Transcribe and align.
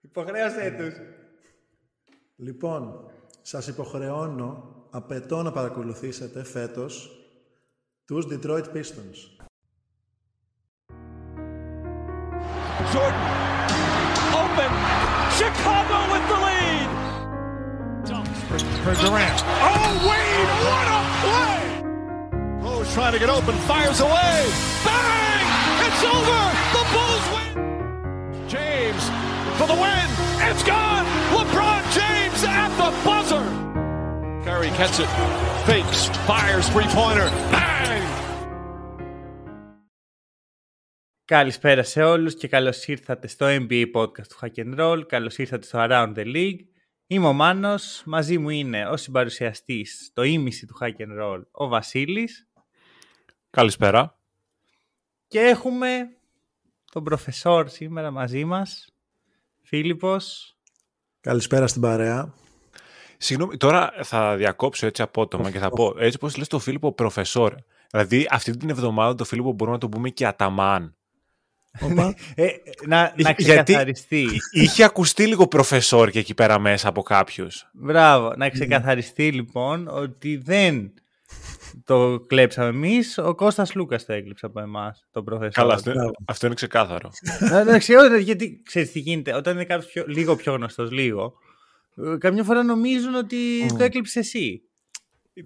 Υποχρέωσέ 0.00 0.74
τους. 0.78 0.94
Λοιπόν, 2.36 3.10
σας 3.42 3.66
υποχρεώνω, 3.66 4.74
απαιτώ 4.90 5.42
να 5.42 5.52
παρακολουθήσετε 5.52 6.44
φέτος 6.44 7.10
τους 8.04 8.26
Detroit 8.30 8.64
Pistons. 8.74 9.18
Jordan, 12.92 13.28
open, 14.42 14.72
Chicago 15.38 15.98
with 16.12 16.26
the 16.32 16.38
lead. 16.46 16.90
For 18.84 18.94
Durant. 19.02 19.38
Oh, 19.68 19.86
Wade, 20.08 20.52
what 20.68 20.86
a 20.98 21.00
play! 21.22 21.60
Rose 22.64 22.92
trying 22.96 23.14
to 23.16 23.20
get 23.24 23.30
open, 23.38 23.54
fires 23.70 24.00
away. 24.08 24.36
Bang! 25.92 26.00
It's 26.00 26.04
over. 26.04 26.40
The 26.76 26.84
Bulls 26.94 27.26
win. 27.34 27.54
James 28.48 29.04
for 29.58 29.66
the 29.66 29.78
win. 29.84 30.08
It's 30.48 30.64
gone. 30.64 31.06
LeBron 31.36 31.82
James 31.98 32.44
at 32.44 32.70
the 32.80 32.90
buzzer. 33.06 33.44
Curry 34.44 34.70
gets 34.70 34.98
it, 34.98 35.10
fakes, 35.66 36.08
fires 36.26 36.68
three-pointer. 36.68 37.28
Bang! 37.50 38.02
Καλησπέρα 41.24 41.82
σε 41.82 42.02
όλους 42.02 42.34
και 42.34 42.48
καλώς 42.48 42.86
ήρθατε 42.86 43.28
στο 43.28 43.46
NBA 43.48 43.84
podcast 43.94 44.26
του 44.28 44.36
Hack 44.40 44.58
and 44.58 44.78
Roll. 44.80 45.02
Καλώς 45.08 45.38
ήρθατε 45.38 45.66
στο 45.66 45.78
Around 45.82 46.14
the 46.16 46.24
League. 46.24 46.60
Είμαι 47.06 47.26
ο 47.26 47.32
Μάνος, 47.32 48.02
μαζί 48.06 48.38
μου 48.38 48.48
είναι 48.48 48.86
ο 48.88 48.96
συμπαρουσιαστής 48.96 50.10
το 50.14 50.22
ίμιση 50.22 50.66
του 50.66 50.76
Hack 50.80 51.02
and 51.02 51.22
Roll, 51.22 51.42
ο 51.50 51.68
Βασίλης. 51.68 52.48
Καλησπέρα. 53.50 54.21
Και 55.32 55.40
έχουμε 55.40 56.08
τον 56.92 57.04
προφεσόρ 57.04 57.68
σήμερα 57.68 58.10
μαζί 58.10 58.44
μας, 58.44 58.88
Φίλιππος. 59.62 60.56
Καλησπέρα 61.20 61.66
στην 61.66 61.80
παρέα. 61.80 62.34
Συγγνώμη, 63.16 63.56
τώρα 63.56 63.92
θα 64.02 64.36
διακόψω 64.36 64.86
έτσι 64.86 65.02
απότομα 65.02 65.50
και 65.50 65.58
θα 65.58 65.70
πω, 65.70 65.94
έτσι 65.98 66.18
πως 66.18 66.36
λες 66.36 66.48
το 66.48 66.58
Φίλιππο 66.58 66.92
προφεσόρ. 66.92 67.54
Δηλαδή 67.90 68.26
αυτή 68.30 68.56
την 68.56 68.70
εβδομάδα 68.70 69.14
το 69.14 69.24
Φίλιππο 69.24 69.52
μπορούμε 69.52 69.76
να 69.76 69.82
το 69.82 69.88
πούμε 69.88 70.08
και 70.08 70.26
αταμάν. 70.26 70.96
Ε, 72.34 72.48
να, 72.86 73.14
να 73.16 73.32
ξεκαθαριστεί. 73.32 74.28
είχε 74.50 74.84
ακουστεί 74.84 75.26
λίγο 75.26 75.46
προφεσόρ 75.46 76.10
και 76.10 76.18
εκεί 76.18 76.34
πέρα 76.34 76.58
μέσα 76.58 76.88
από 76.88 77.02
κάποιους. 77.02 77.70
Μπράβο. 77.72 78.32
Να 78.36 78.48
ξεκαθαριστεί 78.48 79.32
λοιπόν 79.32 79.88
ότι 79.88 80.36
δεν 80.36 80.92
το 81.84 82.20
κλέψαμε 82.26 82.68
εμείς, 82.68 83.18
ο 83.18 83.34
Κώστας 83.34 83.74
Λούκας 83.74 84.04
το 84.04 84.12
έκλειψε 84.12 84.46
από 84.46 84.60
εμάς, 84.60 85.06
τον 85.10 85.24
προφεσόρ. 85.24 85.52
Καλά, 85.52 85.74
αυτό, 85.74 85.92
αυτό 86.26 86.46
είναι 86.46 86.54
ξεκάθαρο. 86.54 87.10
Εντάξει, 87.52 87.94
όχι, 87.94 88.22
γιατί 88.22 88.62
ξέρεις 88.64 88.92
τι 88.92 88.98
γίνεται, 88.98 89.34
όταν 89.34 89.54
είναι 89.54 89.64
κάποιος 89.64 89.90
πιο, 89.92 90.04
λίγο 90.06 90.36
πιο 90.36 90.52
γνωστός, 90.54 90.90
λίγο, 90.90 91.32
ε, 91.96 92.16
καμιά 92.18 92.44
φορά 92.44 92.62
νομίζουν 92.62 93.14
ότι 93.14 93.36
το 93.78 93.84
έκλειψες 93.84 94.16
εσύ. 94.26 94.62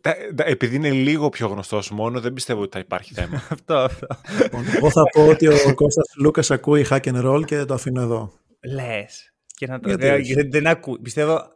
Τα- 0.01 0.17
τα- 0.35 0.45
Επειδή 0.45 0.77
είναι 0.77 0.91
λίγο 0.91 1.29
πιο 1.29 1.47
γνωστός 1.49 1.91
μόνο, 1.91 2.21
δεν 2.21 2.33
πιστεύω 2.33 2.61
ότι 2.61 2.71
θα 2.73 2.79
υπάρχει 2.79 3.15
θέμα. 3.15 3.37
αυτό, 3.51 3.75
αυτό. 3.75 4.07
Λοιπόν, 4.43 4.65
Εγώ 4.77 4.91
θα 4.91 5.03
πω 5.13 5.27
ότι 5.27 5.47
ο 5.49 5.75
Κώστας 5.75 6.15
Λούκας 6.19 6.51
ακούει 6.51 6.87
hack 6.91 7.01
and 7.01 7.25
roll 7.25 7.43
και 7.45 7.65
το 7.65 7.75
αφήνω 7.75 8.01
εδώ. 8.01 8.33
Λες. 8.75 9.33
Και 9.47 9.67
να 9.67 9.81
το... 9.81 9.89
Γιατί 9.89 10.07
ε, 10.07 10.13
όχι. 10.13 10.35
δεν, 10.35 10.51
δεν 10.51 10.67
ακού... 10.67 11.01
Πιστεύω, 11.03 11.53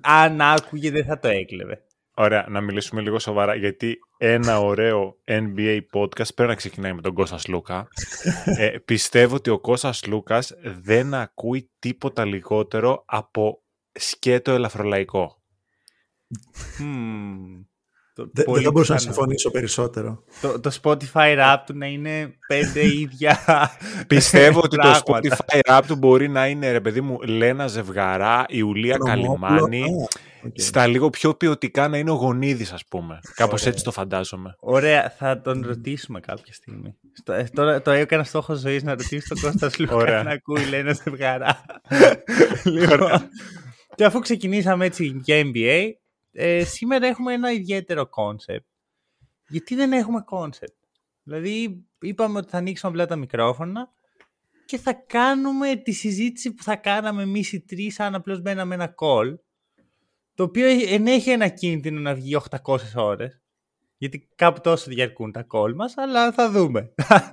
αν 0.00 0.40
άκουγε 0.40 0.90
δεν 0.90 1.04
θα 1.04 1.18
το 1.18 1.28
έκλεβε. 1.28 1.82
Ωραία, 2.22 2.46
να 2.48 2.60
μιλήσουμε 2.60 3.00
λίγο 3.00 3.18
σοβαρά, 3.18 3.54
γιατί 3.54 3.98
ένα 4.18 4.60
ωραίο 4.60 5.16
NBA 5.24 5.80
podcast 5.92 6.34
πρέπει 6.34 6.50
να 6.50 6.54
ξεκινάει 6.54 6.92
με 6.92 7.00
τον 7.00 7.14
Κώστας 7.14 7.48
Λούκα. 7.48 7.88
ε, 8.44 8.68
πιστεύω 8.84 9.34
ότι 9.34 9.50
ο 9.50 9.58
Κώστας 9.60 10.06
Λούκας 10.06 10.52
δεν 10.80 11.14
ακούει 11.14 11.70
τίποτα 11.78 12.24
λιγότερο 12.24 13.02
από 13.06 13.62
σκέτο 13.92 14.52
ελαφρολαϊκό. 14.52 15.42
Μμμ. 16.78 17.62
Το- 18.14 18.30
Δεν 18.32 18.44
πολύ 18.44 18.56
δεν 18.56 18.64
θα 18.64 18.70
μπορούσα 18.70 18.92
να 18.92 18.98
πιθανό. 18.98 19.14
συμφωνήσω 19.14 19.50
περισσότερο. 19.50 20.24
Το, 20.40 20.60
το 20.60 20.78
Spotify 20.82 21.38
rap 21.38 21.56
του 21.66 21.76
να 21.76 21.86
είναι 21.86 22.34
πέντε 22.46 22.80
ίδια 23.02 23.38
Πιστεύω 24.06 24.60
ότι 24.60 24.76
το 24.76 24.82
πράγματα. 24.82 25.20
Spotify 25.38 25.60
rap 25.70 25.82
του 25.86 25.96
μπορεί 25.96 26.28
να 26.28 26.46
είναι, 26.46 26.70
ρε 26.72 26.80
παιδί 26.80 27.00
μου, 27.00 27.20
Λένα 27.22 27.66
Ζευγαρά, 27.66 28.44
Ιουλία 28.48 28.96
Νομόπουλο. 28.98 29.38
Καλυμάνη, 29.38 29.82
Α, 29.82 29.86
οκ. 30.44 30.52
στα 30.54 30.86
λίγο 30.86 31.10
πιο 31.10 31.34
ποιοτικά 31.34 31.88
να 31.88 31.98
είναι 31.98 32.10
ο 32.10 32.14
Γονίδης, 32.14 32.72
ας 32.72 32.86
πούμε. 32.86 33.20
Κάπως 33.34 33.66
έτσι 33.66 33.84
το 33.84 33.90
φαντάζομαι. 33.90 34.56
Ωραία, 34.58 35.10
θα 35.10 35.40
τον 35.40 35.62
ρωτήσουμε 35.66 36.20
κάποια 36.20 36.52
στιγμή. 36.52 36.96
Στο, 37.12 37.32
ε, 37.32 37.48
τώρα 37.54 37.82
το 37.82 37.90
έκανα 37.90 38.24
στόχος 38.24 38.58
ζωής 38.58 38.82
να 38.82 38.90
ρωτήσει 38.90 39.28
τον 39.28 39.40
Κώστας 39.40 39.78
Λούκα 39.78 39.94
Ωραία. 39.94 40.22
να 40.22 40.30
ακούει, 40.30 40.64
λέει 40.64 40.80
ένα 40.80 40.92
ζευγαρά. 40.92 41.64
λοιπόν, 42.64 43.28
και 43.94 44.04
αφού 44.04 44.18
ξεκινήσαμε 44.18 44.84
έτσι 44.84 45.20
για 45.24 45.42
NBA, 45.44 45.90
ε, 46.32 46.64
σήμερα 46.64 47.06
έχουμε 47.06 47.32
ένα 47.32 47.52
ιδιαίτερο 47.52 48.06
κόνσεπτ. 48.06 48.66
Γιατί 49.48 49.74
δεν 49.74 49.92
έχουμε 49.92 50.20
κόνσεπτ. 50.20 50.74
Δηλαδή, 51.22 51.84
είπαμε 52.00 52.38
ότι 52.38 52.48
θα 52.50 52.58
ανοίξουμε 52.58 52.92
απλά 52.92 53.06
τα 53.06 53.16
μικρόφωνα 53.16 53.90
και 54.70 54.78
θα 54.78 54.92
κάνουμε 54.92 55.76
τη 55.76 55.92
συζήτηση 55.92 56.54
που 56.54 56.62
θα 56.62 56.76
κάναμε 56.76 57.22
εμείς 57.22 57.52
οι 57.52 57.60
τρεις 57.60 58.00
αν 58.00 58.14
απλώς 58.14 58.40
μπαίναμε 58.40 58.74
ένα 58.74 58.94
call. 58.98 59.34
Το 60.40 60.46
οποίο 60.46 60.66
ενέχει 60.88 61.30
ένα 61.30 61.48
κίνδυνο 61.48 62.00
να 62.00 62.14
βγει 62.14 62.36
800 62.64 62.76
ώρες. 62.94 63.40
Γιατί 63.96 64.28
κάπου 64.34 64.60
τόσο 64.60 64.90
διαρκούν 64.90 65.32
τα 65.32 65.46
call 65.52 65.74
μας, 65.74 65.96
αλλά 65.96 66.32
θα 66.32 66.50
δούμε. 66.50 66.92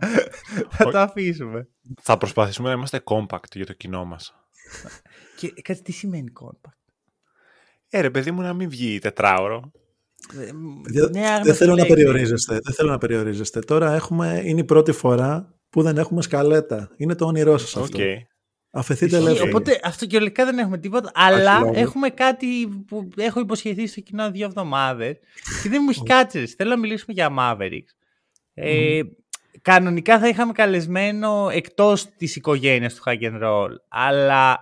θα 0.78 0.92
το 0.92 1.00
αφήσουμε. 1.00 1.68
Θα 2.02 2.18
προσπαθήσουμε 2.18 2.68
να 2.68 2.74
είμαστε 2.74 3.02
compact 3.04 3.52
για 3.54 3.66
το 3.66 3.74
κοινό 3.74 4.06
μας. 4.06 4.36
Και 5.40 5.54
κάτι 5.62 5.82
τι 5.82 5.92
σημαίνει 5.92 6.32
compact; 6.42 6.92
Ε, 7.90 8.02
ρε 8.02 8.10
παιδί 8.10 8.32
μου, 8.32 8.42
να 8.42 8.54
μην 8.54 8.70
βγει 8.70 9.00
τετράωρο. 9.00 9.72
Ε, 10.40 10.52
Παιδιά, 10.84 11.10
ναι, 11.12 11.28
άγνωστη 11.28 11.48
δεν 11.48 11.56
θέλω 11.56 11.70
να 11.70 11.78
λέξη. 11.78 11.94
περιορίζεστε. 11.94 12.60
Δεν 12.64 12.74
θέλω 12.74 12.90
να 12.90 12.98
περιορίζεστε. 12.98 13.60
Τώρα 13.60 13.94
έχουμε, 13.94 14.42
είναι 14.46 14.60
η 14.60 14.66
πρώτη 14.66 14.92
φορά 14.92 15.60
που 15.70 15.82
δεν 15.82 15.98
έχουμε 15.98 16.22
σκαλέτα. 16.22 16.92
Είναι 16.98 17.16
το 17.16 17.26
όνειρό 17.26 17.58
σας 17.58 17.76
Οκ. 17.76 17.84
αυτό. 17.84 17.98
Αφεθείτε 18.78 19.06
Ισχύει, 19.06 19.28
ελεύθεροι. 19.28 19.50
Οπότε 19.50 19.80
αυτό 19.84 19.99
κυριολεκτικά 19.99 20.46
δεν 20.46 20.60
έχουμε 20.60 20.78
τίποτα, 20.78 21.12
αλλά 21.14 21.60
λόγο. 21.60 21.72
έχουμε 21.76 22.10
κάτι 22.10 22.68
που 22.88 23.10
έχω 23.16 23.40
υποσχεθεί 23.40 23.88
στο 23.88 24.02
κοινό 24.02 24.32
δύο 24.32 24.46
εβδομάδες 24.46 25.18
και 25.64 25.70
δεν 25.70 25.82
μου 25.84 25.90
έχει 25.90 26.04
κάτσει. 26.04 26.40
ρε. 26.40 26.46
Θέλω 26.46 26.70
να 26.70 26.78
μιλήσουμε 26.78 27.14
για 27.14 27.36
Mavericks. 27.40 27.96
Ε, 28.54 29.02
κανονικά 29.62 30.20
θα 30.20 30.28
είχαμε 30.28 30.52
καλεσμένο 30.52 31.50
εκτός 31.52 32.06
της 32.18 32.36
οικογένειας 32.36 32.94
του 32.94 33.04
Hack 33.06 33.22
and 33.22 33.44
Roll, 33.44 33.70
αλλά 33.88 34.62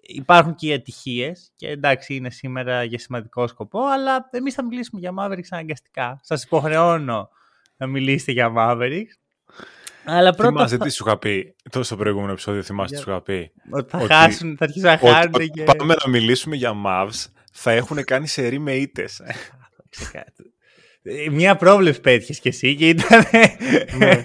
υπάρχουν 0.00 0.54
και 0.54 0.66
οι 0.66 0.72
ατυχίες 0.72 1.52
και 1.56 1.68
εντάξει 1.68 2.14
είναι 2.14 2.30
σήμερα 2.30 2.84
για 2.84 2.98
σημαντικό 2.98 3.46
σκοπό, 3.46 3.80
αλλά 3.84 4.28
εμείς 4.30 4.54
θα 4.54 4.64
μιλήσουμε 4.64 5.00
για 5.00 5.12
Mavericks 5.18 5.48
αναγκαστικά. 5.50 6.20
Σας 6.22 6.44
υποχρεώνω 6.44 7.28
να 7.76 7.86
μιλήσετε 7.86 8.32
για 8.32 8.52
Mavericks. 8.56 9.14
Αλλά 10.04 10.34
πρώτα 10.34 10.48
Θυμάσαι 10.52 10.76
θα, 10.76 10.84
τι 10.84 10.90
σου 10.90 11.04
είχα 11.06 11.18
πει. 11.18 11.56
Τόσο 11.70 11.84
στο 11.84 11.96
προηγούμενο 11.96 12.32
επεισόδιο 12.32 12.62
θυμάσαι 12.62 12.94
τι 12.94 13.00
σου 13.00 13.10
είχα 13.10 13.22
πει; 13.22 13.52
ότι 13.70 13.90
θα 13.90 13.98
ότι- 13.98 14.12
χάσουν, 14.12 14.56
θα 14.56 14.64
αρχίσουν 14.64 14.88
να 14.88 14.92
Ότι 14.92 15.06
χάνουν 15.06 15.34
όταν 15.34 15.48
και... 15.48 15.64
πάμε 15.64 15.94
να 16.04 16.10
μιλήσουμε 16.10 16.56
για 16.56 16.72
Mavs, 16.86 17.24
θα 17.52 17.70
έχουν 17.70 18.04
κάνει 18.04 18.26
σερή 18.26 18.58
με 18.58 18.74
ήττες. 18.74 19.20
Ξεκάθαρα. 19.88 20.48
Ε, 21.02 21.28
Μία 21.30 21.56
πρόβλεψη 21.56 22.00
πέτυχες 22.00 22.40
κι 22.40 22.48
εσύ 22.48 22.74
και 22.76 22.88
ήταν. 22.88 23.22
Ναι. 23.98 24.24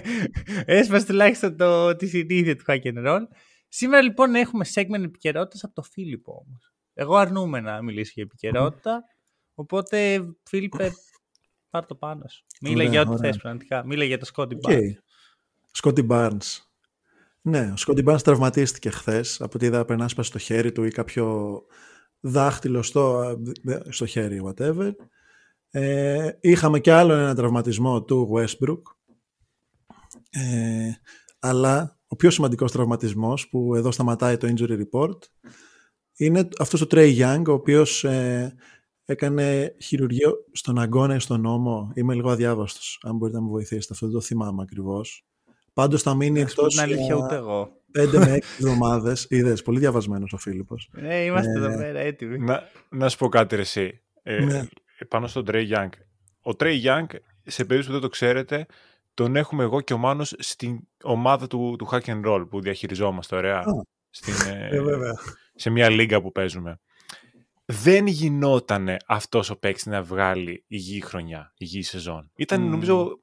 Έσπασε 0.64 1.06
τουλάχιστον 1.06 1.56
το, 1.56 1.96
τη 1.96 2.06
συνήθεια 2.06 2.56
του 2.56 2.64
hack 2.66 2.80
and 2.82 3.06
roll. 3.06 3.20
Σήμερα 3.68 4.02
λοιπόν 4.02 4.34
έχουμε 4.34 4.64
segment 4.74 5.02
επικαιρότητας 5.04 5.64
από 5.64 5.74
το 5.74 5.82
Φίλιππο 5.82 6.32
όμως. 6.32 6.72
Εγώ 6.94 7.16
αρνούμαι 7.16 7.60
να 7.60 7.82
μιλήσω 7.82 8.12
για 8.14 8.22
επικαιρότητα. 8.22 9.02
Οπότε, 9.54 10.20
Φίλιππε, 10.48 10.90
πάρ 11.70 11.86
το 11.86 11.94
πάνω 11.94 12.24
σου. 12.28 12.44
Μίλα 12.60 12.74
Ωραία, 12.76 12.88
για 12.90 13.00
ό,τι 13.00 13.10
ωραία. 13.10 13.30
θες 13.32 13.40
πραγματικά. 13.40 13.86
Μίλα 13.86 14.04
για 14.04 14.18
το 14.18 14.30
Scotty 14.34 14.54
OK. 14.54 14.70
Barnes. 15.70 15.76
Scotty 15.76 16.06
Barnes. 16.10 16.58
Ναι, 17.40 17.70
ο 17.72 17.76
Scotty 17.76 18.04
Barnes 18.06 18.22
τραυματίστηκε 18.22 18.90
χθες. 18.90 19.40
Από 19.40 19.52
ό,τι 19.54 19.66
είδα 19.66 19.84
περνά 19.84 20.08
στο 20.08 20.38
χέρι 20.38 20.72
του 20.72 20.84
ή 20.84 20.90
κάποιο 20.90 21.62
δάχτυλο 22.20 22.82
στο, 22.82 23.36
στο 23.88 24.06
χέρι, 24.06 24.42
whatever. 24.44 24.90
Ε, 25.70 26.30
είχαμε 26.40 26.80
κι 26.80 26.90
άλλο 26.90 27.12
ένα 27.12 27.34
τραυματισμό 27.34 28.04
του 28.04 28.30
Westbrook. 28.34 28.82
Ε, 30.30 30.90
αλλά 31.38 31.98
ο 32.06 32.16
πιο 32.16 32.30
σημαντικός 32.30 32.72
τραυματισμός 32.72 33.48
που 33.48 33.74
εδώ 33.74 33.90
σταματάει 33.90 34.36
το 34.36 34.52
injury 34.56 34.82
report 34.82 35.18
είναι 36.16 36.48
αυτός 36.58 36.80
ο 36.80 36.86
Trey 36.90 37.18
Young 37.18 37.42
ο 37.48 37.52
οποίος 37.52 38.04
ε, 38.04 38.54
έκανε 39.04 39.76
χειρουργείο 39.80 40.32
στον 40.52 40.78
αγώνα 40.78 41.14
ή 41.14 41.18
στον 41.18 41.40
νόμο. 41.40 41.92
Είμαι 41.94 42.14
λίγο 42.14 42.30
αδιάβαστος, 42.30 43.00
αν 43.02 43.16
μπορείτε 43.16 43.38
να 43.38 43.44
μου 43.44 43.50
βοηθήσετε. 43.50 43.92
Αυτό 43.92 44.06
δεν 44.06 44.14
το 44.14 44.20
θυμάμαι 44.20 44.62
ακριβώς. 44.62 45.29
Πάντως 45.72 46.02
θα 46.02 46.14
μείνει 46.14 46.40
Να 46.42 46.48
σου 46.48 46.54
πω 46.54 46.60
εκτός 46.62 46.74
την 46.74 46.82
αλήθεια, 46.84 47.04
για 47.04 47.14
ούτε 47.16 47.34
εγώ. 47.34 47.72
5 47.98 48.08
με 48.18 48.34
6 48.38 48.38
εβδομάδες. 48.58 49.26
Είδες, 49.30 49.62
πολύ 49.62 49.78
διαβασμένος 49.78 50.32
ο 50.32 50.36
Φίλιππος. 50.36 50.90
Ε, 50.96 51.22
είμαστε 51.24 51.50
Ε, 51.50 51.64
εδώ 51.64 51.76
πέρα 51.76 51.98
έτοιμοι. 51.98 52.38
να, 52.38 52.62
να 52.88 53.08
σου 53.08 53.18
πω 53.18 53.28
κάτι 53.28 53.54
ρε 53.56 53.60
εσύ. 53.62 54.00
Ε, 54.22 54.44
Ναι. 54.44 54.62
Πάνω 55.08 55.26
στον 55.26 55.44
Trey 55.48 55.68
Young. 55.70 55.88
Ο 56.42 56.50
Trey 56.58 56.82
Young, 56.84 57.06
σε 57.42 57.64
περίπτωση 57.64 57.86
που 57.86 57.92
δεν 57.92 58.00
το 58.00 58.08
ξέρετε, 58.08 58.66
τον 59.14 59.36
έχουμε 59.36 59.62
εγώ 59.62 59.80
και 59.80 59.92
ο 59.92 59.98
Μάνος 59.98 60.34
στην 60.38 60.78
ομάδα 61.02 61.46
του, 61.46 61.74
του 61.78 61.88
Hack 61.90 62.00
and 62.04 62.24
Roll 62.26 62.46
που 62.50 62.60
διαχειριζόμαστε, 62.60 63.36
ωραία. 63.36 63.64
Στην, 64.10 64.34
ε, 64.52 64.68
Ε, 64.76 64.82
βέβαια. 64.82 65.12
σε 65.54 65.70
μια 65.70 65.88
λίγα 65.90 66.20
που 66.22 66.32
παίζουμε. 66.32 66.80
Δεν 67.64 68.06
γινόταν 68.06 68.96
αυτός 69.06 69.50
ο 69.50 69.58
παίκτης 69.58 69.86
να 69.86 70.02
βγάλει 70.02 70.64
υγιή 70.66 71.00
χρονιά, 71.00 71.52
υγιή 71.56 71.82
σεζόν. 71.82 72.30
Ήταν, 72.36 72.60
Μμμ. 72.62 72.70
νομίζω, 72.70 73.20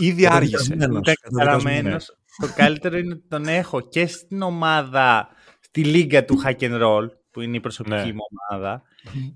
ήδη 0.00 0.26
άργησε. 0.26 0.56
Καταδικασμένος. 0.56 1.00
Ήταν 1.00 1.14
Καταδικασμένος. 1.20 1.62
καταραμένος. 1.62 2.16
Το 2.36 2.48
καλύτερο 2.56 2.96
είναι 2.98 3.12
ότι 3.12 3.24
τον 3.28 3.46
έχω 3.48 3.80
και 3.80 4.06
στην 4.06 4.42
ομάδα, 4.42 5.28
στη 5.60 5.84
λίγα 5.84 6.24
του 6.24 6.42
Hack 6.44 6.58
and 6.60 6.82
Roll, 6.82 7.06
που 7.30 7.40
είναι 7.40 7.56
η 7.56 7.60
προσωπική 7.60 7.94
Ναι. 7.96 8.12
μου 8.12 8.20
ομάδα. 8.50 8.82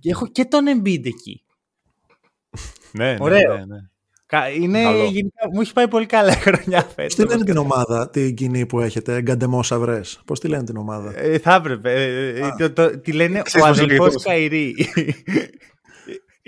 Και 0.00 0.10
έχω 0.10 0.26
και 0.26 0.44
τον 0.44 0.64
Embiid 0.69 1.06
εκεί. 1.06 1.43
Ναι, 2.93 3.10
ναι, 3.12 3.16
Ωραίο. 3.20 3.56
ναι, 3.56 3.64
ναι. 3.64 3.76
Κα- 4.26 4.49
Είναι, 4.50 4.82
Καλό. 4.82 5.05
γενικά, 5.05 5.49
μου 5.52 5.60
έχει 5.60 5.72
πάει 5.72 5.88
πολύ 5.88 6.06
καλά 6.06 6.32
η 6.32 6.37
χρονιά 6.37 6.82
Πώς 6.84 6.93
φέτος. 6.94 7.14
τη 7.14 7.25
λένε 7.26 7.44
την 7.44 7.56
ομάδα, 7.56 8.10
την 8.10 8.34
κοινή 8.34 8.66
που 8.66 8.81
έχετε, 8.81 9.20
Γκαντεμό 9.20 9.62
Σαβρέ. 9.62 10.00
Πώς 10.25 10.40
τη 10.40 10.49
λένε 10.49 10.64
την 10.64 10.76
ομάδα; 10.76 11.12
Ε, 11.19 11.38
θα 11.38 11.55
έπρεπε. 11.55 11.93
Ε, 11.93 12.28
ε, 12.46 12.49
το, 12.58 12.72
το, 12.72 12.99
τη 13.00 13.12
λένε 13.12 13.43
Ξέρεις 13.43 13.66
ο 13.66 13.69
πώς 13.69 13.76
λέγεται 13.81 13.94
αδελφός 13.94 14.08
όμως. 14.08 14.22
Καϊρή. 14.22 14.75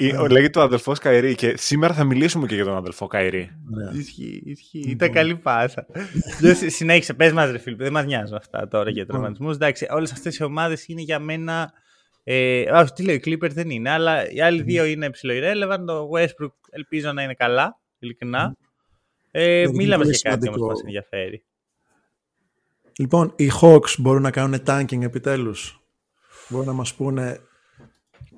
Ε, 0.08 0.16
ο- 0.16 0.26
Λέγεται 0.26 0.58
ο 0.58 0.62
αδελφός 0.62 0.98
Καϊρή 0.98 1.34
και 1.34 1.56
σήμερα 1.56 1.94
θα 1.94 2.04
μιλήσουμε 2.04 2.46
και 2.46 2.54
για 2.54 2.64
τον 2.64 2.76
αδελφό 2.76 3.06
Καϊρή. 3.06 3.50
Ωραία. 3.74 4.00
Ισχύει, 4.00 4.42
ισχύει. 4.44 4.80
Ήταν 4.90 5.12
καλή 5.12 5.36
πάσα. 5.36 5.86
Δεν 6.40 6.56
συ- 6.56 6.70
Συνέχισε, 6.70 7.14
πες 7.14 7.32
μας 7.32 7.50
ρε 7.50 7.58
φίλε, 7.58 7.76
δεν 7.76 7.92
μας 7.92 8.04
νοιάζουν 8.04 8.36
αυτά 8.36 8.68
τώρα 8.68 8.90
για 8.90 9.06
τραυματισμούς. 9.06 9.54
Εντάξει, 9.54 9.86
όλες 9.90 10.12
αυτές 10.12 10.36
οι 10.38 10.42
ομάδες 10.42 10.88
είναι 10.88 11.00
για 11.00 11.18
μένα... 11.18 11.72
Ε, 12.24 12.70
όχι, 12.70 12.92
τι 12.92 13.02
λέω, 13.04 13.14
οι 13.14 13.20
Clippers 13.24 13.50
δεν 13.52 13.70
είναι, 13.70 13.90
αλλά 13.90 14.30
οι 14.30 14.40
άλλοι 14.40 14.62
δύο 14.62 14.84
είναι 14.84 15.10
ψηλό 15.10 15.32
irrelevant. 15.36 15.84
Το 15.86 16.10
Westbrook 16.16 16.52
ελπίζω 16.70 17.12
να 17.12 17.22
είναι 17.22 17.34
καλά, 17.34 17.78
ειλικρινά. 17.98 18.56
Ε, 19.30 19.60
είναι 19.60 19.72
μίλαμε 19.72 20.04
πολύ 20.04 20.16
για 20.16 20.30
κάτι 20.30 20.48
όμως 20.48 20.58
που 20.58 20.64
σημαντικό. 20.64 20.66
μας 20.66 20.80
ενδιαφέρει. 20.80 21.42
Λοιπόν, 22.98 23.32
οι 23.36 23.50
Hawks 23.60 23.94
μπορούν 23.98 24.22
να 24.22 24.30
κάνουν 24.30 24.62
tanking 24.66 25.02
επιτέλους. 25.02 25.80
Μπορούν 26.48 26.66
να 26.66 26.72
μας 26.72 26.94
πούνε 26.94 27.40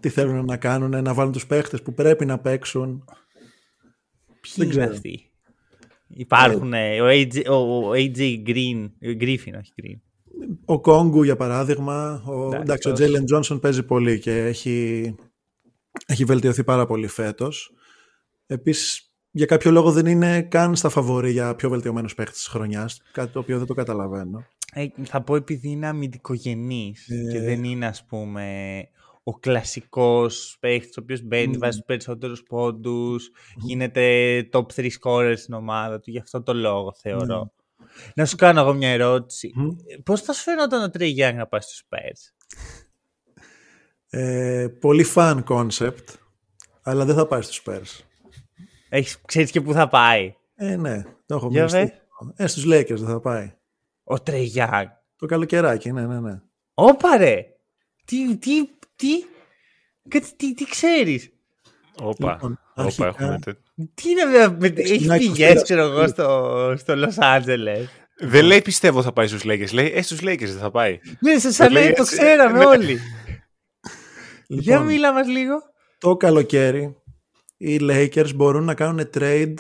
τι 0.01 0.09
θέλουν 0.09 0.45
να 0.45 0.57
κάνουν, 0.57 1.03
να 1.03 1.15
βάλουν 1.15 1.33
τους 1.33 1.47
παίχτες 1.47 1.83
που 1.83 1.95
πρέπει 1.95 2.25
να 2.25 2.39
παίξουν. 2.39 3.05
Ποιοι 4.41 4.53
Δεν 4.57 4.67
είναι 4.67 4.77
ξέρω. 4.77 4.93
αυτοί; 4.93 5.31
Υπάρχουν 6.09 6.73
ε, 6.73 7.01
ο 7.01 7.07
AG, 7.09 7.45
ο, 7.49 7.87
ο 7.89 7.91
AG 7.95 8.43
Green, 8.47 8.91
ο 9.03 9.17
Griffin, 9.21 9.53
όχι 9.59 9.73
Green. 9.83 10.01
Ο 10.65 10.81
Κόγκου, 10.81 11.23
για 11.23 11.37
παράδειγμα, 11.37 12.23
ο, 12.27 12.47
Εντάξει, 12.47 12.61
εντάξει, 12.61 12.89
ο 12.89 12.93
όχι. 12.93 13.01
Τζέιλεν 13.03 13.25
Τζόνσον 13.25 13.61
παίζει 13.61 13.83
πολύ 13.83 14.19
και 14.19 14.45
έχει, 14.47 15.15
έχει 16.07 16.25
βελτιωθεί 16.25 16.65
πάρα 16.65 16.87
πολύ 16.87 17.07
φέτος. 17.07 17.75
Επίσης, 18.47 19.13
για 19.31 19.47
κάποιο 19.47 19.71
λόγο 19.71 19.93
δεν 19.93 20.07
είναι 20.07 20.43
καν 20.43 20.77
στα 20.77 20.89
φαβορή 20.89 21.31
για 21.31 21.55
πιο 21.55 21.69
βελτιωμένους 21.69 22.15
παίχτες 22.15 22.37
της 22.37 22.47
χρονιάς, 22.47 23.03
κάτι 23.13 23.33
το 23.33 23.39
οποίο 23.39 23.59
δεν 23.59 23.67
το 23.67 23.75
καταλαβαίνω. 23.75 24.47
Ε, 24.75 24.87
θα 25.03 25.21
πω 25.23 25.37
επειδή 25.37 25.69
είναι 25.69 25.87
αμυντικογενής 25.87 27.09
Ε. 27.09 27.33
και 27.33 27.41
δεν 27.41 27.65
είναι 27.65 27.87
ας 27.87 28.05
πούμε 28.05 28.45
ο 29.23 29.39
κλασικός 29.39 30.57
παίχτης 30.61 30.97
ο 30.97 31.01
οποίος 31.03 31.23
μπαίνει, 31.23 31.47
Μμμ. 31.53 31.59
βάζει 31.59 31.77
τους 31.77 31.87
περισσότερους 31.87 32.43
πόντους, 32.43 33.31
γίνεται 33.57 34.49
top 34.53 34.67
3 34.77 34.89
scorer 35.03 35.35
στην 35.37 35.55
ομάδα 35.55 36.01
του, 36.01 36.11
γι' 36.11 36.19
αυτό 36.19 36.43
το 36.43 36.55
λόγο 36.55 36.93
θεωρώ. 37.01 37.53
Να 38.15 38.25
σου 38.25 38.37
κάνω 38.37 38.61
εγώ 38.61 38.73
μια 38.75 38.89
ερώτηση. 38.91 39.53
Μμ. 39.55 39.69
Ε, 39.69 39.97
Πώς 40.05 40.21
θα 40.23 40.33
σου 40.33 40.43
φαίνονταν 40.43 40.83
ο 40.83 40.91
Trey 40.99 41.11
Young 41.31 41.35
να 41.35 41.47
πάει 41.47 41.61
στους 41.61 41.83
Spurs? 41.91 42.51
Ε, 44.11 44.67
πολύ 44.81 45.07
fan 45.15 45.43
concept, 45.49 46.05
αλλά 46.83 47.05
δεν 47.05 47.15
θα 47.15 47.27
πάει 47.27 47.43
στους 47.43 47.63
Spurs. 47.67 48.05
Έχεις, 48.89 49.21
ξέρεις 49.25 49.51
και 49.51 49.61
πού 49.61 49.73
θα 49.73 49.89
πάει; 49.89 50.35
Ε, 50.55 50.77
ναι, 50.77 51.03
το 51.27 51.35
έχω 51.35 51.49
Για 51.51 51.65
μοιραστεί. 51.65 52.01
δε. 52.37 52.45
Ε, 52.45 52.47
στους 52.47 52.65
Lakers 52.67 52.97
δεν 52.99 53.07
θα 53.07 53.21
πάει. 53.21 53.53
Ο 54.05 54.15
Trey 54.27 54.47
Young. 54.55 54.85
Το 55.17 55.27
καλοκαιράκι, 55.27 55.93
ναι, 55.93 56.07
ναι, 56.07 56.21
ναι. 56.21 56.41
Όπα 56.75 57.17
ρε! 57.17 57.45
Τι, 58.05 58.37
τι, 58.37 58.51
τι, 59.03 59.25
κάτι, 60.09 60.27
τι, 60.37 60.55
τι 60.55 60.65
ξέρεις; 60.65 61.31
Όπα, 62.01 62.33
Λοιπόν, 62.33 62.59
όπα 62.75 62.83
αρχικά- 62.83 63.07
έχουμε 63.07 63.39
τε- 63.45 63.57
Τι 63.95 64.11
είναι 64.11 64.25
βέβαια, 64.25 64.51
με- 64.61 64.67
έχεις 64.67 64.83
Ξεκινάει 64.91 65.19
πηγές, 65.19 65.61
24. 65.61 65.63
ξέρω 65.63 65.83
εγώ, 65.83 66.07
στο, 66.09 66.75
στο 66.77 66.95
Los 66.97 67.23
Angeles; 67.23 67.85
Δεν 68.19 68.45
λέει 68.45 68.63
πιστεύω 68.63 69.03
θα 69.03 69.13
πάει 69.13 69.27
στους 69.27 69.43
Lakers. 69.45 69.73
Λέει 69.73 69.93
ε, 69.95 70.03
στους 70.03 70.19
Lakers 70.23 70.39
δεν 70.39 70.59
θα 70.59 70.71
πάει. 70.71 70.99
Ναι, 71.21 71.39
σε 71.39 71.53
σαν 71.53 71.73
λέει 71.73 71.83
λέει, 71.83 71.93
το 71.93 72.03
έτσι, 72.03 72.17
ξέραμε 72.17 72.59
ναι. 72.59 72.65
όλοι. 72.65 72.99
Για 74.47 74.73
Λοιπόν, 74.77 74.87
μίλα 74.93 75.13
μας 75.13 75.27
λίγο. 75.29 75.55
το 75.99 76.17
καλοκαίρι 76.17 76.97
οι 77.57 77.79
Lakers 77.81 78.35
μπορούν 78.35 78.65
να 78.65 78.75
κάνουν 78.75 79.11
trade 79.15 79.55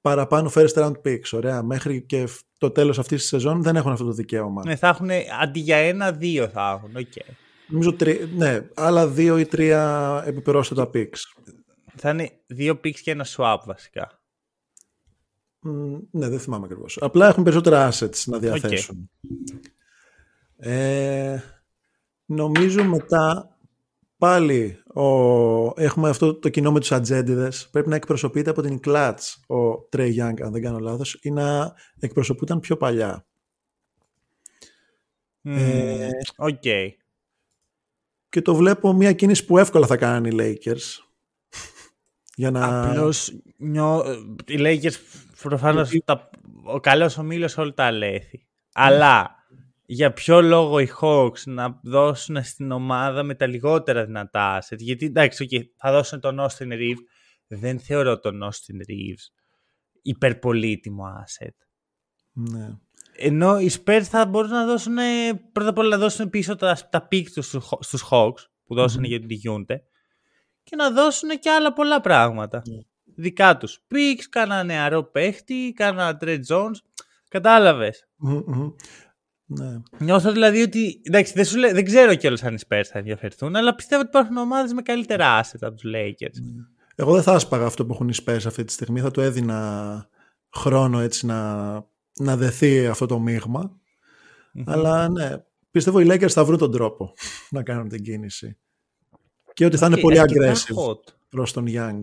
παραπάνω 0.00 0.52
first 0.54 0.74
round 0.74 0.92
picks. 1.04 1.30
Ωραία. 1.32 1.62
Μέχρι 1.62 2.02
και 2.02 2.26
φ- 2.26 2.40
το 2.58 2.70
τέλος 2.70 2.98
αυτής 2.98 3.18
της 3.20 3.28
σεζόν 3.28 3.62
δεν 3.62 3.76
έχουν 3.76 3.92
αυτό 3.92 4.04
το 4.04 4.12
δικαίωμα. 4.12 4.62
Ναι, 4.66 4.76
θα 4.76 4.88
έχουν, 4.88 5.10
αντί 5.42 5.60
για 5.60 5.76
ένα-δύο 5.76 6.48
θα 6.48 6.70
έχουν, 6.78 6.96
οκ. 6.96 7.12
Νομίζω 7.68 7.92
τρι... 7.92 8.30
ναι, 8.36 8.68
άλλα 8.74 9.08
δύο 9.08 9.38
ή 9.38 9.46
τρία 9.46 10.22
επιπρόσθετα 10.26 10.90
picks. 10.94 11.18
Θα 11.96 12.10
είναι 12.10 12.30
δύο 12.46 12.72
picks 12.84 12.98
και 13.02 13.10
ένα 13.10 13.26
swap 13.36 13.58
βασικά. 13.66 14.22
Μ, 15.58 15.96
ναι, 16.10 16.28
δεν 16.28 16.40
θυμάμαι 16.40 16.64
ακριβώς. 16.64 16.98
Απλά 17.00 17.28
έχουν 17.28 17.42
περισσότερα 17.42 17.90
assets 17.92 18.24
να 18.24 18.38
διαθέσουν. 18.38 19.10
Ε, 20.56 21.38
νομίζω 22.24 22.84
μετά 22.84 23.56
πάλι 24.18 24.82
ο, 24.94 25.02
έχουμε 25.82 26.08
αυτό 26.08 26.34
το 26.34 26.48
κοινό 26.48 26.72
με 26.72 26.80
τους 26.80 26.92
ατζέντιδες. 26.92 27.68
Πρέπει 27.70 27.88
να 27.88 27.96
εκπροσωπείται 27.96 28.50
από 28.50 28.62
την 28.62 28.80
Clutch 28.84 29.56
ο 29.56 29.88
Trey 29.92 30.14
Young, 30.16 30.42
αν 30.42 30.52
δεν 30.52 30.62
κάνω 30.62 30.78
λάθος, 30.78 31.18
ή 31.22 31.30
να 31.30 31.74
εκπροσωπούταν 31.98 32.60
πιο 32.60 32.76
παλιά. 32.76 33.26
Μμμ, 35.40 35.56
Ε, 35.56 36.08
Οκ. 36.36 36.62
Και 38.34 38.42
το 38.42 38.54
βλέπω 38.54 38.92
μια 38.92 39.12
κίνηση 39.12 39.44
που 39.44 39.58
εύκολα 39.58 39.86
θα 39.86 39.96
κάνουν 39.96 40.24
οι 40.24 40.36
Lakers. 40.40 41.04
Για 42.36 42.50
να... 42.50 42.90
Απλώς 42.90 43.32
νιώ... 43.56 44.04
οι 44.46 44.56
Lakers 44.58 44.94
προφανώς 45.42 45.90
Γιατί- 45.90 46.06
τα... 46.06 46.30
ο 46.64 46.80
καλός 46.80 47.18
ομίλος 47.18 47.56
όλα 47.56 47.74
τα 47.74 47.84
αλέθη. 47.84 48.46
Αλλά 48.72 49.30
για 49.86 50.12
ποιο 50.12 50.42
λόγο 50.42 50.78
οι 50.78 50.88
Hawks 51.00 51.42
να 51.44 51.80
δώσουν 51.82 52.44
στην 52.44 52.70
ομάδα 52.70 53.22
με 53.22 53.34
τα 53.34 53.46
λιγότερα 53.46 54.04
δυνατά 54.04 54.62
assets. 54.62 54.78
Γιατί 54.78 55.06
εντάξει, 55.06 55.46
okay, 55.50 55.62
θα 55.76 55.92
δώσουν 55.92 56.20
τον 56.20 56.40
Austin 56.40 56.72
Reeves. 56.72 57.04
Δεν 57.46 57.78
θεωρώ 57.80 58.18
τον 58.18 58.42
Austin 58.42 58.90
Reeves 58.90 59.32
υπερπολίτιμο 60.02 61.04
asset. 61.24 61.56
Ναι. 62.32 62.78
Ενώ 63.16 63.58
οι 63.60 63.70
Spurs 63.84 64.02
θα 64.02 64.26
μπορούν 64.26 64.50
να 64.50 64.66
δώσουν 64.66 64.96
πρώτα 65.52 65.68
απ' 65.70 65.78
όλα 65.78 65.88
να 65.88 65.98
δώσουν 65.98 66.30
πίσω 66.30 66.56
τα, 66.56 66.78
τα 66.90 67.08
pick 67.10 67.24
τους 67.34 67.46
στους, 67.46 67.64
Haw- 67.70 67.78
στους 67.80 68.04
Hawks 68.10 68.46
που 68.64 68.74
δωσαν 68.74 68.98
Μμμ. 69.00 69.04
για 69.08 69.18
την 69.20 69.28
Γιούντε 69.30 69.82
και 70.62 70.76
να 70.76 70.90
δώσουν 70.90 71.28
και 71.28 71.50
άλλα 71.50 71.72
πολλά 71.72 72.00
πράγματα. 72.00 72.62
Ναι. 72.68 72.78
Δικά 73.16 73.56
τους 73.56 73.78
picks, 73.90 74.22
κάνα 74.30 74.62
νεαρό 74.64 75.02
παίχτη, 75.04 75.72
κάνα 75.76 76.18
Trey 76.20 76.38
Jones. 76.48 76.74
Κατάλαβες. 77.28 78.08
Μμμ, 78.16 78.42
μμμ. 78.46 78.70
Ναι. 79.46 79.80
Νιώθω 79.98 80.32
δηλαδή 80.32 80.62
ότι. 80.62 81.00
Εντάξει, 81.04 81.32
δεν, 81.32 81.44
σου 81.44 81.56
λέ- 81.58 81.72
δεν 81.74 81.84
ξέρω 81.84 82.14
κιόλας 82.14 82.42
αν 82.42 82.54
οι 82.54 82.58
Spurs 82.68 82.82
θα 82.92 82.98
ενδιαφερθούν, 82.98 83.56
αλλά 83.56 83.74
πιστεύω 83.74 84.00
ότι 84.00 84.10
υπάρχουν 84.10 84.36
ομάδες 84.36 84.72
με 84.72 84.82
καλύτερα 84.82 85.40
asset 85.42 85.58
από 85.60 85.74
τους 85.74 85.90
Lakers. 85.94 86.38
Εγώ 86.94 87.12
δεν 87.12 87.22
θα 87.22 87.32
άσπαγα 87.32 87.66
αυτό 87.66 87.86
που 87.86 87.92
έχουν 87.92 88.08
οι 88.08 88.14
Spurs 88.24 88.42
αυτή 88.46 88.64
τη 88.64 88.72
στιγμή. 88.72 89.00
Θα 89.00 89.10
του 89.10 89.20
έδινα 89.20 90.08
χρόνο 90.54 91.00
έτσι 91.00 91.26
να, 91.26 91.72
να 92.18 92.36
δεθεί 92.36 92.86
αυτό 92.86 93.06
το 93.06 93.18
μείγμα. 93.18 93.80
Αλλά 94.66 95.08
ναι, 95.08 95.44
πιστεύω 95.70 96.00
οι 96.00 96.06
Lakers 96.08 96.30
θα 96.30 96.44
βρουν 96.44 96.58
τον 96.58 96.70
τρόπο 96.72 97.12
να 97.50 97.62
κάνουν 97.62 97.88
την 97.88 98.02
κίνηση. 98.02 98.58
Και 99.52 99.64
ότι 99.64 99.76
θα 99.76 99.86
είναι 99.86 99.94
Οκ, 99.94 100.00
πολύ 100.00 100.18
αρκετά 100.18 100.52
aggressive 100.52 100.86
hot. 100.88 101.00
προς 101.28 101.52
τον 101.52 101.64
Young. 101.68 102.02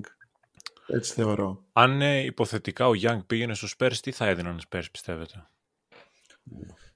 Έτσι 0.88 1.14
θεωρώ. 1.14 1.64
Αν 1.74 2.02
ε, 2.02 2.20
υποθετικά 2.20 2.88
ο 2.88 2.92
Young 3.02 3.20
πήγαινε 3.28 3.54
στους 3.54 3.76
Spurs, 3.78 3.96
τι 4.02 4.12
θα 4.12 4.26
έδιναν 4.26 4.58
οι 4.58 4.62
Spurs 4.70 4.86
πιστεύετε; 4.92 5.48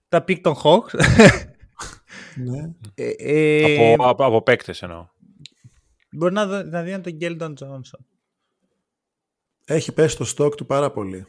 Τα 0.10 0.24
pick 0.28 0.40
των 0.42 0.56
Hawks. 0.64 1.00
Ναι. 2.36 2.72
ε, 2.96 3.10
ε, 3.18 3.94
από, 3.94 4.10
από, 4.10 4.26
από 4.26 4.42
παίκτες 4.42 4.82
εννοώ. 4.82 5.08
Μπορεί 6.12 6.34
να, 6.34 6.46
δω- 6.48 6.64
να 6.64 6.82
δίνουν 6.84 7.02
τον 7.02 7.14
Keldon 7.14 7.56
Johnson. 7.56 8.06
Έχει 9.66 9.92
πέσει 9.92 10.18
το 10.18 10.34
stock 10.38 10.56
του 10.58 10.66
πάρα 10.66 10.92
πολύ. 10.92 11.26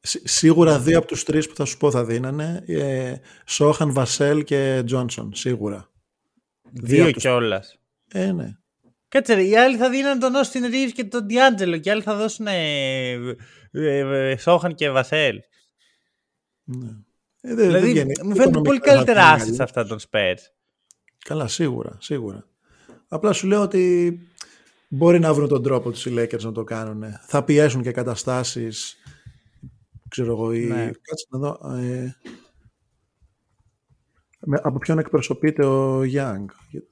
Σι- 0.00 0.28
Σίγουρα 0.28 0.78
δύο 0.78 0.98
από 0.98 1.06
τους 1.06 1.22
τρεις 1.24 1.48
που 1.48 1.54
θα 1.54 1.64
σου 1.64 1.76
πω 1.76 1.90
θα 1.90 2.04
δίνανε. 2.04 2.64
Ε, 2.66 3.14
Σόχαν, 3.46 3.92
Βασέλ 3.92 4.44
και 4.44 4.82
Τζόνσον. 4.86 5.34
Σίγουρα. 5.34 5.90
Δύο 6.72 7.02
από 7.04 7.12
τους- 7.12 7.22
κιόλας. 7.22 7.78
Ε, 8.12 8.32
ναι. 8.32 8.54
Κάτσε 9.08 9.34
ρε, 9.34 9.42
οι 9.42 9.56
άλλοι 9.56 9.76
θα 9.76 9.90
δίνουν 9.90 10.18
τον 10.18 10.32
Austin 10.34 10.64
Reeves 10.74 10.92
και 10.94 11.04
τον 11.04 11.26
D'Angelo 11.30 11.80
και 11.80 11.88
οι 11.88 11.92
άλλοι 11.92 12.02
θα 12.02 12.14
δώσουν 12.16 12.46
ε, 12.46 13.12
ε, 13.70 14.30
ε, 14.30 14.36
Σόχαν 14.36 14.74
και 14.74 14.90
Βασέλ. 14.90 15.40
ναι. 16.64 16.86
Ε, 17.42 17.54
δεν- 17.54 17.56
δεν 17.56 17.66
Δηλαδή 17.66 17.90
βγαίνει. 17.90 18.12
μου 18.22 18.34
φαίνονται 18.36 18.58
Οικονομικά 18.58 18.62
πολύ 18.62 18.78
δεν 18.78 18.88
θα 18.88 18.94
καλύτερα 18.94 19.22
βγει 19.22 19.32
assets 19.34 19.38
καλύτερα. 19.38 19.64
αυτά 19.64 19.86
των 19.86 19.98
Spurs. 20.10 20.38
Καλά, 21.24 21.46
σίγουρα, 21.48 21.96
σίγουρα. 22.00 22.44
Απλά 23.08 23.32
σου 23.32 23.46
λέω 23.46 23.62
ότι 23.62 24.18
μπορεί 24.88 25.18
να 25.18 25.34
βρουν 25.34 25.48
τον 25.48 25.62
τρόπο 25.62 25.90
τους 25.90 26.06
οι 26.06 26.14
Lakers 26.18 26.40
να 26.42 26.52
το 26.52 26.64
κάνουν. 26.64 27.04
Θα 27.26 27.44
πιέσουν 27.44 27.82
και 27.82 27.90
καταστάσεις. 27.92 28.96
Ξέρω 30.10 30.32
εγώ. 30.32 30.52
Ή... 30.52 30.64
Ναι. 30.64 30.84
Κάτσε 30.84 31.26
να 31.30 31.38
δω. 31.38 31.76
Ε, 31.76 32.14
με, 34.40 34.60
από 34.62 34.78
ποιον 34.78 34.98
εκπροσωπείται 34.98 35.64
ο 35.64 36.00
Young; 36.00 36.44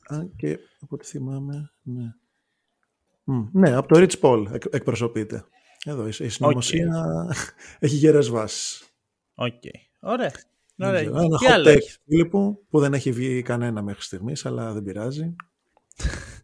Αν 0.09 0.33
και 0.37 0.59
από 0.81 0.95
ό,τι 0.95 1.07
θυμάμαι, 1.07 1.71
ναι. 1.83 2.15
Μ, 3.25 3.45
ναι, 3.53 3.75
από 3.75 3.89
το 3.89 4.01
Rich 4.01 4.21
Paul 4.21 4.47
εκ, 4.53 4.63
εκπροσωπείται. 4.71 5.45
Εδώ 5.85 6.07
η, 6.07 6.13
η 6.19 6.29
συνωμοσία 6.29 7.27
έχει 7.79 7.97
γερές 7.97 8.29
βάσεις. 8.29 8.85
Οκ. 9.35 9.63
Ωραία. 10.01 10.33
Δεν 10.77 10.89
Ωραία. 10.89 11.01
ξέρω. 11.01 11.19
Ένα 11.19 11.39
Τι 11.39 11.47
hot 11.49 11.53
άλλο 11.53 11.71
take 11.71 11.77
έχεις; 11.77 12.01
Φίλιππου, 12.05 12.67
που 12.71 12.81
δεν 12.81 12.95
έχει 12.95 13.13
βγει 13.13 13.43
κανένα 13.43 13.83
μέχρι 13.83 14.03
στιγμής, 14.03 14.47
αλλά 14.47 14.73
δεν 14.73 14.83
πειράζει. 14.83 15.35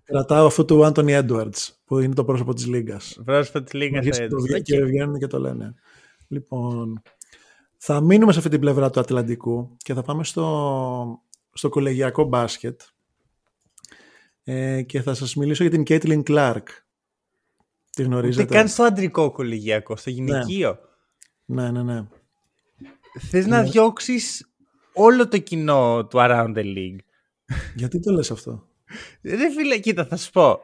Κρατάω 0.05 0.47
αυτό 0.47 0.65
του 0.65 0.81
Anthony 0.85 1.23
Edwards, 1.23 1.69
που 1.85 1.99
είναι 1.99 2.15
το 2.15 2.25
πρόσωπο 2.25 2.55
της 2.55 2.67
Λίγκας. 2.67 3.21
Πρόσφατα 3.25 3.65
της 3.65 3.73
Λίγκας 3.73 4.07
Αρχίζει 4.07 4.29
το 4.29 4.41
βγαίνει 4.41 4.59
Οκ. 4.59 4.65
και 4.65 4.85
βγαίνουν 4.85 5.19
και 5.19 5.27
το 5.27 5.39
λένε. 5.39 5.75
Λοιπόν, 6.29 7.03
θα 7.77 8.01
μείνουμε 8.01 8.33
σε 8.33 8.39
αυτή 8.39 8.51
την 8.51 8.61
πλευρά 8.61 8.91
του 8.91 9.01
Ατλαντικού 9.01 9.77
και 9.77 9.95
θα 9.95 10.03
πάμε 10.03 10.25
στο, 10.25 11.23
στο 11.53 11.69
κολεγιακό 11.69 12.25
μπάσκετ 12.25 12.81
ε, 14.45 14.83
και 14.83 15.03
θα 15.03 15.15
σας 15.15 15.35
μιλήσω 15.35 15.65
για 15.65 15.73
την 15.73 15.83
Caitlin 15.89 16.23
Clark. 16.23 16.63
Τη 17.91 18.03
Ούτε 18.03 18.03
γνωρίζετε; 18.03 18.55
καν 18.55 18.69
στο 18.69 18.83
αντρικό 18.83 19.31
κολεγιακό, 19.31 19.97
στο 19.97 20.11
γυναικείο. 20.11 20.79
Ναι, 21.45 21.71
ναι, 21.71 21.83
ναι. 21.83 22.07
Θες 23.31 23.47
να 23.47 23.63
διώξεις 23.63 24.55
όλο 24.93 25.29
το 25.29 25.39
κοινό 25.39 26.07
του 26.07 26.19
Around 26.21 26.55
the 26.57 26.65
League; 26.65 26.99
Γιατί 27.75 28.01
το 28.01 28.13
λες 28.13 28.31
αυτό; 28.31 28.69
Ρε 29.23 29.51
φίλε, 29.51 29.79
κοίτα, 29.79 30.07
θα 30.07 30.17
σου 30.17 30.31
πω. 30.31 30.61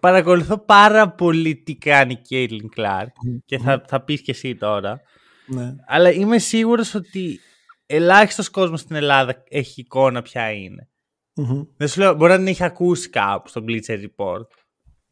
Παρακολουθώ 0.00 0.58
πάρα 0.58 1.10
πολύ 1.10 1.56
τι 1.56 1.76
κάνει 1.76 2.12
η 2.12 2.20
Caitlin 2.30 2.80
Clark 2.80 3.06
και 3.44 3.58
θα, 3.58 3.84
θα 3.88 4.00
πεις 4.00 4.22
και 4.22 4.30
εσύ 4.30 4.54
τώρα. 4.54 5.00
Ναι. 5.46 5.74
Αλλά 5.86 6.10
είμαι 6.10 6.38
σίγουρος 6.38 6.94
ότι 6.94 7.40
ελάχιστος 7.86 8.50
κόσμος 8.50 8.80
στην 8.80 8.96
Ελλάδα 8.96 9.42
έχει 9.48 9.80
εικόνα 9.80 10.22
ποια 10.22 10.50
είναι. 10.50 10.88
Μμμ. 11.34 11.62
Δεν 11.76 11.88
σου 11.88 12.00
λέω, 12.00 12.14
μπορεί 12.14 12.32
να 12.32 12.38
την 12.38 12.46
έχει 12.46 12.64
ακούσει 12.64 13.10
κάπου 13.10 13.48
στο 13.48 13.64
Bleacher 13.68 13.98
Report. 14.04 14.46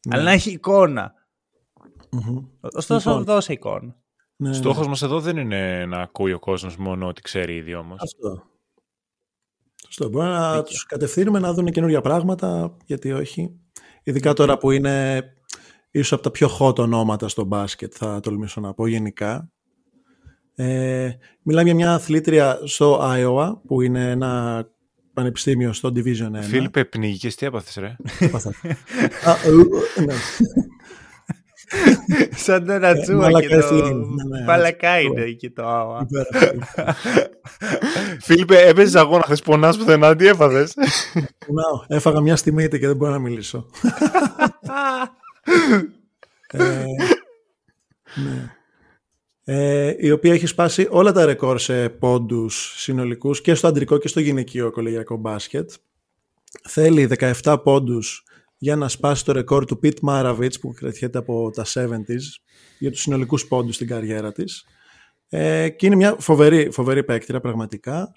Ναι. 0.07 0.17
Αλλά 0.17 0.23
να 0.23 0.31
έχει 0.31 0.51
εικόνα. 0.51 1.13
Μμμ. 2.11 2.45
Ωστόσο, 2.61 3.11
Λοιπόν. 3.11 3.25
δώσε 3.25 3.53
εικόνα. 3.53 3.97
Ναι, 4.37 4.49
ναι. 4.49 4.55
Στόχος 4.55 4.87
μας 4.87 5.03
εδώ 5.03 5.21
δεν 5.21 5.37
είναι 5.37 5.87
να 5.87 6.01
ακούει 6.01 6.33
ο 6.33 6.39
κόσμος 6.39 6.77
μόνο 6.77 7.07
ό,τι 7.07 7.23
ξέρει 7.23 7.55
ήδη 7.55 7.75
όμως. 7.75 8.03
Αυτό. 8.03 8.43
Σωστό. 9.85 10.09
Μπορεί 10.09 10.29
να 10.29 10.63
τους 10.63 10.87
κατευθύνουμε 10.87 11.39
να 11.39 11.53
δουν 11.53 11.71
καινούργια 11.71 12.01
πράγματα, 12.01 12.77
γιατί 12.85 13.13
όχι. 13.13 13.59
Ειδικά 14.07 14.33
τώρα 14.33 14.59
που 14.59 14.71
είναι 14.71 15.25
ίσως 15.91 16.13
από 16.13 16.23
τα 16.23 16.31
πιο 16.31 16.51
hot 16.59 16.79
ονόματα 16.79 17.29
στο 17.29 17.45
μπάσκετ, 17.45 17.93
θα 17.97 18.21
τολμήσω 18.21 18.61
να 18.61 18.75
πω 18.75 18.87
γενικά. 18.87 19.51
Ε, 20.55 21.11
μιλάμε 21.43 21.67
για 21.67 21.75
μια 21.75 21.95
αθλήτρια 21.95 22.59
στο 22.65 23.01
Iowa, 23.03 23.53
που 23.67 23.81
είναι 23.81 24.11
ένα 24.11 24.65
πανεπιστήμιο 25.13 25.73
στο 25.73 25.93
Division 25.95 26.31
1. 26.37 26.43
Φίλιππε, 26.43 26.85
πνίγηκες, 26.85 27.35
τι 27.35 27.47
έπαθες 27.47 27.75
ρε; 27.75 27.97
Σαν 32.37 32.67
το 32.67 32.77
Ρατσούα 32.77 33.17
μαλακάς 33.17 33.49
και 33.49 33.57
το... 33.57 33.75
ευθύνη. 33.75 33.95
Ναι, 33.95 34.39
ναι, 34.39 34.45
Παλακά 34.45 34.93
αυτό. 34.93 35.07
είναι 35.07 35.31
και 35.31 35.51
το 35.51 35.69
άμα. 35.69 36.07
Υπέροχο. 36.09 36.65
Φίλιππε, 38.21 38.67
έπαιζες 38.67 38.95
αγώνα, 38.95 39.23
χθες 39.23 39.43
πονάς 39.43 39.77
πουθενά, 39.77 40.17
τι 40.17 40.27
έπαθες. 40.27 40.75
Πονάω. 41.47 41.85
Έφαγα 41.89 42.21
μια 42.21 42.37
στιγμήτη 42.37 42.79
και 42.79 42.87
δεν 42.87 42.97
μπορώ 42.97 43.13
να 43.13 43.19
μιλήσω. 43.19 43.67
Ε, 46.51 46.85
ναι. 48.15 48.55
Ε, 49.45 49.95
η 49.99 50.11
οποία 50.11 50.33
έχει 50.33 50.47
σπάσει 50.47 50.87
όλα 50.91 51.13
τα 51.13 51.25
ρεκόρ 51.25 51.59
σε 51.59 51.89
πόντους 51.89 52.75
συνολικούς 52.77 53.41
και 53.41 53.55
στο 53.55 53.67
αντρικό 53.67 53.99
και 53.99 54.09
στο 54.09 54.21
γυναικείο 54.21 54.71
κολεγιακό 54.71 55.17
μπάσκετ. 55.17 55.71
Θέλει 56.69 57.09
17 57.43 57.57
πόντους 57.63 58.25
για 58.65 58.77
να 58.77 58.89
σπάσει 58.89 59.25
το 59.25 59.33
ρεκόρ 59.33 59.65
του 59.65 59.79
Πιτ 59.79 59.99
Maravich 60.09 60.61
που 60.61 60.73
κρατιέται 60.73 61.19
από 61.19 61.51
τα 61.51 61.65
70s 61.75 62.21
για 62.79 62.91
τους 62.91 63.01
συνολικούς 63.01 63.47
πόντους 63.47 63.75
στην 63.75 63.87
καριέρα 63.87 64.33
της. 64.33 64.65
Ε, 65.29 65.69
και 65.69 65.87
είναι 65.87 65.95
μια 65.97 66.17
φοβερή, 66.19 66.71
φοβερή 66.71 67.05
παίκτηρα 67.05 67.41
πραγματικά 67.41 68.13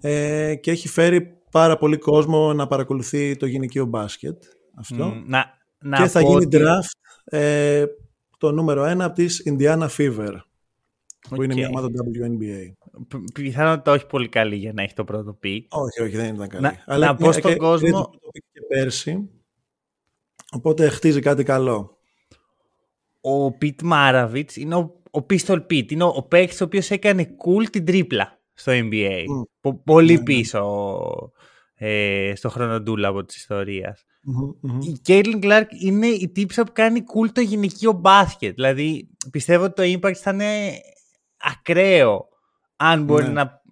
ε, 0.00 0.54
και 0.54 0.70
έχει 0.70 0.88
φέρει 0.88 1.36
πάρα 1.50 1.76
πολύ 1.76 1.96
κόσμο 1.96 2.52
να 2.52 2.66
παρακολουθεί 2.66 3.36
το 3.36 3.46
γυναικείο 3.46 3.84
μπάσκετ. 3.84 4.42
Αυτό 4.76 5.04
Μ, 5.06 5.22
Να, 5.26 5.44
να 5.78 5.96
και 5.96 6.06
θα 6.08 6.20
πω 6.20 6.26
γίνει 6.28 6.44
ότι- 6.44 6.58
draft 6.60 7.36
ε, 7.38 7.84
το 8.38 8.52
νούμερο 8.52 8.84
ένα 8.84 9.04
από 9.04 9.14
τις 9.14 9.42
Indiana 9.50 9.88
Fever 9.98 10.34
που 11.30 11.42
είναι 11.42 11.52
Οκ. 11.52 11.58
μια 11.58 11.68
ομάδα 11.68 11.88
WNBA. 11.88 12.72
Π- 13.08 13.32
Πιθανότητα 13.32 13.92
όχι 13.92 14.06
πολύ 14.06 14.28
καλή 14.28 14.56
για 14.56 14.72
να 14.72 14.82
έχει 14.82 14.94
το 14.94 15.04
πρώτο 15.04 15.32
pick. 15.32 15.74
Όχι, 15.74 16.02
όχι, 16.02 16.16
δεν 16.16 16.34
ήταν 16.34 16.48
καλή. 16.48 16.62
Να- 16.86 16.98
να 16.98 17.14
πω 17.14 17.32
στον 17.32 17.50
και- 17.52 17.56
κόσμο- 17.56 18.10
και 18.10 18.18
το 18.20 18.28
πήγε 18.32 18.46
και 18.52 18.60
πέρσι, 18.68 19.28
οπότε 20.52 20.88
χτίζει 20.88 21.20
κάτι 21.20 21.42
καλό. 21.42 21.96
Ο 23.20 23.52
Pete 23.52 23.82
Maravich 23.82 24.56
είναι 24.56 24.74
ο, 24.74 25.00
ο 25.10 25.26
Pistol 25.30 25.56
Pete. 25.70 25.90
Είναι 25.92 26.04
ο, 26.04 26.12
ο 26.16 26.22
παίκτης 26.22 26.60
ο 26.60 26.64
οποίος 26.64 26.90
έκανε 26.90 27.22
cool 27.44 27.64
την 27.70 27.84
τρίπλα 27.84 28.40
στο 28.54 28.72
NBA. 28.74 29.24
Μμ. 29.28 29.42
Πο- 29.60 29.82
πολύ 29.84 30.12
Ναι, 30.12 30.18
ναι. 30.18 30.22
πίσω 30.24 30.88
ε, 31.74 32.32
στο 32.36 32.48
χρονοτούλαβο 32.48 33.24
της 33.24 33.36
ιστορίας. 33.36 34.04
Μμμ, 34.22 34.50
μμμ. 34.60 34.80
Η 34.80 35.00
Caitlin 35.06 35.42
Clark 35.44 35.64
είναι 35.82 36.06
η 36.06 36.28
τύψα 36.28 36.64
που 36.64 36.72
κάνει 36.74 37.00
cool 37.14 37.28
το 37.32 37.40
γυναικείο 37.40 37.92
μπάσκετ. 37.92 38.54
Δηλαδή 38.54 39.08
πιστεύω 39.30 39.64
ότι 39.64 39.74
το 39.98 40.08
impact 40.08 40.14
θα 40.14 40.30
είναι 40.30 40.70
ακραίο 41.36 42.28
αν 42.76 43.04
μπορεί 43.04 43.24
Ναι. 43.26 43.32
να 43.32 43.62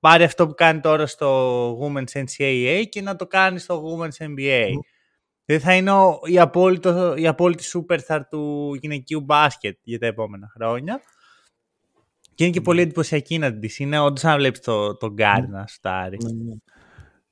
πάρει 0.00 0.24
αυτό 0.24 0.46
που 0.46 0.54
κάνει 0.54 0.80
τώρα 0.80 1.06
στο 1.06 1.78
Women's 1.80 2.18
NCAA 2.24 2.82
και 2.88 3.00
να 3.02 3.16
το 3.16 3.26
κάνει 3.26 3.58
στο 3.58 3.82
Women's 3.84 4.24
NBA. 4.26 4.66
Μμ. 5.50 5.56
Δηλαδή 5.56 5.64
θα 5.64 5.74
είναι 5.74 5.90
ο, 5.90 6.20
η, 6.24 6.38
απόλυτο, 6.38 7.14
η 7.16 7.26
απόλυτη 7.26 7.64
superstar 7.72 8.20
του 8.30 8.74
γυναικείου 8.80 9.20
μπάσκετ 9.20 9.78
για 9.82 9.98
τα 9.98 10.06
επόμενα 10.06 10.50
χρόνια. 10.54 11.00
Και 12.34 12.44
είναι 12.44 12.52
και 12.52 12.60
πολύ 12.60 12.80
εντυπωσιακή 12.80 13.38
να 13.38 13.50
την 13.50 13.60
δεις. 13.60 13.78
Είναι 13.78 13.98
όντως 13.98 14.22
να 14.22 14.36
βλέπεις 14.36 14.60
το, 14.60 14.96
τον 14.96 15.12
Γκάρι 15.12 15.48
να 15.48 15.66
σουτάρει. 15.66 16.16
Ναι, 16.22 16.32
ναι. 16.32 16.54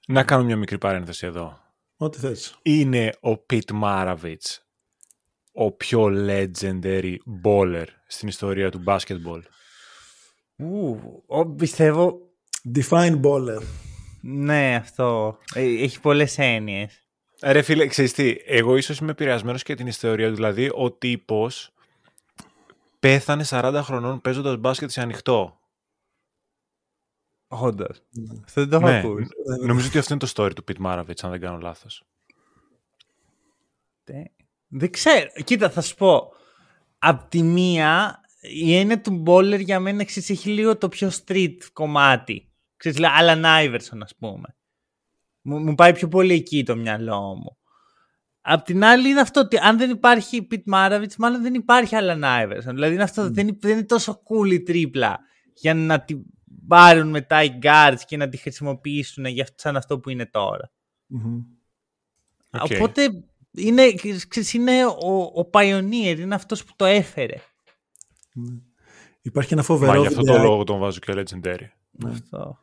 Να 0.07 0.25
κάνω 0.25 0.45
μια 0.45 0.57
μικρή 0.57 0.79
παρένθεση 0.79 1.27
εδώ. 1.27 1.59
Ό,τι 1.97 2.19
θες. 2.19 2.59
Είναι 2.63 3.13
ο 3.21 3.37
Πιτ 3.37 3.71
Μάραβιτς 3.71 4.69
ο 5.53 5.73
πιο 5.73 6.09
legendary 6.29 7.17
baller 7.45 7.87
στην 8.07 8.29
ιστορία 8.29 8.71
του 8.71 8.83
basketball. 8.87 9.41
Ου, 10.57 10.99
ο, 11.27 11.47
πιστεύω 11.47 12.21
Define 12.75 13.21
baller. 13.21 13.63
Ναι, 14.21 14.75
αυτό. 14.75 15.39
Ε, 15.55 15.63
Έχει 15.63 16.01
πολλές 16.01 16.39
έννοιες. 16.39 17.08
Ε, 17.40 17.52
Ρε 17.52 17.62
φίλε, 17.62 17.87
ξέρεις 17.87 18.12
τι, 18.12 18.37
εγώ 18.47 18.76
ίσως 18.76 18.99
είμαι 18.99 19.11
επηρεασμένος 19.11 19.62
και 19.62 19.75
την 19.75 19.87
ιστορία 19.87 20.28
του. 20.28 20.35
Δηλαδή, 20.35 20.71
ο 20.75 20.92
τύπος 20.92 21.71
πέθανε 23.00 23.45
40 23.49 23.80
χρονών 23.85 24.21
παίζοντας 24.21 24.57
μπάσκετ 24.57 24.90
σε 24.90 25.00
ανοιχτό. 25.00 25.61
Όντως. 27.49 28.02
Ναι. 28.11 28.40
Αυτό 28.45 28.61
δεν 28.66 28.71
το 28.71 28.76
έχω 28.76 28.87
Ναι, 28.87 28.99
ακούσει. 28.99 29.28
νομίζω 29.66 29.87
ότι 29.88 29.99
αυτό 29.99 30.14
είναι 30.14 30.26
το 30.26 30.33
story 30.35 30.54
του 30.54 30.64
Pete 30.68 30.87
Maravich, 30.87 31.21
αν 31.23 31.30
δεν 31.30 31.40
κάνω 31.40 31.59
λάθος. 31.59 32.04
Ε, 34.04 34.23
Δεν 34.68 34.90
ξέρω. 34.90 35.28
Κοίτα, 35.45 35.71
θα 35.71 35.80
σου 35.80 35.95
πω. 35.95 36.33
Απ' 36.99 37.28
τη 37.30 37.42
μία, 37.42 38.21
η 38.40 38.76
έννοια 38.76 39.00
του 39.00 39.11
μπόλερ 39.11 39.61
για 39.61 39.80
μένα 39.80 40.04
ξέρεις, 40.04 40.30
έχει 40.30 40.49
λίγο 40.50 40.78
το 40.78 40.88
πιο 40.88 41.11
street 41.26 41.57
κομμάτι. 41.73 42.52
Ξέρεις, 42.76 42.99
λέει, 42.99 43.11
Alan 43.21 43.45
Iverson, 43.45 43.99
ας 44.02 44.14
πούμε. 44.18 44.57
Μου, 45.42 45.59
μου 45.59 45.75
πάει 45.75 45.92
πιο 45.92 46.09
πολύ 46.09 46.35
εκεί 46.35 46.64
το 46.64 46.76
μυαλό 46.76 47.21
μου. 47.21 47.57
Απ' 48.40 48.64
την 48.64 48.85
άλλη 48.85 49.09
είναι 49.09 49.21
αυτό 49.21 49.40
ότι 49.40 49.57
αν 49.57 49.78
δεν 49.78 49.90
υπάρχει 49.90 50.47
Pete 50.50 50.73
Maravich, 50.75 51.14
μάλλον 51.18 51.42
δεν 51.42 51.54
υπάρχει 51.54 51.95
Allen 51.99 52.23
Iverson. 52.23 52.64
Δηλαδή 52.75 52.95
είναι 52.95 53.02
αυτό, 53.02 53.30
δεν, 53.30 53.49
είναι- 53.49 53.57
δεν 53.61 53.71
είναι 53.73 53.85
τόσο 53.85 54.23
cool 54.28 54.52
η 54.52 54.62
τρίπλα 54.62 55.18
για 55.54 55.75
να 55.75 56.00
την 56.04 56.23
πάρουν 56.68 57.09
μετά 57.09 57.42
οι 57.42 57.59
guards 57.62 57.99
και 58.07 58.16
να 58.16 58.28
τη 58.28 58.37
χρησιμοποιήσουν 58.37 59.25
για, 59.25 59.47
σαν 59.54 59.76
αυτό 59.76 59.99
που 59.99 60.11
είναι 60.11 60.26
τώρα. 60.26 60.71
Μμμ. 61.07 61.40
Οκ. 62.50 62.71
Οπότε 62.75 63.09
είναι, 63.50 63.92
ξέρεις, 64.28 64.52
είναι 64.52 64.87
ο, 64.87 65.23
ο 65.23 65.50
pioneer, 65.52 66.16
είναι 66.18 66.35
αυτός 66.35 66.64
που 66.64 66.73
το 66.76 66.85
έφερε. 66.85 67.37
Ναι. 68.35 68.57
Υπάρχει 69.23 69.52
ένα 69.52 69.61
Μα 69.62 69.66
φοβερό 69.68 70.00
γι' 70.00 70.07
αυτό 70.07 70.14
το 70.18 70.25
βιντεάκι. 70.25 70.45
λόγο 70.47 70.64
τον 70.64 70.78
βάζω 70.78 70.99
και 70.99 71.12
legendary. 71.16 71.66
Ναι. 71.90 72.11
Αυτό. 72.11 72.59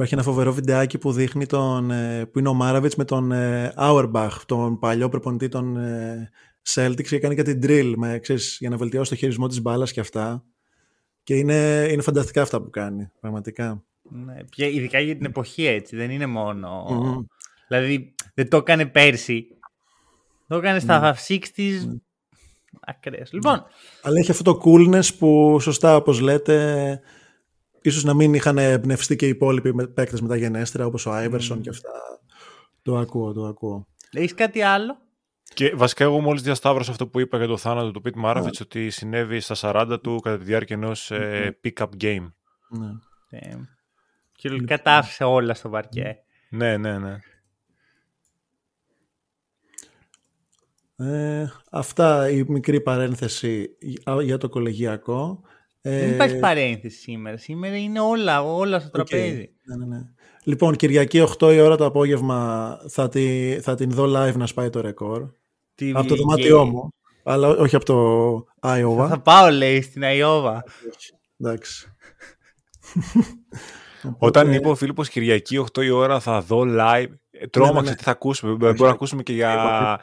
Υπάρχει 0.00 0.18
ένα 0.18 0.28
φοβερό 0.28 0.52
βιντεάκι 0.52 0.98
που 0.98 1.12
δείχνει 1.12 1.46
τον, 1.46 1.90
ε, 1.90 2.26
που 2.26 2.38
είναι 2.38 2.48
ο 2.48 2.54
Maravich 2.54 2.96
με 2.96 3.04
τον 3.04 3.32
ε, 3.32 3.72
Auerbach, 3.76 4.30
τον 4.46 4.78
παλιό 4.78 5.08
προπονητή 5.08 5.48
των 5.48 5.76
ε, 5.76 6.30
Celtics 6.74 7.06
και 7.06 7.18
κάνει 7.18 7.34
κάτι 7.34 7.58
drill 7.62 7.92
με, 7.96 8.18
ξέρεις, 8.18 8.56
για 8.60 8.70
να 8.70 8.76
βελτιώσει 8.76 9.10
το 9.10 9.16
χειρισμό 9.16 9.46
της 9.46 9.62
μπάλας 9.62 9.92
και 9.92 10.00
αυτά. 10.00 10.44
Και 11.22 11.34
είναι, 11.34 11.88
είναι 11.90 12.02
φανταστικά 12.02 12.42
αυτά 12.42 12.62
που 12.62 12.70
κάνει, 12.70 13.10
πραγματικά. 13.20 13.84
Ναι, 14.02 14.36
και 14.48 14.66
ειδικά 14.66 15.00
για 15.00 15.16
την 15.16 15.24
εποχή 15.24 15.66
έτσι, 15.66 15.96
δεν 15.96 16.10
είναι 16.10 16.26
μόνο... 16.26 16.86
Μμμ. 16.90 17.24
Δηλαδή 17.68 18.14
δεν 18.34 18.48
το 18.48 18.56
έκανε 18.56 18.86
πέρσι. 18.86 19.46
Το 20.48 20.56
έκανε 20.56 20.78
στα 20.78 21.16
60s 21.28 22.00
Ακραίες. 22.80 23.32
Λοιπόν, 23.32 23.64
Αλλά 24.02 24.18
έχει 24.18 24.30
αυτό 24.30 24.42
το 24.42 24.60
coolness 24.64 25.14
που 25.18 25.60
σωστά 25.60 25.96
όπως 25.96 26.20
λέτε 26.20 27.00
ίσως 27.82 28.04
να 28.04 28.14
μην 28.14 28.34
είχαν 28.34 28.58
εμπνευστεί 28.58 29.16
και 29.16 29.26
οι 29.26 29.28
υπόλοιποι 29.28 29.74
με- 29.74 29.86
παίκτες 29.86 30.20
μεταγενέστερα 30.20 30.86
όπως 30.86 31.06
ο 31.06 31.12
Άιβερσον 31.12 31.60
και 31.60 31.68
αυτά. 31.68 31.90
Το 32.82 32.96
ακούω, 32.98 33.32
το 33.32 33.44
ακούω. 33.46 33.86
έχεις 34.12 34.34
κάτι 34.34 34.62
άλλο; 34.62 34.98
Και 35.54 35.74
βασικά 35.74 36.04
εγώ 36.04 36.20
μόλις 36.20 36.42
διασταύρωσα 36.42 36.90
αυτό 36.90 37.06
που 37.06 37.20
είπα 37.20 37.36
για 37.36 37.46
το 37.46 37.56
θάνατο 37.56 37.90
του 37.90 38.00
Πιτ 38.00 38.16
Μάραβιτς 38.16 38.60
ότι 38.60 38.90
συνέβη 38.90 39.40
στα 39.40 39.54
40 39.60 39.98
του 40.02 40.20
κατά 40.20 40.38
τη 40.38 40.44
διάρκεια 40.44 40.76
ενός 40.76 41.10
ε, 41.10 41.58
pick-up 41.64 41.88
game. 42.00 42.32
Ναι. 42.68 42.88
Ε, 43.30 43.56
Κυριολεκτικά 44.32 44.82
τα 44.82 44.96
άφησε 44.96 45.24
όλα 45.24 45.54
στο 45.54 45.68
παρκέ. 45.68 46.16
Ναι, 46.50 46.76
ναι, 46.76 46.98
ναι. 46.98 47.16
Ε, 50.96 51.46
αυτά 51.70 52.30
η 52.30 52.44
μικρή 52.48 52.80
παρένθεση 52.80 53.68
για- 53.80 54.22
για 54.22 54.38
το 54.38 54.48
κολεγιακό. 54.48 55.40
Ε, 55.82 55.98
Δεν 55.98 56.10
υπάρχει 56.10 56.38
παρένθεση 56.38 56.98
σήμερα. 56.98 57.36
Σήμερα 57.36 57.76
είναι 57.76 58.00
όλα, 58.00 58.42
όλα 58.42 58.78
στο 58.78 58.88
οκ. 58.88 58.92
τραπέζι. 58.92 59.50
Ναι, 59.62 59.76
ναι, 59.76 59.96
ναι. 59.96 60.02
Λοιπόν, 60.44 60.76
Κυριακή 60.76 61.26
8 61.38 61.52
η 61.54 61.60
ώρα 61.60 61.76
το 61.76 61.84
απόγευμα 61.84 62.78
θα, 62.88 63.08
τη, 63.08 63.58
θα 63.60 63.74
την 63.74 63.90
δω 63.90 64.04
live 64.04 64.34
να 64.36 64.46
σπάει 64.46 64.70
το 64.70 64.80
ρεκόρ. 64.80 65.28
Τι 65.74 65.90
Από 65.90 65.98
το 65.98 66.02
βγήκε. 66.02 66.20
δωμάτιό 66.20 66.64
μου, 66.64 66.88
αλλά 67.22 67.48
όχι 67.48 67.76
από 67.76 67.84
το 67.84 68.34
Iowa. 68.60 69.06
Θα 69.08 69.20
πάω, 69.20 69.50
λέει, 69.50 69.82
στην 69.82 70.04
Αϊόβα. 70.04 70.64
Εντάξει. 71.36 71.94
Όταν 74.18 74.52
είπε 74.52 74.68
ο 74.68 74.74
Φίλιππος 74.74 75.08
Κυριακή 75.08 75.64
8 75.72 75.82
η 75.84 75.90
ώρα 75.90 76.20
θα 76.20 76.40
δω 76.40 76.64
live, 76.66 77.10
ε, 77.30 77.46
τρόμαξε 77.46 77.82
ναι, 77.82 77.90
ναι. 77.90 77.96
τι 77.96 78.02
θα 78.02 78.10
ακούσουμε. 78.10 78.52
Μπορούμε 78.52 78.86
να 78.86 78.90
ακούσουμε 78.92 79.22
και 79.22 79.32
για 79.32 80.00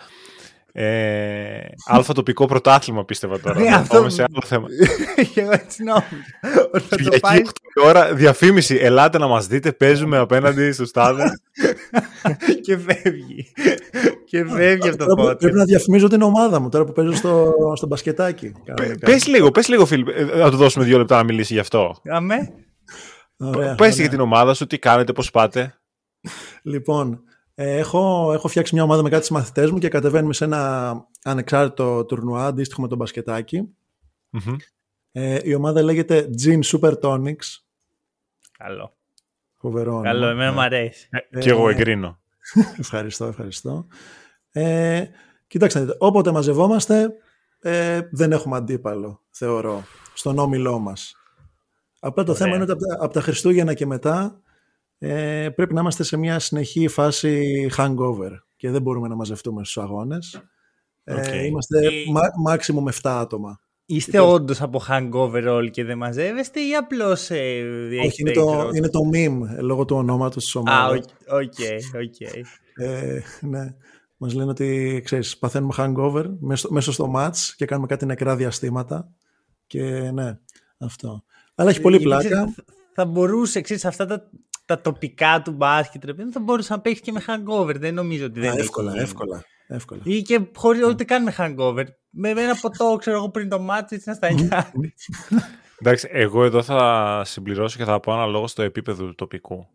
ε, 0.79 1.59
αλφα 1.85 2.13
τοπικό 2.13 2.45
πρωτάθλημα 2.45 3.05
πίστευα 3.05 3.39
τώρα. 3.39 3.59
Ναι, 3.59 3.69
Να 3.69 3.75
αυτό- 3.75 3.97
πάμε 3.97 4.09
σε 4.09 4.21
άλλο 4.23 4.41
θέμα. 4.45 4.67
Και 5.33 5.41
εγώ 5.41 5.51
έτσι 5.51 5.83
νόμιζα. 5.83 6.07
Ότι 6.73 6.83
θα 6.83 6.89
το 6.89 6.95
Κυριακή 6.95 7.19
πάει 7.19 7.41
8 7.45 7.49
η 7.83 7.87
ώρα 7.87 8.13
διαφήμιση. 8.13 8.75
Ελάτε 8.75 9.17
να 9.17 9.27
μας 9.27 9.47
δείτε, 9.47 9.71
παίζουμε 9.71 10.17
απέναντι 10.17 10.71
στους 10.71 10.91
τάδε. 10.91 11.23
και 12.65 12.77
φεύγει. 12.77 13.51
Και 14.25 14.45
φεύγει 14.45 14.87
από 14.87 14.97
το 14.97 15.05
Τώρα 15.05 15.21
πότε. 15.23 15.35
Πρέπει 15.35 15.55
να 15.57 15.63
διαφημίζω 15.63 16.07
την 16.07 16.21
ομάδα 16.21 16.59
μου 16.59 16.69
τώρα 16.69 16.85
που 16.85 16.91
παίζω 16.91 17.13
στο, 17.13 17.53
στο 17.75 17.87
μπασκετάκι. 17.87 18.51
κανονικά. 18.65 19.05
πες 19.05 19.27
λίγο, 19.27 19.51
πες 19.51 19.67
λίγο 19.67 19.85
Φίλιπ, 19.85 20.07
ε, 20.07 20.23
να 20.23 20.51
του 20.51 20.57
δώσουμε 20.57 20.85
δύο 20.85 20.97
λεπτά 20.97 21.15
να 21.17 21.23
μιλήσει 21.23 21.53
γι' 21.53 21.59
αυτό. 21.59 21.95
Αμέ. 22.09 22.53
Ωραία, 23.37 23.75
πες 23.75 23.87
ωραία. 23.93 24.01
για 24.01 24.09
την 24.09 24.19
ομάδα 24.19 24.53
σου, 24.53 24.67
τι 24.67 24.79
κάνετε, 24.79 25.13
πώς 25.13 25.31
πάτε. 25.31 25.73
Λοιπόν, 26.61 27.21
ε, 27.59 27.77
έχω, 27.77 28.33
έχω 28.33 28.47
φτιάξει 28.47 28.73
μια 28.73 28.83
ομάδα 28.83 29.01
με 29.01 29.09
κάτι 29.09 29.33
μαθητές 29.33 29.71
μου 29.71 29.77
και 29.77 29.89
κατεβαίνουμε 29.89 30.33
σε 30.33 30.43
ένα 30.43 30.93
ανεξάρτητο 31.23 32.05
τουρνουά 32.05 32.45
αντίστοιχο 32.45 32.81
με 32.81 32.87
τον 32.87 32.97
μπασκετάκι. 32.97 33.69
Μμμ. 34.29 34.55
Ε, 35.11 35.39
η 35.43 35.53
ομάδα 35.53 35.81
λέγεται 35.81 36.29
Gin 36.43 36.59
Super 36.63 36.93
Tonics. 37.01 37.61
Καλό. 38.57 38.97
Φοβερό. 39.57 39.91
όνομα. 39.91 40.05
Καλό, 40.05 40.27
εμένα 40.27 40.51
μου 40.51 40.61
αρέσει. 40.61 41.09
Ε, 41.29 41.39
Και 41.39 41.49
εγώ 41.49 41.69
εγκρίνω. 41.69 42.19
Ευχαριστώ, 42.79 43.25
ευχαριστώ. 43.25 43.87
Ε, 44.51 45.05
κοιτάξτε, 45.47 45.79
να 45.79 45.85
δείτε, 45.85 45.97
όποτε 45.99 46.31
μαζευόμαστε 46.31 47.09
ε, 47.59 48.01
δεν 48.11 48.31
έχουμε 48.31 48.57
αντίπαλο, 48.57 49.21
θεωρώ, 49.29 49.83
στον 50.13 50.37
όμιλό 50.37 50.79
μας. 50.79 51.15
Απλά 51.99 52.23
το 52.23 52.31
Ωραία. 52.31 52.43
θέμα 52.43 52.55
είναι 52.55 52.63
ότι 52.63 52.71
από 52.71 52.97
τα, 52.97 53.03
από 53.03 53.13
τα 53.13 53.21
Χριστούγεννα 53.21 53.73
και 53.73 53.85
μετά 53.85 54.41
ε, 54.97 55.49
πρέπει 55.55 55.73
να 55.73 55.81
είμαστε 55.81 56.03
σε 56.03 56.17
μια 56.17 56.39
συνεχή 56.39 56.87
φάση 56.87 57.67
hangover 57.77 58.31
και 58.55 58.71
δεν 58.71 58.81
μπορούμε 58.81 59.07
να 59.07 59.15
μαζευτούμε 59.15 59.63
στους 59.63 59.77
αγώνες. 59.83 60.41
Ε, 61.03 61.13
Οκ. 61.13 61.43
Είμαστε 61.45 61.77
Ε, 61.85 61.91
μα, 62.11 62.21
maximum 62.53 62.87
7 62.91 62.91
άτομα. 63.03 63.59
Είστε 63.85 64.19
όντως 64.19 64.61
από 64.61 64.81
hangover 64.89 65.43
όλοι 65.49 65.69
και 65.69 65.83
δεν 65.83 65.97
μαζεύεστε 65.97 66.59
ή 66.59 66.75
απλώς. 66.75 67.29
Ε, 67.29 67.35
Όχι, 67.89 67.95
έχετε 68.07 68.21
είναι 68.21 68.31
το, 68.31 68.45
ξέρω- 68.45 68.73
είναι 68.75 68.89
το 68.89 68.99
meme 69.13 69.57
ε, 69.57 69.61
λόγω 69.61 69.85
του 69.85 69.95
ονόματος 69.95 70.43
της 70.43 70.55
Α, 70.55 70.59
ομάδας. 70.59 70.97
οκ, 70.97 71.03
οκ, 71.35 72.01
οκ. 72.03 72.21
Ε, 72.85 73.21
ναι. 73.41 73.75
Μας 74.17 74.33
λένε 74.33 74.49
ότι, 74.49 75.01
ξέρεις, 75.03 75.37
παθαίνουμε 75.37 75.73
hangover 75.77 76.25
μέσα, 76.39 76.67
μέσα 76.71 76.91
στο 76.91 77.11
match 77.15 77.37
και 77.55 77.65
κάνουμε 77.65 77.87
κάτι 77.87 78.05
νεκρά 78.05 78.35
διαστήματα. 78.35 79.11
Και 79.67 79.83
ναι, 80.13 80.37
αυτό. 80.77 81.23
Αλλά 81.55 81.69
έχει 81.69 81.81
πολύ 81.81 81.97
Γιατί, 81.97 82.09
πλάκα. 82.09 82.27
ξέρεις, 82.35 82.53
θα- 82.55 82.63
Θα 82.93 83.05
μπορούσε, 83.05 83.61
ξέρεις, 83.61 83.85
αυτά 83.85 84.05
τα, 84.05 84.29
τα 84.67 84.81
τοπικά 84.81 85.41
του 85.41 85.51
μπάσκετ, 85.51 86.05
ρε 86.05 86.13
παιδί, 86.13 86.31
θα 86.31 86.39
μπορούσε 86.39 86.73
να 86.73 86.81
παίξει 86.81 87.01
και 87.01 87.11
με 87.11 87.23
hangover. 87.27 87.75
Δεν 87.75 87.93
νομίζω 87.93 88.25
ότι 88.25 88.39
δεν 88.39 88.49
Α, 88.49 88.51
έχει 88.53 88.61
εύκολα, 88.61 88.91
γίνει. 88.91 89.03
εύκολα, 89.03 89.43
εύκολα. 89.67 90.01
Ή 90.03 90.21
και 90.21 90.41
χωρίς 90.55 90.83
ούτε 90.83 91.03
καν 91.03 91.23
με 91.23 91.35
hangover. 91.37 91.83
Με 92.09 92.33
με 92.33 92.41
ένα 92.41 92.55
ποτό, 92.61 92.95
ξέρω 92.99 93.17
εγώ, 93.17 93.29
πριν 93.29 93.49
το 93.49 93.59
ματς, 93.59 93.95
έτσι 93.95 94.09
να 94.09 94.15
στα 94.15 94.31
νιάρει. 94.31 94.93
Εντάξει, 95.79 96.07
εγώ 96.11 96.43
εδώ 96.43 96.61
θα 96.63 97.21
συμπληρώσω 97.25 97.77
και 97.77 97.83
θα 97.83 97.99
πω 97.99 98.13
αναλόγως 98.13 98.51
στο 98.51 98.61
επίπεδο 98.61 99.05
του 99.05 99.15
τοπικού. 99.15 99.67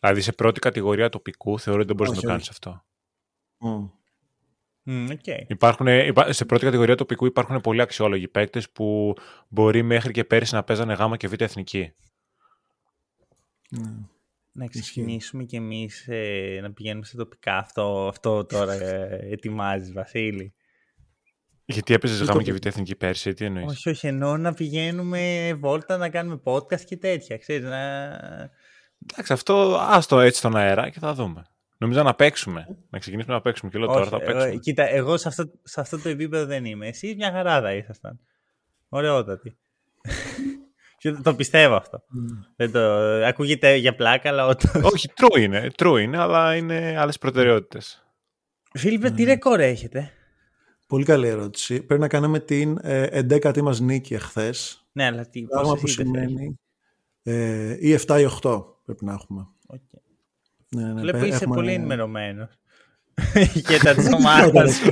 Δηλαδή 0.00 0.20
σε 0.20 0.32
πρώτη 0.32 0.60
κατηγορία 0.60 1.08
τοπικού 1.08 1.58
θεωρώ 1.58 1.78
ότι 1.78 1.86
δεν 1.86 1.96
μπορείς 1.96 2.12
να 2.12 2.18
Όχι, 2.18 2.26
το 2.26 2.32
κάνεις 2.32 2.48
όχι. 2.48 2.58
αυτό. 2.62 2.84
Μμ. 3.58 3.88
Μμ, 4.84 5.06
οκ. 5.10 5.26
Υπάρχουν, 5.48 5.86
υπά- 5.86 6.32
σε 6.32 6.44
πρώτη 6.44 6.64
κατηγορία 6.64 6.94
τοπικού 6.94 7.26
υπάρχουν 7.26 7.60
πολύ 7.60 7.80
αξιόλογοι 7.80 8.28
παίκτες 8.28 8.70
που 8.70 9.14
μπορεί 9.48 9.82
μέχρι 9.82 10.12
και 10.12 10.24
πέρυσι 10.24 10.54
να 10.54 10.62
παίζανε 10.62 10.92
γάμα 10.94 11.16
και 11.16 11.28
β' 11.28 11.40
εθνική. 11.40 11.92
Ναι. 13.80 13.90
Να 14.52 14.66
ξεκινήσουμε 14.66 15.44
κι 15.44 15.56
εμείς 15.56 16.08
ε, 16.08 16.58
να 16.62 16.72
πηγαίνουμε 16.72 17.04
σε 17.04 17.16
τοπικά. 17.16 17.56
Αυτό, 17.56 18.06
αυτό 18.08 18.44
τώρα 18.44 18.72
ε, 18.72 19.18
ετοιμάζεις, 19.30 19.92
Βασίλη. 19.92 20.54
Γιατί 21.64 21.94
έπαιζες 21.94 22.18
Τι 22.18 22.24
γάμα 22.24 22.38
το- 22.38 22.44
και 22.44 22.52
β' 22.52 22.66
εθνική 22.66 22.96
πέρσι, 22.96 23.32
τι 23.32 23.44
εννοείς; 23.44 23.70
Όχι, 23.70 23.88
όχι, 23.88 24.06
εννοώ 24.06 24.36
να 24.36 24.54
πηγαίνουμε 24.54 25.52
βόλτα, 25.60 25.96
να 25.96 26.08
κάνουμε 26.08 26.40
podcast 26.44 26.80
και 26.80 26.96
τέτοια, 26.96 27.38
ξέρεις, 27.38 27.64
να... 27.68 27.80
Εντάξει, 29.12 29.32
αυτό 29.32 29.76
άστο 29.80 30.20
έτσι 30.20 30.38
στον 30.38 30.56
αέρα 30.56 30.88
και 30.90 30.98
θα 30.98 31.14
δούμε. 31.14 31.46
Νομίζω 31.78 32.02
να 32.02 32.14
παίξουμε. 32.14 32.66
Να 32.90 32.98
ξεκινήσουμε 32.98 33.34
να 33.34 33.40
παίξουμε. 33.40 33.70
Και 33.70 33.78
λέω 33.78 33.86
τώρα 33.86 34.00
Όχι, 34.00 34.10
θα 34.10 34.16
εγώ- 34.20 34.32
παίξουμε. 34.32 34.56
κοίτα, 34.56 34.88
εγώ 34.88 35.16
σε 35.16 35.28
αυτό, 35.28 35.50
σε 35.62 35.80
αυτό 35.80 35.98
το 35.98 36.08
επίπεδο 36.08 36.46
δεν 36.46 36.64
είμαι. 36.64 36.88
Εσείς 36.88 37.14
μια 37.14 37.30
χαρά 37.30 37.60
θα 37.60 37.72
ήσασταν. 37.74 38.20
Ωραιότατη. 38.88 39.58
Και 41.02 41.12
το 41.12 41.34
πιστεύω 41.34 41.74
αυτό. 41.74 42.02
Δεν 42.56 42.72
το... 42.72 42.80
Ακούγεται 43.24 43.74
για 43.74 43.94
πλάκα, 43.94 44.28
αλλά 44.28 44.46
όντως. 44.46 44.92
Όχι, 44.92 45.08
true 45.16 45.38
είναι, 45.40 45.70
true 45.76 45.98
είναι, 46.02 46.18
αλλά 46.18 46.56
είναι 46.56 46.94
άλλες 46.98 47.18
προτεραιότητες. 47.18 48.06
Φίλιππε, 48.72 49.10
τι 49.10 49.24
ρεκόρ 49.24 49.60
έχετε; 49.60 50.10
Πολύ 50.86 51.04
καλή 51.04 51.26
ερώτηση. 51.28 51.82
Πρέπει 51.82 52.00
να 52.00 52.08
κάνουμε 52.08 52.40
την 52.40 52.78
ε, 52.82 53.20
11η 53.30 53.60
μας 53.60 53.80
νίκη 53.80 54.14
εχθές. 54.14 54.86
Ναι, 54.92 55.04
αλλά 55.04 55.26
τι, 55.26 55.42
Πράγμα 55.42 55.74
πόσες 55.74 55.94
που 55.94 56.00
ήττες 56.02 56.22
έχετε; 56.22 56.28
σημαίνει 56.28 56.58
ε, 57.22 57.76
ή 57.88 57.98
7 58.06 58.20
ή 58.20 58.28
8 58.42 58.64
πρέπει 58.84 59.04
να 59.04 59.12
έχουμε. 59.12 59.46
Οκ. 59.66 59.80
Ναι, 60.68 60.92
ναι, 60.92 61.00
Βλέπω 61.00 61.18
πέ- 61.18 61.26
είσαι 61.26 61.36
έχουμε- 61.36 61.54
πολύ 61.54 61.72
ενημερωμένος. 61.72 62.58
και 63.68 63.78
τα 63.82 63.94
της 63.94 64.08
ομάδας 64.12 64.74
σου. 64.74 64.90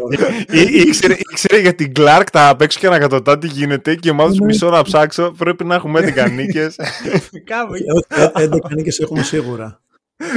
Ή- 0.50 0.80
ήξερε, 0.80 1.14
ήξερε 1.30 1.60
για 1.60 1.74
την 1.74 1.94
Κλάρκ 1.94 2.30
τα 2.30 2.48
απ' 2.48 2.60
έξω 2.60 2.78
και 2.80 2.86
ανακατοτά 2.86 3.38
τι 3.38 3.46
γίνεται 3.46 3.94
και 3.94 4.12
μάλλον 4.12 4.44
μισό 4.44 4.70
να 4.70 4.82
ψάξω. 4.82 5.30
Πρέπει 5.38 5.64
να 5.64 5.74
έχουμε 5.74 6.00
11 6.16 6.30
νίκες. 6.30 6.68
Κάπου 7.44 7.74
Ε, 7.74 8.22
ε, 8.42 8.46
11 8.48 8.58
νίκες 8.74 8.98
έχουμε 8.98 9.22
σίγουρα. 9.22 9.80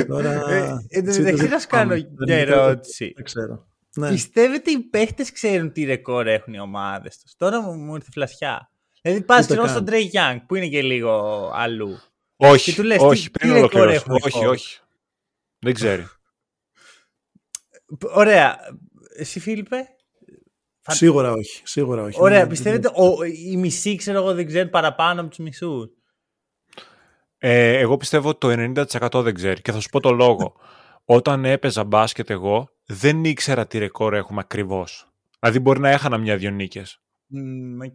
Τώρα, 0.07 0.31
Ε, 0.49 0.57
Εν 0.89 1.03
τω 1.03 1.09
έτσι 1.09 1.19
μεταξύ, 1.21 1.41
δεν 1.41 1.49
να 1.51 1.59
σου 1.59 1.67
κάνω 1.67 1.89
πάμε. 1.89 1.95
Δεν 2.01 2.09
μια 2.27 2.35
είναι 2.37 2.45
κάτι- 2.45 2.59
ερώτηση. 2.61 3.11
Δεν 3.15 3.23
ξέρω. 3.25 3.67
Ναι. 3.95 4.09
Πιστεύετε 4.09 4.71
οι 4.71 4.79
παίχτες 4.79 5.31
ξέρουν 5.31 5.71
τι 5.71 5.83
ρεκόρ 5.83 6.27
έχουν 6.27 6.53
οι 6.53 6.59
ομάδες 6.59 7.17
τους; 7.19 7.33
Τώρα 7.37 7.61
μου, 7.61 7.73
μου 7.73 7.95
ήρθε 7.95 8.09
φλασιά. 8.13 8.69
Δηλαδή 9.01 9.21
πας 9.21 9.37
Ούτε 9.37 9.45
ξέρω 9.47 9.61
καν. 9.61 9.71
στον 9.71 9.85
Τρέι 9.85 10.11
Young 10.13 10.37
που 10.47 10.55
είναι 10.55 10.67
και 10.67 10.81
λίγο 10.81 11.51
αλλού. 11.55 11.99
όχι, 12.35 12.71
Και 12.71 12.81
του 12.81 12.83
λες, 12.87 12.97
όχι, 13.01 13.23
τι- 13.23 13.29
πριν 13.29 13.47
τι 13.49 13.53
ρεκόρ 13.59 13.69
ολοκληρώσω. 13.81 13.95
έχουμε 13.95 14.15
Όχι, 14.23 14.37
λοιπόν; 14.37 14.51
όχι. 14.53 14.79
Δεν 15.59 15.73
ξέρει. 15.73 16.07
Π- 17.99 18.17
Ωραία. 18.17 18.57
Εσύ 19.17 19.39
Φίλιππε; 19.39 19.87
Θα- 20.81 20.93
Σίγουρα 20.93 21.31
όχι. 21.31 21.61
Σίγουρα 21.63 22.03
όχι. 22.03 22.17
Ωραία. 22.21 22.43
Ναι, 22.43 22.49
Πιστεύετε 22.49 22.87
ο, 22.87 23.23
οι 23.23 23.57
μισοί 23.57 23.95
ξέρω 23.95 24.17
εγώ 24.17 24.33
δεν 24.33 24.45
ξέρουν 24.45 24.69
παραπάνω 24.69 25.19
από 25.21 25.29
τους 25.29 25.37
μισούς; 25.39 25.89
Ε, 27.37 27.77
εγώ 27.77 27.97
πιστεύω 27.97 28.29
ότι 28.29 28.37
το 28.39 28.83
90% 29.19 29.21
δεν 29.23 29.33
ξέρει 29.33 29.61
και 29.61 29.71
θα 29.71 29.79
σου 29.79 29.89
πω 29.89 29.99
το 29.99 30.11
λόγο. 30.11 30.53
Όταν 31.05 31.45
έπαιζα 31.45 31.83
μπάσκετ 31.83 32.29
εγώ, 32.29 32.67
δεν 32.85 33.23
ήξερα 33.23 33.67
τι 33.67 33.77
ρεκόρ 33.77 34.13
έχουμε 34.13 34.39
ακριβώς. 34.39 35.07
Δηλαδή 35.39 35.59
μπορεί 35.59 35.79
να 35.79 35.89
έχανα 35.89 36.17
μια-δυο 36.17 36.49
νίκες. 36.51 37.01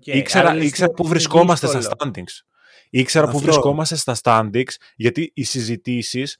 ήξερα 0.04 0.56
ήξερα 0.56 0.90
πού 0.90 1.06
βρισκόμαστε 1.06 1.66
στα 1.66 1.96
standings. 1.98 2.32
Ήξερα 2.90 3.24
πού 3.24 3.30
Αυτό. 3.36 3.42
βρισκόμαστε 3.42 3.96
στα 3.96 4.16
standings, 4.22 4.70
γιατί 4.96 5.30
οι 5.34 5.42
συζητήσεις 5.44 6.38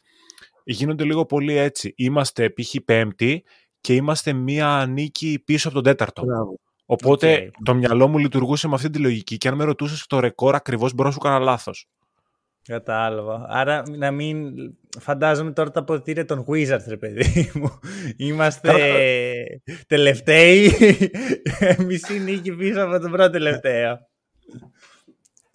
γίνονται 0.72 1.04
λίγο 1.04 1.26
πολύ 1.26 1.56
έτσι. 1.56 1.92
Είμαστε 1.96 2.50
π.χ. 2.50 2.74
πέμπτη 2.84 3.44
και 3.80 3.94
είμαστε 3.94 4.32
μία 4.32 4.86
νίκη 4.88 5.42
πίσω 5.44 5.68
από 5.68 5.76
τον 5.76 5.84
τέταρτο. 5.84 6.22
Μπράβο. 6.24 6.58
Οπότε 6.86 7.32
Οκ. 7.46 7.64
το 7.64 7.74
μυαλό 7.74 8.08
μου 8.08 8.18
λειτουργούσε 8.18 8.68
με 8.68 8.74
αυτή 8.74 8.90
τη 8.90 8.98
λογική 8.98 9.36
και 9.36 9.48
αν 9.48 9.54
με 9.54 9.64
ρωτούσες 9.64 10.06
το 10.06 10.20
ρεκόρ 10.20 10.54
ακριβώς, 10.54 10.94
μπορώ 10.94 11.08
να 11.08 11.14
σου 11.14 11.20
κάνω 11.20 11.38
λάθος. 11.44 11.88
Κατάλαβα. 12.64 13.46
Άρα 13.48 13.82
να 13.88 14.10
μην. 14.10 14.54
φαντάζομαι 15.00 15.52
τώρα 15.52 15.70
τα 15.70 15.80
αποδητήρια 15.80 16.24
των 16.24 16.44
Wizards, 16.48 16.84
ρε 16.88 16.96
παιδί 16.96 17.50
μου. 17.54 17.78
Είμαστε 18.16 18.72
τελευταίοι. 19.86 20.72
Μισή 21.86 22.18
νίκη 22.18 22.52
πίσω 22.52 22.82
από 22.82 22.98
τον 22.98 23.10
πρώτο 23.10 23.30
τελευταίο. 23.30 23.98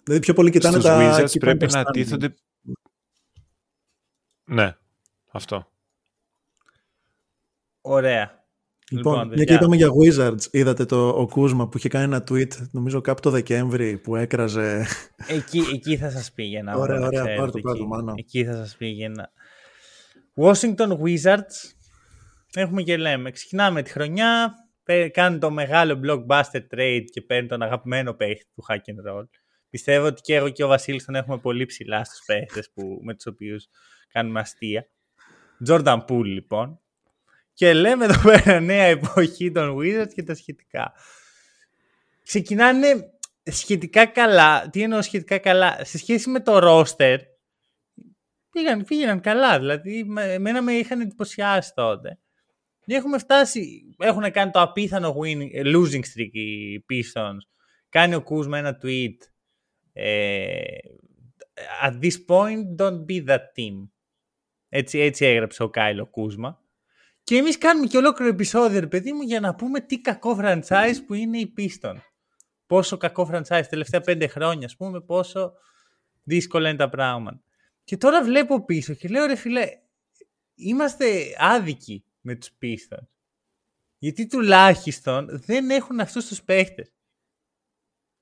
Δηλαδή 0.02 0.22
πιο 0.22 0.34
πολύ 0.34 0.50
κοιτάνε 0.50 0.78
Στους 0.78 0.86
τα... 0.90 0.98
Wizards 0.98 1.30
κοιτάνε 1.30 1.54
πρέπει 1.56 1.72
τα 1.72 1.78
να 1.78 1.84
standings. 1.84 1.92
τίθονται... 1.92 2.34
Ναι, 4.44 4.76
αυτό. 5.34 5.68
Ωραία. 7.80 8.42
Λοιπόν, 8.90 9.12
Λοιπόν, 9.12 9.26
μια 9.26 9.36
και 9.36 9.44
παιδιά. 9.44 9.54
είπαμε 9.54 9.76
για 9.76 9.88
Wizards, 9.88 10.52
είδατε 10.52 10.84
το, 10.84 11.08
ο 11.08 11.26
Κούσμα 11.26 11.68
που 11.68 11.76
είχε 11.78 11.88
κάνει 11.88 12.04
ένα 12.04 12.24
tweet, 12.30 12.48
νομίζω 12.70 13.00
κάπου 13.00 13.20
το 13.20 13.30
Δεκέμβρη, 13.30 13.98
που 13.98 14.16
έκραζε... 14.16 14.86
Εκεί, 15.28 15.62
εκεί 15.72 15.96
θα 15.96 16.10
σας 16.10 16.32
πήγαινα. 16.32 16.76
Ωραία, 16.76 16.98
να 16.98 17.06
ωραία, 17.06 17.20
ξέρετε, 17.20 17.40
πάρ' 17.40 17.50
το, 17.50 17.60
πάρ' 17.60 17.76
το, 17.76 17.80
εκεί. 17.82 17.88
Μάνο. 17.88 18.14
Εκεί 18.16 18.44
θα 18.44 18.52
σας 18.54 18.76
πήγαινα. 18.76 19.30
Washington 20.36 20.98
Wizards. 20.98 21.72
Έχουμε 22.54 22.82
και 22.82 22.96
λέμε. 22.96 23.30
Ξεκινάμε 23.30 23.82
τη 23.82 23.90
χρονιά. 23.90 24.54
πε- 24.82 25.10
Κάνουν 25.12 25.38
το 25.40 25.50
μεγάλο 25.50 26.00
blockbuster 26.04 26.60
trade 26.74 27.04
και 27.12 27.20
παίρνουν 27.20 27.48
τον 27.48 27.62
αγαπημένο 27.62 28.14
παίχτη 28.14 28.46
του 28.54 28.64
Hack 28.68 28.74
and 28.76 29.10
Roll. 29.12 29.24
Πιστεύω 29.70 30.06
ότι 30.06 30.20
και 30.20 30.34
εγώ 30.34 30.48
και 30.48 30.64
ο 30.64 30.68
Βασίλης 30.68 31.04
τον 31.04 31.14
έχουμε 31.14 31.38
πολύ 31.38 31.66
ψηλά 31.66 32.04
στους 32.04 32.22
παίχτες 32.26 32.70
που, 32.74 32.98
με 33.02 33.14
τους 33.14 33.26
οποίους 33.26 33.66
κάνουμε 34.08 34.40
αστεία. 34.40 34.88
Jordan 35.68 36.04
Poole 36.08 36.24
λοιπόν. 36.24 36.78
Και 37.54 37.72
λέμε 37.72 38.04
εδώ 38.04 38.20
πέρα 38.22 38.60
νέα 38.60 38.84
εποχή 38.84 39.50
των 39.50 39.76
Wizards 39.78 40.12
και 40.14 40.22
τα 40.22 40.34
σχετικά. 40.34 40.92
Ξεκινάνε 42.24 43.12
σχετικά 43.44 44.06
καλά. 44.06 44.68
Τι 44.70 44.82
εννοώ 44.82 45.02
σχετικά 45.02 45.38
καλά; 45.38 45.84
Σε 45.84 45.98
σχέση 45.98 46.30
με 46.30 46.40
το 46.40 46.58
roster, 46.62 47.16
πήγαν, 48.50 48.84
πήγαιναν 48.84 49.20
καλά. 49.20 49.58
Δηλαδή, 49.58 50.04
με- 50.04 50.32
εμένα 50.32 50.62
με 50.62 50.72
είχαν 50.72 51.00
εντυπωσιάσει 51.00 51.72
τότε. 51.74 52.18
Έχουμε 52.86 53.18
φτάσει, 53.18 53.82
έχουν 53.98 54.30
κάνει 54.30 54.50
το 54.50 54.60
απίθανο 54.60 55.16
winning, 55.20 55.48
ε, 55.52 55.62
losing 55.64 56.00
streak 56.00 56.32
οι 56.32 56.78
Pistons. 56.90 57.38
Κάνει 57.88 58.14
ο 58.14 58.22
Κούσμα 58.22 58.58
ένα 58.58 58.78
tweet. 58.82 59.16
Ε, 59.92 60.62
At 61.86 61.92
this 62.02 62.16
point, 62.26 62.64
don't 62.78 63.04
be 63.08 63.24
that 63.28 63.44
team. 63.56 63.88
Έτσι, 64.76 64.98
έτσι 64.98 65.24
έγραψε 65.24 65.62
ο 65.62 65.70
Κάιλο 65.70 66.06
Κούσμα. 66.06 66.62
Και 67.24 67.36
εμείς 67.36 67.58
κάνουμε 67.58 67.86
και 67.86 67.96
ολόκληρο 67.96 68.30
επεισόδιο, 68.32 68.80
ρε 68.80 68.86
παιδί 68.86 69.12
μου, 69.12 69.22
για 69.22 69.40
να 69.40 69.54
πούμε 69.54 69.80
τι 69.80 70.00
κακό 70.00 70.38
franchise 70.40 70.94
που 71.06 71.14
είναι 71.14 71.38
η 71.38 71.52
Pistons. 71.56 72.00
Πόσο 72.66 72.96
κακό 72.96 73.28
franchise 73.32 73.44
τα 73.48 73.66
τελευταία 73.66 74.00
πέντε 74.00 74.26
χρόνια, 74.26 74.66
ας 74.66 74.76
πούμε, 74.76 75.00
πόσο 75.00 75.52
δύσκολα 76.22 76.68
είναι 76.68 76.78
τα 76.78 76.88
πράγματα. 76.88 77.42
Και 77.84 77.96
τώρα 77.96 78.24
βλέπω 78.24 78.64
πίσω 78.64 78.94
και 78.94 79.08
λέω, 79.08 79.26
ρε 79.26 79.34
φίλε, 79.34 79.68
είμαστε 80.54 81.34
άδικοι 81.38 82.04
με 82.20 82.34
τους 82.34 82.50
Pistons. 82.62 83.06
Γιατί 83.98 84.26
τουλάχιστον 84.26 85.26
δεν 85.30 85.70
έχουν 85.70 86.00
αυτούς 86.00 86.26
τους 86.26 86.42
παίχτες. 86.42 86.92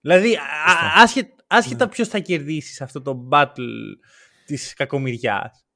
Δηλαδή, 0.00 0.34
α- 0.36 0.72
α- 0.72 1.02
άσχε- 1.02 1.40
άσχετα 1.46 1.88
ποιος 1.88 2.08
θα 2.08 2.18
κερδίσει 2.18 2.74
σε 2.74 2.84
αυτό 2.84 3.02
το 3.02 3.28
battle 3.32 3.94
της 4.46 4.74
κακομοιριάς. 4.74 5.66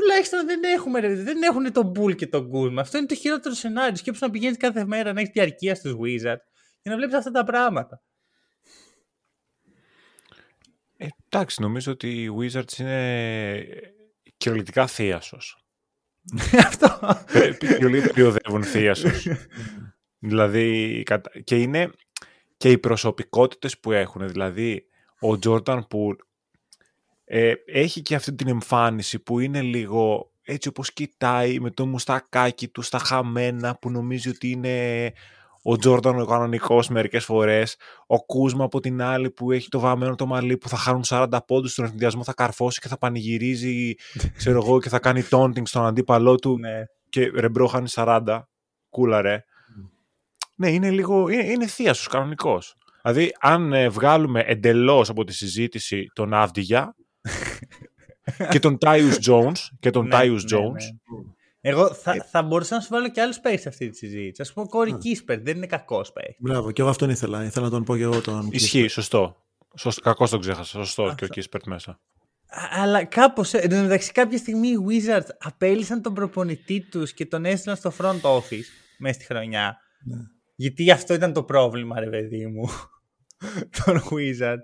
Τουλάχιστον 0.00 0.46
δεν 0.46 0.62
έχουμε, 0.62 1.00
ρε, 1.00 1.14
δεν 1.14 1.42
έχουν 1.42 1.72
τον 1.72 1.92
Bull 1.96 2.16
και 2.16 2.26
τον 2.26 2.50
Kuzma. 2.52 2.76
Αυτό 2.78 2.98
είναι 2.98 3.06
το 3.06 3.14
χειρότερο 3.14 3.54
σενάριο. 3.54 3.96
Σκέψου 3.96 4.24
να 4.24 4.30
πηγαίνεις 4.30 4.56
κάθε 4.56 4.84
μέρα 4.84 5.12
να 5.12 5.20
έχεις 5.20 5.32
διαρκεία 5.32 5.74
στους 5.74 5.92
Wizards 5.92 6.44
και 6.82 6.90
να 6.90 6.96
βλέπεις 6.96 7.14
αυτά 7.16 7.30
τα 7.30 7.44
πράγματα. 7.44 8.02
Ε, 10.96 11.06
εντάξει, 11.30 11.62
νομίζω 11.62 11.92
ότι 11.92 12.22
οι 12.22 12.30
Wizards 12.38 12.78
είναι 12.78 13.66
κυριολεκτικά 14.36 14.86
θείασος. 14.86 15.64
αυτό. 16.66 16.98
Ε, 17.32 17.50
Πολύ 17.80 18.00
περιοδεύουν 18.00 18.64
θείασος. 18.64 19.26
δηλαδή, 20.28 21.02
κατα- 21.04 21.40
και 21.44 21.56
είναι 21.56 21.90
και 22.56 22.70
οι 22.70 22.78
προσωπικότητες 22.78 23.78
που 23.78 23.92
έχουν. 23.92 24.28
Δηλαδή, 24.28 24.86
ο 25.20 25.38
Τζόρταν 25.38 25.86
που 25.86 26.16
ε, 27.28 27.52
έχει 27.66 28.02
και 28.02 28.14
αυτή 28.14 28.34
την 28.34 28.48
εμφάνιση 28.48 29.18
που 29.18 29.40
είναι 29.40 29.62
λίγο 29.62 30.30
έτσι 30.42 30.68
όπως 30.68 30.92
κοιτάει 30.92 31.60
με 31.60 31.70
το 31.70 31.86
μουστακάκι 31.86 32.68
του 32.68 32.82
στα 32.82 32.98
χαμένα 32.98 33.78
που 33.80 33.90
νομίζει 33.90 34.28
ότι 34.28 34.50
είναι 34.50 35.12
ο 35.62 35.76
Τζόρταν 35.76 36.20
ο 36.20 36.24
κανονικός 36.24 36.88
μερικές 36.88 37.24
φορές, 37.24 37.76
ο 38.06 38.24
Κούσμα 38.24 38.64
από 38.64 38.80
την 38.80 39.02
άλλη 39.02 39.30
που 39.30 39.52
έχει 39.52 39.68
το 39.68 39.80
βαμμένο 39.80 40.14
το 40.14 40.26
μαλλί 40.26 40.56
που 40.56 40.68
θα 40.68 40.76
χάνουν 40.76 41.02
40 41.06 41.26
πόντους 41.46 41.72
στον 41.72 41.84
εθνιδιασμό, 41.84 42.24
θα 42.24 42.34
καρφώσει 42.34 42.80
και 42.80 42.88
θα 42.88 42.98
πανηγυρίζει, 42.98 43.94
ξέρω 44.36 44.62
εγώ, 44.64 44.80
και 44.80 44.88
θα 44.88 44.98
κάνει 44.98 45.26
taunting 45.30 45.62
στον 45.64 45.86
αντίπαλό 45.86 46.34
του 46.34 46.58
ναι. 46.58 46.82
και 47.08 47.30
ρεμπρό 47.34 47.66
χάνει 47.66 47.88
40. 47.94 48.40
Κούλα 48.90 49.20
ρε. 49.20 49.44
Ναι, 50.56 50.70
είναι 50.70 50.90
λίγο. 50.90 51.28
Είναι, 51.28 51.44
είναι 51.44 51.66
θείασος 51.66 52.06
κανονικός. 52.06 52.74
Δηλαδή, 53.02 53.34
αν 53.40 53.72
ε, 53.72 53.88
βγάλουμε 53.88 54.40
εντελώς 54.40 55.08
από 55.08 55.24
τη 55.24 55.32
συζήτηση 55.32 56.06
τον 56.12 56.34
Αύδιγια 56.34 56.94
και 58.50 58.58
τον 58.58 58.78
Τάιους 58.78 59.18
Jones 59.28 59.58
και 59.80 59.90
τον 59.90 60.04
Ναι, 60.04 60.10
Τάιους 60.10 60.44
ναι, 60.44 60.58
Jones. 60.58 60.72
ναι. 60.72 61.30
Εγώ 61.60 61.94
θα, 61.94 62.26
θα 62.30 62.42
μπορούσα 62.42 62.74
να 62.74 62.80
σου 62.80 62.88
βάλω 62.90 63.10
και 63.10 63.20
άλλους 63.20 63.40
παίχτε 63.40 63.60
σε 63.60 63.68
αυτή 63.68 63.88
τη 63.88 63.96
συζήτηση. 63.96 64.50
Α 64.50 64.52
πούμε, 64.54 64.66
ο 64.66 64.68
Κόρη 64.68 64.98
Κίσπερ 64.98 65.40
δεν 65.40 65.56
είναι 65.56 65.66
κακός 65.66 66.12
παίχτη. 66.12 66.36
Μπράβο, 66.38 66.70
και 66.70 66.80
εγώ 66.80 66.90
αυτόν 66.90 67.10
ήθελα. 67.10 67.44
Ήθελα 67.44 67.64
να 67.64 67.70
τον 67.70 67.84
πω 67.84 67.96
και 67.96 68.02
εγώ 68.02 68.20
τον. 68.20 68.48
Ισχύει, 68.50 68.88
σωστό. 68.88 69.36
σωστό 69.76 70.00
κακός 70.00 70.30
τον 70.30 70.40
ξέχασα. 70.40 70.78
Σωστό 70.78 71.14
και 71.16 71.24
ο 71.24 71.28
Κίσπερτ 71.28 71.66
μέσα. 71.66 72.00
Αλλά 72.70 73.04
κάπως. 73.04 73.54
Εν 73.54 73.68
τω 73.70 73.76
μεταξύ, 73.76 74.12
κάποια 74.12 74.38
στιγμή 74.38 74.68
οι 74.68 74.76
Wizards 74.88 75.28
απέλησαν 75.38 76.02
τον 76.02 76.14
προπονητή 76.14 76.80
τους 76.80 77.12
και 77.12 77.26
τον 77.26 77.44
έστειλαν 77.44 77.76
στο 77.76 77.92
front 77.98 78.20
office 78.20 78.68
μέσα 78.98 79.14
στη 79.14 79.24
χρονιά. 79.24 79.76
Ναι. 80.04 80.16
Γιατί 80.56 80.90
αυτό 80.90 81.14
ήταν 81.14 81.32
το 81.32 81.42
πρόβλημα, 81.42 82.00
ρε 82.00 82.08
παιδί 82.08 82.46
μου. 82.46 82.68
τον 83.84 84.02
Wizard. 84.10 84.60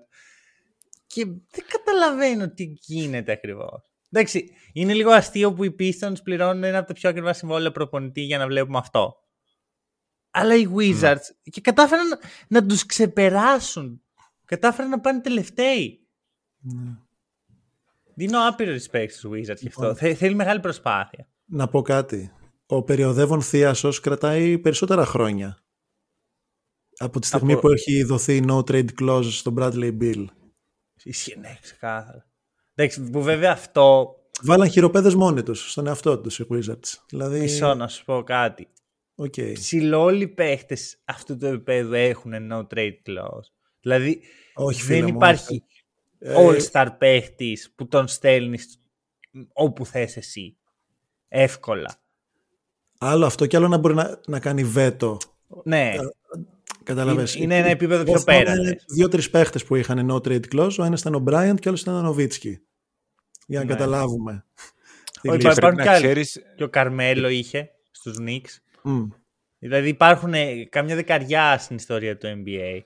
Και 1.15 1.25
δεν 1.25 1.65
καταλαβαίνω 1.69 2.51
τι 2.51 2.65
γίνεται 2.81 3.33
ακριβώς. 3.33 3.91
Εντάξει, 4.11 4.51
είναι 4.73 4.95
λίγο 4.95 5.11
αστείο 5.11 5.53
που 5.53 5.65
οι 5.65 5.75
Pistons 5.79 6.23
πληρώνουν 6.23 6.65
ένα 6.65 6.79
από 6.79 6.87
τα 6.87 6.93
πιο 6.93 7.09
ακριβά 7.11 7.33
συμβόλαια 7.33 7.73
προπονητή 7.73 8.21
για 8.21 8.39
να 8.39 8.47
βλέπουμε 8.47 8.79
αυτό. 8.79 9.15
Αλλά 10.31 10.57
οι 10.57 10.67
Wizards 10.77 11.21
και 11.43 11.61
κατάφεραν 11.61 12.09
να, 12.09 12.19
να 12.49 12.67
τους 12.67 12.87
ξεπεράσουν. 12.87 14.03
Κατάφεραν 14.45 14.91
να 14.91 15.01
πάνε 15.01 15.21
τελευταίοι. 15.21 16.07
Ναι. 16.59 16.97
Δίνω 18.15 18.49
άπειρο 18.49 18.73
respect 18.75 19.07
στους 19.11 19.31
Wizards 19.31 19.61
γι' 19.61 19.69
αυτό. 19.69 19.81
Λοιπόν. 19.83 19.97
Θε- 19.97 20.17
θέλει 20.17 20.35
μεγάλη 20.35 20.61
προσπάθεια. 20.61 21.29
Να 21.45 21.69
πω 21.69 21.83
κάτι. 21.83 22.33
Ο 22.67 22.83
περιοδεύων 22.83 23.43
θείασος 23.43 24.01
κρατάει 24.01 24.59
περισσότερα 24.59 25.05
χρόνια. 25.07 25.65
Από 26.97 27.21
τη 27.21 27.27
στιγμή 27.27 27.53
Από- 27.53 27.61
που 27.61 27.69
έχει 27.69 28.03
δοθεί 28.03 28.45
no 28.49 28.59
trade 28.59 28.89
clause 29.01 29.29
στον 29.31 29.55
Bradley 29.59 29.99
Bill. 30.01 30.25
Ισχύει, 31.05 31.39
ναι, 31.39 31.57
ξεκάθαρα. 31.61 32.27
Εντάξει, 32.75 33.11
που 33.11 33.23
βέβαια 33.23 33.53
αυτό, 33.53 34.17
Βάλαν 34.43 34.71
χειροπέδες 34.71 35.15
μόνοι 35.15 35.43
τους, 35.43 35.71
στον 35.71 35.87
εαυτό 35.87 36.19
τους 36.19 36.39
οι 36.39 36.47
Wizards. 36.51 36.95
Δηλαδή, 37.09 37.41
μισό 37.41 37.75
να 37.75 37.89
σου 37.89 38.05
πω 38.05 38.23
κάτι. 38.23 38.69
οκ. 39.15 39.35
Ψηλό 39.53 40.03
όλοι 40.03 40.23
οι 40.23 40.29
παίχτες 40.29 41.01
αυτού 41.05 41.37
του 41.37 41.47
επίπεδου 41.47 41.93
έχουν 41.93 42.33
no 42.53 42.67
trade 42.75 42.97
clause. 43.07 43.51
Δηλαδή, 43.81 44.23
Όχι, 44.55 44.83
φίλε 44.83 44.95
δεν 45.01 45.09
μου, 45.09 45.17
υπάρχει 45.17 45.65
Ε, 46.19 46.35
all-star 46.39 46.89
παίχτης 46.99 47.73
που 47.77 47.89
τον 47.89 48.09
στέλνεις 48.09 48.81
όπου 49.53 49.87
θες 49.87 50.17
εσύ. 50.17 50.57
Εύκολα. 51.29 51.97
Άλλο 52.99 53.27
αυτό 53.27 53.47
και 53.47 53.57
άλλο 53.57 53.69
να 53.69 53.77
μπορεί 53.77 53.95
να, 53.95 54.21
να 54.27 54.41
κάνει 54.41 54.65
βέτο. 54.65 55.17
Ναι, 55.65 55.95
Καταλαβες. 56.83 57.35
Είναι- 57.35 57.45
είναι 57.45 57.57
ένα 57.59 57.69
επίπεδο 57.69 58.05
πιο 58.05 58.13
Εγώ 58.13 58.25
πέρα, 58.25 58.53
θυμάμαι 58.53 58.63
λες. 58.71 58.85
Δύο-τρεις 58.89 59.31
παίχτες 59.31 59.65
που 59.65 59.75
είχαν 59.77 60.11
no 60.11 60.15
trade 60.17 60.45
clause. 60.55 60.75
Ο 60.79 60.85
ένας 60.85 61.01
ήταν 61.01 61.15
ο 61.15 61.25
Bryant 61.27 61.55
και 61.59 61.69
ο 61.69 61.71
άλλος 61.71 61.81
ήταν 61.81 61.95
ο 61.95 62.01
Νοβίτσκι. 62.03 62.61
Για 63.47 63.59
να 63.59 63.65
Ναι. 63.65 63.71
καταλάβουμε. 63.73 64.45
Τι 65.23 65.29
Όχι, 65.29 65.37
γλύφη. 65.39 65.43
υπά- 65.43 65.57
υπάρχουν 65.57 65.61
Πρέπει 65.77 65.77
κι 65.83 65.85
να 65.89 65.93
άλλοι. 65.93 66.03
ξέρεις, 66.05 66.43
και 66.57 66.65
ο 66.65 66.69
Καρμέλο 66.69 67.29
είχε 67.29 67.71
στους 67.91 68.17
Knicks. 68.21 68.59
Μμ. 68.83 69.03
Δηλαδή 69.59 69.89
υπάρχουν 69.89 70.35
ε, 70.35 70.65
καμιά 70.65 70.95
δεκαριά 70.95 71.59
στην 71.59 71.77
ιστορία 71.77 72.17
του 72.17 72.27
NBA. 72.27 72.81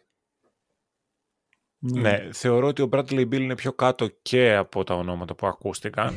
ναι, 1.78 2.28
θεωρώ 2.32 2.66
ότι 2.66 2.82
ο 2.82 2.88
Bradley 2.92 3.20
Bill 3.20 3.40
είναι 3.40 3.54
πιο 3.54 3.72
κάτω 3.72 4.09
και 4.22 4.54
από 4.54 4.85
τα 4.85 4.94
ονόματα 4.94 5.35
που 5.35 5.46
ακούστηκαν. 5.46 6.14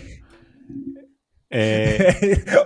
Ε, 1.52 2.14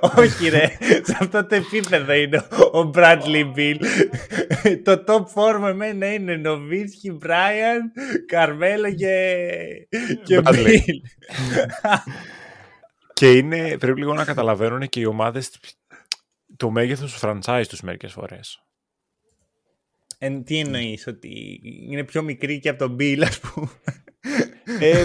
Όχι 0.18 0.50
ρε, 0.50 0.78
σε 0.82 1.18
αυτό 1.20 1.46
το 1.46 1.56
επίπεδο 1.56 2.14
είναι 2.14 2.38
ο 2.72 2.92
Bradley 2.94 3.54
Bill. 3.56 3.78
το 4.84 5.04
top 5.08 5.56
4 5.56 5.60
με 5.60 5.74
μένα 5.74 6.14
είναι 6.14 6.36
Νοβίτσκι, 6.36 7.12
Μπράιαν, 7.12 7.92
Καρμέλο 8.26 8.94
και, 8.94 9.88
και 10.24 10.42
Bradley. 10.44 10.66
Bill. 10.68 11.00
και 13.14 13.32
είναι, 13.32 13.78
πρέπει 13.78 14.00
λίγο 14.00 14.14
να 14.14 14.26
καταλαβαίνουν 14.26 14.90
και 14.90 15.00
οι 15.00 15.06
ομάδες 15.06 15.60
το 16.58 16.70
μέγεθος 16.70 17.14
του 17.14 17.20
franchise 17.22 17.66
τους 17.68 17.82
μερικές 17.82 18.12
φορές. 18.12 18.64
Εν, 20.18 20.44
τι 20.44 20.60
εννοείς, 20.60 21.08
ότι 21.08 21.60
είναι 21.90 22.04
πιο 22.04 22.22
μικρή 22.22 22.60
και 22.60 22.70
από 22.70 22.80
τον 22.80 22.96
Bill 23.00 23.24
ας 23.28 23.40
πούμε. 23.40 23.70
Ε, 24.80 25.04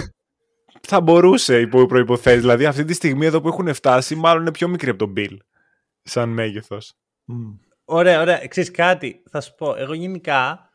θα 0.89 1.01
μπορούσε 1.01 1.59
υπό 1.59 1.85
προποθέσει. 1.85 2.39
Δηλαδή, 2.39 2.65
αυτή 2.65 2.85
τη 2.85 2.93
στιγμή 2.93 3.25
εδώ 3.25 3.41
που 3.41 3.47
έχουν 3.47 3.73
φτάσει, 3.73 4.15
μάλλον 4.15 4.41
είναι 4.41 4.51
πιο 4.51 4.67
μικρή 4.67 4.89
από 4.89 4.99
τον 4.99 5.13
Bill. 5.17 5.37
Σαν 6.01 6.29
μέγεθος. 6.29 6.93
Ωραία, 7.85 8.21
ωραία. 8.21 8.47
Ξέρεις 8.47 8.71
κάτι, 8.71 9.23
θα 9.29 9.41
σου 9.41 9.55
πω. 9.55 9.75
Εγώ 9.75 9.93
γενικά 9.93 10.69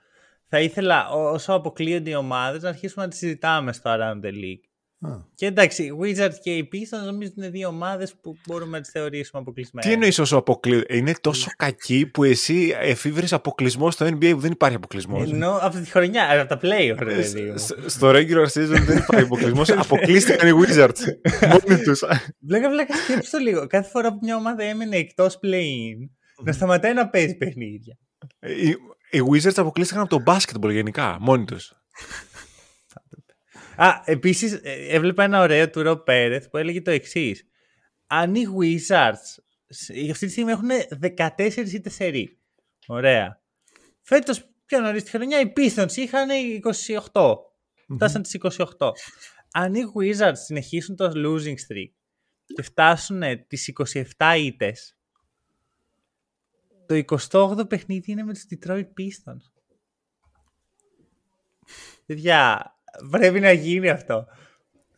θα 0.49 0.61
ήθελα 0.61 1.09
όσο 1.09 1.53
αποκλείονται 1.53 2.11
οι 2.11 2.15
ομάδες 2.15 2.63
να 2.63 2.69
αρχίσουμε 2.69 3.05
να 3.05 3.11
τις 3.11 3.19
συζητάμε 3.19 3.73
στο 3.73 3.91
Around 3.91 4.27
the 4.27 4.31
League. 4.31 4.65
Και 5.35 5.47
εντάξει, 5.47 5.83
οι 5.83 5.93
Wizards 6.01 6.35
και 6.43 6.57
οι 6.57 6.69
Pistons 6.73 7.05
νομίζω 7.05 7.31
είναι 7.37 7.49
δύο 7.49 7.69
ομάδες 7.69 8.15
που 8.15 8.37
μπορούμε 8.47 8.77
να 8.77 8.81
τις 8.83 8.91
θεωρήσουμε 8.91 9.43
αποκλεισμένε. 9.43 9.87
Τι 9.87 9.93
εννοείς 9.93 10.19
όσο 10.19 10.37
αποκλείονται. 10.37 10.97
Είναι 10.97 11.15
τόσο 11.21 11.51
κακή 11.57 12.07
που 12.07 12.25
εσύ 12.25 12.75
εφήβρε 12.81 13.27
αποκλεισμό 13.31 13.91
στο 13.91 14.07
NBA 14.07 14.31
που 14.31 14.41
δεν 14.41 14.53
υπάρχει 14.53 14.77
αποκλεισμός; 14.77 15.31
Ενώ 15.31 15.59
από 15.61 15.79
τη 15.79 15.91
χρονιά, 15.91 16.41
από 16.41 16.49
τα 16.49 16.61
play, 16.63 16.95
ρε 16.99 17.23
Στο 17.87 18.11
regular 18.11 18.47
season 18.47 18.83
δεν 18.87 18.97
υπάρχει 18.97 19.25
αποκλεισμός. 19.25 19.71
Αποκλείστηκαν 19.85 20.49
οι 20.49 20.53
Wizards. 20.63 21.01
Μόνοι 21.69 21.83
τους. 21.83 22.03
Βλέκα, 22.41 22.71
βλέκα, 22.71 22.95
σκέψτε 22.97 23.39
το 23.39 23.45
λίγο. 23.45 23.67
Κάθε 23.67 23.91
φορά 23.91 24.13
που 24.13 24.19
μια 24.23 24.37
ομάδα 24.37 24.63
έμενε 24.63 24.97
εκτός 24.97 25.39
play-in, 25.43 26.09
να 26.45 26.53
σταματάει 26.53 26.95
να 26.95 27.09
παίζει 27.09 27.37
παιχνίδια. 27.37 27.99
Οι, 28.41 28.69
οι 29.11 29.23
Wizards 29.33 29.57
αποκλείστηκαν 29.57 30.03
από 30.03 30.19
το 30.19 30.33
basketball 30.33 30.71
γενικά, 30.71 31.17
μόνοι 31.21 31.45
τους. 31.45 31.73
Α, 33.77 34.03
επίσης 34.05 34.53
ε, 34.53 34.87
έβλεπα 34.89 35.25
ένα 35.25 35.41
ωραίο 35.41 35.71
του 35.71 35.83
Ρο 35.83 35.97
Πέρεθ 35.97 36.49
που 36.49 36.57
έλεγε 36.57 36.83
το 36.83 36.91
εξής. 36.91 37.45
Αν 38.07 38.35
οι 38.35 38.45
Wizards 38.61 39.43
αυτή 40.11 40.27
τη 40.27 40.33
στιγμή 40.33 40.51
έχουν 40.51 40.69
14 41.37 41.73
είτε 41.73 41.89
σερί. 41.91 42.39
Ωραία. 42.87 43.43
Φέτος 44.03 44.49
πιο 44.67 44.81
νωρίς 44.81 45.03
τη 45.03 45.11
χρονιά 45.11 45.41
οι 45.41 45.53
Pistons 45.57 45.93
είχαν 45.97 46.29
28. 47.13 47.35
Φτάσαν 47.95 48.23
τις 48.23 48.37
28. 48.41 48.91
Αν 49.53 49.75
οι 49.75 49.83
Wizards 49.99 50.39
συνεχίσουν 50.45 50.97
το 50.97 51.13
losing 51.15 51.55
streak 51.55 51.93
και 52.55 52.63
φτάσουν 52.63 53.23
τις 53.47 53.73
27 54.19 54.37
ήττες, 54.39 54.99
το 56.87 57.03
28ο 57.31 57.69
παιχνίδι 57.69 58.13
είναι 58.13 58.23
με 58.23 58.33
τους 58.33 58.45
Detroit 58.51 58.87
Pistons. 58.99 59.53
Παιδιά, 62.07 62.74
Πρέπει 63.11 63.41
να 63.41 63.53
γίνει 63.53 63.89
αυτό. 63.89 64.27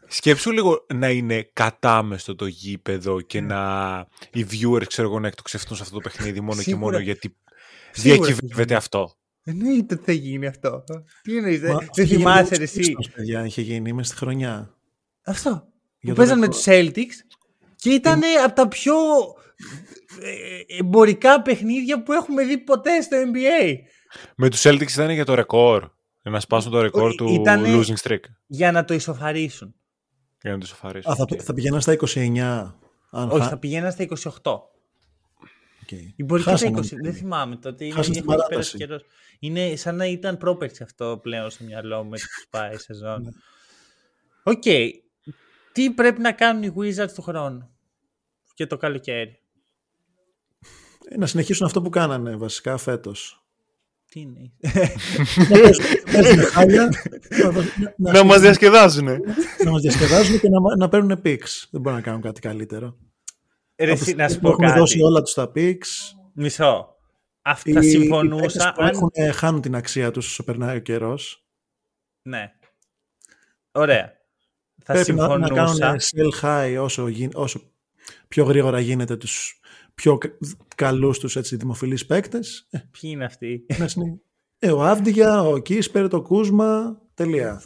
Σκέψου 0.09 0.51
λίγο 0.51 0.87
να 0.95 1.11
είναι 1.11 1.51
κατάμεστο 1.53 2.35
το 2.35 2.47
γήπεδο 2.47 3.21
και 3.21 3.41
ναι. 3.41 3.47
να 3.47 4.07
οι 4.33 4.47
viewers 4.51 4.87
ξέρω 4.87 5.09
εγώ 5.09 5.21
να 5.21 5.27
εκτοξευτούν 5.27 5.77
σε 5.77 5.83
αυτό 5.83 5.95
το 5.95 6.01
παιχνίδι 6.01 6.41
μόνο 6.41 6.63
και 6.63 6.75
μόνο 6.75 6.99
γιατί 6.99 7.37
διακυβεύεται 7.95 8.75
αυτό. 8.75 9.15
Εννοείται 9.45 9.95
ότι 9.95 10.05
θα 10.05 10.13
γίνει 10.13 10.47
αυτό. 10.47 10.85
Τι 11.23 11.37
εννοείς, 11.37 11.61
δεν 11.95 12.07
θυμάσαι 12.07 12.55
εσύ; 12.55 12.97
Παιδιά, 13.15 13.45
είχε 13.45 13.63
γίνει 13.63 13.93
μέσα 13.93 14.09
στη 14.09 14.17
χρονιά. 14.17 14.75
Αυτό. 15.25 15.69
Που 16.01 16.13
παίζαν 16.13 16.39
με 16.39 16.49
τους 16.49 16.63
Celtics 16.67 17.17
και 17.77 17.91
ήταν 17.91 18.21
από 18.45 18.55
τα 18.55 18.69
πιο 18.69 18.95
ε, 20.21 20.77
εμπορικά 20.79 21.43
παιχνίδια 21.43 22.03
που 22.03 22.13
έχουμε 22.13 22.45
δει 22.45 22.59
ποτέ 22.59 23.01
στο 23.01 23.17
NBA. 23.17 23.75
Με 24.37 24.49
τους 24.49 24.63
Celtics 24.67 24.91
ήταν 24.91 25.11
για 25.11 25.25
το 25.25 25.35
ρεκόρ. 25.35 25.91
Για 26.27 26.35
να 26.35 26.41
σπάσουν 26.41 26.71
το 26.71 26.81
ρεκόρ 26.81 27.15
του 27.15 27.43
losing 27.47 27.97
streak. 28.03 28.21
Για 28.47 28.73
να 28.73 28.85
το 28.85 28.95
ισοφαρίσουν. 28.95 29.75
Για 30.43 30.53
να 30.53 30.59
το 30.59 30.65
ισοφαρίσουν. 30.67 31.13
Α, 31.13 31.15
θα, 31.15 31.27
θα 31.39 31.55
πηγαίναν 31.55 31.81
στα 31.81 31.97
29. 32.01 32.73
Αν 33.11 33.31
Όχι, 33.31 33.49
θα 33.49 33.59
πηγαίναν 33.59 33.93
στα 33.93 34.07
28. 34.43 34.53
Okay. 35.87 36.13
Η 36.17 36.25
μπορεί 36.25 36.43
και 36.43 36.57
στα 36.57 36.69
20. 36.69 36.81
Δεν 37.03 37.15
θυμάμαι 37.15 37.57
τότε. 37.57 37.85
Είναι, 37.85 38.01
έχει 38.49 38.77
καιρός. 38.77 39.05
Είναι 39.39 39.77
σαν 39.77 39.97
να 39.97 40.07
ήταν 40.07 40.37
πρόπερση 40.37 40.83
αυτό 40.83 41.19
πλέον 41.23 41.51
στο 41.51 41.65
μυαλό 41.65 42.03
μου 42.03 42.11
με 42.11 42.17
τη 42.17 42.25
πάει 42.51 42.77
σεζόν. 42.77 43.23
Ναι. 43.23 43.31
Οκ. 44.43 44.63
okay. 44.65 44.91
Τι 45.73 45.91
πρέπει 45.91 46.21
να 46.21 46.33
κάνουν 46.33 46.63
οι 46.63 46.73
Wizards 46.77 47.13
του 47.15 47.23
χρόνου 47.23 47.71
και 48.55 48.67
το 48.67 48.77
καλοκαίρι; 48.77 49.41
Ε, 51.09 51.17
να 51.17 51.27
συνεχίσουν 51.27 51.67
αυτό 51.67 51.83
που 51.83 51.89
κάνανε 51.89 52.37
βασικά 52.37 52.77
φέτος. 52.77 53.46
Τι 54.17 54.23
είναι. 54.23 54.53
να 58.13 58.25
μας 58.25 58.41
διασκεδάζουν. 58.41 59.05
να 59.65 59.71
μας 59.71 59.81
διασκεδάζουν 59.81 60.41
και 60.41 60.49
να, 60.49 60.77
να 60.77 60.89
παίρνουν 60.89 61.21
picks. 61.21 61.69
Δεν 61.71 61.81
μπορούν 61.81 61.99
να 61.99 62.05
κάνουν 62.05 62.21
κάτι 62.21 62.41
καλύτερο. 62.41 62.97
Ρε, 63.77 63.95
να 64.17 64.29
σου 64.29 64.41
πω 64.41 64.51
κάτι. 64.51 64.65
Έχουν 64.65 64.79
δώσει 64.79 65.03
όλα 65.03 65.23
τους 65.23 65.35
τα 65.35 65.51
picks. 65.51 66.15
Μισό. 66.33 66.97
Αυτά 67.43 67.83
συμφωνούσα. 67.83 68.75
Οι 68.79 68.83
αν... 68.83 68.89
έχουν, 68.89 69.11
χάνουν 69.33 69.61
την 69.61 69.75
αξία 69.75 70.11
τους 70.11 70.27
όσο 70.27 70.45
περνάει 70.45 70.77
ο 70.77 70.81
καιρός. 70.81 71.47
Ναι. 72.23 72.53
Ωραία. 73.73 74.13
Θα 74.83 74.93
Πρέπει 74.93 75.05
συμφωνούσα. 75.05 75.39
να, 75.39 75.49
να 75.49 75.79
κάνουν 75.79 76.01
sell 76.01 76.43
high 76.43 76.83
όσο, 76.83 77.09
όσο 77.35 77.61
πιο 78.29 78.45
γρήγορα 78.45 78.81
γίνεται 78.81 79.17
τους 79.17 79.61
πιο 79.97 80.19
καλούς 80.75 81.19
τους 81.19 81.57
δημοφιλείς 81.57 82.07
παίκτες. 82.07 82.67
Ε, 82.71 82.79
Ποιοι 82.79 83.11
είναι 83.15 83.25
αυτοί; 83.25 83.67
Ε, 84.59 84.71
ο 84.71 84.83
Αύντιγια, 84.83 85.43
ο 85.43 85.59
Κίσπερ, 85.59 86.09
το 86.09 86.23
Κούσμα. 86.23 87.01
Τελεία. 87.15 87.63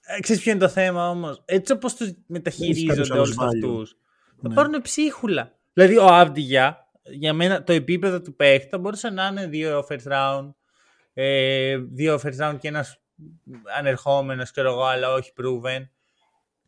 Ε, 0.00 0.20
ξέρεις 0.20 0.42
ποιο 0.42 0.50
είναι 0.50 0.60
το 0.60 0.68
θέμα 0.68 1.10
όμως; 1.10 1.42
Έτσι 1.44 1.72
όπως 1.72 1.94
τους 1.94 2.10
μεταχειρίζονται 2.26 3.18
όλους 3.18 3.38
αυτούς. 3.38 3.96
Θα 4.42 4.48
ναι. 4.48 4.54
πάρουν 4.54 4.82
ψίχουλα. 4.82 5.58
Δηλαδή 5.72 5.96
ο 5.96 6.06
Αύντιγια, 6.06 6.88
για 7.02 7.32
μένα 7.32 7.64
το 7.64 7.72
επίπεδο 7.72 8.20
του 8.20 8.36
παίκτη 8.36 8.68
θα 8.68 8.78
μπορούσε 8.78 9.10
να 9.10 9.26
είναι 9.26 9.46
δύο 9.46 9.86
first 9.88 10.12
round. 10.12 10.50
Ε, 11.14 11.76
δύο 11.76 12.20
first 12.22 12.38
round 12.40 12.56
και 12.58 12.68
ένας 12.68 13.00
ανερχόμενος, 13.78 14.50
ξέρω 14.50 14.70
εγώ, 14.70 14.84
αλλά 14.84 15.12
όχι 15.12 15.32
proven. 15.36 15.88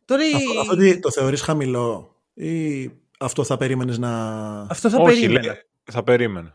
Τώρα, 0.05 0.23
αυτό, 0.35 0.59
αυτό 0.59 0.99
το 0.99 1.11
θεωρείς 1.11 1.41
χαμηλό; 1.41 2.15
Ή 2.33 2.91
αυτό 3.21 3.43
θα 3.43 3.57
περίμενες 3.57 3.97
να. 3.97 4.11
Αυτό 4.61 4.89
θα 4.89 4.97
Όχι, 4.97 5.19
περίμενε. 5.19 5.65
θα 5.91 6.03
περίμενε. 6.03 6.53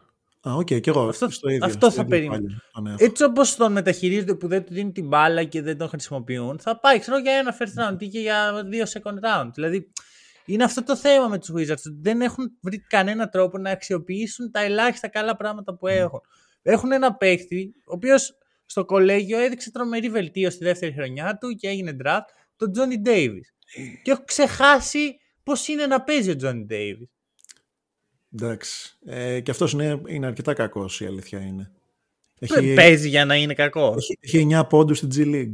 Α, 0.48 0.55
οκ, 0.55 0.61
okay, 0.61 0.81
και 0.81 0.90
εγώ. 0.90 1.09
Αυτό, 1.09 1.31
στο 1.31 1.48
ίδιο, 1.48 1.66
αυτό 1.66 1.90
θα 1.90 2.05
περίμενε. 2.05 2.57
Έτσι 2.96 3.24
όπως 3.24 3.57
τον 3.57 3.72
μεταχειρίζονται 3.72 4.35
που 4.35 4.48
δεν 4.48 4.64
του 4.64 4.72
δίνουν 4.72 4.92
την 4.92 5.07
μπάλα 5.07 5.44
και 5.44 5.62
δεν 5.62 5.79
τον 5.79 5.88
χρησιμοποιούν, 5.88 6.59
θα 6.59 6.79
πάει 6.81 6.98
ξέρω 6.98 7.18
για 7.18 7.33
ένα 7.33 7.57
first 7.59 7.92
round 7.92 7.96
ή 7.98 8.09
και 8.09 8.20
για 8.20 8.62
δύο 8.66 8.85
second 8.85 9.14
round. 9.24 9.50
Δηλαδή 9.55 9.92
είναι 10.44 10.64
αυτό 10.64 10.83
το 10.83 10.96
θέμα 10.96 11.29
με 11.29 11.38
τους 11.38 11.50
Wizards. 11.57 11.92
Δεν 12.00 12.20
έχουν 12.20 12.59
βρει 12.62 12.79
κανένα 12.79 13.29
τρόπο 13.29 13.59
να 13.59 13.70
αξιοποιήσουν 13.70 14.50
τα 14.50 14.61
ελάχιστα 14.61 15.09
καλά 15.09 15.37
πράγματα 15.37 15.76
που 15.76 15.87
έχουν. 15.87 16.20
Έχουν 16.62 16.92
ένα 16.92 17.14
παίχτη, 17.14 17.74
ο 17.87 17.92
οποίος 17.92 18.37
στο 18.66 18.85
κολέγιο 18.85 19.38
έδειξε 19.38 19.70
τρομερή 19.70 20.09
βελτίωση 20.09 20.57
στη 20.57 20.64
δεύτερη 20.64 20.92
χρονιά 20.92 21.38
του 21.40 21.48
και 21.48 21.68
έγινε 21.68 21.96
draft, 22.05 22.29
τον 22.57 22.70
Johnny 22.76 23.09
Davis. 23.09 23.46
Και 24.02 24.11
έχω 24.11 24.22
ξεχάσει 24.24 25.16
Πώς 25.46 25.68
είναι 25.68 25.87
να 25.87 26.02
παίζει 26.02 26.30
ο 26.30 26.37
Τζόνι 26.37 26.64
Ντέιβις. 26.64 27.09
Εντάξει. 28.35 28.98
Ε, 29.04 29.40
και 29.40 29.50
αυτός 29.50 29.72
είναι, 29.72 30.02
είναι 30.06 30.26
αρκετά 30.26 30.54
κακός, 30.54 31.00
η 31.00 31.06
αλήθεια 31.06 31.40
είναι. 31.40 31.72
Έχει, 32.38 32.74
παίζει 32.74 33.09
για 33.09 33.24
να 33.24 33.37
είναι 33.37 33.54
κακός. 33.54 34.11
Έχει, 34.11 34.18
έχει 34.20 34.48
9 34.54 34.66
πόντους 34.68 34.98
στην 34.98 35.11
G 35.14 35.16
League. 35.16 35.52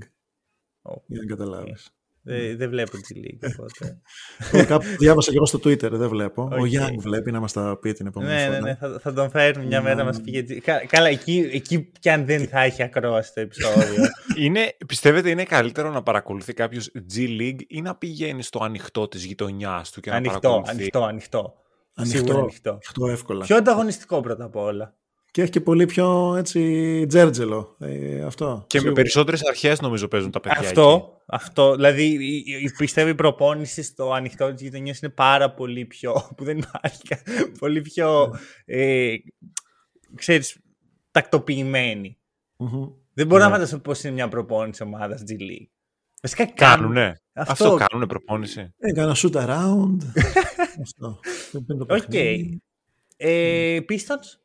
Oh. 0.82 0.96
Για 1.06 1.20
να 1.20 1.26
καταλάβεις. 1.26 1.94
Δεν, 2.24 2.56
δεν 2.56 2.68
βλέπω 2.68 2.90
G 2.96 3.16
League. 3.16 3.50
Οπότε. 3.52 4.00
Κάπου 4.66 4.86
διάβασα 4.98 5.30
και 5.30 5.36
εγώ 5.36 5.46
στο 5.46 5.58
Twitter, 5.58 5.90
δεν 5.90 6.08
βλέπω. 6.08 6.48
Okay. 6.52 6.58
Ο 6.58 6.64
Γιάννη 6.64 6.96
βλέπει 7.00 7.30
να 7.30 7.40
μας 7.40 7.52
τα 7.52 7.78
πει 7.80 7.92
την 7.92 8.06
επόμενη 8.06 8.32
ναι, 8.32 8.44
φορά. 8.44 8.60
Ναι, 8.60 8.60
ναι, 8.60 8.74
θα, 8.74 8.98
θα 9.00 9.12
τον 9.12 9.30
φέρουμε 9.30 9.66
μια 9.66 9.82
μέρα 9.82 9.94
να 9.94 10.04
μας 10.04 10.20
πει 10.20 10.62
Καλά, 10.86 11.08
εκεί, 11.08 11.50
εκεί 11.52 11.90
κι 12.00 12.10
αν 12.10 12.26
δεν 12.26 12.48
θα 12.48 12.60
έχει 12.60 12.82
ακρόαση 12.82 13.34
το 13.34 13.40
επεισόδιο. 13.40 14.04
είναι, 14.44 14.76
πιστεύετε 14.86 15.30
είναι 15.30 15.44
καλύτερο 15.44 15.90
να 15.90 16.02
παρακολουθεί 16.02 16.52
κάποιος 16.52 16.90
G 17.14 17.40
League 17.40 17.60
ή 17.68 17.80
να 17.80 17.94
πηγαίνει 17.96 18.42
στο 18.42 18.58
ανοιχτό 18.62 19.08
της 19.08 19.24
γειτονιάς 19.24 19.90
του 19.90 20.00
και 20.00 20.10
να 20.10 20.16
ανοιχτό, 20.16 20.38
παρακολουθεί; 20.40 20.70
Ανοιχτό, 20.70 21.02
ανοιχτό. 21.04 21.54
Ανοιχτό, 21.94 22.38
ανοιχτό. 22.38 22.70
ανοιχτό 22.70 23.06
εύκολα. 23.06 23.44
Πιο 23.44 23.56
ανταγωνιστικό 23.56 24.20
πρώτα 24.20 24.44
απ' 24.44 24.56
όλα. 24.56 24.94
Και 25.32 25.42
έχει 25.42 25.50
και 25.50 25.60
πολύ 25.60 25.86
πιο 25.86 26.34
έτσι 26.36 27.04
τζέρτζελο 27.08 27.76
ε, 27.78 28.22
αυτό. 28.22 28.64
Και 28.66 28.80
με 28.80 28.92
περισσότερες 28.92 29.42
αρχές 29.42 29.80
νομίζω 29.80 30.08
παίζουν 30.08 30.30
τα 30.30 30.40
παιδιά. 30.40 30.58
Αυτό, 30.58 31.04
εκεί. 31.06 31.22
αυτό. 31.26 31.74
Δηλαδή 31.74 32.18
πιστεύω 32.78 33.08
η 33.08 33.14
προπόνηση 33.14 33.82
στο 33.82 34.12
ανοιχτό 34.12 34.52
της 34.52 34.62
γειτονιά 34.62 34.94
είναι 35.02 35.12
πάρα 35.12 35.50
πολύ 35.54 35.84
πιο. 35.84 36.12
που 36.36 36.44
δεν 36.44 36.58
υπάρχει. 36.58 37.02
πολύ 37.58 37.80
πιο. 37.80 38.38
ε, 38.64 39.14
ξέρεις, 40.14 40.58
τακτοποιημένη. 41.10 42.18
Mm-hmm. 42.58 42.92
Δεν 43.12 43.26
μπορώ 43.26 43.40
yeah. 43.40 43.44
να 43.44 43.50
ναι. 43.50 43.54
φανταστώ 43.54 43.78
πώς 43.78 44.02
είναι 44.04 44.12
μια 44.12 44.28
προπόνηση 44.28 44.82
ομάδας 44.82 45.22
G 45.28 45.32
League. 45.32 45.68
Βασικά 46.22 46.46
κάνουνε. 46.46 47.20
Αυτό, 47.32 47.52
αυτό 47.52 47.76
κάνουνε 47.86 48.06
προπόνηση. 48.06 48.74
Έκανα 48.78 49.16
shoot 49.16 49.32
around. 49.32 49.96
αυτό. 50.82 51.20
Οκ. 51.88 52.02
Okay. 52.10 52.38
Ε, 53.16 53.78
Pistons; 53.88 54.41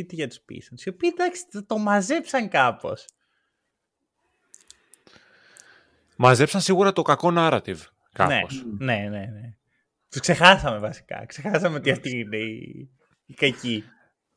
Πείτε 0.00 0.14
για 0.14 0.28
τους 0.28 0.38
Pistons, 0.38 0.80
οι 0.84 0.88
οποίοι 0.88 1.10
εντάξει 1.12 1.42
το 1.66 1.78
μαζέψαν 1.78 2.48
κάπως. 2.48 3.04
Μαζέψαν 6.16 6.60
σίγουρα 6.60 6.92
το 6.92 7.02
κακό 7.02 7.32
narrative 7.36 7.78
κάπως. 8.12 8.64
Ναι, 8.78 8.94
ναι, 8.94 9.08
ναι. 9.08 9.18
ναι. 9.18 9.54
Τους 10.10 10.20
ξεχάσαμε 10.20 10.78
βασικά. 10.78 11.24
Ξεχάσαμε 11.26 11.76
ότι 11.76 11.90
αυτή 11.90 12.18
είναι 12.18 12.36
η, 12.36 12.90
η 13.26 13.34
κακή. 13.34 13.84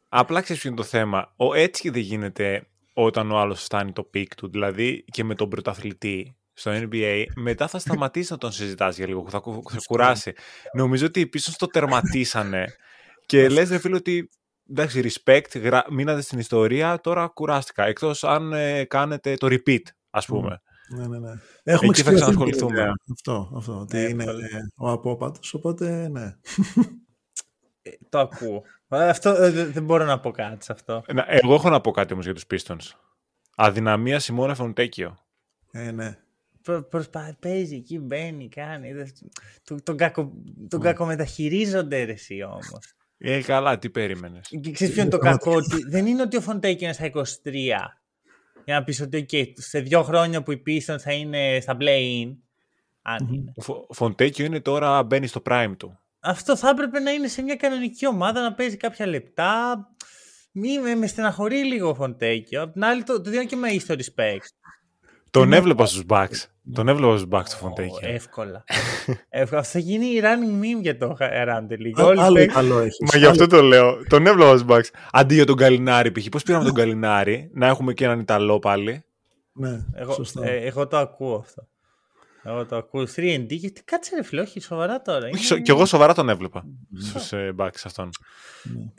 Απλά 0.10 0.42
ξέρεις 0.42 0.62
ποιο 0.62 0.72
είναι 0.72 0.80
το 0.80 0.86
θέμα. 0.88 1.34
Ο 1.36 1.54
έτσι 1.54 1.90
δεν 1.90 2.02
γίνεται 2.02 2.68
όταν 2.94 3.32
ο 3.32 3.38
άλλος 3.38 3.64
φτάνει 3.64 3.92
το 3.92 4.04
peak 4.04 4.36
του. 4.36 4.50
Δηλαδή 4.50 5.06
και 5.12 5.24
με 5.24 5.36
τον 5.36 5.50
πρωταθλητή. 5.50 6.36
στο 6.54 6.72
NBA, 6.74 7.26
μετά 7.36 7.68
θα 7.68 7.80
σταματήσει 7.80 8.32
να 8.32 8.38
τον 8.38 8.52
συζητάς 8.52 8.98
για 8.98 9.08
λίγο, 9.08 9.30
θα, 9.30 9.42
θα 9.70 9.78
κουράσει. 9.88 10.34
Νομίζω 10.74 11.06
ότι 11.06 11.20
οι 11.20 11.30
Pistons 11.34 11.56
το 11.58 11.68
τερματίσανε 11.68 12.76
και 13.26 13.50
λες 13.50 13.70
ρε 13.70 13.78
φίλε 13.78 13.96
ότι 13.96 14.30
εντάξει, 14.70 15.02
respect, 15.04 15.60
γρα... 15.62 15.86
μείνατε 15.90 16.22
στην 16.22 16.40
ιστορία, 16.40 17.00
τώρα 17.00 17.28
κουράστηκα. 17.28 17.86
Εκτός 17.86 18.24
αν 18.24 18.54
ε, 18.54 18.84
κάνετε 18.84 19.34
το 19.36 19.48
repeat, 19.50 19.82
ας 20.10 20.26
πούμε. 20.26 20.62
Ναι, 20.90 21.08
ναι, 21.08 21.20
ναι. 21.20 21.32
Έχουμε 21.64 21.90
Εκεί 21.90 22.02
θα 22.02 22.14
ξανασχοληθούμε. 22.14 22.92
Αυτό, 23.12 23.52
αυτό. 23.56 23.80
Ότι 23.80 24.10
είναι 24.10 24.26
ο 24.76 24.90
απόπατος, 24.90 25.54
οπότε 25.54 26.08
ναι. 26.08 26.36
Ε, 27.82 27.92
το 28.10 28.20
ακούω. 28.20 28.64
Αυτό, 28.88 29.30
ε, 29.30 29.50
δεν 29.50 29.84
μπορώ 29.84 30.06
να 30.06 30.20
πω 30.20 30.32
κάτι 30.32 30.66
σε 30.66 30.72
αυτό. 30.72 31.04
Να, 31.14 31.26
εγώ 31.28 31.54
έχω 31.54 31.70
να 31.70 31.82
πω 31.82 31.92
κάτι 31.92 32.14
όμως 32.14 32.26
για 32.26 32.34
τους 32.34 32.46
Pistons. 32.50 32.92
Αδυναμία 33.56 34.20
Σιμώνα 34.20 34.56
Φοντέκιο. 34.56 35.18
Ε, 35.72 35.92
ναι. 35.92 36.18
Προ, 36.62 36.84
προσπα... 36.84 37.38
Παίζει 37.40 37.76
εκεί, 37.76 38.00
μπαίνει, 38.00 38.50
κάνει. 38.50 38.92
Τον, 39.64 39.84
τον, 39.84 39.98
κακο, 39.98 40.34
τον 40.68 40.80
mm. 40.80 40.84
κακομεταχειρίζονται 40.84 42.04
ρε 42.04 42.12
εσύ 42.12 42.44
όμως. 42.44 42.94
Ε, 43.26 43.42
καλά, 43.42 43.80
τι 43.80 43.90
περίμενες. 43.90 44.48
Και 44.62 44.72
ξέρεις 44.72 44.94
ποιο 44.94 45.02
είναι 45.02 45.12
το 45.12 45.18
κακό, 45.18 45.52
ότι 45.56 45.84
δεν 45.90 46.06
είναι 46.06 46.22
ότι 46.22 46.38
ο 46.38 46.42
Φοντέκιο 46.42 46.88
είναι 46.88 46.94
στα 46.94 47.12
23 47.44 47.54
για 48.66 48.76
να 48.76 48.84
πεις 48.84 49.02
ότι 49.02 49.26
okay, 49.32 49.52
σε 49.54 49.80
δύο 49.80 50.04
χρόνια 50.04 50.44
που 50.44 50.52
οι 50.52 50.64
Pistons 50.68 51.00
θα 51.00 51.12
είναι 51.14 51.60
στα 51.62 51.78
play-in, 51.80 52.36
αν 53.02 53.28
είναι. 53.32 53.54
Ο 53.88 53.94
Φοντέκιο 53.94 54.46
είναι 54.46 54.60
τώρα, 54.60 55.04
μπαίνει 55.04 55.28
στο 55.28 55.42
prime 55.50 55.74
του. 55.78 56.00
Αυτό 56.20 56.58
θα 56.58 56.70
έπρεπε 56.70 57.00
να 57.00 57.12
είναι 57.12 57.28
σε 57.28 57.42
μια 57.42 57.56
κανονική 57.56 58.08
ομάδα, 58.08 58.42
να 58.42 58.54
παίζει 58.54 58.78
κάποια 58.78 59.06
λεπτά. 59.06 59.78
Μη 60.52 60.80
με, 60.80 60.96
με 60.96 61.08
στεναχωρεί 61.08 61.64
λίγο 61.64 61.90
ο 61.90 61.94
Φοντέκιο. 61.96 62.62
Απ' 62.62 62.74
την 62.74 62.84
άλλη 62.84 63.04
το, 63.04 63.22
το 63.22 63.30
δίνω 63.30 63.46
και 63.46 63.56
με 63.56 63.70
ίστο 63.70 63.96
respect. 63.98 64.48
Τον 65.34 65.54
έβλεπα 65.54 65.86
στους 65.86 66.04
Bucks. 66.08 66.46
Τον 66.74 66.88
έβλεπα 66.88 67.18
στους 67.18 67.30
Bucks 67.32 67.50
του 67.50 67.56
Φοντέκιο. 67.56 67.98
Εύκολα. 68.02 68.64
Εύκολα. 69.30 69.60
Αυτό 69.60 69.64
θα 69.64 69.80
γίνει 69.80 70.06
η 70.06 70.22
running 70.24 70.64
meme 70.64 70.82
για 70.82 70.98
το 70.98 71.18
Randall 71.20 72.02
League. 72.02 72.18
Άλλο 72.18 72.46
καλό 72.46 72.80
έχεις. 72.80 72.98
Μα 73.12 73.18
γι' 73.20 73.26
αυτό 73.26 73.48
το 73.48 73.62
λέω. 73.62 74.04
Τον 74.10 74.28
έβλεπα 74.28 74.58
στους 74.58 74.66
Bucks. 74.70 74.98
Αντί 75.12 75.36
για 75.36 75.46
τον 75.46 75.56
Καλινάρη 75.56 76.12
π.χ. 76.12 76.30
Πώς 76.30 76.44
πήραμε 76.44 76.64
τον 76.64 76.74
Καλινάρη, 76.74 77.50
να 77.54 77.68
έχουμε 77.68 77.94
και 77.94 78.06
έναν 78.06 78.20
Ιταλό 78.20 78.60
πάλι. 78.60 79.04
Ναι, 79.54 79.86
εγώ, 79.94 80.14
σωστά. 80.14 80.48
ε, 80.48 80.56
εγώ 80.66 80.88
το 80.88 80.98
ακούω 80.98 81.36
αυτό. 81.36 81.68
Εγώ 82.44 82.66
το 82.66 82.76
ακούω. 82.76 83.04
3D, 83.16 83.46
γιατί 83.48 83.84
κάτσε 83.84 84.16
ρε 84.16 84.24
φίλε, 84.24 84.42
όχι 84.42 84.60
σοβαρά 84.60 85.02
τώρα. 85.02 85.30
Όχι, 85.34 85.62
και 85.62 85.72
εγώ 85.72 85.86
σοβαρά 85.86 86.14
τον 86.14 86.30
έβλεπα 86.30 86.64
στους 87.00 87.32
ε, 87.32 87.56
Bucks 87.58 87.82
αυτόν. 87.84 88.10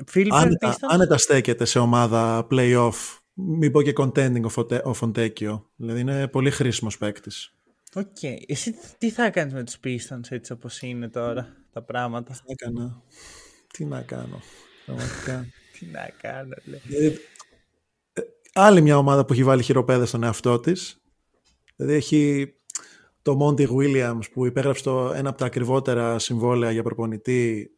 Φίλιππε, 0.07 0.35
Άνετα, 0.35 0.73
Pistons? 0.73 0.88
άνετα 0.88 1.18
στέκεται 1.18 1.64
σε 1.64 1.79
ομάδα 1.79 2.47
play-off. 2.51 3.18
Μην 3.35 3.73
πω 3.73 3.83
και 3.83 3.92
contending 3.97 4.42
ο, 4.42 4.49
Φωτε, 4.49 4.83
ο 4.85 4.92
Φοντέκιο. 4.92 5.70
Δηλαδή 5.77 6.01
είναι 6.01 6.29
πολύ 6.29 6.51
χρήσιμος 6.51 6.99
παίκτης. 6.99 7.55
Οκ. 7.94 8.23
Εσύ 8.47 8.75
τι 8.99 9.11
θα 9.11 9.31
κάνεις 9.31 9.53
με 9.53 9.64
τους 9.64 9.79
Pistons 9.85 10.31
έτσι 10.31 10.53
όπως 10.53 10.83
είναι 10.83 11.09
τώρα 11.09 11.57
τα 11.73 11.83
πράγματα; 11.83 12.37
Έκανα; 12.47 13.03
Τι 13.73 13.85
να 13.85 14.03
κάνω; 14.03 14.40
Πραγματικά. 14.87 15.47
τι 15.79 15.87
να 15.87 16.11
κάνω, 16.20 16.55
λέει. 16.64 16.81
Δηλαδή, 16.85 17.18
ε, 18.12 18.20
άλλη 18.53 18.81
μια 18.81 18.99
ομάδα 18.99 19.25
που 19.25 19.33
έχει 19.33 19.44
βάλει 19.44 19.62
χειροπέδες 19.62 20.09
στον 20.09 20.23
εαυτό 20.23 20.61
της. 20.61 21.03
Δηλαδή 21.77 21.94
έχει 21.94 22.55
το 23.23 23.38
Monty 23.40 23.68
Williams 23.68 24.31
που 24.33 24.47
υπέγραψε 24.47 24.83
το 24.83 25.12
ένα 25.12 25.29
από 25.29 25.38
τα 25.38 25.47
ακριβότερα 25.47 26.18
συμβόλαια 26.18 26.70
για 26.70 26.83
προπονητή 26.83 27.70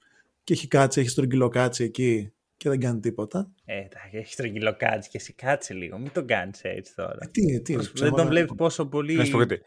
και 0.44 0.52
έχει 0.52 0.68
κάτσει, 0.68 1.00
έχει 1.00 1.08
στρογγυλοκάτσει 1.08 1.84
εκεί 1.84 2.32
και 2.56 2.68
δεν 2.68 2.80
κάνει 2.80 3.00
τίποτα. 3.00 3.50
Ε, 3.64 3.76
εντάξει, 3.76 4.16
έχει 4.16 4.32
στρογγυλοκάτσει 4.32 5.10
και 5.10 5.16
εσύ 5.16 5.32
κάτσε 5.32 5.74
λίγο. 5.74 5.98
Μην 5.98 6.12
τον 6.12 6.26
κάνεις 6.26 6.60
έτσι 6.62 6.94
τώρα. 6.94 7.18
Ε, 7.20 7.26
τι, 7.26 7.62
τι, 7.62 7.76
δεν 7.76 7.90
ψέματα. 7.92 8.16
τον 8.16 8.26
βλέπεις 8.26 8.52
πόσο 8.56 8.86
πολύ... 8.86 9.14
Να 9.14 9.24
σου 9.24 9.30
πω 9.30 9.38
κάτι. 9.38 9.60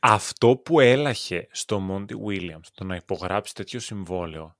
Αυτό 0.00 0.56
που 0.56 0.80
έλαχε 0.80 1.46
στο 1.50 1.86
Monty 1.90 2.12
Williams, 2.28 2.66
το 2.74 2.84
να 2.84 2.96
υπογράψει 2.96 3.54
τέτοιο 3.54 3.80
συμβόλαιο, 3.80 4.56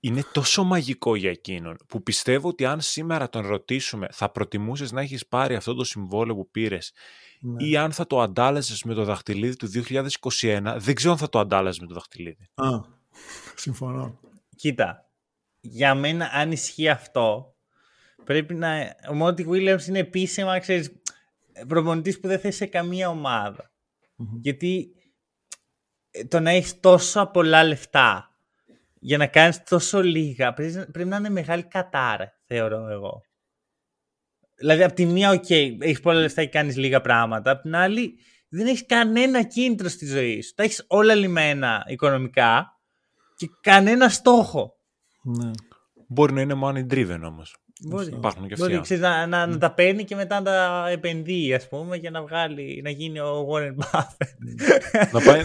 είναι 0.00 0.22
τόσο 0.32 0.64
μαγικό 0.64 1.16
για 1.16 1.30
εκείνον, 1.30 1.76
που 1.88 2.02
πιστεύω 2.02 2.48
ότι 2.48 2.64
αν 2.64 2.80
σήμερα 2.80 3.28
τον 3.28 3.46
ρωτήσουμε 3.46 4.06
θα 4.10 4.30
προτιμούσες 4.30 4.92
να 4.92 5.00
έχεις 5.00 5.26
πάρει 5.26 5.54
αυτό 5.54 5.74
το 5.74 5.84
συμβόλαιο 5.84 6.34
που 6.34 6.50
πήρες 6.50 6.92
Ναι. 7.40 7.64
ή 7.66 7.76
αν 7.76 7.92
θα 7.92 8.06
το 8.06 8.20
αντάλλαζες 8.20 8.82
με 8.82 8.94
το 8.94 9.04
δαχτυλίδι 9.04 9.56
του 9.56 9.68
2021, 9.68 10.76
δεν 10.78 10.94
ξέρω 10.94 11.12
αν 11.12 11.18
θα 11.18 11.28
το 11.28 11.38
αντάλλαζες 11.38 11.80
με 11.80 11.86
το 11.86 11.94
δαχτυλίδι. 11.94 12.48
Α, 12.54 12.68
συμφωνώ. 13.54 14.20
Κοίτα, 14.56 15.07
για 15.70 15.94
μένα 15.94 16.30
αν 16.32 16.52
ισχύει 16.52 16.88
αυτό, 16.88 17.54
πρέπει 18.24 18.54
να... 18.54 18.96
Ο 19.10 19.14
Μόντι 19.14 19.46
Williams 19.50 19.86
είναι 19.88 19.98
επίσημα, 19.98 20.58
ξέρεις, 20.58 20.92
προπονητής 21.66 22.20
που 22.20 22.28
δεν 22.28 22.38
θες 22.38 22.56
σε 22.56 22.66
καμία 22.66 23.08
ομάδα. 23.08 23.72
Γιατί 24.40 24.92
ε, 26.10 26.24
το 26.24 26.40
να 26.40 26.50
έχεις 26.50 26.80
τόσα 26.80 27.26
πολλά 27.30 27.64
λεφτά 27.64 28.36
για 29.00 29.18
να 29.18 29.26
κάνεις 29.26 29.62
τόσο 29.62 30.02
λίγα, 30.02 30.52
πρέπει, 30.52 30.90
πρέπει 30.92 31.08
να 31.08 31.16
είναι 31.16 31.30
μεγάλη 31.30 31.62
κατάρα, 31.62 32.32
θεωρώ 32.46 32.88
εγώ. 32.88 33.22
Δηλαδή, 34.54 34.82
από 34.82 34.94
τη 34.94 35.06
μία, 35.06 35.30
οκ, 35.30 35.50
έχεις 35.50 36.00
πολλά 36.00 36.20
λεφτά 36.20 36.44
και 36.44 36.50
κάνεις 36.50 36.76
λίγα 36.76 37.00
πράγματα. 37.00 37.50
Από 37.50 37.62
την 37.62 37.74
άλλη, 37.74 38.14
δεν 38.48 38.66
έχεις 38.66 38.86
κανένα 38.86 39.42
κίνητρο 39.42 39.88
στη 39.88 40.06
ζωή 40.06 40.40
σου. 40.40 40.54
Τα 40.54 40.62
έχεις 40.62 40.84
όλα 40.88 41.14
λυμένα 41.14 41.84
οικονομικά 41.88 42.80
και 43.36 43.46
κανένα 43.60 44.08
στόχο. 44.08 44.77
Ναι. 45.36 45.50
Μπορεί 46.06 46.32
να 46.32 46.40
είναι 46.40 46.54
money 46.62 46.92
driven 46.92 47.20
όμως. 47.24 47.56
Μπορεί. 47.80 48.06
Υπάρχουν 48.06 48.48
και 48.48 48.54
Μπορεί 48.58 48.72
αυτοί. 48.72 48.84
ξέρεις, 48.84 49.02
να, 49.02 49.26
να, 49.26 49.46
να 49.46 49.58
τα 49.58 49.70
παίρνει 49.70 50.04
και 50.04 50.14
μετά 50.14 50.40
να 50.40 50.42
τα 50.42 50.88
επενδύει, 50.88 51.54
ας 51.54 51.68
πούμε, 51.68 51.96
για 51.96 52.10
να 52.10 52.22
βγάλει, 52.22 52.80
να 52.84 52.90
γίνει 52.90 53.20
ο 53.20 53.46
Warren 53.50 53.74
Buffett. 53.84 54.28
να 55.12 55.20
πάει 55.20 55.42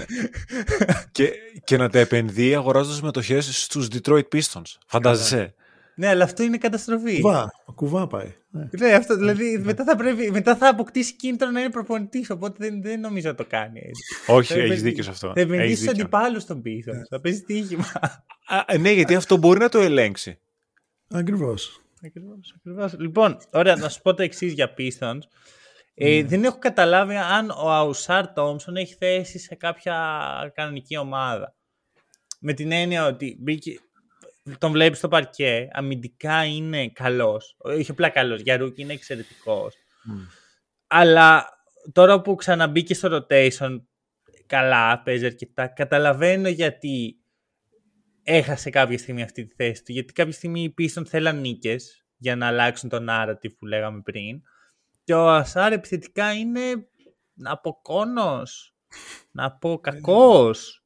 και, 1.12 1.32
και 1.63 1.78
να 1.78 1.89
τα 1.89 2.00
επενδύει 2.00 2.56
αγοράζοντας 2.56 3.02
μετοχές 3.02 3.63
στους 3.63 3.88
Detroit 3.91 4.24
Pistons. 4.36 4.78
Φαντάζεσαι. 4.88 5.54
Ναι, 5.95 6.08
αλλά 6.08 6.23
αυτό 6.23 6.43
είναι 6.43 6.58
καταστροφή. 6.58 7.19
Κουβά, 7.21 7.51
κουβά 7.75 8.08
πάει. 8.08 8.34
Ναι. 8.49 8.67
Ναι, 8.71 8.93
αυτό, 8.93 9.15
δηλαδή 9.15 9.58
μετά 9.63 9.84
θα, 9.84 9.95
πρέπει, 9.95 10.32
μετά 10.32 10.56
θα 10.56 10.67
αποκτήσει 10.69 11.15
κίνητρο 11.15 11.49
να 11.49 11.60
είναι 11.60 11.69
προπονητής. 11.69 12.29
Οπότε 12.29 12.56
δεν, 12.69 12.82
δεν 12.82 12.99
νομίζω 12.99 13.29
να 13.29 13.36
το 13.36 13.45
κάνει 13.45 13.79
έτσι. 13.84 14.03
Όχι, 14.27 14.27
Θα 14.27 14.36
έχεις 14.38 14.51
επενδύσει- 14.53 14.84
δίκιο 14.84 15.03
σε 15.03 15.10
αυτό. 15.10 15.27
Θα 15.27 15.39
επενδύσει 15.41 15.63
Έχεις 15.65 15.77
στου 15.77 15.88
δίκιο. 15.88 16.01
αντιπάλου 16.03 16.39
στον 16.39 16.62
πίσω. 16.62 16.91
Θα 17.10 17.19
παίζει 17.21 17.41
τύχημα. 17.41 17.91
Α, 18.67 18.77
ναι, 18.77 18.91
γιατί 18.91 19.15
αυτό 19.15 19.38
μπορεί 19.38 19.60
να 19.60 19.69
το 19.69 19.79
ελέγξει. 19.79 20.39
Ακριβώς. 21.10 21.82
ακριβώς, 22.06 22.53
ακριβώς. 22.58 22.95
Λοιπόν, 22.99 23.38
ωραία, 23.51 23.75
να 23.75 23.89
σου 23.89 24.01
πω 24.01 24.13
το 24.13 24.23
εξής 24.23 24.53
για 24.53 24.73
Pistons. 24.77 25.19
Ε, 25.95 26.23
Δεν 26.23 26.43
έχω 26.43 26.58
καταλάβει 26.60 27.15
αν 27.15 27.49
ο 27.49 27.71
Αουσάρ 27.73 28.34
Τόμσον 28.34 28.75
έχει 28.75 28.95
θέση 28.99 29.39
σε 29.39 29.56
κάποια 29.56 29.95
κανονική 30.56 30.97
ομάδα. 30.97 31.56
Με 32.39 32.53
την 32.53 32.71
έννοια 32.71 33.06
ότι 33.06 33.38
μπήκε, 33.39 33.79
τον 34.58 34.71
βλέπεις 34.71 34.97
στο 34.97 35.08
παρκέ, 35.08 35.67
αμυντικά 35.71 36.45
είναι 36.45 36.89
καλός. 36.89 37.56
Όχι 37.58 37.91
απλά 37.91 38.10
καλός, 38.10 38.41
για 38.41 38.58
rookie 38.58 38.82
είναι 38.82 38.93
εξαιρετικός. 38.93 39.75
Αλλά 40.88 41.45
τώρα 41.91 42.21
που 42.21 42.36
ξαναμπήκε 42.36 42.93
στο 42.93 43.10
rotation, 43.29 43.82
καλά, 44.45 45.01
παίζει 45.01 45.25
αρκετά, 45.25 45.67
καταλαβαίνω 45.67 46.47
γιατί 46.47 47.17
έχασε 48.23 48.69
κάποια 48.69 48.97
στιγμή 48.97 49.21
αυτή 49.21 49.45
τη 49.45 49.53
θέση 49.56 49.84
του. 49.84 49.91
Γιατί 49.91 50.13
κάποια 50.13 50.34
στιγμή 50.34 50.63
οι 50.63 50.73
Pistons 50.77 51.06
θέλαν 51.08 51.39
νίκες 51.39 52.06
για 52.17 52.36
να 52.36 52.47
αλλάξουν 52.47 52.89
το 52.89 53.06
narrative 53.10 53.58
που 53.58 53.65
λέγαμε 53.65 54.01
πριν. 54.01 54.41
Και 55.03 55.13
ο 55.13 55.29
Ασάρ 55.29 55.71
επιθετικά 55.71 56.34
είναι 56.34 56.88
να 57.34 57.58
πω 57.58 57.79
κόνος, 57.82 58.75
να 59.32 59.51
πω 59.51 59.79
κακός, 59.79 60.83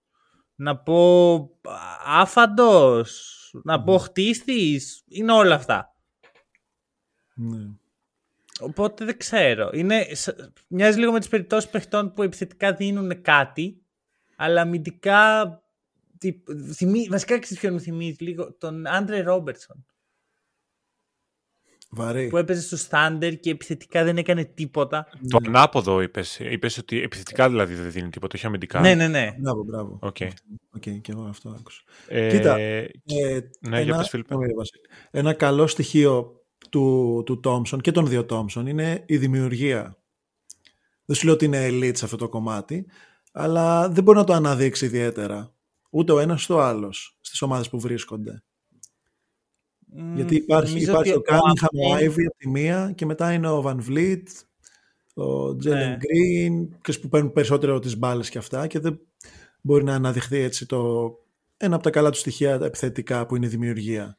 να 0.59 0.77
πω 0.77 1.33
α, 1.63 2.21
άφαντος, 2.21 3.33
να 3.63 3.83
πω 3.83 3.97
χτίστης, 3.97 5.03
είναι 5.07 5.31
όλα 5.31 5.55
αυτά. 5.55 5.95
Ναι. 7.35 7.67
Οπότε 8.59 9.05
δεν 9.05 9.17
ξέρω. 9.17 9.69
Είναι, 9.73 10.07
σ- 10.13 10.51
μοιάζει 10.67 10.99
λίγο 10.99 11.11
με 11.11 11.19
τις 11.19 11.27
περιπτώσεις 11.29 11.69
παιχτών 11.69 12.13
που 12.13 12.23
επιθετικά 12.23 12.73
δίνουν 12.73 13.21
κάτι, 13.21 13.81
αλλά 14.35 14.61
αμυντικά. 14.61 15.61
Τι, 16.17 16.43
θυμί, 16.73 17.07
βασικά 17.09 17.39
ξέρεις 17.39 17.59
ποιον 17.59 17.73
μου 17.73 17.79
θυμίζει 17.79 18.23
λίγο 18.23 18.53
τον 18.53 18.87
Άντρε 18.87 19.21
Ρόμπερτσον 19.21 19.85
Βαρύ. 21.89 22.27
που 22.27 22.37
έπαιζε 22.37 22.77
στο 22.77 22.87
Thunder 22.91 23.33
και 23.39 23.49
επιθετικά 23.49 24.03
δεν 24.03 24.17
έκανε 24.17 24.43
τίποτα. 24.45 25.07
Το 25.29 25.37
ανάποδο 25.45 26.01
είπες. 26.01 26.39
Είπες 26.39 26.77
ότι 26.77 27.01
επιθετικά 27.01 27.49
δηλαδή 27.49 27.73
δεν 27.73 27.91
δίνει 27.91 28.09
τίποτα, 28.09 28.33
όχι 28.35 28.45
αμυντικά. 28.45 28.79
Ναι, 28.79 28.95
ναι, 28.95 29.07
ναι. 29.07 29.35
Μπράβο, 29.39 29.63
μπράβο. 29.63 29.99
Οκ. 30.01 30.17
Οκ, 30.75 30.81
και 30.81 31.11
εγώ 31.11 31.23
αυτό 31.23 31.49
άκουσα. 31.59 31.81
Ε, 32.07 32.29
Κοίτα, 32.29 32.57
Ε, 32.57 32.91
Ε, 33.05 33.39
Ναι, 33.59 33.81
για 33.81 33.97
πες, 33.97 34.09
Φίλιππε. 34.09 34.35
Ωραία, 34.35 34.53
Βασίλη. 34.57 34.83
Ένα 35.11 35.33
καλό 35.33 35.67
στοιχείο 35.67 36.41
του, 36.69 37.23
του 37.25 37.39
Thompson 37.43 37.81
και 37.81 37.91
των 37.91 38.07
δύο 38.07 38.25
Thompson 38.29 38.63
είναι 38.67 39.03
η 39.05 39.17
δημιουργία. 39.17 39.97
Δεν 41.05 41.15
σου 41.15 41.25
λέω 41.25 41.33
ότι 41.33 41.45
είναι 41.45 41.67
elite 41.69 41.97
σε 41.97 42.05
αυτό 42.05 42.17
το 42.17 42.29
κομμάτι, 42.29 42.85
αλλά 43.31 43.89
δεν 43.89 44.03
μπορεί 44.03 44.17
να 44.17 44.23
το 44.23 44.33
αναδείξει 44.33 44.85
ιδιαίτερα. 44.85 45.51
Ούτε 45.89 46.11
ο 46.11 46.19
ένας 46.19 46.43
ούτε 46.43 46.53
ο 46.53 46.61
άλλος 46.63 47.17
στις 47.21 47.41
ομάδες 47.41 47.69
που 47.69 47.79
βρίσκονται. 47.79 48.43
Μ, 49.93 50.15
Γιατί 50.15 50.35
υπάρχει, 50.35 50.73
νομίζω 50.73 50.91
υπάρχει 50.91 51.13
ότι 51.13 51.33
ο 51.33 51.35
Cunningham, 51.35 51.67
ο 51.89 51.93
Αβέν- 51.93 52.11
Ivy 52.11 52.23
από 52.27 52.37
τη 52.37 52.49
μία 52.49 52.91
και 52.95 53.05
μετά 53.05 53.33
είναι 53.33 53.49
ο 53.49 53.63
Van 53.65 53.77
Vliet, 53.89 54.23
ο 55.13 55.55
Τζέλεν 55.55 55.89
Ναι. 55.89 55.97
Γκριν, 55.97 56.69
που 57.01 57.09
παίρνουν 57.09 57.31
περισσότερο 57.33 57.79
τις 57.79 57.97
μπάλες 57.97 58.29
και 58.29 58.37
αυτά 58.37 58.67
και 58.67 58.79
δεν 58.79 58.99
μπορεί 59.61 59.83
να 59.83 59.95
αναδειχθεί 59.95 60.37
έτσι 60.37 60.65
το 60.65 61.11
ένα 61.57 61.75
από 61.75 61.83
τα 61.83 61.89
καλά 61.89 62.09
του 62.09 62.17
στοιχεία 62.17 62.57
τα 62.57 62.65
επιθετικά 62.65 63.25
που 63.25 63.35
είναι 63.35 63.45
η 63.45 63.49
δημιουργία. 63.49 64.17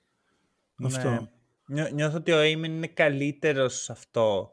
Αυτό. 0.84 1.10
Ναι. 1.10 1.18
Νιώ- 1.66 1.92
Νιώθω 1.92 2.16
ότι 2.16 2.32
ο 2.32 2.38
Έιμεν 2.38 2.72
είναι 2.72 2.86
καλύτερος 2.86 3.82
σε 3.82 3.92
αυτό 3.92 4.52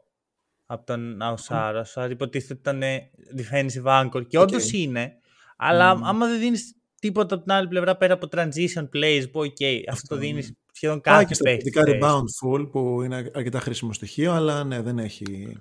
από 0.66 0.86
τον 0.86 1.22
Αουσάρα. 1.22 1.74
Ο 1.74 1.78
Αουσάρα 1.78 2.10
υποτίθεται 2.10 2.52
ότι 2.52 2.60
ήταν 2.60 2.82
ε, 2.82 3.10
defensive 3.36 3.84
anchor 4.04 4.26
και 4.28 4.38
Οκ. 4.38 4.42
όντως 4.48 4.72
είναι. 4.72 5.16
Αλλά 5.56 5.90
άμα 5.90 6.26
δεν 6.26 6.38
δίνεις 6.38 6.74
τίποτα 7.00 7.34
από 7.34 7.44
την 7.44 7.52
άλλη 7.52 7.68
πλευρά 7.68 7.96
πέρα 7.96 8.14
από 8.14 8.26
transition 8.30 8.88
plays 8.94 9.24
που 9.32 9.40
οκ, 9.40 9.56
αυτό 9.90 10.14
το 10.14 10.20
δίνεις 10.20 10.52
σχεδόν 10.76 11.00
Πάει 11.00 11.14
κάθε 11.14 11.24
και 11.28 11.34
στα 11.34 11.44
παίχτης. 11.44 11.66
επιθετικά 11.66 11.92
θέση. 11.92 11.98
rebound 12.02 12.48
full 12.48 12.70
που 12.70 13.02
είναι 13.02 13.30
αρκετά 13.34 13.60
χρήσιμο 13.60 13.92
στοιχείο, 13.92 14.32
αλλά 14.32 14.64
ναι, 14.64 14.80
δεν 14.82 14.98
έχει. 14.98 15.56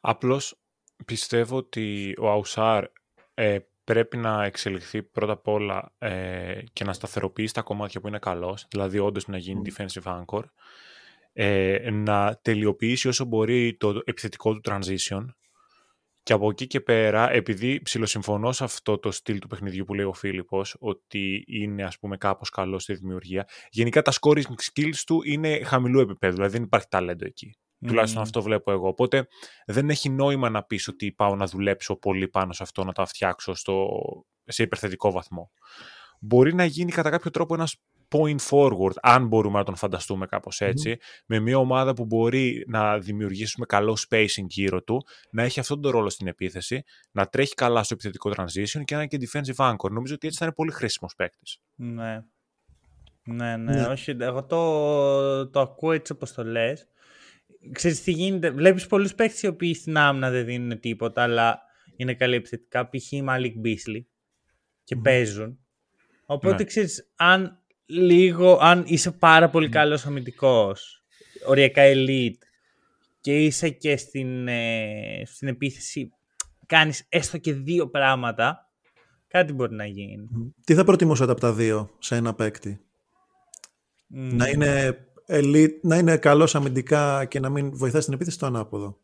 Απλώς 0.00 0.58
πιστεύω 1.04 1.56
ότι 1.56 2.14
ο 2.18 2.30
Αουσάρ 2.30 2.84
ε, 3.34 3.58
πρέπει 3.84 4.16
να 4.16 4.44
εξελιχθεί 4.44 5.02
πρώτα 5.02 5.32
απ' 5.32 5.48
όλα 5.48 5.92
ε, 5.98 6.58
και 6.72 6.84
να 6.84 6.92
σταθεροποιήσει 6.92 7.54
τα 7.54 7.62
κομμάτια 7.62 8.00
που 8.00 8.08
είναι 8.08 8.18
καλός, 8.18 8.66
δηλαδή 8.70 8.98
όντως 8.98 9.28
να 9.28 9.36
γίνει 9.38 9.62
defensive 9.64 10.22
anchor, 10.24 10.42
ε, 11.32 11.90
να 11.90 12.38
τελειοποιήσει 12.42 13.08
όσο 13.08 13.24
μπορεί 13.24 13.76
το 13.76 14.00
επιθετικό 14.04 14.52
του 14.54 14.60
transition 14.64 15.26
και 16.26 16.32
από 16.32 16.50
εκεί 16.50 16.66
και 16.66 16.80
πέρα, 16.80 17.30
επειδή 17.32 17.82
ψηλοσυμφωνώ 17.82 18.52
σε 18.52 18.64
αυτό 18.64 18.98
το 18.98 19.10
στυλ 19.10 19.38
του 19.38 19.46
παιχνιδιού 19.46 19.84
που 19.84 19.94
λέει 19.94 20.04
ο 20.04 20.12
Φίλιππος, 20.12 20.76
ότι 20.78 21.44
είναι 21.46 21.84
ας 21.84 21.98
πούμε 21.98 22.16
κάπως 22.16 22.50
καλό 22.50 22.78
στη 22.78 22.94
δημιουργία, 22.94 23.48
γενικά 23.70 24.02
τα 24.02 24.12
scoring 24.20 24.40
skills 24.40 24.96
του 25.06 25.22
είναι 25.24 25.60
χαμηλού 25.64 26.00
επίπεδου, 26.00 26.34
δηλαδή 26.34 26.52
δεν 26.52 26.62
υπάρχει 26.62 26.86
ταλέντο 26.88 27.24
εκεί. 27.26 27.56
Τουλάχιστον 27.86 28.22
αυτό 28.22 28.42
βλέπω 28.42 28.72
εγώ. 28.72 28.88
Οπότε 28.88 29.26
δεν 29.66 29.90
έχει 29.90 30.08
νόημα 30.08 30.50
να 30.50 30.62
πεις 30.62 30.88
ότι 30.88 31.12
πάω 31.12 31.36
να 31.36 31.46
δουλέψω 31.46 31.96
πολύ 31.96 32.28
πάνω 32.28 32.52
σε 32.52 32.62
αυτό, 32.62 32.84
να 32.84 32.92
τα 32.92 33.06
φτιάξω 33.06 33.54
στο, 33.54 33.88
σε 34.44 34.62
υπερθετικό 34.62 35.10
βαθμό. 35.10 35.50
Μπορεί 36.20 36.54
να 36.54 36.64
γίνει 36.64 36.92
κατά 36.92 37.10
κάποιο 37.10 37.30
τρόπο 37.30 37.54
ένας 37.54 37.76
point 38.08 38.36
forward, 38.50 38.92
αν 39.02 39.26
μπορούμε 39.26 39.58
να 39.58 39.64
τον 39.64 39.76
φανταστούμε 39.76 40.26
κάπως 40.26 40.60
έτσι, 40.60 40.96
με 41.26 41.38
μια 41.38 41.58
ομάδα 41.58 41.92
που 41.92 42.04
μπορεί 42.04 42.64
να 42.68 42.98
δημιουργήσουμε 42.98 43.66
καλό 43.66 43.98
spacing 44.08 44.46
γύρω 44.48 44.82
του, 44.82 45.06
να 45.30 45.42
έχει 45.42 45.60
αυτόν 45.60 45.80
τον 45.80 45.90
ρόλο 45.90 46.10
στην 46.10 46.26
επίθεση, 46.26 46.82
να 47.10 47.26
τρέχει 47.26 47.54
καλά 47.54 47.82
στο 47.82 47.94
επιθετικό 47.94 48.30
transition 48.36 48.80
και 48.84 48.94
να 48.94 49.02
είναι 49.02 49.06
και 49.06 49.18
defensive 49.32 49.70
anchor. 49.72 49.90
Νομίζω 49.90 50.14
ότι 50.14 50.26
έτσι 50.26 50.38
θα 50.38 50.44
είναι 50.44 50.54
πολύ 50.54 50.72
χρήσιμος 50.72 51.14
παίκτης. 51.14 51.58
Ναι. 51.74 52.20
Ναι, 53.24 53.56
ναι, 53.56 53.74
Ναι. 53.74 53.82
όχι, 53.86 54.16
εγώ 54.20 54.44
το, 54.44 55.50
το 55.50 55.60
ακούω 55.60 55.92
έτσι 55.92 56.12
όπως 56.12 56.32
το 56.32 56.44
λες. 56.44 56.88
Ξέρεις 57.72 58.02
τι 58.02 58.10
γίνεται, 58.10 58.50
βλέπεις 58.50 58.86
πολλούς 58.86 59.14
παίκτες 59.14 59.42
οι 59.42 59.46
οποίοι 59.46 59.74
στην 59.74 59.96
άμυνα 59.96 60.30
δεν 60.30 60.44
δίνουν 60.44 60.80
τίποτα, 60.80 61.22
αλλά 61.22 61.60
είναι 61.96 62.14
καλή 62.14 62.34
επιθετικά, 62.34 62.88
π.χ. 62.88 63.12
η 63.12 63.24
Malik 63.28 63.52
Beasley 63.64 64.00
και 64.84 64.96
παίζουν. 64.96 65.58
Οπότε 66.26 66.56
Ναι. 66.56 66.64
ξέρεις, 66.64 67.10
αν 67.16 67.62
λίγο, 67.86 68.58
αν 68.60 68.84
είσαι 68.86 69.10
πάρα 69.10 69.50
πολύ 69.50 69.68
καλός 69.68 70.06
αμυντικός, 70.06 71.04
οριακά 71.46 71.82
elite 71.84 72.38
και 73.20 73.44
είσαι 73.44 73.68
και 73.68 73.96
στην, 73.96 74.48
ε, 74.48 75.22
στην 75.24 75.48
επίθεση, 75.48 76.12
κάνεις 76.66 77.06
έστω 77.08 77.38
και 77.38 77.52
δύο 77.52 77.88
πράγματα, 77.88 78.70
κάτι 79.28 79.52
μπορεί 79.52 79.74
να 79.74 79.86
γίνει. 79.86 80.28
Τι 80.64 80.74
θα 80.74 80.84
προτιμούσατε 80.84 81.32
από 81.32 81.40
τα 81.40 81.52
δύο 81.52 81.90
σε 81.98 82.16
ένα 82.16 82.34
παίκτη; 82.34 82.80
Μμ. 84.06 84.36
Να 84.36 84.48
είναι, 84.48 84.98
elite, 85.28 85.80
να 85.82 85.96
είναι 85.96 86.16
καλός 86.16 86.54
αμυντικά 86.54 87.24
και 87.24 87.40
να 87.40 87.48
μην 87.48 87.76
βοηθάει 87.76 88.00
στην 88.00 88.14
επίθεση 88.14 88.38
το 88.38 88.46
ανάποδο. 88.46 89.00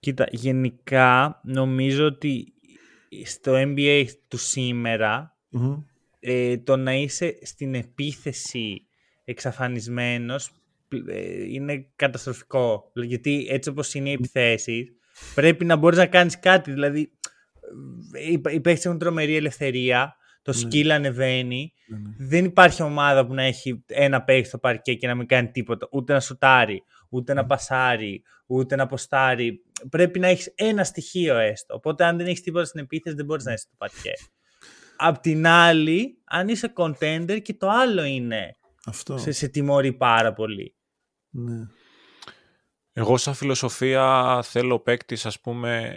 Κοίτα, 0.00 0.26
γενικά 0.30 1.40
νομίζω 1.44 2.06
ότι 2.06 2.52
στο 3.24 3.52
NBA 3.56 4.06
του 4.28 4.36
σήμερα 4.36 5.36
Μμμ. 5.48 5.82
Ε, 6.26 6.58
το 6.58 6.76
να 6.76 6.94
είσαι 6.94 7.38
στην 7.42 7.74
επίθεση 7.74 8.86
εξαφανισμένος 9.24 10.50
πλ- 10.88 11.08
ε, 11.08 11.42
είναι 11.52 11.86
καταστροφικό. 11.96 12.90
Γιατί 12.94 13.46
έτσι 13.50 13.68
όπως 13.68 13.94
είναι 13.94 14.08
οι 14.08 14.12
επιθέσεις 14.12 14.92
πρέπει 15.34 15.64
να 15.64 15.76
μπορείς 15.76 15.98
να 15.98 16.06
κάνεις 16.06 16.38
κάτι. 16.38 16.72
Δηλαδή 16.72 17.12
ε, 18.12 18.30
οι, 18.30 18.32
οι 18.32 18.60
παίκτες 18.60 18.84
έχουν 18.84 18.98
τρομερή 18.98 19.36
ελευθερία, 19.36 20.16
το 20.42 20.52
skill 20.64 20.88
ανεβαίνει. 20.88 21.72
Δεν 22.18 22.44
υπάρχει 22.44 22.82
ομάδα 22.82 23.26
που 23.26 23.34
να 23.34 23.42
έχει 23.42 23.84
ένα 23.86 24.22
παίκτη 24.22 24.48
στο 24.48 24.58
παρκέ 24.58 24.94
και 24.94 25.06
να 25.06 25.14
μην 25.14 25.26
κάνει 25.26 25.50
τίποτα. 25.50 25.88
Ούτε 25.92 26.12
να 26.12 26.20
σουτάρει, 26.20 26.82
ούτε 27.10 27.34
να 27.34 27.46
πασάρει, 27.46 28.22
ούτε 28.46 28.76
να 28.76 28.86
ποστάρει. 28.86 29.62
Πρέπει 29.90 30.18
να 30.18 30.28
έχεις 30.28 30.52
ένα 30.54 30.84
στοιχείο 30.84 31.36
έστω. 31.36 31.74
Οπότε 31.74 32.04
αν 32.04 32.16
δεν 32.16 32.26
έχεις 32.26 32.40
τίποτα 32.40 32.64
στην 32.64 32.80
επίθεση 32.80 33.16
δεν 33.16 33.24
μπορείς 33.24 33.44
να 33.44 33.52
είσαι 33.52 33.62
στο 33.66 33.74
παρκέ. 33.78 34.12
Απ' 34.96 35.18
την 35.18 35.46
άλλη, 35.46 36.18
αν 36.24 36.48
είσαι 36.48 36.72
contender 36.76 37.38
και 37.42 37.54
το 37.54 37.68
άλλο 37.68 38.04
είναι 38.04 38.56
Αυτό. 38.86 39.18
σε, 39.18 39.32
σε 39.32 39.48
τιμωρεί 39.48 39.92
πάρα 39.92 40.32
πολύ. 40.32 40.76
Ναι. 41.30 41.66
Εγώ 42.92 43.16
σαν 43.16 43.34
φιλοσοφία 43.34 44.40
θέλω 44.44 44.80
παίκτη, 44.80 45.18
ας 45.24 45.40
πούμε, 45.40 45.96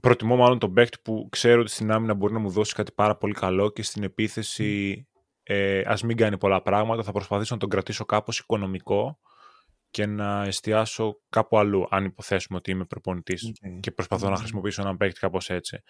προτιμώ 0.00 0.36
μάλλον 0.36 0.58
τον 0.58 0.72
παίκτη 0.72 0.98
που 1.02 1.28
ξέρω 1.30 1.60
ότι 1.60 1.70
στην 1.70 1.90
άμυνα 1.90 2.14
μπορεί 2.14 2.32
να 2.32 2.38
μου 2.38 2.50
δώσει 2.50 2.74
κάτι 2.74 2.92
πάρα 2.92 3.16
πολύ 3.16 3.34
καλό 3.34 3.70
και 3.70 3.82
στην 3.82 4.02
επίθεση 4.02 5.06
ε, 5.42 5.82
ας 5.86 6.02
μην 6.02 6.16
κάνει 6.16 6.38
πολλά 6.38 6.62
πράγματα, 6.62 7.02
θα 7.02 7.12
προσπαθήσω 7.12 7.54
να 7.54 7.60
τον 7.60 7.68
κρατήσω 7.68 8.04
κάπως 8.04 8.38
οικονομικό 8.38 9.18
και 9.90 10.06
να 10.06 10.42
εστιάσω 10.44 11.20
κάπου 11.28 11.58
αλλού, 11.58 11.86
αν 11.90 12.04
υποθέσουμε 12.04 12.58
ότι 12.58 12.70
είμαι 12.70 12.84
προπονητής 12.84 13.44
Οκ. 13.44 13.80
και 13.80 13.90
προσπαθώ 13.90 14.28
να 14.30 14.36
χρησιμοποιήσω 14.36 14.82
έναν 14.82 14.96
παίκτη 14.96 15.20
κάπως 15.20 15.50
έτσι. 15.50 15.82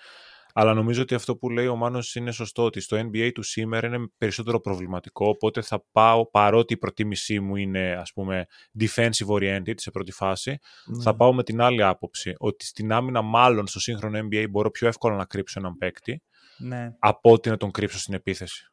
Αλλά 0.56 0.74
νομίζω 0.74 1.02
ότι 1.02 1.14
αυτό 1.14 1.36
που 1.36 1.50
λέει 1.50 1.66
ο 1.66 1.76
Μάνος 1.76 2.14
είναι 2.14 2.30
σωστό, 2.30 2.64
ότι 2.64 2.80
στο 2.80 2.96
NBA 2.98 3.30
του 3.34 3.42
σήμερα 3.42 3.86
είναι 3.86 4.06
περισσότερο 4.18 4.60
προβληματικό, 4.60 5.28
οπότε 5.28 5.62
θα 5.62 5.84
πάω, 5.92 6.30
παρότι 6.30 6.72
η 6.72 6.76
προτίμησή 6.76 7.40
μου 7.40 7.56
είναι 7.56 7.92
ας 8.00 8.12
πούμε 8.12 8.46
defensive 8.80 9.26
oriented 9.26 9.74
σε 9.76 9.90
πρώτη 9.90 10.12
φάση, 10.12 10.58
Ναι. 10.86 11.02
θα 11.02 11.16
πάω 11.16 11.32
με 11.34 11.42
την 11.42 11.60
άλλη 11.60 11.82
άποψη, 11.82 12.34
ότι 12.38 12.66
στην 12.66 12.92
άμυνα 12.92 13.22
μάλλον 13.22 13.66
στο 13.66 13.80
σύγχρονο 13.80 14.18
NBA 14.18 14.46
μπορώ 14.50 14.70
πιο 14.70 14.88
εύκολα 14.88 15.16
να 15.16 15.24
κρύψω 15.24 15.58
έναν 15.60 15.76
παίκτη, 15.78 16.22
Ναι, 16.58 16.90
από 16.98 17.32
ότι 17.32 17.48
να 17.48 17.56
τον 17.56 17.70
κρύψω 17.70 17.98
στην 17.98 18.14
επίθεση. 18.14 18.72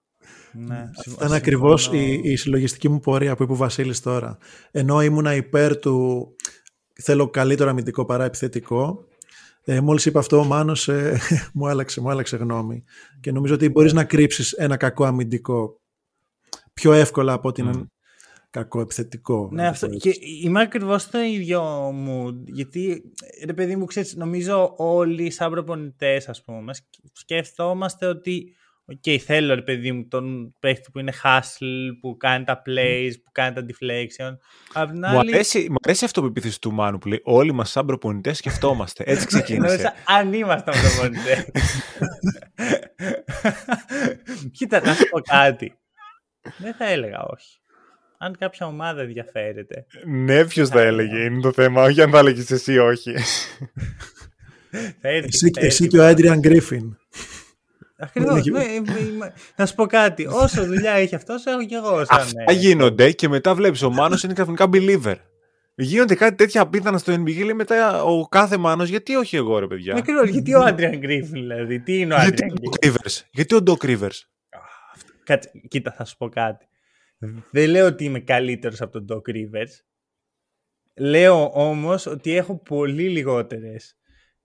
ναι. 0.53 0.89
Αυτά 1.07 1.25
είναι 1.25 1.35
ακριβώς 1.35 1.89
η, 1.93 2.19
η 2.23 2.35
συλλογιστική 2.35 2.89
μου 2.89 2.99
πορεία 2.99 3.35
που 3.35 3.43
είπε 3.43 3.51
ο 3.51 3.55
Βασίλης 3.55 4.01
τώρα. 4.01 4.37
Ενώ 4.71 5.01
ήμουνα 5.01 5.35
υπέρ 5.35 5.77
του 5.77 6.27
θέλω 7.03 7.29
καλύτερο 7.29 7.69
αμυντικό 7.69 8.05
παρά 8.05 8.23
επιθετικό, 8.23 9.05
ε, 9.63 9.79
μόλις 9.81 10.05
είπε 10.05 10.19
αυτό 10.19 10.37
ο 10.39 10.43
Μάνος 10.43 10.87
ε, 10.87 11.19
μου, 11.53 11.67
άλλαξε, 11.67 12.01
μου 12.01 12.09
άλλαξε 12.09 12.37
γνώμη. 12.37 12.83
Και 13.19 13.31
νομίζω 13.31 13.53
ότι 13.53 13.69
μπορείς 13.69 13.93
να 13.93 14.03
κρύψεις 14.03 14.51
ένα 14.51 14.77
κακό 14.77 15.05
αμυντικό 15.05 15.81
πιο 16.73 16.93
εύκολα 16.93 17.33
από 17.33 17.47
ότι 17.47 17.61
έναν 17.61 17.91
κακό 18.49 18.79
επιθετικό. 18.81 19.49
Ναι, 19.51 19.61
να 19.61 19.67
το 19.67 19.69
αυτό. 19.69 19.87
πω 19.87 19.95
Και 19.95 20.09
έτσι. 20.09 20.21
είμαι 20.43 20.61
ακριβώς 20.61 21.09
το 21.09 21.19
ίδιο 21.19 21.61
μου. 21.93 22.43
Γιατί, 22.45 23.01
ρε 23.45 23.53
παιδί 23.53 23.75
μου, 23.75 23.85
ξέρεις, 23.85 24.15
νομίζω 24.15 24.73
όλοι 24.77 25.31
σαν 25.31 25.51
προπονητές, 25.51 26.29
ας 26.29 26.43
πούμε, 26.43 26.73
σκ- 26.73 26.85
σκεφτόμαστε 27.13 28.05
ότι. 28.05 28.55
Οκ, 28.91 29.21
θέλω 29.25 29.55
ρε 29.55 29.61
παιδί 29.61 29.91
μου 29.91 30.07
τον 30.07 30.55
παίχτη 30.59 30.91
που 30.91 30.99
είναι 30.99 31.13
hustle, 31.23 31.89
που 32.01 32.17
κάνει 32.17 32.43
τα 32.43 32.61
plays, 32.65 33.11
που 33.23 33.31
κάνει 33.31 33.55
τα 33.55 33.65
deflection. 33.67 34.37
Απ' 34.73 34.89
την 34.89 34.97
Μου 34.99 35.19
άλλη, 35.19 35.33
αρέσει, 35.33 35.67
μου 35.69 35.75
αρέσει 35.83 36.05
αυτό 36.05 36.21
που 36.21 36.27
επίθεση 36.27 36.61
του 36.61 36.71
Μάνου 36.73 36.97
που 36.97 37.07
λέει 37.07 37.21
όλοι 37.23 37.51
μας 37.53 37.69
σαν 37.71 37.85
προπονητές 37.85 38.37
σκεφτόμαστε. 38.37 39.03
Έτσι 39.07 39.25
ξεκίνησε. 39.31 39.65
Νόμιζα, 39.67 39.93
αν 40.05 40.33
ήμασταν 40.33 40.73
προπονητές. 40.81 41.45
Κοίτα, 44.57 44.81
να 44.81 44.93
σου 44.93 45.09
πω 45.09 45.19
κάτι. 45.21 45.73
Δεν 46.57 46.73
θα 46.73 46.89
έλεγα 46.89 47.23
όχι. 47.23 47.59
Αν 48.17 48.37
κάποια 48.37 48.65
ομάδα 48.67 49.01
ενδιαφέρεται. 49.01 49.85
ναι, 50.05 50.45
ποιος 50.45 50.69
θα 50.69 50.81
έλεγε, 50.81 51.23
είναι 51.23 51.41
το 51.41 51.51
θέμα, 51.51 51.83
όχι 51.83 52.01
αν 52.01 52.11
θα 52.11 52.19
έλεγες 52.19 52.51
εσύ 52.51 52.77
όχι. 52.77 53.13
Θα 55.01 55.09
έρθει, 55.09 55.27
Εσύ, 55.27 55.49
θα 55.53 55.59
εσύ 55.65 55.83
έρθει. 55.83 55.87
και 55.87 55.99
ο 55.99 56.05
Άντριαν 56.07 56.39
Γκρίφιν. 56.39 56.97
Ακριβώς, 58.01 58.37
Έχει- 58.37 58.51
ναι, 58.51 58.63
είμαι- 58.63 58.99
είμαι- 58.99 59.33
να 59.55 59.65
σου 59.65 59.75
πω 59.75 59.85
κάτι. 59.85 60.25
Όσο 60.25 60.65
δουλειά 60.65 60.91
έχει 60.91 61.15
αυτός, 61.15 61.45
έχω 61.45 61.65
κι 61.65 61.73
εγώ. 61.73 62.05
Σαν, 62.05 62.19
Αυτά 62.19 62.43
ε, 62.47 62.53
γίνονται 62.53 63.11
και 63.11 63.27
μετά 63.27 63.55
βλέπεις 63.55 63.81
ο 63.81 63.89
Μάνος 63.89 64.23
είναι 64.23 64.33
ξαφνικά 64.33 64.69
believer. 64.73 65.15
Γίνονται 65.75 66.15
κάτι 66.15 66.35
τέτοια 66.35 66.61
απίθανα 66.61 66.97
στο 66.97 67.13
NBA 67.13 67.43
λέει 67.43 67.53
μετά 67.53 68.03
ο 68.03 68.27
κάθε 68.27 68.57
Μάνος 68.57 68.89
γιατί 68.89 69.15
όχι 69.15 69.35
εγώ 69.35 69.59
ρε 69.59 69.67
παιδιά; 69.67 69.95
Ακριβώς, 69.95 70.29
γιατί 70.29 70.53
ο 70.53 70.61
Άντριαν 70.63 70.97
Γκρίφιν, 70.97 71.31
δηλαδή. 71.41 71.79
Τι 71.79 71.99
είναι 71.99 72.13
ο 72.13 72.17
γιατί 72.17 72.43
Άντριαν 72.43 72.51
ο 72.51 72.69
Γκρίφιν. 72.69 72.93
Doc 72.93 73.01
Rivers. 73.05 73.21
Γιατί 73.31 73.55
ο 73.55 73.59
Doc 73.65 73.85
Rivers; 73.85 74.19
Κάτσε, 75.23 75.51
κοίτα, 75.67 75.91
θα 75.91 76.05
σου 76.05 76.17
πω 76.17 76.29
κάτι. 76.29 76.65
Δεν 77.51 77.69
λέω 77.69 77.85
ότι 77.85 78.03
είμαι 78.03 78.19
καλύτερος 78.19 78.81
από 78.81 78.91
τον 79.01 79.05
Doc 79.09 79.29
Rivers. 79.35 79.71
Λέω 80.95 81.51
όμως 81.53 82.05
ότι 82.05 82.35
έχω 82.35 82.57
πολύ 82.61 83.09
λιγότερες 83.09 83.95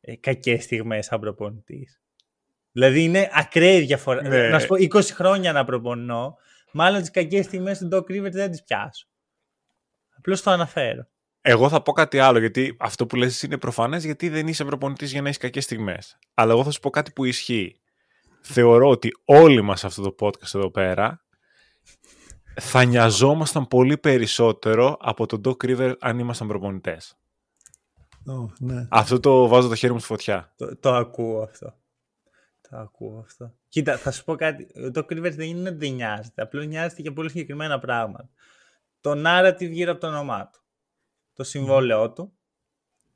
ε, 0.01 0.17
κακές 0.17 0.65
στιγμές 0.65 1.07
σαν 1.07 1.21
προπονητής. 1.21 2.01
Δηλαδή 2.77 3.03
είναι 3.03 3.31
ακραία 3.33 3.81
διαφορά. 3.81 4.29
Ναι. 4.29 4.49
Να 4.49 4.59
σου 4.59 4.67
πω 4.67 4.75
20 4.79 5.03
χρόνια 5.03 5.53
να 5.53 5.65
προπονώ, 5.65 6.37
μάλλον 6.73 7.01
τις 7.01 7.11
κακές 7.11 7.45
στιγμές 7.45 7.79
του 7.79 7.89
Doc 7.93 8.01
Rivers 8.01 8.31
δεν 8.31 8.51
τις 8.51 8.63
πιάσω. 8.63 9.07
Απλώς 10.17 10.43
το 10.43 10.51
αναφέρω. 10.51 11.07
Εγώ 11.41 11.69
θα 11.69 11.83
πω 11.83 11.93
κάτι 11.93 12.19
άλλο, 12.19 12.39
γιατί 12.39 12.77
αυτό 12.79 13.07
που 13.07 13.17
λες 13.17 13.43
είναι 13.43 13.59
προφανές, 13.59 14.05
γιατί 14.05 14.29
δεν 14.29 14.49
είσαι 14.49 14.65
προπονητής 14.65 15.13
για 15.13 15.21
να 15.23 15.29
έχεις 15.29 15.41
κακές 15.41 15.65
στιγμές. 15.65 16.19
Αλλά 16.35 16.53
εγώ 16.53 16.65
θα 16.65 16.71
σου 16.71 16.81
πω 16.81 16.91
κάτι 16.91 17.11
που 17.11 17.25
ισχύει. 17.25 17.81
Θεωρώ 18.41 18.89
ότι 18.89 19.11
όλοι 19.25 19.63
μας 19.63 19.85
αυτό 19.85 20.03
το 20.03 20.15
podcast 20.27 20.55
εδώ 20.55 20.71
πέρα 20.71 21.25
θα 22.61 22.85
νοιαζόμασταν 22.85 23.69
πολύ 23.69 23.99
περισσότερο 23.99 24.97
από 25.01 25.27
τον 25.27 25.41
Doc 25.45 25.65
River 25.65 25.95
αν 26.01 26.19
ήμασταν 26.19 26.49
προπονητές. 26.49 27.19
Oh, 28.31 28.53
ναι. 28.59 28.87
Αυτό 28.91 29.21
το 29.21 29.49
βάζω 29.49 29.69
το 29.69 29.75
χέρι 29.75 29.93
μου 29.93 29.99
στη 29.99 30.09
φωτιά. 30.09 30.53
Το, 30.57 30.77
το 30.77 30.95
ακούω 30.95 31.43
αυτό. 31.43 31.75
Το 32.71 32.77
ακούω 32.77 33.19
αυτό. 33.19 33.55
Κοίτα, 33.69 33.97
θα 33.99 34.11
σου 34.11 34.25
πω 34.25 34.35
κάτι. 34.37 34.91
Το 34.93 35.07
Rivers 35.11 35.33
δεν 35.35 35.47
είναι 35.49 35.69
ότι 35.69 35.79
δεν 35.79 35.93
νοιάζεται. 35.93 36.43
Απλώ 36.43 36.63
νοιάζεται 36.63 37.03
για 37.03 37.13
πολύ 37.13 37.29
συγκεκριμένα 37.29 37.79
πράγματα. 37.79 38.29
Το 39.01 39.13
narrative 39.27 39.71
γύρω 39.71 39.91
από 39.93 40.01
το 40.01 40.07
όνομά 40.07 40.51
του. 40.53 40.61
Το 41.35 41.45
συμβόλαιό 41.45 42.13
του. 42.13 42.33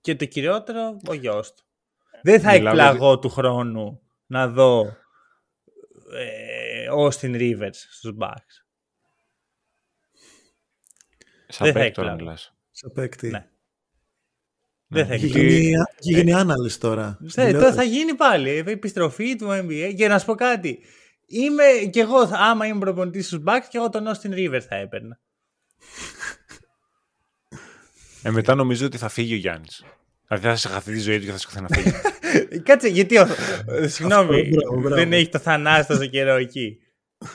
Και 0.01 0.17
το 0.17 0.25
κυριότερο, 0.25 0.97
ο 1.09 1.15
γιος 1.15 1.55
του. 1.55 1.65
Δεν 2.23 2.41
θα 2.41 2.53
Μιλάμε 2.53 2.69
εκπλαγώ 2.69 3.19
του 3.19 3.29
χρόνου 3.29 4.01
να 4.27 4.49
δω 4.49 4.97
ε, 6.13 6.87
Austin 6.99 7.35
Rivers 7.37 7.71
στους 7.73 8.15
Bucks. 8.21 8.65
Σαν 11.49 11.67
Δεν 11.67 11.73
θα 11.73 11.79
παίκτη 11.79 11.95
τώρα 11.95 12.11
έκλαιγα. 12.11 12.15
μιλάς. 12.15 12.55
Σε 12.71 12.89
παίκτη. 12.89 13.29
Ναι. 13.29 13.50
Δεν 14.93 15.07
θα 15.07 15.14
Έχει 15.14 15.24
εκπλαγώ. 15.26 15.47
γίνει, 15.49 15.72
έχει 15.74 16.12
γίνει 16.14 16.32
analyst 16.36 16.76
τώρα. 16.80 17.18
Ναι, 17.36 17.51
Λέω- 17.51 17.61
τώρα 17.61 17.72
θα 17.74 17.82
γίνει 17.82 18.14
πάλι. 18.14 18.51
η 18.51 18.64
Επιστροφή 18.66 19.36
του 19.36 19.47
NBA. 19.51 19.93
Και 19.97 20.09
να 20.09 20.18
σου 20.18 20.26
πω 20.26 20.34
κάτι. 20.34 20.78
Είμαι 21.26 21.62
κι 21.91 21.99
εγώ, 21.99 22.30
άμα 22.32 22.66
είμαι 22.66 22.78
προπονητής 22.78 23.26
στους 23.26 23.38
Bucks, 23.47 23.64
και 23.70 23.78
εγώ 23.78 23.88
τον 23.91 24.05
Austin 24.07 24.34
Rivers 24.34 24.64
θα 24.68 24.74
έπαιρνα. 24.76 25.18
Ε, 28.22 28.30
μετά 28.30 28.55
νομίζω 28.55 28.86
ότι 28.86 28.97
θα 28.99 29.09
φύγει 29.09 29.34
ο 29.34 29.36
Γιάννης. 29.36 29.84
Δηλαδή 30.28 30.47
θα 30.47 30.57
σε 30.57 30.68
χαθεί 30.68 30.93
τη 30.93 30.99
ζωή 30.99 31.18
του 31.18 31.24
και 31.24 31.30
θα 31.30 31.38
σε 31.38 31.47
ξαναφύγει. 31.47 31.93
Ε, 32.51 32.59
Κάτσε, 32.68 32.88
γιατί. 32.88 33.18
Ο... 33.18 33.26
ε, 33.66 33.88
Συγγνώμη, 33.95 34.49
μπράβο, 34.49 34.80
μπράβο. 34.80 34.95
δεν 34.97 35.12
έχει 35.12 35.28
το 35.28 35.38
θανάσι 35.38 35.88
τόσο 35.88 36.07
καιρό 36.07 36.34
εκεί. 36.34 36.78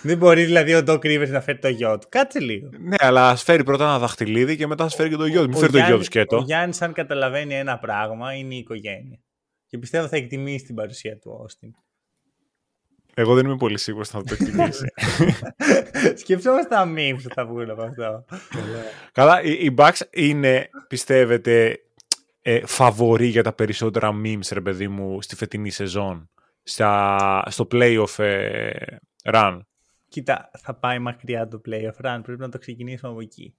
Δεν 0.01 0.17
μπορεί 0.17 0.43
δηλαδή 0.43 0.75
ο 0.75 0.83
Doc 0.87 0.99
Rivers 0.99 1.29
να 1.29 1.41
φέρει 1.41 1.59
το 1.59 1.67
γιο 1.67 1.97
του. 1.97 2.07
Κάτσε 2.09 2.39
λίγο. 2.39 2.69
ναι, 2.79 2.95
αλλά 2.99 3.29
ας 3.29 3.43
φέρει 3.43 3.63
πρώτα 3.63 3.83
ένα 3.83 3.99
δαχτυλίδι 3.99 4.57
και 4.57 4.67
μετά 4.67 4.83
ας 4.83 4.95
φέρει 4.95 5.09
και 5.09 5.15
το 5.15 5.25
γιο 5.25 5.41
του. 5.41 5.49
Μην 5.49 5.57
φέρει 5.57 5.71
το 5.71 5.77
γιο 5.77 5.93
του 5.93 5.99
Ο 5.99 6.03
σκέτο. 6.03 6.43
Γιάννης, 6.45 6.81
αν 6.81 6.93
καταλαβαίνει 6.93 7.55
ένα 7.55 7.77
πράγμα, 7.77 8.33
είναι 8.33 8.53
η 8.53 8.57
οικογένεια. 8.57 9.19
Και 9.67 9.77
πιστεύω 9.77 10.07
θα 10.07 10.15
εκτιμήσει 10.15 10.65
την 10.65 10.75
παρουσία 10.75 11.17
του 11.17 11.45
Austin. 11.45 11.69
Εγώ 13.17 13.35
δεν 13.35 13.45
είμαι 13.45 13.57
πολύ 13.57 13.79
σίγουρος 13.79 14.09
θα 14.09 14.23
το 14.23 14.35
εκτιμήσει. 14.39 14.85
Σκεφτόμαστε 16.21 16.75
τα 16.75 16.93
memes 16.95 17.17
που 17.23 17.33
θα 17.33 17.45
βγουν 17.45 17.69
από 17.69 17.81
αυτό. 17.81 18.25
Καλά, 19.11 19.41
οι, 19.41 19.51
οι 19.51 19.73
Bucks 19.77 19.99
είναι, 20.09 20.69
πιστεύετε, 20.87 21.79
ε, 22.41 22.65
φαβοροί 22.65 23.25
για 23.27 23.43
τα 23.43 23.53
περισσότερα 23.53 24.11
memes, 24.23 24.47
ρε 24.51 24.61
παιδί 24.61 24.87
μου, 24.87 25.21
στη 25.21 25.35
φετινή 25.35 25.69
σεζόν. 25.69 26.29
Στα, 26.63 27.43
στο 27.49 27.67
playoff 27.71 28.23
ε, 28.23 28.69
run; 29.23 29.59
Κοίτα, 30.15 30.51
θα 30.57 30.73
πάει 30.73 30.99
μακριά 30.99 31.47
το 31.47 31.61
playoff 31.65 32.05
run. 32.05 32.19
Πρέπει 32.23 32.39
να 32.39 32.49
το 32.49 32.57
ξεκινήσουμε 32.57 33.11
από 33.11 33.21
εκεί. 33.21 33.55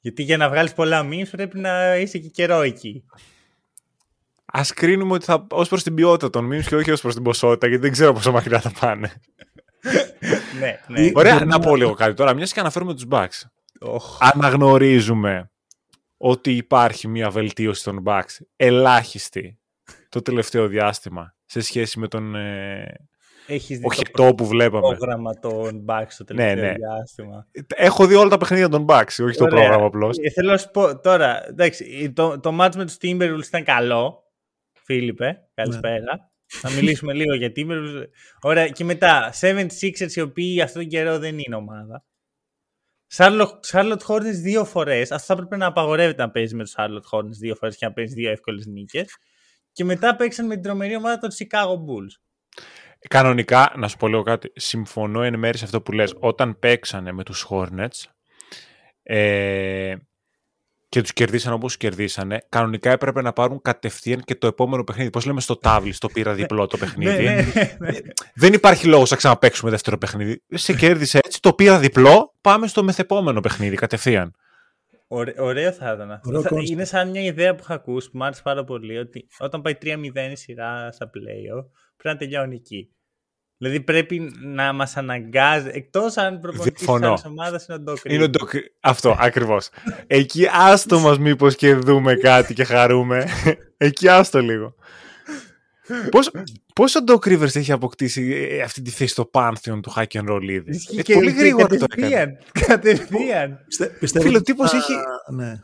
Γιατί 0.00 0.22
για 0.22 0.36
να 0.36 0.48
βγάλεις 0.48 0.72
πολλά 0.72 1.08
memes 1.10 1.28
πρέπει 1.30 1.58
να 1.58 1.96
είσαι 1.96 2.18
και 2.18 2.28
καιρό 2.28 2.60
εκεί. 2.60 3.04
Α 4.44 4.60
κρίνουμε 4.74 5.12
ότι 5.12 5.24
θα 5.24 5.46
ως 5.50 5.68
προς 5.68 5.82
την 5.82 5.94
ποιότητα 5.94 6.30
των 6.30 6.50
memes 6.52 6.64
και 6.64 6.76
όχι 6.76 6.90
ως 6.90 7.00
προς 7.00 7.14
την 7.14 7.22
ποσότητα, 7.22 7.66
γιατί 7.66 7.82
δεν 7.82 7.92
ξέρω 7.92 8.12
πόσο 8.12 8.32
μακριά 8.32 8.60
θα 8.60 8.72
πάνε. 8.80 9.12
ναι, 10.60 10.80
ναι. 10.88 11.10
Ωραία, 11.14 11.32
Μπορούμε 11.34 11.52
να 11.52 11.58
να- 11.58 11.58
πω 11.58 11.76
λίγο 11.76 11.92
κάτι 11.94 12.14
τώρα, 12.14 12.34
μιας 12.34 12.52
και 12.52 12.60
αναφέρουμε 12.60 12.94
τους 12.94 13.06
Bucks. 13.10 13.40
Οχ. 13.80 14.18
Αναγνωρίζουμε 14.20 15.50
ότι 16.16 16.56
υπάρχει 16.56 17.08
μια 17.08 17.30
βελτίωση 17.30 17.84
των 17.84 18.02
Bucks, 18.06 18.36
ελάχιστη, 18.56 19.58
το 20.08 20.22
τελευταίο 20.22 20.66
διάστημα, 20.68 21.34
σε 21.44 21.60
σχέση 21.60 21.98
με 21.98 22.08
τον 22.08 22.34
ε, 22.34 23.08
Έχεις 23.46 23.78
δει 23.78 23.84
οχετό 23.86 24.34
που 24.34 24.46
βλέπαμε. 24.46 24.96
πρόγραμμα 24.96 25.38
των 25.38 25.84
Bucks 25.88 26.06
στο 26.08 26.24
τελευταίο 26.24 26.54
Ναι, 26.54 26.60
ναι. 26.70 26.74
διάστημα. 26.74 27.46
Έχω 27.74 28.06
δει 28.06 28.14
όλα 28.14 28.28
τα 28.28 28.36
παιχνίδια 28.36 28.68
των 28.68 28.84
Bucks, 28.88 29.24
όχι 29.26 29.36
το 29.36 29.44
Ωραία. 29.44 29.58
πρόγραμμα 29.60 29.86
απλώς. 29.86 30.16
Ε, 30.18 30.30
θέλω 30.30 30.50
να 30.50 30.56
σου 30.58 30.70
πω 30.70 31.00
τώρα, 31.00 31.48
εντάξει, 31.48 32.12
το, 32.14 32.40
το 32.40 32.56
match 32.60 32.72
με 32.76 32.84
τους 32.84 32.96
Timberwolves 33.00 33.46
ήταν 33.46 33.64
καλό. 33.64 34.22
Φίλιππε, 34.72 35.48
καλησπέρα. 35.54 36.32
Να 36.62 36.70
μιλήσουμε 36.70 37.12
λίγο 37.20 37.34
για 37.34 37.52
Timberwolves. 37.56 38.04
Ωραία, 38.40 38.68
και 38.68 38.84
μετά, 38.84 39.32
76ers 39.40 40.10
οι 40.14 40.20
οποίοι 40.20 40.60
αυτόν 40.60 40.80
τον 40.82 40.90
καιρό 40.90 41.18
δεν 41.18 41.38
είναι 41.38 41.56
ομάδα. 41.56 42.04
Charlotte, 43.16 43.50
Charlotte 43.70 43.98
Hornets 44.06 44.40
δύο 44.42 44.64
φορές. 44.64 45.12
Αυτό 45.12 45.26
θα 45.26 45.32
έπρεπε 45.32 45.56
να 45.56 45.66
απαγορεύεται 45.66 46.22
να 46.22 46.30
παίζει 46.30 46.54
με 46.54 46.62
τους 46.62 46.74
Charlotte 46.76 47.18
Hornets 47.18 47.36
δύο 47.40 47.54
φορές 47.54 47.76
και 47.76 47.86
να 47.86 47.92
παίζει 47.92 48.14
δύο 48.14 48.30
εύκολες 48.30 48.66
νίκες. 48.66 49.16
Και 49.72 49.84
μετά 49.84 50.16
παίξαν 50.16 50.46
με 50.46 50.54
την 50.54 50.62
τρομερή 50.62 50.96
ομάδα 50.96 51.18
των 51.18 51.30
Chicago 51.30 51.74
Bulls. 51.74 52.20
Κανονικά, 53.08 53.72
να 53.76 53.88
σου 53.88 53.96
πω 53.96 54.08
λίγο 54.08 54.22
κάτι, 54.22 54.52
συμφωνώ 54.54 55.22
εν 55.22 55.38
μέρει 55.38 55.58
σε 55.58 55.64
αυτό 55.64 55.80
που 55.82 55.92
λες. 55.92 56.14
Όταν 56.18 56.58
παίξανε 56.58 57.12
με 57.12 57.22
τους 57.22 57.46
Hornets 57.50 58.02
ε, 59.02 59.94
και 60.88 61.00
τους 61.00 61.12
κερδίσαν 61.12 61.52
όπως 61.52 61.76
κερδίσανε, 61.76 62.46
κανονικά 62.48 62.90
έπρεπε 62.90 63.22
να 63.22 63.32
πάρουν 63.32 63.60
κατευθείαν 63.62 64.20
και 64.20 64.34
το 64.34 64.46
επόμενο 64.46 64.84
παιχνίδι. 64.84 65.10
Πώς 65.10 65.26
λέμε 65.26 65.40
στο 65.40 65.56
τάβλι, 65.56 65.92
στο 65.92 66.08
πήρα 66.08 66.34
διπλό 66.34 66.66
το 66.66 66.76
παιχνίδι. 66.82 67.22
Ναι, 67.24 67.34
ναι, 67.34 67.76
ναι. 67.78 67.98
Δεν 68.34 68.52
υπάρχει 68.52 68.86
λόγος 68.86 69.10
να 69.10 69.16
ξαναπαίξουμε 69.16 69.70
δεύτερο 69.70 69.98
παιχνίδι. 69.98 70.42
Σε 70.48 70.74
κέρδισε 70.74 71.18
έτσι, 71.24 71.40
το 71.40 71.52
πήρα 71.52 71.78
διπλό, 71.78 72.34
πάμε 72.40 72.66
στο 72.66 72.82
μεθεπόμενο 72.82 73.40
παιχνίδι 73.40 73.76
κατευθείαν. 73.76 74.34
Ωραί- 75.06 75.40
ωραίο 75.40 75.72
θα 75.72 75.92
ήταν 75.92 76.10
αυτό. 76.10 76.28
Ωραίο 76.28 76.42
Θα- 76.42 76.50
concept. 76.56 76.68
είναι 76.70 76.84
σαν 76.84 77.10
μια 77.10 77.22
ιδέα 77.22 77.54
που 77.54 77.60
είχα 77.62 77.74
ακούσει 77.74 78.10
που 78.10 78.16
μου 78.18 78.24
άρεσε 78.24 78.40
πάρα 78.44 78.64
πολύ 78.64 78.98
ότι 78.98 79.26
όταν 79.38 79.62
πάει 79.62 79.74
3-0 79.82 80.30
η 80.32 80.36
σειρά 80.36 80.92
στα 80.92 81.10
playoff 81.10 81.64
πρέπει 81.96 82.14
να 82.14 82.16
τελειώνει 82.16 82.54
εκεί. 82.54 82.88
Δηλαδή 83.58 83.80
πρέπει 83.80 84.32
να 84.42 84.72
μας 84.72 84.96
αναγκάζει, 84.96 85.68
εκτός 85.72 86.16
αν 86.16 86.38
προπονητής 86.40 86.72
τη 86.80 86.84
Διαφωνώ. 86.84 87.08
άλλης 87.08 87.24
ομάδας 87.24 87.66
είναι 87.66 87.78
ο 87.78 87.92
Doc 87.92 88.04
Είναι 88.10 88.24
Rivers. 88.24 88.30
το... 88.30 88.46
Αυτό, 88.80 89.16
ακριβώς. 89.18 89.68
Εκεί 90.06 90.46
άστο 90.52 90.98
μας 91.00 91.18
μήπως 91.18 91.56
και 91.56 91.74
δούμε 91.74 92.14
κάτι 92.14 92.54
και 92.54 92.64
χαρούμε. 92.64 93.24
Εκεί 93.76 94.08
άστο 94.08 94.38
λίγο. 94.40 94.74
Πώς, 96.10 96.30
πώς 96.74 96.94
ο 96.94 97.00
Doc 97.06 97.14
Rivers 97.28 97.54
έχει 97.56 97.72
αποκτήσει 97.72 98.48
ε, 98.50 98.62
αυτή 98.62 98.82
τη 98.82 98.90
θέση 98.90 99.10
στο 99.12 99.30
Pantheon 99.32 99.80
του 99.82 99.92
Hack 99.96 100.06
and 100.06 100.28
Roll 100.30 100.42
ήδη; 100.42 100.70
Ισχύει 100.70 100.98
Ε, 100.98 101.02
και- 101.02 101.14
πολύ 101.14 101.32
και 101.32 101.38
γρήγορα 101.38 101.66
το 101.66 101.74
έκανε. 101.74 101.86
κατευθείαν, 101.90 102.38
Κατευθείαν. 102.66 103.64
Πιστε- 103.66 103.98
πιστεύω 103.98 104.24
Φίλε, 104.24 104.36
ο 104.36 104.40
ότι 104.40 104.52
τύπος 104.52 104.70
θα- 104.70 104.76
έχει- 104.76 104.92
Ναι. 105.34 105.54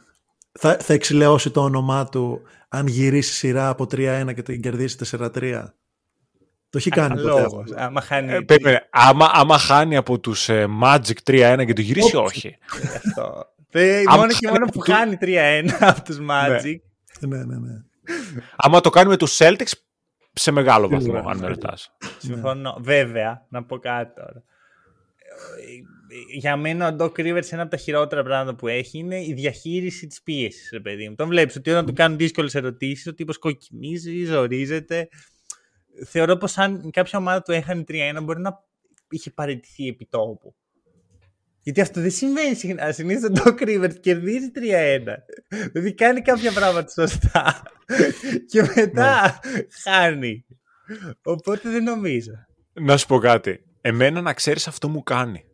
Θα, 0.59 0.77
θα 0.81 0.93
εξηλαιώσει 0.93 1.51
το 1.51 1.63
όνομά 1.63 2.09
του 2.09 2.43
αν 2.69 2.87
γυρίσει 2.87 3.33
σειρά 3.33 3.69
από 3.69 3.85
3-1 3.85 4.33
και 4.35 4.43
την 4.43 4.61
κερδίσει 4.61 4.97
4-3. 4.97 5.65
Το 6.71 6.79
έχει 6.79 6.91
κάνει 6.91 7.09
ποτέ 7.15 7.23
Λόγος. 7.23 7.63
αυτό. 7.71 7.75
Άμα 7.83 8.01
χάνει 8.01 8.33
Ε, 8.33 8.41
περίμενε, 8.41 8.87
άμα, 8.91 9.31
άμα 9.33 9.59
χάνει 9.59 9.97
από 9.97 10.19
τους 10.21 10.49
ε, 10.49 10.67
Magic 10.83 11.13
3-1 11.31 11.63
και 11.67 11.73
το 11.73 11.81
γυρίσει, 11.81 12.17
όχι. 12.17 12.57
αυτό. 12.97 13.45
Ε, 13.71 14.03
Άμα 14.07 14.17
μόνο 14.17 14.33
και 14.33 14.39
χάνει 14.47 14.59
μόνο 14.59 14.65
από 14.65 14.73
που 14.79 14.85
του- 14.85 14.93
χάνει 14.93 15.17
3-1 15.21 15.71
από 15.91 16.03
τους 16.03 16.19
Magic. 16.31 16.75
Ναι, 17.21 17.37
ναι, 17.45 17.59
ναι. 17.59 17.83
άμα 18.57 18.81
το 18.81 18.91
κάνει 18.91 19.09
με 19.09 19.17
τους 19.17 19.39
Celtics, 19.41 19.73
σε 20.33 20.51
μεγάλο 20.51 20.89
βαθμό, 20.89 21.01
Σίγουρα. 21.13 21.25
αν 21.31 21.39
με 21.39 21.47
ρωτάς. 21.47 21.97
Συμφωνώ. 22.19 22.77
Βέβαια, 22.81 23.47
να 23.49 23.65
πω 23.65 23.79
κάτι 23.79 24.15
τώρα. 24.15 24.43
Ε, 26.33 26.39
Για 26.39 26.57
μένα 26.57 26.89
ο 26.89 26.97
Doc 26.99 27.11
Rivers 27.21 27.53
ένα 27.53 27.63
από 27.63 27.71
τα 27.71 27.77
χειρότερα 27.77 28.23
πράγματα 28.23 28.55
που 28.55 28.69
έχει 28.69 28.99
είναι 28.99 29.25
η 29.25 29.33
διαχείριση 29.33 30.07
της 30.07 30.23
πίεσης, 30.23 30.69
ρε 30.73 30.81
παιδί 30.81 31.09
μου. 31.09 31.15
Τον 31.15 31.29
βλέπεις 31.29 31.57
ότι 31.57 31.71
όταν 31.71 31.87
του 31.87 31.93
κάνουν 31.93 32.19
δύσκολες 32.19 32.55
ερωτήσεις, 32.55 33.07
ο 33.07 33.15
τύπος 33.15 33.39
κοκκινίζει, 33.39 34.25
ζορίζεται. 34.25 35.09
Θεωρώ 36.07 36.37
πως 36.37 36.59
αν 36.59 36.91
κάποια 36.91 37.19
ομάδα 37.19 37.43
του 37.43 37.53
έχανε 37.53 37.85
3-1, 37.89 38.19
μπορεί 38.23 38.41
να 38.41 38.59
είχε 39.11 39.31
παραιτηθεί 39.31 39.89
επί 39.89 40.07
τόπου. 40.07 40.55
Γιατί 41.63 41.81
αυτό 41.81 42.01
δεν 42.01 42.11
συμβαίνει 42.11 42.55
συχνά. 42.55 42.93
Συνήθως 42.93 43.31
ο 43.31 43.33
Doc 43.37 43.63
Rivers 43.63 44.01
κερδίζει 44.01 44.51
3-1. 44.55 44.61
Δηλαδή 45.73 45.95
κάνει 45.95 46.21
κάποια 46.21 46.53
πράγματα 46.53 46.91
σωστά. 46.91 47.63
και 48.51 48.63
μετά 48.75 49.41
χάνει. 49.83 50.47
Οπότε 51.23 51.69
δεν 51.71 51.83
νομίζω. 51.83 52.33
Να 52.73 52.97
σου 52.97 53.07
πω 53.07 53.19
κάτι. 53.19 53.65
Εμένα 53.81 54.21
να 54.21 54.33
ξέρεις 54.33 54.67
αυτό 54.67 54.89
μου 54.89 55.03
κάνει. 55.03 55.45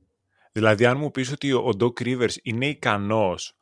Δηλαδή 0.52 0.86
αν 0.86 0.98
μου 0.98 1.10
πεις 1.10 1.32
ότι 1.32 1.52
ο 1.52 1.70
Doc 1.80 2.02
Rivers 2.02 2.34
είναι 2.42 2.66
ικανός 2.66 3.56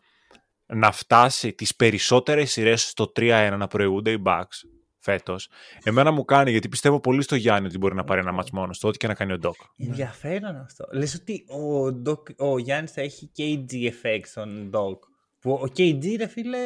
να 0.66 0.92
φτάσει 0.92 1.52
τις 1.52 1.76
περισσότερες 1.76 2.50
σειρές 2.50 2.88
στο 2.88 3.12
3-1 3.16 3.54
να 3.58 3.66
προηγούνται 3.66 4.10
οι 4.10 4.22
Bucks 4.26 4.58
φέτος, 5.04 5.48
εμένα 5.82 6.10
μου 6.10 6.24
κάνει 6.24 6.50
γιατί 6.50 6.68
πιστεύω 6.68 7.00
πολύ 7.00 7.22
στο 7.22 7.34
Γιάννη 7.36 7.66
ότι 7.66 7.78
μπορεί 7.78 7.94
να 7.94 8.04
πάρει 8.04 8.20
ένα 8.20 8.32
μάτς 8.32 8.50
μόνος 8.50 8.78
του, 8.78 8.88
ό,τι 8.88 8.98
και 8.98 9.06
να 9.06 9.14
κάνει 9.14 9.32
ο 9.32 9.38
Doc. 9.42 9.50
Ενδιαφέρον 9.76 10.56
αυτό. 10.56 10.86
Λες 10.92 11.14
ότι 11.14 11.44
ο, 11.48 11.86
Doc, 12.06 12.36
ο 12.36 12.58
Γιάννης 12.58 12.92
θα 12.92 13.00
έχει 13.00 13.30
KG 13.36 13.72
effect 13.72 14.24
στον 14.24 14.70
Doc. 14.74 14.98
Που 15.40 15.52
ο 15.52 15.66
KG, 15.76 16.16
ρε 16.18 16.26
φίλε, 16.26 16.58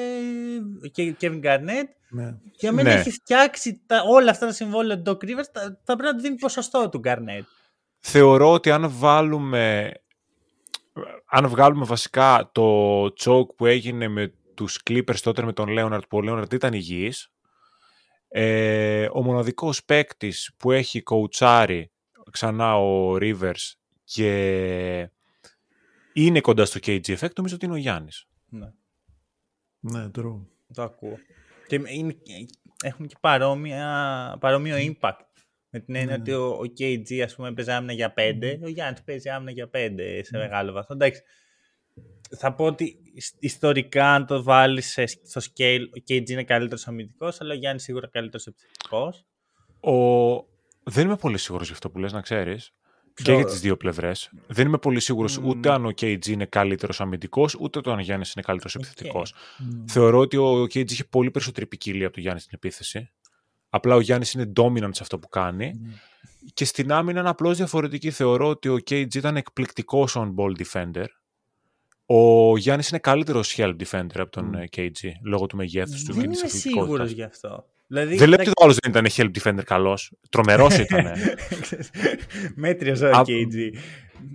και 0.93 1.17
Kevin 1.21 1.41
Garnett, 1.45 1.89
ναι. 2.11 2.35
για 2.53 2.73
μένα 2.73 2.95
Ναι. 2.95 3.01
έχει 3.01 3.11
φτιάξει 3.11 3.83
τα, 3.87 4.03
όλα 4.09 4.31
αυτά 4.31 4.47
τα 4.47 4.53
συμβόλαια 4.53 5.03
του 5.03 5.11
Doc 5.11 5.25
Rivers, 5.25 5.49
θα, 5.53 5.81
θα 5.85 5.97
πρέπει 5.97 6.03
να 6.03 6.15
του 6.15 6.21
δίνει 6.21 6.37
ποσοστό 6.37 6.89
του 6.89 7.01
Garnett. 7.05 7.45
Θεωρώ 7.99 8.53
ότι 8.53 8.71
αν 8.71 8.87
βάλουμε 8.91 9.93
αν 11.27 11.49
βγάλουμε 11.49 11.85
βασικά 11.85 12.51
το 12.53 13.03
choke 13.05 13.55
που 13.57 13.67
έγινε 13.67 14.09
με 14.09 14.33
τους 14.55 14.81
Clippers 14.91 15.19
τότε 15.23 15.43
με 15.43 15.53
τον 15.53 15.69
Λέοναρτ 15.69 16.05
που 16.09 16.17
ο 16.17 16.21
Λέοναρτ 16.21 16.53
ήταν 16.53 16.73
υγιής. 16.73 17.31
Ε, 18.29 19.09
ο 19.13 19.23
μοναδικός 19.23 19.85
παίκτης 19.85 20.53
που 20.57 20.73
έχει 20.73 21.03
κοουτσάρει 21.03 21.91
ξανά 22.31 22.77
ο 22.79 23.15
Rivers 23.21 23.73
και 24.05 25.11
είναι 26.13 26.41
κοντά 26.41 26.65
στο 26.65 26.79
KG 26.83 27.07
effect, 27.19 27.33
νομίζω 27.37 27.55
ότι 27.55 27.65
είναι 27.65 27.75
ο 27.75 27.79
Γιάννης. 27.79 28.27
Ναι, 28.49 28.73
Ναι, 29.81 30.11
true. 30.19 30.47
το 30.75 30.83
ακούω. 30.83 31.19
Και 31.67 31.81
είναι, 31.89 32.17
έχουν 32.85 33.07
και 33.07 33.17
παρόμοια, 33.21 34.37
παρόμοιο 34.41 34.77
impact. 34.77 35.21
Με 35.71 35.81
την 35.81 35.95
έννοια 35.95 36.17
Ναι. 36.17 36.23
ότι 36.23 36.33
ο, 36.33 36.49
ο 36.49 36.63
KG, 36.79 37.19
ας 37.21 37.35
πούμε, 37.35 37.53
παίζει 37.53 37.71
άμυνα 37.71 37.93
για 37.93 38.15
5, 38.17 38.59
ο 38.63 38.69
Γιάννης 38.69 39.03
παίζει 39.03 39.29
άμυνα 39.29 39.51
για 39.51 39.71
5 39.73 40.21
σε 40.23 40.37
μεγάλο 40.37 40.73
βαθμό. 40.73 40.97
Εντάξει, 41.01 41.23
θα 42.37 42.55
πω 42.55 42.65
ότι 42.65 42.85
ι- 43.15 43.35
ιστορικά, 43.39 44.15
αν 44.15 44.27
το 44.27 44.43
βάλεις 44.43 44.93
στο 45.25 45.41
scale, 45.41 45.81
ο 45.99 46.03
KG 46.09 46.29
είναι 46.31 46.45
καλύτερος 46.45 46.89
αμυντικός, 46.89 47.41
αλλά 47.41 47.55
ο 47.55 47.57
Γιάννης 47.57 47.83
σίγουρα 47.83 48.09
καλύτερος 48.09 48.47
επιθετικός. 48.47 49.25
Ο... 49.81 49.93
Δεν 50.83 51.07
είμαι 51.07 51.17
πολύ 51.17 51.39
σίγουρος 51.39 51.67
για 51.67 51.75
αυτό 51.75 51.91
που 51.91 51.99
λες, 51.99 52.13
να 52.13 52.21
ξέρεις. 52.21 52.73
Και 53.15 53.23
Ποιο; 53.25 53.35
για 53.35 53.45
τις 53.45 53.61
δύο 53.61 53.77
πλευρές. 53.77 54.31
Δεν 54.47 54.67
είμαι 54.67 54.79
πολύ 54.79 55.01
σίγουρος 55.01 55.39
Μμμ. 55.39 55.49
ούτε 55.49 55.71
αν 55.73 55.87
ο 55.87 55.89
KG 55.89 56.27
είναι 56.27 56.45
καλύτερος 56.47 57.01
αμυντικός, 57.01 57.55
ούτε 57.61 57.81
το 57.81 57.91
αν 57.93 57.99
ο 57.99 58.01
Γιάννης 58.01 58.33
είναι 58.33 58.45
καλύτερος 58.45 58.75
Οκ. 58.75 58.83
επιθετικός. 58.83 59.35
Ναι. 59.59 59.85
Θεωρώ 59.89 60.19
ότι 60.19 60.37
ο 60.37 60.63
KG 60.63 60.91
είχε 60.91 61.05
πολύ 61.05 61.31
περισσότερη 61.31 61.67
ποικιλία 61.67 62.05
από 62.05 62.15
τον 62.15 62.23
Γιάννη 62.23 62.41
στην 62.41 62.53
επίθεση. 62.55 63.11
Απλά 63.69 63.95
ο 63.95 64.01
Γιάννης 64.01 64.33
είναι 64.33 64.53
dominant 64.57 64.91
σε 64.91 65.03
αυτό 65.03 65.19
που 65.19 65.29
κάνει. 65.29 65.73
Και 66.55 66.65
στην 66.65 66.93
άμυνα 66.93 67.21
είναι 67.21 67.29
απλώς 67.29 67.57
διαφορετική. 67.57 68.11
Θεωρώ 68.11 68.49
ότι 68.49 68.69
ο 68.69 68.75
KG 68.91 69.15
ήταν 69.15 69.37
εκπληκτικός 69.37 70.17
on-ball 70.19 70.53
defender. 70.65 71.05
Ο 72.11 72.57
Γιάννης 72.59 72.89
είναι 72.89 72.99
καλύτερος 72.99 73.55
help 73.59 73.75
defender 73.91 74.15
από 74.19 74.31
τον 74.31 74.55
ε, 74.55 74.65
KG, 74.77 74.91
λόγω 75.25 75.47
του 75.47 75.57
μεγέθους 75.57 76.05
του 76.05 76.13
και 76.13 76.21
Δεν 76.21 76.31
της 76.31 76.39
είμαι 76.41 76.47
αθλητικότητας. 76.49 76.61
σίγουρος 76.87 77.11
γι' 77.11 77.23
αυτό. 77.23 77.65
Δηλαδή, 77.87 78.17
Δεν 78.17 78.29
λέω 78.29 78.39
ότι 78.41 78.49
ο 78.49 78.63
άλλος 78.65 78.77
δεν 78.77 78.91
ήταν 78.91 79.07
help 79.17 79.31
defender 79.43 79.63
καλός. 79.65 80.13
Τρομερός 80.31 80.79
ήταν. 80.85 81.07
Μέτριος 82.55 83.01
ο 83.01 83.07
Α- 83.11 83.23
KG. 83.27 83.71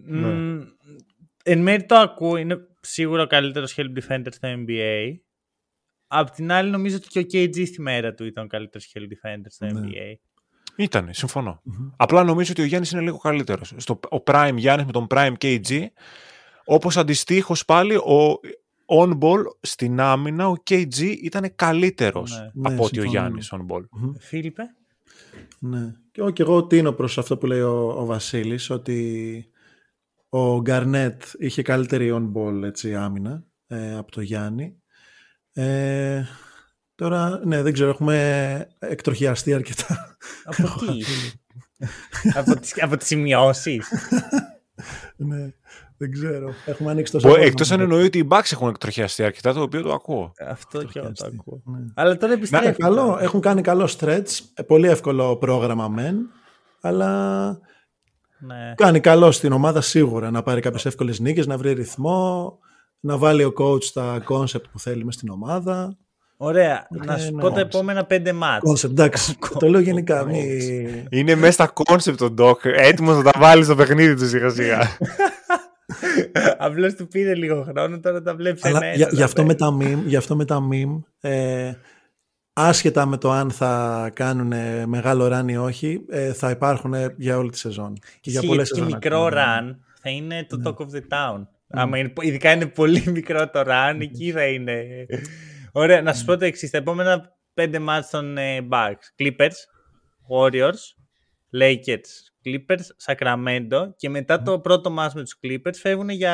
Ναι. 0.05 0.27
Μμ, 0.33 0.61
Εν 1.43 1.59
μέρει 1.61 1.85
το 1.85 1.95
ακούω, 1.95 2.37
είναι 2.37 2.57
σίγουρα 2.81 3.23
ο 3.23 3.27
καλύτερος 3.27 3.75
help 3.77 3.97
defender 3.99 4.27
στο 4.29 4.47
NBA. 4.67 5.13
Απ' 6.07 6.29
την 6.29 6.51
άλλη, 6.51 6.69
νομίζω 6.69 6.95
ότι 6.95 7.07
και 7.07 7.19
ο 7.19 7.21
KG 7.41 7.67
στη 7.67 7.81
μέρα 7.81 8.13
του 8.13 8.25
ήταν 8.25 8.43
ο 8.43 8.47
καλύτερος 8.47 8.91
help 8.95 9.01
defender 9.01 9.45
στο 9.47 9.65
Ναι. 9.65 9.71
NBA. 9.79 10.13
Ήτανε, 10.77 11.13
συμφωνώ. 11.13 11.61
Απλά 11.97 12.23
νομίζω 12.23 12.51
ότι 12.51 12.61
ο 12.61 12.65
Γιάννης 12.65 12.91
είναι 12.91 13.01
λίγο 13.01 13.17
καλύτερος. 13.17 13.73
Στο, 13.77 13.99
ο 14.09 14.17
Prime 14.25 14.53
Γιάννης 14.55 14.85
με 14.85 14.91
τον 14.91 15.07
Prime 15.09 15.33
KG, 15.41 15.85
όπως 16.65 16.97
αντιστοίχως 16.97 17.65
πάλι 17.65 17.95
ο 17.95 18.39
on-ball 18.85 19.43
στην 19.61 19.99
άμυνα, 19.99 20.47
ο 20.47 20.55
KG 20.69 20.99
ήταν 21.21 21.55
καλύτερος 21.55 22.31
Ναι. 22.31 22.51
Ναι, 22.53 22.73
από 22.73 22.83
ότι 22.83 22.99
ο 22.99 23.01
συμφωνώ. 23.03 23.09
Γιάννης 23.09 23.53
on-ball. 23.53 23.83
Φίλιππε; 24.19 24.63
Ναι. 25.59 25.93
Και 26.11 26.21
εγώ, 26.21 26.31
και 26.31 26.41
εγώ 26.41 26.65
τίνω 26.65 26.91
προς 26.91 27.17
αυτό 27.17 27.37
που 27.37 27.45
λέει 27.45 27.61
ο, 27.61 27.93
ο 27.97 28.05
Βασίλης, 28.05 28.69
ότι 28.69 29.47
ο 30.29 30.61
Γκαρνέτ 30.61 31.23
είχε 31.37 31.61
καλύτερη 31.61 32.11
on-ball 32.13 32.61
έτσι, 32.63 32.95
άμυνα 32.95 33.43
ε, 33.67 33.95
από 33.95 34.11
το 34.11 34.21
Γιάννη. 34.21 34.77
Ε, 35.53 36.23
τώρα, 36.95 37.41
ναι, 37.45 37.61
δεν 37.61 37.73
ξέρω, 37.73 37.89
έχουμε 37.89 38.67
εκτροχιαστεί 38.79 39.53
αρκετά. 39.53 40.17
Από 40.43 40.63
τι; 40.79 41.03
από, 42.33 42.59
τις, 42.59 42.81
από 42.81 42.97
τις 42.97 43.07
σημειώσεις. 43.07 43.87
ναι, 45.15 45.53
δεν 46.03 46.11
ξέρω. 46.11 46.53
Έχουμε 46.65 46.91
ανοίξει 46.91 47.11
τόσο 47.11 47.27
Μπο- 47.27 47.33
κόσμο. 47.33 47.49
Εκτός 47.51 47.71
αν 47.71 47.79
εννοεί 47.79 48.03
ότι 48.03 48.17
οι 48.17 48.27
Bucks 48.31 48.51
έχουν 48.51 48.69
εκτροχιαστεί 48.69 49.23
αρκετά, 49.23 49.53
το 49.53 49.61
οποίο 49.61 49.81
το 49.81 49.93
ακούω. 49.93 50.31
Αυτό 50.47 50.77
και 50.83 50.99
εγώ 50.99 51.05
το 51.05 51.09
Εκτροχιαστεί. 51.09 51.37
ακούω. 51.39 51.61
Ναι. 51.65 51.85
Αλλά 51.93 52.13
τώρα 52.17 52.27
Ναι, 52.27 52.33
επιστρέφει. 52.33 52.81
καλό, 52.81 53.17
έχουν 53.21 53.39
κάνει 53.39 53.61
καλό 53.61 53.89
stretch, 53.99 54.39
ε, 54.53 54.63
πολύ 54.63 54.87
εύκολο 54.87 55.35
πρόγραμμα 55.37 55.87
μεν, 55.87 56.15
αλλά 56.81 57.09
Ναι. 58.39 58.73
κάνει 58.75 58.99
καλό 58.99 59.31
στην 59.31 59.51
ομάδα 59.51 59.81
σίγουρα 59.81 60.31
να 60.31 60.41
πάρει 60.43 60.61
κάποιες 60.61 60.85
εύκολες 60.85 61.19
νίκες, 61.19 61.47
να 61.47 61.57
βρει 61.57 61.73
ρυθμό, 61.73 62.57
να 62.99 63.17
βάλει 63.17 63.43
ο 63.43 63.53
coach 63.59 63.83
τα 63.85 64.23
concept 64.29 64.63
που 64.71 64.79
θέλει 64.79 65.05
μες 65.05 65.13
στην 65.15 65.29
ομάδα. 65.29 65.97
Ωραία. 66.37 66.87
Ε, 67.01 67.05
να 67.05 67.17
σου 67.17 67.35
ναι. 67.35 67.41
πω 67.41 67.51
τα 67.51 67.59
επόμενα 67.59 68.05
πέντε 68.05 68.33
μάτς. 68.33 68.69
Concept, 68.85 68.89
εντάξει, 68.89 69.35
το 69.59 69.67
λέω 69.67 69.79
γενικά. 69.79 70.25
Μη... 70.25 71.05
Είναι 71.09 71.35
μέσα 71.35 71.51
στα 71.51 71.73
concept 71.85 72.15
τον 72.17 72.35
Doc, 72.39 72.55
έτοιμος 72.63 73.15
να 73.17 73.23
τα 73.31 73.39
βάλει 73.39 73.63
στο 73.63 73.75
παιχνίδι 73.75 74.15
του 74.15 74.27
σιγά 74.27 74.49
σιγά. 74.49 74.79
Απλώς 76.57 76.93
του 76.93 77.07
πήρε 77.07 77.35
λίγο 77.35 77.63
χρόνο, 77.63 77.99
τώρα 77.99 78.21
τα 78.21 78.35
βλέπει 78.35 78.67
Αλλά 78.67 78.93
για, 78.93 79.09
γι' 79.11 79.23
αυτό 79.23 79.45
με 79.45 79.53
τα 79.55 79.77
meme, 79.81 80.01
γι' 80.05 80.15
αυτό 80.15 80.35
με 80.35 80.45
τα 80.45 80.67
meme 80.71 81.01
ε, 81.21 81.73
άσχετα 82.53 83.05
με 83.05 83.17
το 83.17 83.31
αν 83.31 83.51
θα 83.51 84.11
κάνουν 84.13 84.53
μεγάλο 84.85 85.29
run 85.33 85.51
ή 85.51 85.57
όχι, 85.57 86.05
ε, 86.09 86.33
θα 86.33 86.49
υπάρχουν 86.49 86.93
για 87.17 87.37
όλη 87.37 87.49
τη 87.49 87.57
σεζόν. 87.57 87.97
Και 88.21 88.29
για 88.29 88.41
πολλές 88.41 88.69
και 88.69 88.75
σεζόν 88.75 88.93
μικρό 88.93 89.23
ακόμα. 89.23 89.41
run 89.41 89.75
θα 90.01 90.09
είναι 90.09 90.45
το 90.49 90.61
talk 90.63 90.85
of 90.85 90.89
the 90.89 91.01
town. 91.09 91.47
Άμα 91.67 91.97
είναι, 91.97 92.13
ειδικά 92.21 92.51
είναι 92.51 92.65
πολύ 92.65 93.03
μικρό 93.15 93.49
το 93.49 93.63
run, 93.65 93.97
εκεί 93.99 94.31
θα 94.31 94.45
είναι. 94.45 95.05
Ωραία, 95.71 96.01
να 96.01 96.13
σου 96.13 96.25
πω 96.25 96.37
το 96.37 96.45
εξής. 96.45 96.69
Τα 96.69 96.77
επόμενα 96.77 97.35
πέντε 97.53 97.79
μάτς 97.79 98.09
των 98.09 98.37
ε, 98.37 98.67
Bucks. 98.69 99.23
Clippers, 99.23 99.57
Warriors, 100.29 100.81
Lakers, 101.61 102.32
Clippers, 102.45 103.13
Sacramento 103.13 103.87
και 103.95 104.09
μετά 104.09 104.41
το 104.41 104.59
πρώτο 104.59 104.89
μάτς 104.89 105.13
με 105.13 105.21
τους 105.21 105.39
Clippers 105.43 105.75
φεύγουν 105.81 106.09
για 106.09 106.33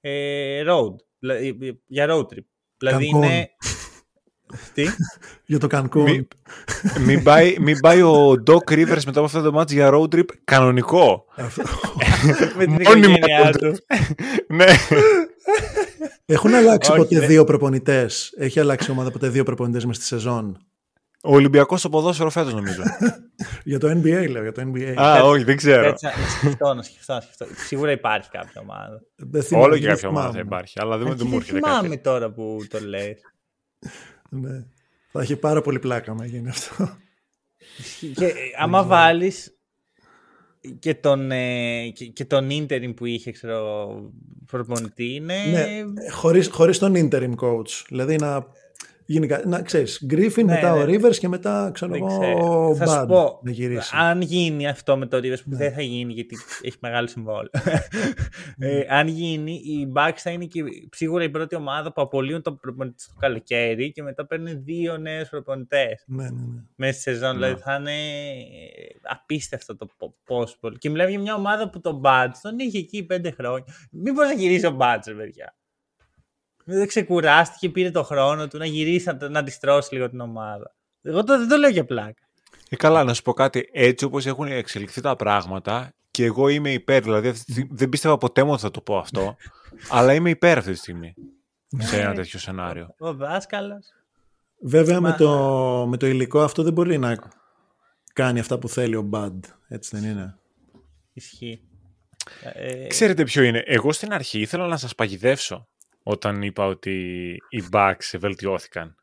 ε, 0.00 0.62
road. 0.66 0.94
Δηλαδή, 1.18 1.56
για 1.86 2.06
road 2.10 2.22
trip. 2.22 2.44
Δηλαδή 2.78 3.10
Cancun. 3.14 3.16
είναι... 3.24 3.48
Τι; 4.74 4.84
Για 5.44 5.58
το 5.58 5.66
Cancun. 5.70 6.02
Μη- 6.02 6.28
μην, 7.04 7.22
πάει, 7.22 7.56
μην 7.60 7.80
πάει 7.80 8.02
ο 8.02 8.42
Doc 8.46 8.70
Rivers 8.72 9.04
μετά 9.04 9.10
από 9.20 9.24
αυτό 9.24 9.42
το 9.50 9.60
match 9.60 9.70
για 9.72 9.90
road 9.92 10.14
trip 10.14 10.24
κανονικό. 10.44 11.24
με 12.56 12.64
την 12.64 12.72
Μόνιμο 12.72 13.14
οικογένειά 13.14 13.50
road 13.50 13.54
του. 13.58 13.72
ναι. 14.56 14.66
Έχουν 16.26 16.54
αλλάξει 16.54 16.90
Όχι, 16.90 17.00
ποτέ 17.00 17.18
δεν- 17.18 17.28
δύο 17.28 17.44
προπονητές. 17.44 18.34
Έχει 18.38 18.60
αλλάξει 18.60 18.88
η 18.90 18.92
ομάδα 18.92 19.10
ποτέ 19.10 19.28
δύο 19.28 19.44
προπονητές 19.44 19.84
μες 19.84 19.96
στη 19.96 20.04
σεζόν. 20.04 20.58
Ο 21.22 21.34
Ολυμπιακός 21.34 21.80
στο 21.80 21.88
ποδόσφαιρο 21.88 22.30
φέτος 22.30 22.54
νομίζω. 22.54 22.82
Για 23.64 23.78
το 23.78 23.90
NBA 23.90 24.28
λέω, 24.30 24.42
για 24.42 24.52
το 24.52 24.62
NBA. 24.74 24.94
Α, 24.96 25.22
όχι, 25.22 25.44
δεν 25.44 25.56
ξέρω. 25.56 25.82
Κάτσε 25.82 26.06
να 26.06 26.28
σκεφτώ, 26.28 26.74
να 26.74 26.82
σκεφτώ, 26.82 27.14
να 27.14 27.20
σκεφτώ. 27.20 27.46
Σίγουρα 27.66 27.90
υπάρχει 27.90 28.30
κάποια 28.30 28.60
ομάδα. 28.60 29.02
Δεν 29.16 29.42
θυμάμαι, 29.42 29.64
Όλο 29.64 29.74
και 29.74 29.80
δεν 29.84 29.94
κάποια 29.94 30.08
ομάδα 30.08 30.26
θα 30.26 30.32
θυμάμαι. 30.32 30.48
υπάρχει, 30.48 30.80
αλλά 30.80 30.98
δεν, 30.98 31.06
Εκεί 31.06 31.16
δεν 31.16 31.26
μου 31.26 31.32
δεν 31.32 31.40
έρχεται 31.40 31.58
θυμάμαι 31.58 31.88
κάτι. 31.88 32.00
τώρα 32.02 32.30
που 32.30 32.58
το 32.70 32.80
λες. 32.80 33.20
Ναι. 34.30 34.64
Θα 35.12 35.20
έχει 35.20 35.36
πάρα 35.36 35.60
πολύ 35.60 35.78
πλάκα 35.78 36.14
να 36.14 36.26
γίνει 36.26 36.48
αυτό. 36.48 36.96
και 38.14 38.24
ε, 38.24 38.32
άμα 38.58 38.82
βάλεις 38.84 39.58
και 40.78 40.94
τον, 40.94 41.30
ε, 41.30 41.88
και, 41.88 42.06
και 42.06 42.24
τον 42.24 42.48
interim 42.50 42.92
που 42.96 43.06
είχε, 43.06 43.32
ξέρω, 43.32 43.88
προπονητή, 44.46 45.14
είναι... 45.14 45.34
ναι, 45.44 45.84
χωρίς, 46.10 46.48
χωρίς 46.48 46.78
τον 46.78 46.92
interim 46.96 47.34
coach. 47.34 47.84
Δηλαδή 47.88 48.16
να 48.16 48.46
γίνει 49.10 49.26
κα- 49.26 49.42
να 49.46 49.62
ξέρεις, 49.62 50.06
Griffin, 50.10 50.44
Ναι, 50.44 50.52
μετά 50.52 50.74
ναι. 50.74 50.82
ο 50.82 50.84
Rivers 50.86 51.16
και 51.16 51.28
μετά 51.28 51.70
ξέρω 51.74 51.92
Δεν 51.92 52.02
εγώ 52.02 52.18
ξέρω. 52.18 52.68
ο 52.68 52.74
θα 52.74 52.86
σου 52.86 53.00
Bud 53.02 53.06
πω, 53.08 53.40
να 53.42 53.50
γυρίσει. 53.50 53.92
αν 53.96 54.20
γίνει 54.20 54.68
αυτό 54.68 54.96
με 54.96 55.06
το 55.06 55.16
Rivers 55.16 55.42
που 55.44 55.50
Ναι. 55.50 55.56
δεν 55.56 55.72
θα 55.72 55.82
γίνει 55.82 56.12
γιατί 56.12 56.36
έχει 56.62 56.76
μεγάλο 56.80 57.06
συμβόλαιο. 57.06 57.48
ε, 58.58 58.84
αν 58.88 59.08
γίνει, 59.08 59.52
οι 59.52 59.92
Bucks 59.96 60.16
θα 60.16 60.30
είναι 60.30 60.44
και 60.44 60.62
σίγουρα 60.92 61.24
η 61.24 61.30
πρώτη 61.30 61.54
ομάδα 61.54 61.92
που 61.92 62.00
απολύουν 62.00 62.42
τον 62.42 62.58
προπονητή 62.60 63.02
στο 63.02 63.12
καλοκαίρι 63.18 63.92
και 63.92 64.02
μετά 64.02 64.26
παίρνουν 64.26 64.64
δύο 64.64 64.96
νέους 64.96 65.28
προπονητές. 65.28 66.02
Ναι, 66.06 66.22
ναι, 66.22 66.30
ναι. 66.30 66.62
μέσα 66.76 66.92
στη 67.00 67.02
σεζόν. 67.10 67.34
Δηλαδή 67.34 67.60
θα 67.62 67.74
είναι 67.74 67.92
απίστευτο 69.02 69.76
το 69.76 69.88
πώς 70.24 70.56
πολύ. 70.60 70.78
Και 70.78 70.90
μιλάμε 70.90 71.10
για 71.10 71.20
μια 71.20 71.34
ομάδα 71.34 71.70
που 71.70 71.80
τον 71.80 71.96
Μπάτζ 71.96 72.38
τον 72.42 72.58
είχε 72.58 72.78
εκεί 72.78 73.02
πέντε 73.04 73.30
χρόνια. 73.30 73.64
Μήπως 73.90 74.26
να 74.26 74.32
γυρίσει 74.32 74.66
ο 74.66 74.70
Μπάτζ, 74.70 75.10
παιδιά. 75.16 75.56
Δεν 76.70 76.86
ξεκουράστηκε, 76.86 77.68
πήρε 77.68 77.90
το 77.90 78.02
χρόνο 78.02 78.48
του 78.48 78.58
να 78.58 78.66
γυρίσει 78.66 79.06
να, 79.20 79.28
να 79.28 79.38
αντιστρώσει 79.38 79.94
λίγο 79.94 80.10
την 80.10 80.20
ομάδα. 80.20 80.74
Εγώ 81.02 81.24
το, 81.24 81.38
δεν 81.38 81.48
το 81.48 81.56
λέω 81.56 81.70
για 81.70 81.84
πλάκα. 81.84 82.22
Ε, 82.68 82.76
καλά, 82.76 83.04
να 83.04 83.14
σου 83.14 83.22
πω 83.22 83.32
κάτι. 83.32 83.68
Έτσι 83.72 84.04
όπως 84.04 84.26
έχουν 84.26 84.46
εξελιχθεί 84.46 85.00
τα 85.00 85.16
πράγματα 85.16 85.92
και 86.10 86.24
εγώ 86.24 86.48
είμαι 86.48 86.72
υπέρ, 86.72 87.02
δηλαδή 87.02 87.28
αυτή 87.28 87.44
τη 87.44 87.52
στιγμή- 87.52 87.70
δεν 87.72 87.88
πίστευα 87.88 88.18
ποτέ 88.18 88.42
μου 88.44 88.52
ότι 88.52 88.60
θα 88.60 88.70
το 88.70 88.80
πω 88.80 88.98
αυτό, 88.98 89.36
αλλά 89.90 90.14
είμαι 90.14 90.30
υπέρ 90.30 90.58
αυτή 90.58 90.70
τη 90.72 90.76
στιγμή 90.78 91.14
σε 91.78 92.00
ένα 92.00 92.14
τέτοιο 92.14 92.38
σενάριο. 92.38 92.94
Ο 92.98 93.14
δάσκαλο. 93.14 93.82
Βέβαια 94.60 95.00
με 95.00 95.08
Μα- 95.08 95.16
το, 95.16 95.86
με 95.88 95.96
το 95.96 96.06
υλικό 96.06 96.40
αυτό 96.42 96.62
δεν 96.62 96.72
μπορεί 96.72 96.98
να 96.98 97.18
κάνει 98.12 98.40
αυτά 98.40 98.58
που 98.58 98.68
θέλει 98.68 98.96
ο 98.96 99.08
Bud. 99.12 99.38
Έτσι 99.68 99.96
δεν 99.98 100.10
είναι; 100.10 100.36
Ισχύει. 101.12 101.60
Ε, 102.54 102.86
Ξέρετε 102.86 103.24
ποιο 103.24 103.42
είναι. 103.42 103.62
Εγώ 103.66 103.92
στην 103.92 104.12
αρχή 104.12 104.40
ήθελα 104.40 104.66
να 104.66 104.76
σας 104.76 104.94
παγιδεύσω 104.94 105.68
όταν 106.10 106.42
είπα 106.42 106.66
ότι 106.66 106.92
οι 107.48 107.62
Bucks 107.72 108.14
βελτιώθηκαν. 108.18 108.94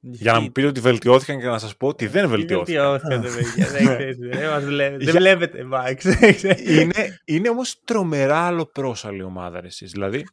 Για 0.00 0.32
να 0.32 0.40
μου 0.40 0.52
πείτε 0.52 0.66
ότι 0.66 0.80
βελτιώθηκαν 0.80 1.40
και 1.40 1.46
να 1.46 1.58
σας 1.58 1.76
πω 1.76 1.86
ότι 1.88 2.06
δεν 2.06 2.28
βελτιώθηκαν. 2.28 2.90
Βελτιώθηκαν, 2.90 3.20
παιδιά. 3.34 3.66
Δεν 3.70 3.86
ξέρεις, 3.96 4.16
δεν 4.18 4.50
μας 4.50 4.64
βλέπετε. 4.64 4.96
Δεν 5.04 5.08
Για- 5.10 5.20
βλέπετε, 5.20 5.66
Max. 5.72 6.04
είναι, 6.68 7.20
είναι 7.24 7.48
όμως 7.48 7.80
τρομερά 7.84 8.38
αλλοπρόσαλη 8.38 9.22
ομάδα 9.22 9.60
ρε 9.60 9.66
εσείς. 9.66 9.90
Δηλαδή, 9.90 10.26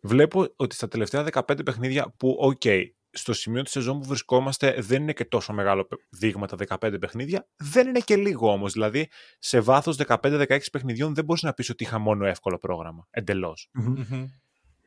βλέπω 0.00 0.52
ότι 0.56 0.74
στα 0.74 0.88
τελευταία 0.88 1.24
15 1.32 1.64
παιχνίδια 1.64 2.14
που, 2.16 2.36
οκ, 2.40 2.62
στο 3.10 3.32
σημείο 3.32 3.62
της 3.62 3.72
σεζόν 3.72 4.00
που 4.00 4.06
βρισκόμαστε 4.08 4.74
δεν 4.78 5.02
είναι 5.02 5.12
και 5.12 5.24
τόσο 5.24 5.52
μεγάλο 5.52 5.88
δείγμα 6.10 6.46
τα 6.46 6.56
15 6.80 6.96
παιχνίδια, 7.00 7.48
δεν 7.56 7.88
είναι 7.88 8.00
και 8.00 8.16
λίγο 8.16 8.52
όμως. 8.52 8.72
Δηλαδή, 8.72 9.08
σε 9.38 9.60
βάθος 9.60 9.96
15-16 9.96 10.58
παιχνιδιών 10.72 11.14
δεν 11.14 11.24
μπορείς 11.24 11.42
να 11.42 11.52
πεις 11.52 11.70
ότι 11.70 11.84
είχα 11.84 11.98
μόνο 11.98 12.26
εύκολο 12.26 12.58
πρόγραμμα, 12.58 13.06
εντελώς. 13.10 13.70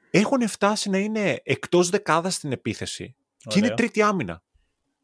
Έχουν 0.09 0.47
φτάσει 0.47 0.89
να 0.89 0.97
είναι 0.97 1.41
εκτός 1.43 1.89
δεκάδας 1.89 2.33
στην 2.33 2.51
επίθεση 2.51 3.15
και 3.37 3.59
είναι 3.59 3.69
τρίτη 3.69 4.01
άμυνα. 4.01 4.41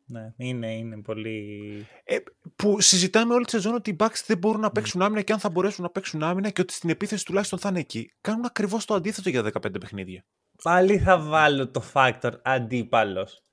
Ναι, 0.06 0.34
είναι, 0.38 0.74
είναι 0.74 1.02
πολύ. 1.02 1.88
Ε, 2.04 2.18
που 2.56 2.82
συζητάμε 2.82 3.34
όλη 3.34 3.46
τη 3.46 3.52
σεζόν 3.52 3.74
ότι 3.74 3.90
οι 3.90 3.96
Bucks 4.00 4.24
δεν 4.26 4.38
μπορούν 4.38 4.62
να 4.62 4.72
παίξουν 4.72 5.02
άμυνα 5.02 5.22
και 5.22 5.34
αν 5.34 5.40
θα 5.40 5.50
μπορέσουν 5.50 5.84
να 5.84 5.90
παίξουν 5.90 6.24
άμυνα 6.24 6.50
και 6.50 6.62
ότι 6.62 6.74
στην 6.74 6.90
επίθεση 6.90 7.26
τουλάχιστον 7.26 7.60
θα 7.60 7.70
είναι 7.70 7.80
εκεί. 7.80 8.14
Κάνουν 8.22 8.46
ακριβώς 8.46 8.86
το 8.86 8.94
αντίθετο 8.94 9.30
για 9.30 9.44
15 9.54 9.80
παιχνίδια. 9.80 10.26
Πάλι 10.64 10.98
θα 10.98 11.20
βάλω 11.20 11.68
το 11.68 11.84
factor 11.94 12.32
αντίπαλος. 12.44 13.44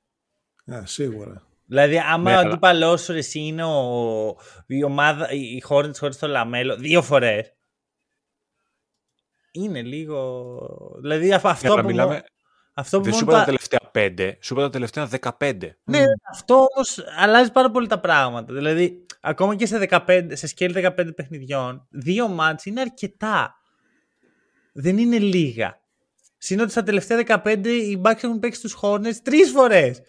Yeah, 0.72 0.82
σίγουρα. 0.84 1.42
Δηλαδή, 1.66 1.98
άμα 1.98 2.30
ναι, 2.30 2.36
ο 2.36 2.40
αντίπαλός 2.40 3.03
σου 3.03 3.12
εσύ 3.12 3.40
είναι 3.40 3.64
ο, 3.64 4.36
η 4.66 4.82
ομάδα, 4.84 5.30
η 5.30 5.62
Hornets 5.68 5.96
χωρίς 5.98 6.18
το 6.18 6.26
λαμέλο, 6.26 6.76
δύο 6.76 7.03
φορές. 7.03 7.55
Είναι 9.51 9.82
λίγο. 9.82 10.59
Δηλαδή, 11.01 11.32
αυτό 11.32 11.74
που. 11.74 11.84
Μιλάμε... 11.84 12.24
Αυτό 12.74 13.01
δεν 13.01 13.12
σου 13.12 13.24
είπα 13.24 13.32
τα 13.32 13.44
τελευταία 13.44 13.80
5, 13.94 14.32
σου 14.40 14.55
είπα 14.55 14.62
τα 14.62 14.70
τελευταία 14.70 15.09
15. 15.38 15.55
Ναι, 15.84 16.05
αυτό 16.30 16.55
όμως 16.55 17.05
αλλάζει 17.18 17.53
πάρα 17.53 17.70
πολύ 17.70 17.86
τα 17.86 18.01
πράγματα. 18.01 18.55
Δηλαδή, 18.55 19.07
ακόμα 19.20 19.57
και 19.57 19.66
σε, 19.66 19.88
15, 19.90 20.26
σε 20.32 20.46
σκέλη 20.46 20.92
15 20.98 21.14
παιχνιδιών, 21.14 21.86
δύο 21.90 22.28
μάτς 22.28 22.64
είναι 22.64 22.80
αρκετά. 22.80 23.55
Δεν 24.72 24.98
είναι 24.98 25.18
λίγα. 25.18 25.80
Συν 26.38 26.61
ότι 26.61 26.70
στα 26.70 26.82
τελευταία 26.82 27.42
15 27.44 27.66
οι 27.66 28.01
Bucks 28.05 28.22
έχουν 28.22 28.38
παίξει 28.38 28.61
τους 28.61 28.78
Hornets 28.82 29.16
τρεις 29.22 29.51
φορές. 29.51 30.03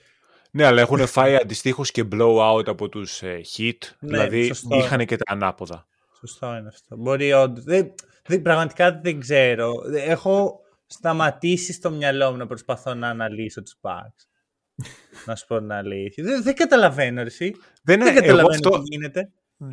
Ναι, 0.52 0.66
αλλά 0.66 0.82
έχουν 0.82 1.08
φάει 1.08 1.36
αντιστοίχως 1.36 1.92
και 1.92 2.08
blowout 2.12 2.68
από 2.68 2.90
τους 2.90 3.22
ε, 3.22 3.42
Heat. 3.56 3.78
Ναι, 4.00 4.10
δηλαδή 4.10 4.52
είχαν 4.70 5.06
και 5.06 5.16
τα 5.18 5.24
ανάποδα. 5.34 5.88
Σωστό 6.20 6.56
είναι 6.56 6.68
αυτό. 6.68 6.96
Μπορεί 6.98 7.34
όντως. 7.34 7.64
Δεν, 7.64 7.94
δεν, 8.28 8.42
πραγματικά 8.42 9.00
δεν 9.04 9.20
ξέρω. 9.20 9.72
Έχω 9.94 10.60
σταματήσει 10.86 11.74
στο 11.74 11.92
μυαλό 11.92 12.32
μου 12.32 12.38
να 12.38 12.48
προσπαθώ 12.48 12.94
να 12.94 13.08
αναλύσω 13.08 13.62
τους 13.62 13.76
Bucks. 13.82 14.26
να 15.26 15.36
σου 15.36 15.46
πω 15.48 15.58
την 15.58 15.72
αλήθεια. 15.72 16.24
Δεν, 16.24 16.44
δεν 16.44 16.56
καταλαβαίνω 16.56 17.22
εσύ. 17.22 17.56
Δεν, 17.84 18.00
δεν 18.00 18.14
καταλαβαίνω 18.14 18.60
εγώ 18.64 18.76
αυτό... 18.76 18.84
τι 18.84 18.96
γίνεται. 18.96 19.32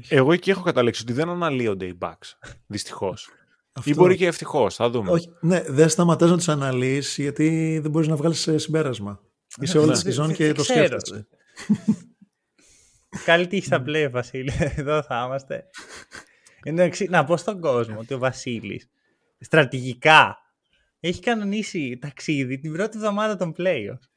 Εγώ 0.08 0.32
εκεί 0.32 0.50
έχω 0.50 0.62
καταλήξει 0.62 1.02
ότι 1.02 1.12
δεν 1.12 1.28
αναλύονται 1.28 1.84
οι 1.86 1.98
Bucks. 2.00 2.50
Δυστυχώς. 2.66 3.28
Αυτό... 3.72 3.90
Ή 3.90 3.94
μπορεί 3.94 4.16
και 4.16 4.26
ευτυχώς, 4.26 4.74
θα 4.74 4.90
δούμε. 4.90 5.10
Όχι, 5.10 5.28
ναι, 5.40 5.62
δεν 5.68 5.88
σταματάς 5.88 6.30
να 6.30 6.38
του 6.38 6.52
αναλύσεις 6.52 7.18
γιατί 7.18 7.78
δεν 7.82 7.90
μπορείς 7.90 8.08
να 8.08 8.16
βγάλεις 8.16 8.50
συμπέρασμα. 8.56 9.20
Είσαι 9.60 9.78
όλη 9.78 9.92
τη 9.92 9.98
σεζόν 9.98 10.32
και 10.32 10.52
το 10.52 10.64
σκέφτεσαι. 10.64 11.26
Καλή 13.24 13.46
τύχη 13.46 13.64
στα 13.64 13.82
πλέον, 13.82 14.10
Βασίλη. 14.10 14.52
Εδώ 14.76 15.02
θα 15.02 15.24
είμαστε. 15.26 15.66
Να 17.08 17.24
πω 17.24 17.36
στον 17.36 17.60
κόσμο 17.60 17.98
ότι 17.98 18.14
ο 18.14 18.18
Βασίλης 18.18 18.88
στρατηγικά 19.40 20.38
έχει 21.00 21.20
κανονίσει 21.20 21.98
ταξίδι 22.00 22.58
την 22.58 22.72
πρώτη 22.72 22.96
εβδομάδα 22.96 23.36
των 23.36 23.54
playoffs. 23.58 24.08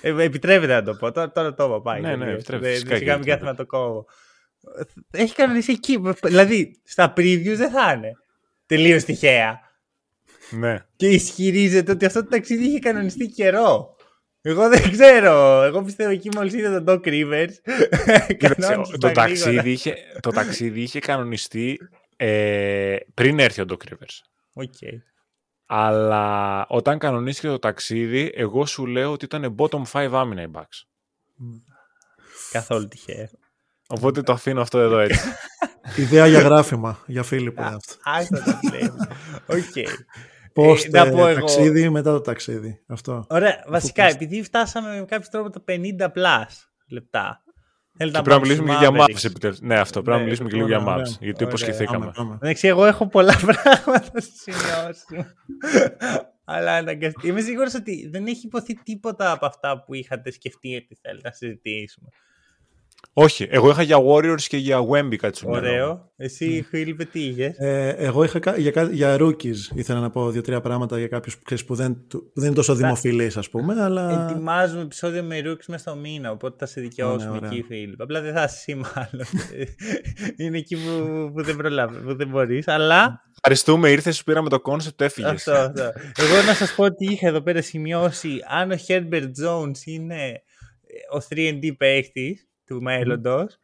Ε, 0.00 0.22
επιτρέπεται 0.22 0.72
να 0.72 0.82
το 0.82 0.94
πω. 0.94 1.12
Τώρα, 1.12 1.32
τώρα 1.32 1.54
το 1.54 1.64
είπα 1.64 1.82
πάει. 1.82 2.00
Ναι, 2.00 2.16
ναι, 2.16 2.30
επιτρέπεται. 2.30 2.96
Σιγά 2.96 3.16
μην 3.16 3.26
κάθομαι 3.26 3.50
να 3.50 3.56
το 3.56 3.66
κόβω. 3.66 4.06
Έχει 5.10 5.34
κανονίσει 5.34 5.72
εκεί. 5.72 6.00
Δηλαδή, 6.22 6.80
στα 6.84 7.12
previews 7.16 7.54
δεν 7.56 7.70
θα 7.70 7.92
είναι. 7.92 8.12
Τελείως 8.66 9.04
τυχαία. 9.04 9.60
Ναι. 10.50 10.84
Και 10.96 11.08
ισχυρίζεται 11.08 11.92
ότι 11.92 12.04
αυτό 12.04 12.22
το 12.22 12.28
ταξίδι 12.28 12.64
είχε 12.64 12.78
κανονιστεί 12.78 13.26
καιρό. 13.26 13.96
Εγώ 14.42 14.68
δεν 14.68 14.90
ξέρω. 14.90 15.62
Εγώ 15.62 15.82
πιστεύω 15.82 16.10
εκεί 16.10 16.28
μόλις 16.34 16.54
είδα 16.54 16.82
τον 16.82 17.00
Doc 17.02 17.06
Rivers. 17.06 17.52
το, 18.98 19.10
ταξίδι 19.12 19.70
είχε, 19.70 19.96
το 20.20 20.30
ταξίδι 20.30 20.80
είχε 20.80 20.98
κανονιστεί 20.98 21.78
ε, 22.16 22.96
πριν 23.14 23.38
έρθει 23.38 23.60
ο 23.60 23.64
Doc 23.68 23.88
Rivers. 23.88 24.16
Okay. 24.54 24.98
Αλλά 25.66 26.66
όταν 26.68 26.98
κανονίστηκε 26.98 27.48
το 27.48 27.58
ταξίδι, 27.58 28.32
εγώ 28.34 28.66
σου 28.66 28.86
λέω 28.86 29.12
ότι 29.12 29.24
ήταν 29.24 29.54
bottom 29.58 29.82
5 29.92 30.10
άμυνα 30.12 30.42
η 30.42 30.48
Bucks. 30.52 30.86
Καθόλου 32.52 32.88
τυχαία. 32.88 33.30
Οπότε 33.86 34.22
το 34.22 34.32
αφήνω 34.32 34.60
αυτό 34.60 34.78
εδώ 34.78 34.98
έτσι. 34.98 35.28
Ιδέα 35.96 36.26
για 36.26 36.40
γράφημα, 36.40 37.02
για 37.06 37.22
Φίλιππο. 37.22 37.76
Άστα 38.02 38.42
το 38.44 38.58
Οκ. 39.46 39.88
Πώς 40.52 40.84
το 40.90 41.34
ταξίδι 41.34 41.88
μετά 41.88 42.12
το 42.12 42.20
ταξίδι. 42.20 42.82
Αυτό. 42.86 43.26
Ωραία. 43.28 43.64
Βασικά, 43.66 44.04
επειδή 44.04 44.42
φτάσαμε 44.42 44.98
με 44.98 45.04
κάποιο 45.04 45.28
τρόπο 45.30 45.50
τα 45.50 45.64
50 45.68 46.12
plus 46.12 46.46
λεπτά. 46.88 47.42
Και 47.98 48.10
πρέπει 48.10 48.28
να 48.28 48.38
μιλήσουμε 48.38 48.72
και 48.72 48.78
για 48.78 48.90
Mavs 48.92 49.24
επιτέλους. 49.24 49.60
Ναι, 49.60 49.78
αυτό. 49.78 50.02
Πρέπει 50.02 50.18
να 50.18 50.24
μιλήσουμε 50.24 50.48
και 50.48 50.56
λίγο 50.56 50.66
για 50.66 50.84
Mavs. 50.86 51.18
Γιατί 51.20 51.44
υποσχεθήκαμε. 51.44 52.12
Εντάξει, 52.34 52.68
εγώ 52.68 52.84
έχω 52.84 53.06
πολλά 53.06 53.36
πράγματα 53.46 54.20
στη 54.20 54.38
σημειώσει 54.38 55.34
Αλλά 56.44 56.72
αναγκαστικά. 56.72 57.28
Είμαι 57.28 57.40
σίγουρος 57.40 57.74
ότι 57.74 58.08
δεν 58.08 58.26
έχει 58.26 58.46
υποθεί 58.46 58.74
τίποτα 58.82 59.32
από 59.32 59.46
αυτά 59.46 59.82
που 59.82 59.94
είχατε 59.94 60.30
σκεφτεί 60.30 60.76
ότι 60.76 60.98
θέλετε 61.02 61.28
να 61.28 61.34
συζητήσουμε. 61.34 62.08
Όχι, 63.14 63.46
εγώ 63.50 63.70
είχα 63.70 63.82
για 63.82 63.96
Warriors 64.06 64.42
και 64.42 64.56
για 64.56 64.78
Wemby 64.90 65.16
κάτι 65.16 65.38
σου 65.38 65.46
Ωραίο. 65.50 66.10
Εσύ, 66.16 66.66
Φίλιππε, 66.68 67.04
τι 67.04 67.20
είχες; 67.20 67.58
Ε, 67.58 67.94
εγώ 67.98 68.24
είχα 68.24 68.56
για, 68.56 68.88
για 68.92 69.16
rookies 69.20 69.56
ήθελα 69.74 70.00
να 70.00 70.10
πω 70.10 70.30
δύο-τρία 70.30 70.60
πράγματα 70.60 70.98
για 70.98 71.08
κάποιους 71.08 71.38
που, 71.38 71.56
που, 71.66 71.74
δεν, 71.74 72.06
που 72.08 72.32
δεν 72.34 72.46
είναι 72.46 72.54
τόσο 72.54 72.74
δημοφιλείς, 72.74 73.36
ας 73.36 73.50
πούμε. 73.50 73.82
Αλλά... 73.82 74.28
Ετοιμάζουμε 74.30 74.82
επεισόδιο 74.82 75.22
με 75.22 75.40
rookies 75.44 75.64
μέσα 75.66 75.90
στο 75.90 75.94
μήνα, 75.94 76.30
οπότε 76.30 76.56
θα 76.58 76.66
σε 76.66 76.80
δικαιώσουμε 76.80 77.38
ναι, 77.40 77.46
εκεί, 77.46 77.62
Φίλιππ. 77.62 78.02
Απλά 78.02 78.20
δεν 78.20 78.34
θα 78.34 78.42
είσαι 78.42 78.54
εσύ, 78.56 78.74
μάλλον. 78.74 79.26
είναι 80.46 80.58
εκεί 80.58 80.76
που, 80.76 81.30
που 81.34 81.42
δεν 81.42 81.56
προλάβει, 81.56 81.98
που 81.98 82.16
δεν 82.16 82.28
μπορείς. 82.28 82.68
Αλλά. 82.68 83.20
Ευχαριστούμε, 83.44 83.90
ήρθες, 83.90 84.16
σου 84.16 84.24
πήραμε 84.24 84.48
το 84.48 84.62
concept, 84.64 85.00
έφυγες. 85.00 85.30
Αυτό, 85.30 85.52
αυτό. 85.52 85.82
εγώ 86.16 86.42
να 86.46 86.54
σας 86.54 86.74
πω 86.74 86.84
ότι 86.84 87.12
είχα 87.12 87.26
εδώ 87.26 87.40
πέρα 87.40 87.62
σημειώσει 87.62 88.38
αν 88.48 88.70
ο 88.70 88.76
Herbert 88.86 89.30
Jones 89.44 89.84
είναι 89.84 90.42
ο 91.12 91.26
3D 91.28 91.70
παίχτης 91.78 92.46
του 92.64 92.82
μέλλοντος. 92.82 93.58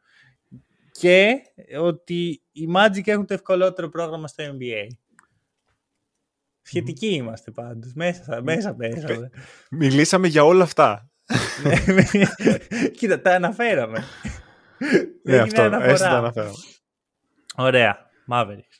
Και 0.92 1.34
ότι 1.78 2.42
οι 2.52 2.68
Magic 2.76 3.06
έχουν 3.06 3.26
το 3.26 3.34
ευκολότερο 3.34 3.88
πρόγραμμα 3.88 4.28
στο 4.28 4.44
NBA. 4.58 4.86
Σχετικοί 6.62 7.14
είμαστε 7.14 7.50
πάντως. 7.50 7.92
Μέσα, 7.94 8.42
μέσα 8.42 8.74
πέσαμε. 8.74 9.30
Μιλήσαμε 9.70 10.28
για 10.28 10.44
όλα 10.44 10.62
αυτά. 10.62 11.10
Ναι, 11.62 12.90
κοίτα, 12.90 13.20
τα 13.20 13.34
αναφέραμε. 13.34 14.04
Ναι, 15.22 15.38
αυτό, 15.38 15.62
έτσι 15.62 16.02
τα 16.02 16.10
αναφέραμε. 16.10 16.54
Ωραία. 17.56 18.06
Mavericks. 18.30 18.78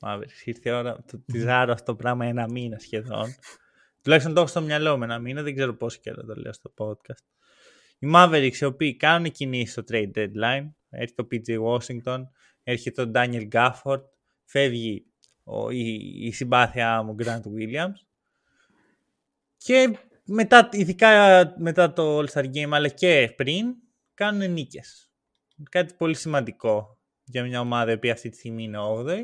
Mavericks. 0.00 0.44
Ήρθε 0.44 0.70
η 0.70 0.72
ώρα. 0.72 1.04
Τη 1.32 1.38
ζάρω 1.38 1.72
αυτό 1.72 1.92
το 1.92 1.96
πράγμα 1.96 2.26
ένα 2.26 2.46
μήνα 2.50 2.78
σχεδόν. 2.78 3.34
Τουλάχιστον 4.02 4.34
το 4.34 4.40
έχω 4.40 4.48
στο 4.48 4.60
μυαλό 4.60 4.98
με 4.98 5.04
ένα 5.04 5.18
μήνα. 5.18 5.42
Δεν 5.42 5.54
ξέρω 5.54 5.74
πόσο 5.74 5.98
καιρό 6.00 6.24
το 6.24 6.34
λέω 6.34 6.52
στο 6.52 6.74
podcast. 6.76 7.24
Οι 8.04 8.10
Mavericks 8.14 8.56
οι 8.60 8.64
οποίοι 8.64 8.96
κάνουν 8.96 9.30
κινήσεις 9.30 9.72
στο 9.72 9.82
trade 9.88 10.10
deadline. 10.14 10.70
Έρχεται 10.90 11.22
ο 11.22 11.26
PJ 11.30 11.62
Washington, 11.66 12.22
έρχεται 12.62 13.02
ο 13.02 13.10
Daniel 13.14 13.48
Gafford, 13.52 14.02
φεύγει 14.44 15.06
ο, 15.44 15.70
η, 15.70 15.94
η 16.26 16.32
συμπάθειά 16.32 17.02
μου 17.02 17.14
Grant 17.18 17.40
Williams. 17.40 17.94
Και 19.56 19.98
μετά, 20.24 20.68
ειδικά 20.72 21.10
μετά 21.58 21.92
το 21.92 22.18
All-Star 22.18 22.44
Game, 22.54 22.70
αλλά 22.70 22.88
και 22.88 23.32
πριν, 23.36 23.74
κάνουν 24.14 24.52
νίκες. 24.52 25.12
Κάτι 25.70 25.94
πολύ 25.94 26.14
σημαντικό 26.14 26.98
για 27.24 27.44
μια 27.44 27.60
ομάδα 27.60 27.98
που 27.98 28.10
αυτή 28.10 28.28
τη 28.28 28.36
στιγμή 28.36 28.62
είναι 28.62 28.78
8η. 28.80 29.20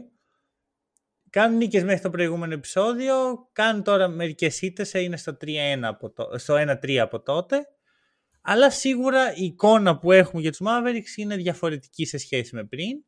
Κάνουν 1.30 1.56
νίκες 1.56 1.84
μέχρι 1.84 2.00
το 2.00 2.10
προηγούμενο 2.10 2.52
επεισόδιο, 2.52 3.48
κάνουν 3.52 3.82
τώρα 3.82 4.08
μερικές 4.08 4.62
ήττες, 4.62 4.92
είναι 4.92 5.16
στο 5.16 5.36
3-1 5.40 5.92
στο 6.36 6.54
1-3 6.54 6.96
από 6.96 7.22
τότε 7.22 7.66
αλλά 8.40 8.70
σίγουρα 8.70 9.34
η 9.34 9.44
εικόνα 9.44 9.98
που 9.98 10.12
έχουμε 10.12 10.42
για 10.42 10.50
τους 10.50 10.60
Mavericks 10.64 11.16
είναι 11.16 11.36
διαφορετική 11.36 12.04
σε 12.04 12.18
σχέση 12.18 12.54
με 12.54 12.64
πριν. 12.64 13.04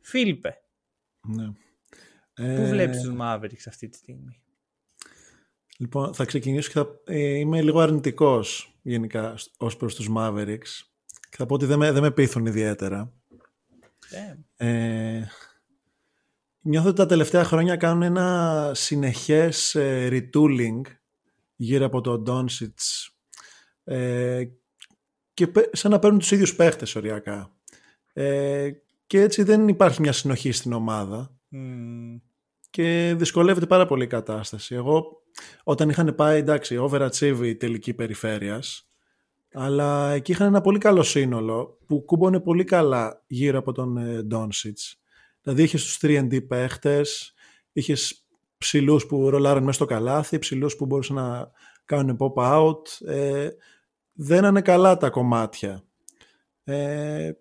Φίλιππε, 0.00 0.54
ναι. 1.26 1.46
πού 2.34 2.42
ε... 2.42 2.68
βλέπεις 2.68 3.00
τους 3.00 3.14
Mavericks 3.20 3.64
αυτή 3.66 3.88
τη 3.88 3.96
στιγμή; 3.96 4.42
Λοιπόν, 5.78 6.14
θα 6.14 6.24
ξεκινήσω 6.24 6.68
και 6.68 6.78
θα 6.78 7.12
ε, 7.14 7.38
είμαι 7.38 7.62
λίγο 7.62 7.80
αρνητικός 7.80 8.78
γενικά 8.82 9.34
ως 9.56 9.76
προς 9.76 9.94
τους 9.94 10.08
Mavericks. 10.16 10.88
Και 11.30 11.36
θα 11.36 11.46
πω 11.46 11.54
ότι 11.54 11.66
δεν 11.66 11.78
με, 11.78 11.92
δεν 11.92 12.02
με 12.02 12.10
πείθουν 12.10 12.46
ιδιαίτερα. 12.46 13.12
Ε, 14.56 15.26
νιώθω 16.60 16.88
ότι 16.88 16.96
τα 16.96 17.06
τελευταία 17.06 17.44
χρόνια 17.44 17.76
κάνουν 17.76 18.02
ένα 18.02 18.70
συνεχές 18.74 19.74
ε, 19.74 20.08
retooling 20.10 20.80
γύρω 21.56 21.84
από 21.84 22.00
το 22.00 22.22
Doncic 22.26 22.74
ε, 23.88 24.44
και 25.34 25.48
σαν 25.72 25.90
να 25.90 25.98
παίρνουν 25.98 26.18
τους 26.18 26.30
ίδιους 26.30 26.56
παίχτες 26.56 26.96
οριακά. 26.96 27.52
Ε, 28.12 28.70
και 29.06 29.20
έτσι 29.20 29.42
δεν 29.42 29.68
υπάρχει 29.68 30.00
μια 30.00 30.12
συνοχή 30.12 30.52
στην 30.52 30.72
ομάδα. 30.72 31.36
και 32.70 33.14
δυσκολεύεται 33.16 33.66
πάρα 33.66 33.86
πολύ 33.86 34.04
η 34.04 34.06
κατάσταση. 34.06 34.74
Εγώ 34.74 35.22
όταν 35.64 35.88
είχαν 35.88 36.14
πάει 36.14 36.38
εντάξει 36.38 36.76
overachieve 36.80 37.40
η 37.42 37.56
τελική 37.56 37.94
περιφέρειας 37.94 38.88
αλλά 39.52 40.10
εκεί 40.10 40.32
είχαν 40.32 40.46
ένα 40.46 40.60
πολύ 40.60 40.78
καλό 40.78 41.02
σύνολο 41.02 41.78
που 41.86 42.04
κούμπονε 42.04 42.40
πολύ 42.40 42.64
καλά 42.64 43.22
γύρω 43.26 43.58
από 43.58 43.72
τον 43.72 43.98
Ντόνσιτς. 44.26 45.00
Δηλαδή 45.42 45.62
είχες 45.62 45.82
τους 45.82 45.98
3D 46.02 46.46
παίχτες, 46.46 47.34
είχες 47.72 48.26
ψηλούς 48.58 49.06
που 49.06 49.30
ρολάραν 49.30 49.62
μέσα 49.62 49.72
στο 49.72 49.84
καλάθι, 49.84 50.38
ψηλούς 50.38 50.76
που 50.76 50.86
μπορούσαν 50.86 51.16
να 51.16 51.50
κάνουν 51.84 52.16
pop-out. 52.20 53.06
Ε, 53.06 53.48
δεν 54.20 54.44
είναι 54.44 54.60
καλά 54.60 54.96
τα 54.96 55.10
κομμάτια. 55.10 55.82
Ε, 56.64 57.32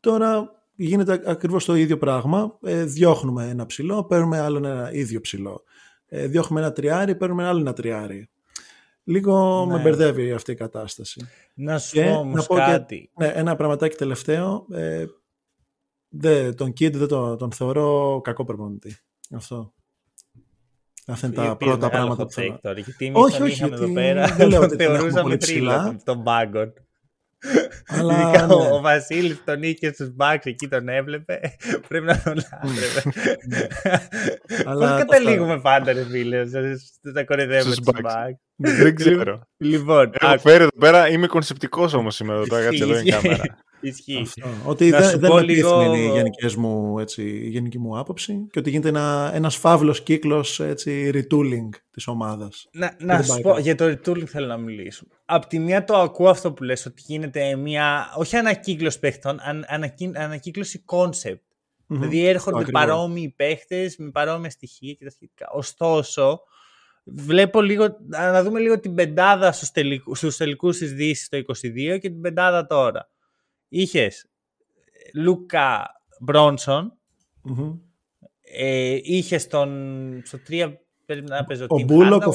τώρα 0.00 0.50
γίνεται 0.74 1.22
ακριβώς 1.24 1.64
το 1.64 1.74
ίδιο 1.74 1.98
πράγμα. 1.98 2.58
Ε, 2.62 2.84
διώχνουμε 2.84 3.48
ένα 3.48 3.66
ψηλό, 3.66 4.04
παίρνουμε 4.04 4.38
άλλο 4.38 4.56
ένα 4.56 4.92
ίδιο 4.92 5.20
ψηλό. 5.20 5.62
Ε, 6.06 6.26
διώχνουμε 6.26 6.60
ένα 6.60 6.72
τριάρι, 6.72 7.14
παίρνουμε 7.14 7.46
άλλο 7.46 7.60
ένα 7.60 7.72
τριάρι. 7.72 8.30
Λίγο 9.04 9.64
ναι. 9.66 9.74
με 9.74 9.82
μπερδεύει 9.82 10.32
αυτή 10.32 10.52
η 10.52 10.54
κατάσταση. 10.54 11.28
Να 11.54 11.78
σου 11.78 12.02
πω 12.02 12.18
όμως 12.18 12.46
κάτι. 12.46 13.10
ναι, 13.18 13.26
ένα 13.26 13.56
πραγματάκι 13.56 13.96
τελευταίο. 13.96 14.66
Ε, 14.72 15.04
δε, 16.08 16.52
τον 16.52 16.70
Kid 16.70 16.92
δεν 16.92 17.08
το, 17.08 17.36
τον 17.36 17.52
θεωρώ 17.52 18.20
κακό 18.24 18.44
προπονητή. 18.44 18.96
Αυτό. 19.34 19.74
Αυτά 21.10 21.26
είναι 21.26 21.36
τα 21.36 21.56
πρώτα 21.56 21.90
πράγματα 21.90 22.24
που 22.24 22.32
θέλω. 22.32 22.58
Τώρα, 22.62 22.80
γιατί 22.80 23.10
όχι, 23.14 23.42
όχι, 23.42 23.52
γιατί 23.52 23.74
εδώ 23.74 23.92
πέρα 23.92 24.26
δεν 24.26 24.48
λέω 24.48 24.62
ότι 24.62 24.76
θεωρούσαμε 24.76 25.36
τρίλο 25.36 26.00
τον 26.04 26.18
Μπάγκον. 26.18 26.72
Αλλά, 27.86 28.20
Ειδικά 28.20 28.46
ναι. 28.46 28.54
ο, 28.54 28.74
ο 28.74 28.80
Βασίλης 28.80 29.44
τον 29.44 29.62
είχε 29.62 29.92
στους 29.92 30.14
Μπάξ 30.14 30.44
εκεί 30.44 30.68
τον 30.68 30.88
έβλεπε. 30.88 31.40
Πρέπει 31.88 32.06
να 32.06 32.22
τον 32.22 32.34
λάτρευε. 32.34 33.02
Πώς 34.64 34.98
καταλήγουμε 34.98 35.60
πάντα, 35.60 35.92
ρε 35.92 36.04
φίλε, 36.04 36.44
να 37.00 37.24
κορυδεύουμε 37.24 37.74
τους 37.74 38.00
Μπάξ. 38.02 38.34
Δεν 38.56 38.94
ξέρω. 38.94 39.42
Λοιπόν, 39.56 40.10
φέρει 40.38 40.62
εδώ 40.62 40.78
πέρα, 40.78 41.08
είμαι 41.08 41.26
κονσεπτικός 41.26 41.92
όμως 41.94 42.14
σήμερα 42.14 42.38
εδώ. 42.38 42.46
Τώρα 42.46 42.64
κάτσε 42.64 42.82
εδώ 42.82 42.98
η 42.98 43.10
κάμερα. 43.10 43.42
Ισχύει. 43.80 44.26
Ότι 44.64 44.90
δεν, 44.90 45.18
δεν 45.18 45.32
με 45.32 45.42
λίγο... 45.42 45.82
είναι 45.82 45.98
η 45.98 46.10
γενική, 46.10 46.58
μου, 46.58 46.98
έτσι, 46.98 47.22
η 47.22 47.48
γενική 47.48 47.78
μου 47.78 47.98
άποψη 47.98 48.46
και 48.50 48.58
ότι 48.58 48.70
γίνεται 48.70 48.88
ένα, 48.88 49.30
ένας 49.34 49.56
φαύλος 49.56 50.02
κύκλος 50.02 50.60
έτσι, 50.60 51.10
retooling 51.14 51.68
της 51.90 52.06
ομάδας. 52.06 52.68
Να, 52.72 52.96
να 52.98 53.22
σου 53.22 53.40
πω, 53.40 53.58
για 53.58 53.74
το 53.74 53.84
retooling 53.84 54.24
θέλω 54.26 54.46
να 54.46 54.56
μιλήσω. 54.56 55.06
Απ' 55.24 55.46
τη 55.46 55.58
μία 55.58 55.84
το 55.84 55.96
ακούω 55.96 56.28
αυτό 56.28 56.52
που 56.52 56.62
λες, 56.62 56.86
ότι 56.86 57.02
γίνεται 57.06 57.56
μια, 57.56 58.12
όχι 58.16 58.36
ανακύκλωση 58.36 58.98
παίχτων, 58.98 59.38
αν, 59.40 59.64
ανακύ, 59.68 60.10
ανακύκλωση 60.14 60.84
concept. 60.86 61.10
Mm-hmm. 61.32 61.98
Δηλαδή 61.98 62.26
έρχονται 62.26 62.60
Ακριβώς. 62.60 62.82
παρόμοιοι 62.82 63.34
παίχτες 63.36 63.96
με 63.96 64.10
παρόμοια 64.10 64.50
στοιχεία 64.50 64.92
και 64.92 65.04
τα 65.04 65.10
σχετικά. 65.10 65.50
Ωστόσο, 65.52 66.40
βλέπω 67.04 67.60
λίγο, 67.60 67.96
να 68.08 68.42
δούμε 68.42 68.60
λίγο 68.60 68.80
την 68.80 68.94
πεντάδα 68.94 69.52
στους 69.52 69.70
τελικούς, 69.70 70.18
στους 70.18 70.36
τελικούς 70.36 70.78
της 70.78 70.92
Δύσης 70.92 71.28
το 71.28 71.36
22 71.36 71.98
και 72.00 72.08
την 72.08 72.20
πεντάδα 72.20 72.66
τώρα 72.66 73.08
είχες 73.70 74.26
Λούκα 75.14 75.86
Μπρόνσον, 76.20 76.98
mm-hmm. 77.48 77.78
ε, 78.58 78.98
είχες 79.02 79.46
τον, 79.46 80.22
στο 80.24 80.38
3 80.48 80.72
πρέπει 81.06 81.28
να 81.28 81.44
παίζει 81.44 81.62
ο, 81.68 81.80
Μπούλοκ, 81.84 82.26
ο, 82.26 82.34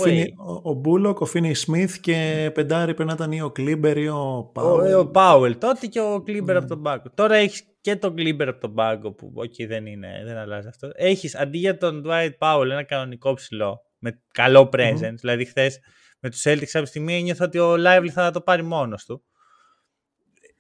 ο, 0.64 0.74
Μπούλοκ, 0.74 1.20
ο 1.22 1.26
Φίνι 1.26 1.54
Σμιθ 1.54 2.00
και 2.00 2.50
πεντάρι 2.54 2.94
πρέπει 2.94 3.10
να 3.10 3.14
ήταν 3.14 3.32
ή 3.32 3.42
ο 3.42 3.52
Κλίμπερ 3.52 3.98
ή 3.98 4.08
ο 4.08 4.50
Πάουελ. 4.54 4.94
Ο, 4.94 5.00
ο 5.00 5.08
Πάουελ 5.08 5.58
τότε 5.58 5.88
και 5.88 6.00
ο 6.00 6.22
Κλίμπερ 6.22 6.56
mm. 6.56 6.60
από 6.60 6.68
τον 6.68 6.82
πάγκο. 6.82 7.04
Τώρα 7.14 7.36
έχεις 7.36 7.64
και 7.82 7.96
τον 7.96 8.16
Κλίμπερ 8.16 8.48
από 8.48 8.60
τον 8.60 8.74
πάγκο 8.74 9.12
που 9.12 9.34
okay, 9.38 9.68
δεν, 9.68 9.86
είναι, 9.86 10.22
δεν 10.26 10.38
αλλάζει 10.38 10.68
αυτό. 10.68 10.90
Έχεις 10.94 11.36
αντί 11.36 11.58
για 11.58 11.78
τον 11.78 12.04
Dwight 12.06 12.32
Πάουελ 12.38 12.70
ένα 12.70 12.84
κανονικό 12.84 13.34
ψηλό 13.34 13.80
με 13.98 14.22
καλό 14.32 14.70
presence. 14.74 15.00
Mm-hmm. 15.02 15.16
Δηλαδή 15.20 15.46
χθες 15.46 15.80
με 16.20 16.30
τους 16.30 16.44
Celtics 16.46 16.70
από 16.74 16.84
τη 16.84 16.90
στιγμή 16.90 17.16
ένιωθα 17.16 17.46
ότι 17.46 17.60
ο 17.60 17.74
Lively 17.74 18.10
θα 18.12 18.32
το 18.32 18.42
πάρει 18.42 18.64
μόνος 18.64 19.06
του. 19.06 19.24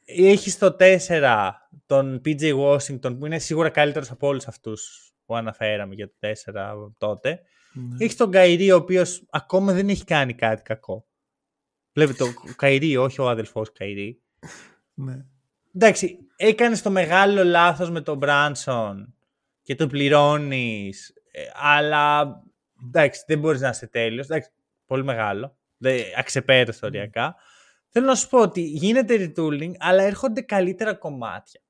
Έχει 0.06 0.49
στο 0.49 0.76
4 0.80 1.51
τον 1.86 2.22
PJ 2.26 2.60
Washington 2.60 3.18
που 3.20 3.26
είναι 3.26 3.39
σίγουρα 3.39 3.70
καλύτερος 3.70 4.12
από 4.12 4.28
όλους 4.28 4.47
αυτούς 4.47 5.12
που 5.26 5.36
αναφέραμε 5.36 5.95
για 5.95 6.08
το 6.08 6.14
4 6.20 6.93
τότε. 6.97 7.41
Ναι. 7.74 8.06
Έχει 8.06 8.16
τον 8.16 8.32
Καϊρή 8.32 8.72
ο 8.72 8.76
οποίος 8.76 9.26
ακόμα 9.30 9.74
δεν 9.74 9.89
έχει 9.89 10.03
κάνει 10.03 10.34
κάτι 10.34 10.62
κακό. 10.62 11.08
Βλέπετε 11.93 12.24
το 12.24 12.53
Καϊρή, 12.56 12.97
όχι 12.97 13.22
ο 13.22 13.30
αδελφός 13.30 13.72
Καϊρή. 13.72 14.22
Ναι. 14.93 15.26
Εντάξει, 15.76 16.18
έκανες 16.36 16.82
το 16.82 16.89
μεγάλο 16.89 17.43
λάθος 17.43 17.89
με 17.89 18.01
τον 18.01 18.18
Μπράνσον 18.18 19.16
και 19.62 19.76
το 19.76 19.88
πληρώνεις, 19.88 21.14
ε, 21.32 21.41
αλλά 21.53 22.36
εντάξει, 22.88 23.24
δεν 23.28 23.39
μπορείς 23.39 23.62
να 23.62 23.70
είσαι 23.70 23.88
τέλειος. 23.88 24.28
Πολύ 24.86 25.03
μεγάλο. 25.03 25.58
Αξεπέραστο 26.18 26.88
οριακά. 26.88 27.36
Θέλω 27.98 28.08
να 28.08 28.16
σου 28.16 28.30
πω 28.30 28.41
ότι 28.41 28.62
γίνεται 28.62 29.16
retooling, 29.36 29.72
αλλά 29.78 30.04
έρχονται 30.04 30.41
καλύτερα 30.41 30.93
κομμάτια. 30.93 31.62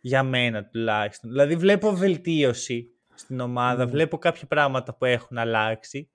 Για 0.00 0.22
μένα 0.22 0.64
τουλάχιστον. 0.64 1.30
Δηλαδή 1.30 1.56
βλέπω 1.56 1.92
βελτίωση 1.92 2.88
στην 3.14 3.40
ομάδα, 3.40 3.84
mm. 3.84 3.88
βλέπω 3.88 4.18
κάποια 4.18 4.46
πράγματα 4.46 4.94
που 4.94 5.04
έχουν 5.04 5.38
αλλάξει 5.38 6.10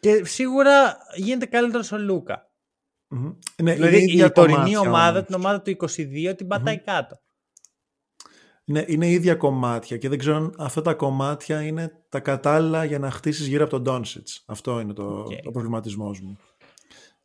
και 0.00 0.24
σίγουρα 0.24 0.96
γίνεται 1.16 1.46
καλύτερος 1.46 1.92
ο 1.92 1.98
Λούκα. 1.98 2.50
Mm-hmm. 3.14 3.36
Ναι, 3.62 3.74
δηλαδή 3.74 4.24
η 4.24 4.30
τωρινή 4.30 4.76
ομάδα, 4.76 5.10
όμως. 5.10 5.24
την 5.24 5.34
ομάδα 5.34 5.62
του 5.62 5.70
22, 5.70 6.34
την 6.36 6.46
πατάει 6.46 6.76
mm-hmm. 6.78 6.84
κάτω. 6.84 7.20
Ναι, 8.64 8.84
είναι 8.86 9.08
ίδια 9.08 9.34
κομμάτια 9.34 9.96
και 9.96 10.08
δεν 10.08 10.18
ξέρω 10.18 10.36
αν 10.36 10.54
αυτά 10.58 10.82
τα 10.82 10.94
κομμάτια 10.94 11.62
είναι 11.62 12.04
τα 12.08 12.20
κατάλληλα 12.20 12.84
για 12.84 12.98
να 12.98 13.10
χτίσεις 13.10 13.46
γύρω 13.46 13.62
από 13.62 13.72
τον 13.72 13.82
Ντόνσιτς. 13.82 14.44
Αυτό 14.46 14.80
είναι 14.80 14.92
το, 14.92 15.22
okay. 15.22 15.40
το 15.42 15.50
προβληματισμός 15.50 16.20
μου. 16.20 16.38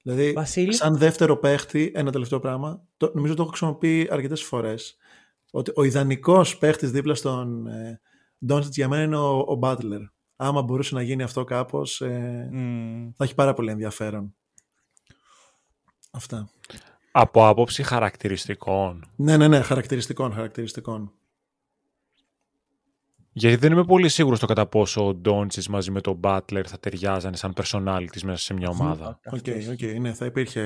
Δηλαδή, 0.07 0.31
Βασίλη. 0.31 0.73
σαν 0.73 0.97
δεύτερο 0.97 1.37
παίχτη, 1.37 1.91
ένα 1.95 2.11
τελευταίο 2.11 2.39
πράγμα, 2.39 2.81
το, 2.97 3.11
νομίζω 3.13 3.33
το 3.33 3.41
έχω 3.41 3.51
χρησιμοποιεί 3.51 4.07
αρκετές 4.11 4.43
φορές. 4.43 4.97
Ότι 5.51 5.71
ο 5.75 5.83
ιδανικός 5.83 6.57
παίχτης 6.57 6.91
δίπλα 6.91 7.15
στον 7.15 7.67
ε, 7.67 8.01
για 8.69 8.87
μένα 8.87 9.03
είναι 9.03 9.17
ο, 9.17 9.37
ο 9.37 9.59
Butler. 9.61 10.09
Άμα 10.35 10.61
μπορούσε 10.61 10.95
να 10.95 11.01
γίνει 11.01 11.23
αυτό 11.23 11.43
κάπως, 11.43 12.01
ε, 12.01 12.49
mm. 12.53 13.11
θα 13.15 13.23
έχει 13.23 13.35
πάρα 13.35 13.53
πολύ 13.53 13.71
ενδιαφέρον. 13.71 14.35
Αυτά. 16.11 16.49
Από 17.11 17.47
άποψη 17.47 17.83
χαρακτηριστικών. 17.83 19.11
Ναι, 19.15 19.37
ναι, 19.37 19.47
ναι, 19.47 19.61
χαρακτηριστικών, 19.61 20.33
χαρακτηριστικών. 20.33 21.13
Γιατί 23.39 23.55
δεν 23.55 23.71
είμαι 23.71 23.83
πολύ 23.83 24.09
σίγουρος 24.09 24.37
στο 24.37 24.47
κατά 24.47 24.65
πόσο 24.65 25.07
ο 25.07 25.13
Ντόντσιτς 25.13 25.67
μαζί 25.67 25.91
με 25.91 26.01
τον 26.01 26.15
Μπάτλερ 26.15 26.69
θα 26.69 26.79
ταιριάζανε 26.79 27.35
σαν 27.35 27.53
personalities 27.55 28.21
μέσα 28.23 28.37
σε 28.37 28.53
μια 28.53 28.69
ομάδα. 28.69 29.19
Οκ, 29.31 29.39
okay, 29.45 29.49
okay, 29.49 29.99
ναι, 29.99 30.13
θα 30.13 30.25
υπήρχε 30.25 30.61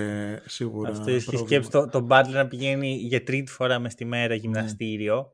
σίγουρα. 0.45 0.91
Αυτό 0.91 1.11
ισχύει. 1.11 1.37
Σκέψτε 1.37 1.79
το, 1.79 1.87
τον 1.87 2.03
Μπάτλερ 2.03 2.35
να 2.35 2.47
πηγαίνει 2.47 2.93
για 2.93 3.23
τρίτη 3.23 3.51
φορά 3.51 3.79
μες 3.79 3.91
στη 3.91 4.05
μέρα 4.05 4.35
γυμναστήριο. 4.35 5.31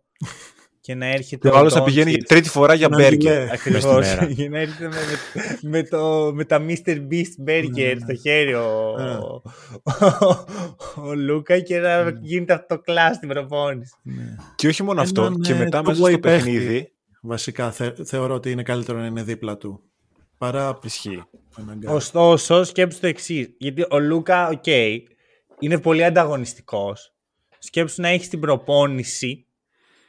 και 0.82 0.96
να 0.96 1.06
έρχεται. 1.06 1.50
Και 1.50 1.56
ο 1.56 1.58
άλλος 1.58 1.74
θα 1.74 1.84
πηγαίνει 1.84 2.10
για 2.10 2.24
τρίτη 2.28 2.50
φορά 2.50 2.74
για 2.74 2.90
μπέργκερ. 2.90 3.52
Ακριβώς. 3.52 4.06
Για 4.30 4.50
να 4.50 4.60
έρχεται 4.60 4.88
με, 4.88 4.96
με, 5.62 5.84
το, 5.84 6.32
με 6.34 6.46
τα 6.46 6.66
Mr. 6.68 7.08
Beast 7.12 7.34
μπέργκερ 7.38 8.00
στο 8.00 8.14
χέρι 8.16 8.54
ο, 8.54 8.96
ο, 11.08 11.14
Λούκα 11.14 11.60
και 11.60 11.80
να 11.80 12.10
γίνεται 12.22 12.54
αυτό 12.54 12.76
το 12.76 12.82
κλάσ 12.82 13.16
στην 13.16 13.30
προπόνηση. 13.30 13.94
Και 14.56 14.68
όχι 14.68 14.84
μόνο 14.84 15.02
αυτό, 15.02 15.36
και 15.42 15.54
μετά 15.54 15.84
μέσα 15.84 16.06
στο 16.08 16.20
παιχνίδι 16.20 16.92
βασικά 17.22 17.72
θεωρώ 18.04 18.34
ότι 18.34 18.52
είναι 18.52 18.64
καλύτερο 18.64 19.00
να 19.00 19.06
είναι 19.06 19.24
δίπλα 19.24 19.58
του. 19.58 19.82
Παρά 20.38 20.80
Ισχύει. 20.84 21.24
Ωστόσο, 21.86 22.64
σκέψου 22.64 23.00
το 23.00 23.08
εξής. 23.08 23.50
Γιατί 23.58 23.86
ο 23.90 24.00
Λούκα, 24.00 24.48
οκ, 24.48 24.64
okay, 24.66 24.98
είναι 25.60 25.80
πολύ 25.80 26.04
ανταγωνιστικός. 26.04 27.14
Σκέψου 27.60 28.02
να 28.02 28.08
έχεις 28.08 28.30
την 28.30 28.40
προπόνηση 28.40 29.48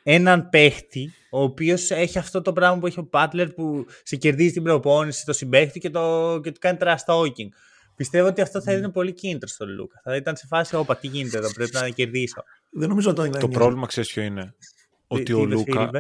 έναν 0.03 0.49
παίχτη, 0.49 1.13
ο 1.31 1.43
οποίος 1.43 1.91
έχει 1.91 2.19
αυτό 2.19 2.43
το 2.43 2.53
πράγμα 2.53 2.79
που 2.79 2.87
έχει 2.87 2.99
ο 2.99 3.05
Μπάτλερ 3.05 3.49
που 3.49 3.87
σε 4.03 4.17
κερδίζει 4.17 4.53
την 4.53 4.63
προπόνηση, 4.63 5.25
το 5.25 5.33
συμπαίχτη 5.33 5.79
και, 5.79 5.91
το, 5.91 6.41
και 6.43 6.53
του 6.53 6.59
κάνει 6.61 6.79
trash 6.81 7.05
talking. 7.07 7.49
Πιστεύω 7.97 8.29
ότι 8.29 8.41
αυτό 8.41 8.63
θα 8.63 8.73
έδινε 8.73 8.91
πολύ 8.91 9.13
κίνητρο 9.13 9.49
στον 9.49 9.69
Λούκα. 9.69 10.01
Θα 10.05 10.17
ήταν 10.17 10.37
σε 10.37 10.47
φάση, 10.47 10.77
Όπα, 10.77 10.97
τι 10.97 11.07
γίνεται 11.07 11.39
εδώ, 11.39 11.53
πρέπει 11.53 11.71
να 11.73 11.89
κερδίσω. 11.89 12.43
Δεν 12.71 12.89
νομίζω 12.89 13.11
ότι 13.11 13.31
το 13.31 13.39
Το 13.39 13.49
πρόβλημα 13.49 13.87
ξέρεις 13.87 14.13
ποιο 14.13 14.23
είναι; 14.23 14.55
Ότι 15.07 15.33
ο 15.33 15.45
Λούκα 15.45 15.91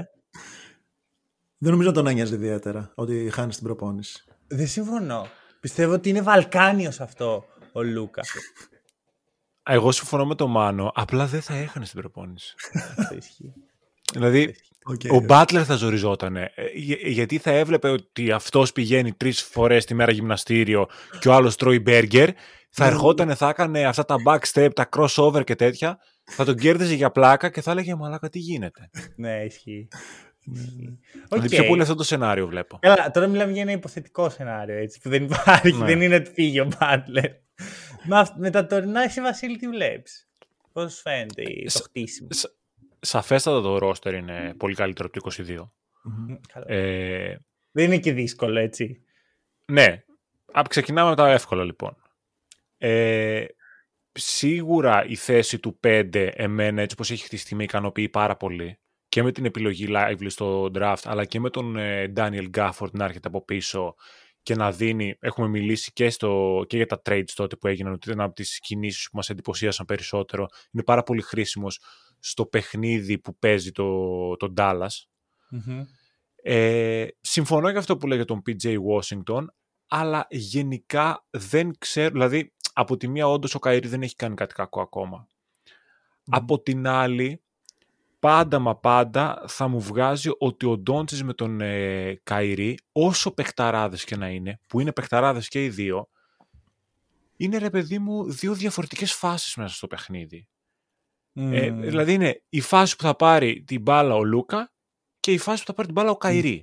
δεν 1.58 1.70
νομίζω 1.70 1.88
να 1.88 1.94
τον 1.94 2.06
ένοιαζε 2.06 2.34
ιδιαίτερα 2.34 2.92
ότι 2.94 3.30
χάνεις 3.32 3.56
την 3.56 3.64
προπόνηση. 3.64 4.24
Δεν 4.46 4.66
συμφωνώ. 4.66 5.26
Πιστεύω 5.60 5.92
ότι 5.92 6.08
είναι 6.08 6.22
Βαλκάνιος 6.22 7.00
αυτό 7.00 7.44
ο 7.72 7.82
Λούκα. 7.82 8.22
Εγώ 9.62 9.92
συμφωνώ 9.92 10.26
με 10.26 10.34
τον 10.34 10.50
Μάνο. 10.50 10.92
Απλά 10.94 11.26
δεν 11.26 11.42
θα 11.42 11.54
έχανε 11.54 11.84
την 11.84 12.00
προπόνηση. 12.00 12.54
Αυτό 12.98 13.16
ισχύει. 13.16 13.52
Δηλαδή, 14.12 14.54
okay, 14.92 15.10
ο 15.10 15.20
Μπάτλερ 15.20 15.64
θα 15.66 15.74
ζοριζόταν. 15.74 16.36
Γιατί 17.04 17.38
θα 17.38 17.50
έβλεπε 17.50 17.88
ότι 17.88 18.30
αυτός 18.30 18.72
πηγαίνει 18.72 19.12
τρεις 19.12 19.42
φορές 19.42 19.84
τη 19.84 19.94
μέρα 19.94 20.12
γυμναστήριο 20.12 20.86
και 21.20 21.28
ο 21.28 21.34
άλλος 21.34 21.56
τρώει 21.56 21.80
μπέργκερ. 21.80 22.30
Θα 22.70 22.84
ναι. 22.84 22.90
ερχόταν, 22.90 23.36
θα 23.36 23.48
έκανε 23.48 23.84
αυτά 23.84 24.04
τα 24.04 24.16
backstep, 24.26 24.68
τα 24.74 24.88
crossover 24.96 25.44
και 25.44 25.54
τέτοια. 25.54 25.98
Θα 26.24 26.44
τον 26.44 26.56
κέρδιζε 26.56 26.94
για 26.94 27.10
πλάκα 27.10 27.48
και 27.50 27.60
θα 27.60 27.70
έλεγε 27.70 27.94
Μαλάκα, 27.94 28.28
τι 28.28 28.38
γίνεται; 28.38 28.90
ναι, 29.16 29.44
ισχύει. 29.44 29.88
Okay. 31.28 31.48
πιο 31.48 31.64
πολύ 31.64 31.82
αυτό 31.82 31.94
το 31.94 32.02
σενάριο 32.02 32.46
βλέπω. 32.46 32.78
Καλά, 32.80 33.10
τώρα 33.10 33.26
μιλάμε 33.26 33.52
για 33.52 33.62
ένα 33.62 33.72
υποθετικό 33.72 34.30
σενάριο, 34.30 34.76
έτσι, 34.76 35.00
που 35.00 35.08
δεν 35.08 35.24
υπάρχει, 35.24 35.72
ναι. 35.72 35.84
δεν 35.84 36.00
είναι 36.00 36.14
ότι 36.14 36.30
φύγει 36.30 36.60
ο 36.60 36.64
Μπάτλερ. 36.64 37.30
με 38.36 38.50
τα 38.50 38.66
τωρινά 38.66 39.02
εσύ, 39.02 39.20
Βασίλη, 39.20 39.56
τι 39.56 39.68
βλέπεις; 39.68 40.28
Πώς 40.72 41.00
φαίνεται 41.00 41.42
το 41.72 41.82
χτίσιμο; 41.82 42.28
Σαφέστατα 43.00 43.60
το 43.60 43.78
ρόστερ 43.78 44.14
είναι 44.14 44.54
πολύ 44.56 44.74
καλύτερο 44.74 45.08
από 45.12 45.30
το 45.30 45.44
22. 45.46 45.70
Ε, 46.66 47.36
δεν 47.70 47.84
είναι 47.84 47.98
και 47.98 48.12
δύσκολο, 48.12 48.58
έτσι. 48.58 49.02
Ναι. 49.64 50.02
Ξεκινάμε 50.68 51.08
με 51.08 51.16
τα 51.16 51.30
εύκολα, 51.30 51.64
λοιπόν. 51.64 51.96
Ε, 52.78 53.44
σίγουρα 54.12 55.04
η 55.06 55.14
θέση 55.14 55.58
του 55.58 55.80
5 55.86 56.30
εμένα 56.34 56.82
έτσι 56.82 56.94
όπως 56.98 57.10
έχει 57.10 57.24
χτιστεί 57.24 57.54
με 57.54 57.62
ικανοποιεί 57.62 58.08
πάρα 58.08 58.36
πολύ 58.36 58.78
και 59.08 59.22
με 59.22 59.32
την 59.32 59.44
επιλογή 59.44 59.86
Lively 59.90 60.26
στο 60.26 60.70
draft 60.74 61.02
αλλά 61.04 61.24
και 61.24 61.40
με 61.40 61.50
τον 61.50 61.76
ε, 61.76 62.12
Daniel 62.16 62.50
Gafford 62.56 62.90
να 62.92 63.04
έρχεται 63.04 63.28
από 63.28 63.44
πίσω 63.44 63.94
και 64.42 64.54
να 64.54 64.72
δίνει, 64.72 65.16
έχουμε 65.20 65.48
μιλήσει 65.48 65.92
και, 65.92 66.10
στο, 66.10 66.64
και 66.66 66.76
για 66.76 66.86
τα 66.86 67.00
trades 67.04 67.30
τότε 67.34 67.56
που 67.56 67.66
έγιναν, 67.66 67.92
ότι 67.92 68.08
ήταν 68.08 68.20
από 68.20 68.34
τις 68.34 68.58
κινήσεις 68.58 69.04
που 69.10 69.16
μας 69.16 69.30
εντυπωσίασαν 69.30 69.86
περισσότερο. 69.86 70.46
Είναι 70.70 70.82
πάρα 70.82 71.02
πολύ 71.02 71.22
χρήσιμος 71.22 71.80
στο 72.18 72.46
παιχνίδι 72.46 73.18
που 73.18 73.38
παίζει 73.38 73.70
το, 73.70 74.36
το 74.36 74.52
Dallas. 74.56 74.88
Ε, 76.42 77.06
συμφωνώ 77.20 77.70
για 77.70 77.78
αυτό 77.78 77.96
που 77.96 78.06
λέει 78.06 78.16
για 78.16 78.26
τον 78.26 78.42
PJ 78.46 78.76
Washington, 78.92 79.44
αλλά 79.88 80.26
γενικά 80.30 81.26
δεν 81.30 81.70
ξέρω, 81.78 82.10
δηλαδή 82.10 82.52
από 82.72 82.96
τη 82.96 83.08
μία 83.08 83.28
όντως 83.28 83.54
ο 83.54 83.58
Καΐρη 83.62 83.86
δεν 83.86 84.02
έχει 84.02 84.14
κάνει 84.14 84.34
κάτι 84.34 84.54
κακό 84.54 84.80
ακόμα. 84.80 85.26
Από 86.30 86.60
την 86.60 86.86
άλλη, 86.86 87.42
πάντα 88.18 88.58
μα 88.58 88.76
πάντα 88.76 89.44
θα 89.48 89.68
μου 89.68 89.80
βγάζει 89.80 90.30
ότι 90.38 90.66
ο 90.66 90.78
Ντόντσις 90.78 91.22
με 91.22 91.34
τον 91.34 91.60
ε, 91.60 92.20
Καΐρη, 92.30 92.74
όσο 92.92 93.34
παιχταράδες 93.34 94.04
και 94.04 94.16
να 94.16 94.28
είναι, 94.28 94.60
που 94.66 94.80
είναι 94.80 94.92
παιχταράδες 94.92 95.48
και 95.48 95.64
οι 95.64 95.68
δύο, 95.68 96.08
είναι 97.36 97.58
ρε 97.58 97.70
παιδί 97.70 97.98
μου 97.98 98.32
δύο 98.32 98.54
διαφορετικές 98.54 99.12
φάσεις 99.12 99.56
μέσα 99.56 99.74
στο 99.74 99.86
παιχνίδι. 99.86 100.48
Ε, 101.32 101.70
δηλαδή 101.70 102.12
είναι 102.12 102.42
η 102.48 102.60
φάση 102.60 102.96
που 102.96 103.02
θα 103.02 103.16
πάρει 103.16 103.64
την 103.66 103.80
μπάλα 103.80 104.14
ο 104.14 104.24
Λούκα 104.24 104.72
και 105.20 105.32
η 105.32 105.38
φάση 105.38 105.60
που 105.60 105.66
θα 105.66 105.74
πάρει 105.74 105.86
την 105.86 105.96
μπάλα 105.96 106.10
ο 106.10 106.16
Καΐρη. 106.20 106.60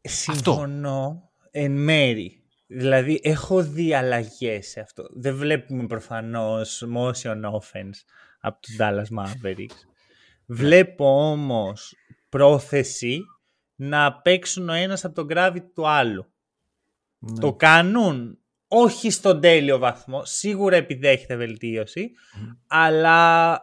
Συμφωνώ 0.00 1.30
εν 1.50 1.72
μέρη. 1.72 2.42
Δηλαδή, 2.66 3.20
έχω 3.22 3.62
δει 3.62 3.94
αλλαγέ 3.94 4.60
σε 4.60 4.80
αυτό. 4.80 5.08
Δεν 5.10 5.36
βλέπουμε 5.36 5.86
προφανώς 5.86 6.84
motion 6.96 7.40
offense 7.42 8.00
από 8.48 8.60
του 8.60 8.68
Dallas 8.78 9.22
Mavericks. 9.22 9.78
Βλέπω 10.46 11.30
όμως 11.30 11.94
πρόθεση 12.28 13.20
να 13.74 14.20
παίξουν 14.20 14.68
ο 14.68 14.72
ένας 14.72 15.04
από 15.04 15.14
τον 15.14 15.26
gravity 15.30 15.70
του 15.74 15.88
άλλου. 15.88 16.26
Ναι. 17.18 17.40
Το 17.40 17.54
κάνουν 17.54 18.38
όχι 18.68 19.10
στον 19.10 19.40
τέλειο 19.40 19.78
βαθμό, 19.78 20.24
σίγουρα 20.24 20.76
επιδέχεται 20.76 21.36
βελτίωση, 21.36 22.10
αλλά 22.66 23.60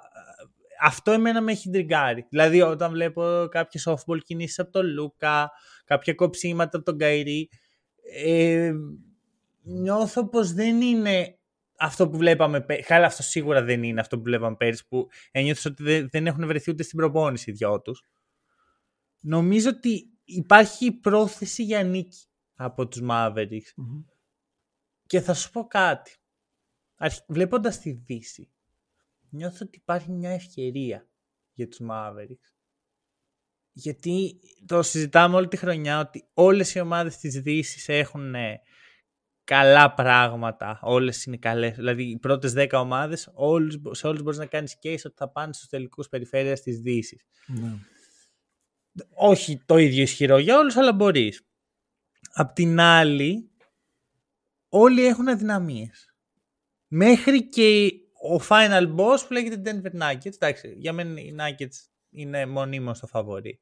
αυτό 0.81 1.11
εμένα 1.11 1.41
με 1.41 1.51
έχει 1.51 1.69
τριγκάρει. 1.69 2.25
Δηλαδή 2.29 2.61
όταν 2.61 2.91
βλέπω 2.91 3.47
κάποιες 3.51 3.87
softball 3.87 4.19
κινήσεις 4.25 4.59
από 4.59 4.71
τον 4.71 4.85
Λούκα, 4.85 5.51
κάποια 5.85 6.13
κοψίματα 6.13 6.77
από 6.77 6.85
τον 6.85 6.97
Καϊρή, 6.97 7.49
ε, 8.23 8.73
νιώθω 9.61 10.29
πως 10.29 10.53
δεν 10.53 10.81
είναι 10.81 11.37
αυτό 11.77 12.09
που 12.09 12.17
βλέπαμε 12.17 12.61
πέρυσι. 12.61 12.87
Καλά, 12.87 13.05
αυτό 13.05 13.23
σίγουρα 13.23 13.63
δεν 13.63 13.83
είναι 13.83 13.99
αυτό 13.99 14.17
που 14.17 14.23
βλέπαμε 14.23 14.55
πέρυσι, 14.55 14.87
που 14.87 15.07
ένιωθες 15.31 15.65
ότι 15.65 16.01
δεν 16.01 16.27
έχουν 16.27 16.47
βρεθεί 16.47 16.71
ούτε 16.71 16.83
στην 16.83 16.97
προπόνηση 16.97 17.49
οι 17.49 17.53
δυο 17.53 17.81
τους. 17.81 18.03
Νομίζω 19.19 19.69
ότι 19.69 20.09
υπάρχει 20.23 20.91
πρόθεση 20.91 21.63
για 21.63 21.83
νίκη 21.83 22.25
από 22.55 22.87
τους 22.87 23.01
Mavericks. 23.09 23.83
Και 25.05 25.21
θα 25.21 25.33
σου 25.33 25.51
πω 25.51 25.67
κάτι. 25.67 26.15
Βλέποντας 27.27 27.79
τη 27.79 27.91
Δύση, 27.91 28.51
νιώθω 29.29 29.57
ότι 29.61 29.77
υπάρχει 29.77 30.11
μια 30.11 30.29
ευκαιρία 30.29 31.09
για 31.53 31.67
τους 31.67 31.79
Mavericks. 31.89 32.53
Γιατί 33.71 34.39
το 34.65 34.81
συζητάμε 34.81 35.35
όλη 35.35 35.47
τη 35.47 35.57
χρονιά 35.57 35.99
ότι 35.99 36.27
όλες 36.33 36.75
οι 36.75 36.79
ομάδες 36.79 37.17
της 37.17 37.41
Δύσης 37.41 37.89
έχουν 37.89 38.35
καλά 39.45 39.93
πράγματα, 39.93 40.79
όλες 40.81 41.25
είναι 41.25 41.37
καλές. 41.37 41.75
Δηλαδή 41.75 42.03
οι 42.03 42.17
πρώτες 42.17 42.53
10 42.53 42.79
ομάδες, 42.79 43.21
σε 43.91 44.07
όλους 44.07 44.21
μπορείς 44.21 44.37
να 44.37 44.45
κάνεις 44.45 44.77
case 44.83 45.01
ότι 45.05 45.15
θα 45.15 45.29
πάνε 45.29 45.53
στους 45.53 45.67
τελικούς 45.67 46.09
περιφέρειας 46.09 46.61
της 46.61 46.79
Δύσης. 46.79 47.25
Ναι. 47.45 47.73
Όχι 49.13 49.61
το 49.65 49.77
ίδιο 49.77 50.01
ισχυρό 50.01 50.37
για 50.37 50.57
όλους, 50.57 50.75
αλλά 50.75 50.93
μπορείς. 50.93 51.47
Απ' 52.33 52.53
την 52.53 52.79
άλλη, 52.79 53.51
όλοι 54.69 55.05
έχουν 55.05 55.27
αδυναμίες. 55.27 56.15
Μέχρι 56.87 57.49
και 57.49 57.91
ο 58.31 58.45
final 58.49 58.95
boss 58.95 59.17
που 59.27 59.33
λέγεται 59.33 59.61
Denver 59.83 60.01
Nuggets. 60.01 60.33
Εντάξει, 60.33 60.75
για 60.77 60.93
μένα 60.93 61.19
οι 61.19 61.35
Nuggets 61.39 61.89
είναι 62.09 62.45
μονίμως 62.45 62.99
το 62.99 63.07
φαβορή. 63.07 63.59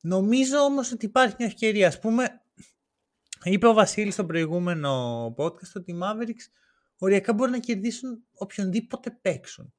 Νομίζω 0.00 0.58
όμως 0.58 0.92
ότι 0.92 1.06
υπάρχει 1.06 1.34
μια 1.38 1.46
ευκαιρία. 1.46 1.86
Ας 1.86 1.98
πούμε, 1.98 2.42
είπε 3.50 3.66
ο 3.66 3.72
Βασίλης 3.72 4.14
στο 4.14 4.24
προηγούμενο 4.24 5.24
podcast 5.38 5.72
ότι 5.74 5.92
οι 5.92 5.98
Mavericks 6.02 6.46
οριακά 6.98 7.32
μπορούν 7.32 7.52
να 7.52 7.58
κερδίσουν 7.58 8.22
οποιονδήποτε 8.32 9.18
παίξουν 9.22 9.74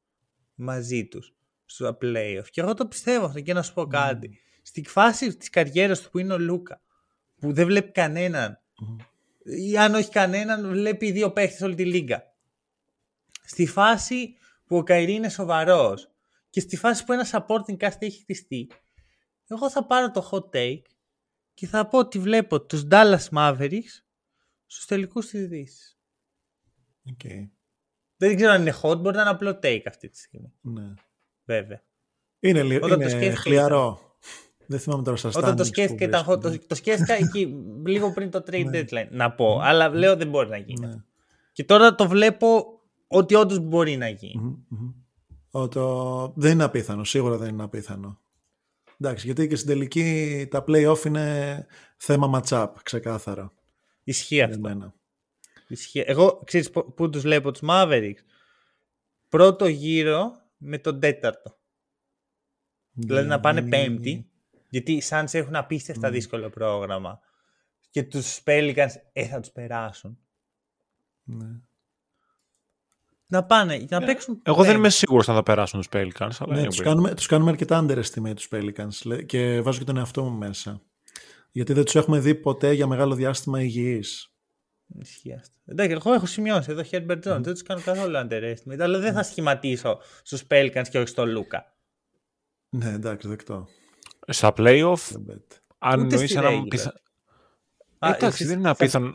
μαζί 0.55 1.07
τους 1.07 1.33
στο 1.65 1.97
playoff. 2.01 2.45
Και 2.49 2.61
εγώ 2.61 2.73
το 2.73 2.87
πιστεύω 2.87 3.25
αυτό 3.25 3.39
και 3.39 3.53
να 3.53 3.61
σου 3.61 3.73
πω 3.73 3.87
κάτι. 3.87 4.29
Mm. 4.31 4.59
Στη 4.61 4.85
φάση 4.87 5.37
της 5.37 5.49
καριέρας 5.49 6.01
του 6.01 6.09
που 6.09 6.19
είναι 6.19 6.33
ο 6.33 6.39
Λούκα, 6.39 6.81
που 7.39 7.53
δεν 7.53 7.65
βλέπει 7.65 7.91
κανέναν, 7.91 8.61
ή 9.43 9.77
αν 9.77 9.95
όχι 9.95 10.09
κανέναν, 10.09 10.69
βλέπει 10.69 11.11
δύο 11.11 11.31
παίχτες 11.31 11.61
όλη 11.61 11.75
τη 11.75 11.85
λίγα. 11.85 12.23
Στη 13.45 13.65
φάση 13.65 14.35
που 14.65 14.77
ο 14.77 14.83
Καϊρή 14.83 15.13
είναι 15.13 15.29
σοβαρός 15.29 16.11
και 16.49 16.59
στη 16.59 16.77
φάση 16.77 17.05
που 17.05 17.13
ένα 17.13 17.27
supporting 17.31 17.77
cast 17.77 17.97
έχει 17.99 18.21
χτιστεί, 18.21 18.67
εγώ 19.47 19.69
θα 19.69 19.85
πάρω 19.85 20.11
το 20.11 20.29
hot 20.31 20.55
take 20.55 20.81
και 21.59 21.67
θα 21.67 21.87
πω 21.87 21.97
ότι 21.97 22.19
βλέπω 22.19 22.61
τους 22.61 22.83
Dallas 22.91 23.29
Mavericks 23.31 24.03
στους 24.65 24.85
τελικούς 24.85 25.27
της 25.27 25.47
Δύσης. 25.47 25.99
Okay. 27.11 27.49
Δεν 28.17 28.35
ξέρω 28.35 28.51
αν 28.51 28.61
είναι 28.61 28.73
hot, 28.81 28.97
μπορεί 28.99 29.15
να 29.15 29.21
είναι 29.21 29.29
απλό 29.29 29.59
take 29.63 29.81
αυτή 29.87 30.09
τη 30.09 30.17
στιγμή. 30.17 30.53
Ναι. 30.61 30.93
Βέβαια. 31.45 31.83
Είναι, 32.39 32.63
λι... 32.63 32.75
είναι 32.75 33.33
χλιαρό. 33.35 34.17
Δεν 34.65 34.79
θυμάμαι 34.79 35.03
τώρα 35.03 35.17
σας 35.17 35.35
Όταν 35.35 35.55
το 35.55 35.63
σκέφτηκα, 35.63 36.05
ήταν 36.05 36.25
hot. 36.27 36.41
Το, 36.41 36.59
το 36.67 36.75
σκέφτηκα 36.75 37.13
εκεί 37.13 37.45
λίγο 37.85 38.13
πριν 38.13 38.31
το 38.31 38.43
trade 38.47 38.65
ναι. 38.65 38.83
deadline 38.83 39.09
να 39.09 39.31
πω. 39.31 39.57
Ναι. 39.57 39.67
Αλλά 39.67 39.89
λέω 39.89 40.15
δεν 40.15 40.29
μπορεί 40.29 40.49
να 40.49 40.57
γίνει. 40.57 40.87
Ναι. 40.87 41.03
Και 41.51 41.63
τώρα 41.63 41.95
το 41.95 42.07
βλέπω 42.07 42.79
ότι 43.07 43.35
όντως 43.35 43.59
μπορεί 43.59 43.97
να 43.97 44.09
γίνει. 44.09 44.65
Mm-hmm. 45.51 46.31
Δεν 46.35 46.51
είναι 46.51 46.63
απίθανο. 46.63 47.03
Σίγουρα 47.03 47.37
δεν 47.37 47.49
είναι 47.49 47.63
απίθανο. 47.63 48.19
Εντάξει, 49.01 49.25
γιατί 49.25 49.47
και 49.47 49.55
στην 49.55 49.67
τελική 49.67 50.47
τα 50.49 50.63
play-off 50.67 51.05
είναι 51.05 51.65
θέμα 51.97 52.41
match-up, 52.41 52.67
ξεκάθαρα. 52.83 53.51
Ισχύει 54.03 54.41
αυτό. 54.41 54.93
Ισχύει. 55.67 56.03
Εγώ, 56.07 56.41
ξέρεις 56.45 56.71
πού 56.71 57.09
τους 57.09 57.21
βλέπω 57.21 57.51
τους 57.51 57.61
Mavericks. 57.63 58.19
Πρώτο 59.29 59.67
γύρο 59.67 60.31
με 60.57 60.77
τον 60.77 60.99
τέταρτο. 60.99 61.57
Δηλαδή 62.91 63.27
να 63.27 63.39
πάνε 63.39 63.61
ναι. 63.61 63.69
πέμπτη. 63.69 64.29
Γιατί 64.69 64.91
οι 64.91 65.03
Suns 65.09 65.33
έχουν 65.33 65.55
απίστευτα 65.55 66.07
mm. 66.07 66.11
δύσκολο 66.11 66.49
πρόγραμμα. 66.49 67.19
Και 67.89 68.03
τους 68.03 68.41
Pelicans 68.43 68.93
ε, 69.13 69.25
θα 69.25 69.39
τους 69.39 69.51
περάσουν. 69.51 70.19
Ναι 71.23 71.59
να 73.31 73.43
πάνε, 73.43 73.85
να 73.89 73.97
ε, 73.97 74.05
παίξουν. 74.05 74.41
Εγώ 74.43 74.63
δεν 74.63 74.75
είμαι 74.75 74.89
σίγουρος 74.89 75.29
αν 75.29 75.35
θα 75.35 75.43
περάσουν 75.43 75.79
τους 75.79 75.89
Pelicans. 75.93 76.31
Αλλά 76.39 76.55
ναι, 76.55 76.65
τους 76.65 76.81
κάνουμε, 76.81 77.13
τους 77.13 77.25
κάνουμε 77.25 77.49
αρκετά 77.51 77.85
underestimate 77.85 78.35
τους 78.35 78.47
Pelicans 78.51 79.25
και 79.25 79.61
βάζω 79.61 79.79
και 79.79 79.85
τον 79.85 79.97
εαυτό 79.97 80.23
μου 80.23 80.37
μέσα. 80.37 80.81
Γιατί 81.51 81.73
δεν 81.73 81.83
τους 81.83 81.95
έχουμε 81.95 82.19
δει 82.19 82.35
ποτέ 82.35 82.73
για 82.73 82.87
μεγάλο 82.87 83.15
διάστημα 83.15 83.61
υγιείς. 83.61 84.33
Ισχύει 84.99 85.33
αυτό. 85.33 85.53
Εντάξει, 85.65 85.91
εγώ 85.91 86.13
έχω 86.13 86.25
σημειώσει 86.25 86.71
εδώ 86.71 86.81
Herbert 86.91 87.19
Jones. 87.23 87.37
Mm. 87.37 87.41
Δεν 87.41 87.53
τους 87.53 87.63
κάνω 87.63 87.81
καθόλου 87.81 88.15
underestimate. 88.17 88.79
Αλλά 88.79 88.99
δεν 88.99 89.13
θα 89.13 89.23
σχηματίσω 89.23 89.99
στους 90.23 90.43
Pelicans 90.49 90.87
και 90.89 90.97
όχι 90.97 91.07
στο 91.07 91.25
Λούκα. 91.25 91.73
Ναι, 92.69 92.89
εντάξει, 92.89 93.27
δεκτό. 93.27 93.67
Στα 94.27 94.53
playoff, 94.57 95.11
αν 95.77 96.07
νοεί 96.07 96.27
ένα 96.29 96.63
πιθανό. 96.69 96.97
Εντάξει, 97.99 98.45
δεν 98.45 98.59
είναι 98.59 98.69
απίθανο. 98.69 99.13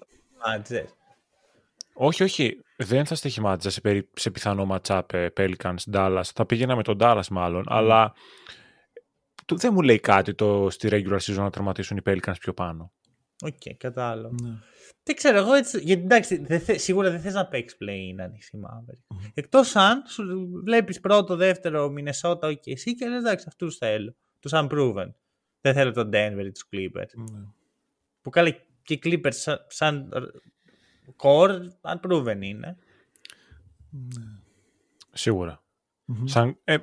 Όχι, 1.95 2.23
όχι. 2.23 2.64
Δεν 2.77 3.07
θα 3.07 3.15
στοιχημάτιζα 3.15 3.71
σε, 3.71 3.81
περι... 3.81 4.09
σε 4.15 4.31
πιθανό 4.31 4.65
ματσάπ 4.65 5.13
ε, 5.13 5.33
Pelicans 5.37 5.93
Dallas. 5.93 6.23
Θα 6.35 6.47
πήγαινα 6.47 6.77
με 6.77 6.83
τον 6.83 6.97
Dallas 7.01 7.27
μάλλον, 7.31 7.65
αλλά 7.67 8.13
δεν 9.55 9.73
μου 9.73 9.81
λέει 9.81 10.01
κάτι 10.01 10.35
το 10.35 10.71
στη 10.71 10.89
regular 10.91 11.19
season 11.19 11.37
να 11.37 11.51
τερματίσουν 11.51 11.97
οι 11.97 12.01
Pelicans 12.05 12.39
πιο 12.41 12.55
πάνω. 12.55 12.93
Οκ, 13.43 13.55
okay, 13.65 13.75
κατάλαβα. 13.77 14.35
Ναι. 14.43 14.59
Δεν 15.03 15.17
ξέρω, 15.17 15.39
εγώ 15.39 15.53
έτσι. 15.53 15.81
Γιατί 15.81 16.03
εντάξει, 16.03 16.37
δεν 16.37 16.61
θε, 16.61 16.79
σίγουρα 16.79 17.11
δεν 17.11 17.21
θες 17.21 17.35
να 17.35 17.47
παίξεις 17.47 17.79
play 17.81 18.15
να 18.17 18.25
ανοίξει 18.25 18.61
Maverick. 18.65 19.17
Mm-hmm. 19.17 19.31
Εκτός 19.35 19.77
αν 19.77 20.03
βλέπεις 20.65 21.01
πρώτο, 21.01 21.37
δεύτερο, 21.37 21.89
Μινεσότα, 21.89 22.49
οκ, 22.49 22.53
okay, 22.53 22.73
εσύ 22.73 22.95
και 22.95 23.09
λες 23.09 23.19
εντάξει, 23.19 23.45
αυτούς 23.49 23.77
θέλω. 23.77 24.15
τους 24.41 24.53
unproven. 24.55 25.13
Δεν 25.61 25.75
θέλω 25.75 25.93
τον 25.93 26.11
Denver 26.13 26.45
ή 26.45 26.51
τους 26.53 26.69
Clippers. 26.73 27.31
Ναι. 27.33 27.45
Που 28.23 28.31
καλά 28.31 28.51
και 28.83 28.95
οι 28.95 29.01
Clippers 29.05 29.35
σαν, 29.35 29.67
σαν 29.69 30.09
core 31.17 31.69
unproven 31.83 32.39
είναι. 32.41 32.77
Σίγουρα. 35.13 35.63
Σαν, 36.25 36.59
ε, 36.65 36.77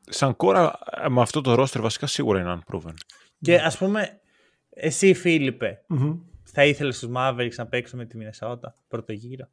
σαν 0.00 0.36
core 0.36 0.78
ε, 1.02 1.08
με 1.08 1.20
αυτό 1.20 1.40
το 1.40 1.52
roster 1.62 1.80
βασικά 1.80 2.06
σίγουρα 2.06 2.40
είναι 2.40 2.58
unproven. 2.66 2.94
Και 3.40 3.56
ας 3.56 3.78
πούμε, 3.78 4.20
εσύ 4.70 5.14
Φίλιππε, 5.14 5.84
Μμμ. 5.88 6.18
θα 6.42 6.64
ήθελες 6.64 6.96
στους 6.96 7.10
Mavericks 7.16 7.54
να 7.56 7.66
παίξουν 7.66 7.98
με 7.98 8.04
τη 8.06 8.16
Μινεσότα 8.16 8.74
πρώτο 8.88 9.12
γύρο; 9.12 9.48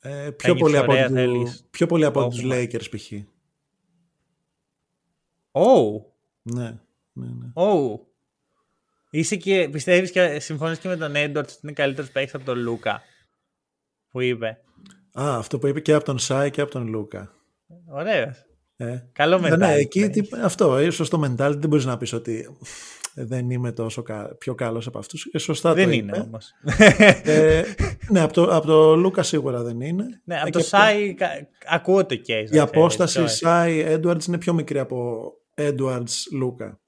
Ε, 0.00 0.30
πιο, 0.30 0.54
νιώθεις 0.54 0.62
πολύ 0.62 0.76
από, 0.76 0.92
ωραία, 0.92 1.08
του- 1.08 1.14
θέλεις. 1.14 1.66
πιο 1.70 1.86
πολύ 1.86 2.04
από 2.04 2.28
τους 2.28 2.44
Όπα. 2.44 2.54
Lakers 2.56 2.90
π.χ. 2.90 3.12
Oh, 5.52 6.02
Ναι, 6.42 6.78
ναι, 7.12 7.26
ναι. 7.26 7.52
oh. 7.54 7.98
Είσαι 9.10 9.36
και, 9.36 9.68
πιστεύεις 9.72 10.10
και 10.10 10.38
συμφωνείς 10.40 10.78
και 10.78 10.88
με 10.88 10.96
τον 10.96 11.12
Edwards 11.16 11.36
ότι 11.36 11.54
είναι 11.62 11.72
καλύτερος 11.72 12.10
παίκτης 12.10 12.34
από 12.34 12.44
τον 12.44 12.58
Λούκα 12.58 13.02
που 14.10 14.20
είπε. 14.20 14.46
Α, 15.20 15.36
αυτό 15.36 15.58
που 15.58 15.66
είπε 15.66 15.80
και 15.80 15.92
από 15.92 16.04
τον 16.04 16.18
Σάι 16.18 16.50
και 16.50 16.60
από 16.60 16.70
τον 16.70 16.86
Λούκα. 16.86 17.32
Ωραίος. 17.88 18.44
Ε. 18.76 18.98
Καλό 19.12 19.38
Ναι, 19.38 19.48
mentality. 19.48 19.58
ναι, 19.58 19.72
εκεί 19.74 20.00
έχεις. 20.00 20.28
τι- 20.28 20.40
αυτό, 20.42 20.76
ε, 20.76 20.90
σωστό 20.90 21.20
mentality 21.24 21.56
δεν 21.58 21.68
μπορείς 21.68 21.84
να 21.84 21.96
πεις 21.96 22.12
ότι 22.12 22.56
ε, 23.14 23.24
δεν 23.24 23.50
είμαι 23.50 23.72
τόσο 23.72 24.02
κα- 24.02 24.34
πιο 24.38 24.54
καλός 24.54 24.86
από 24.86 24.98
αυτούς. 24.98 25.28
Ε, 25.32 25.38
σωστά 25.38 25.74
Δεν 25.74 25.84
το 25.84 25.90
είναι 25.90 26.16
είπε. 26.16 26.18
όμως. 26.20 26.50
Ε, 27.24 27.62
ναι, 28.10 28.20
από 28.20 28.32
το, 28.32 28.42
από 28.56 28.66
το 28.66 28.96
Λούκα 28.96 29.22
σίγουρα 29.22 29.62
δεν 29.62 29.80
είναι. 29.80 30.04
ναι, 30.24 30.34
Ε, 30.34 30.38
από 30.38 30.44
και 30.46 30.50
το 30.52 30.58
αυτό- 30.58 30.76
Σάι 30.76 31.14
κα- 31.14 31.48
ακούω 31.66 32.06
το 32.06 32.14
case. 32.14 32.26
να 32.28 32.34
Η 32.38 32.44
ξέρεις, 32.44 32.60
απόσταση 32.60 33.18
ποιο- 33.18 33.28
Σάι 33.28 33.80
Έντουαρτς 33.80 34.26
είναι 34.26 34.38
πιο 34.38 34.52
μικρή 34.52 34.78
από 34.78 35.30
Έντουαρτς 35.54 36.28
Λούκα. 36.32 36.80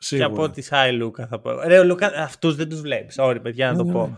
Και 0.00 0.06
Σίγουρα. 0.06 0.26
από 0.26 0.50
τη 0.50 0.60
Σάι 0.62 0.92
Λούκα 0.92 1.26
θα 1.26 1.40
πω. 1.40 1.50
Ρε, 1.60 1.78
ο 1.78 1.84
Λούκα, 1.84 2.06
αυτούς 2.22 2.54
δεν 2.56 2.68
τους 2.68 2.80
βλέπεις. 2.80 3.16
Sorry, 3.18 3.38
παιδιά, 3.42 3.70
να 3.72 3.76
το 3.76 3.84
Ναι, 3.84 3.92
ναι, 3.92 3.98
πω. 3.98 4.06
ναι. 4.06 4.16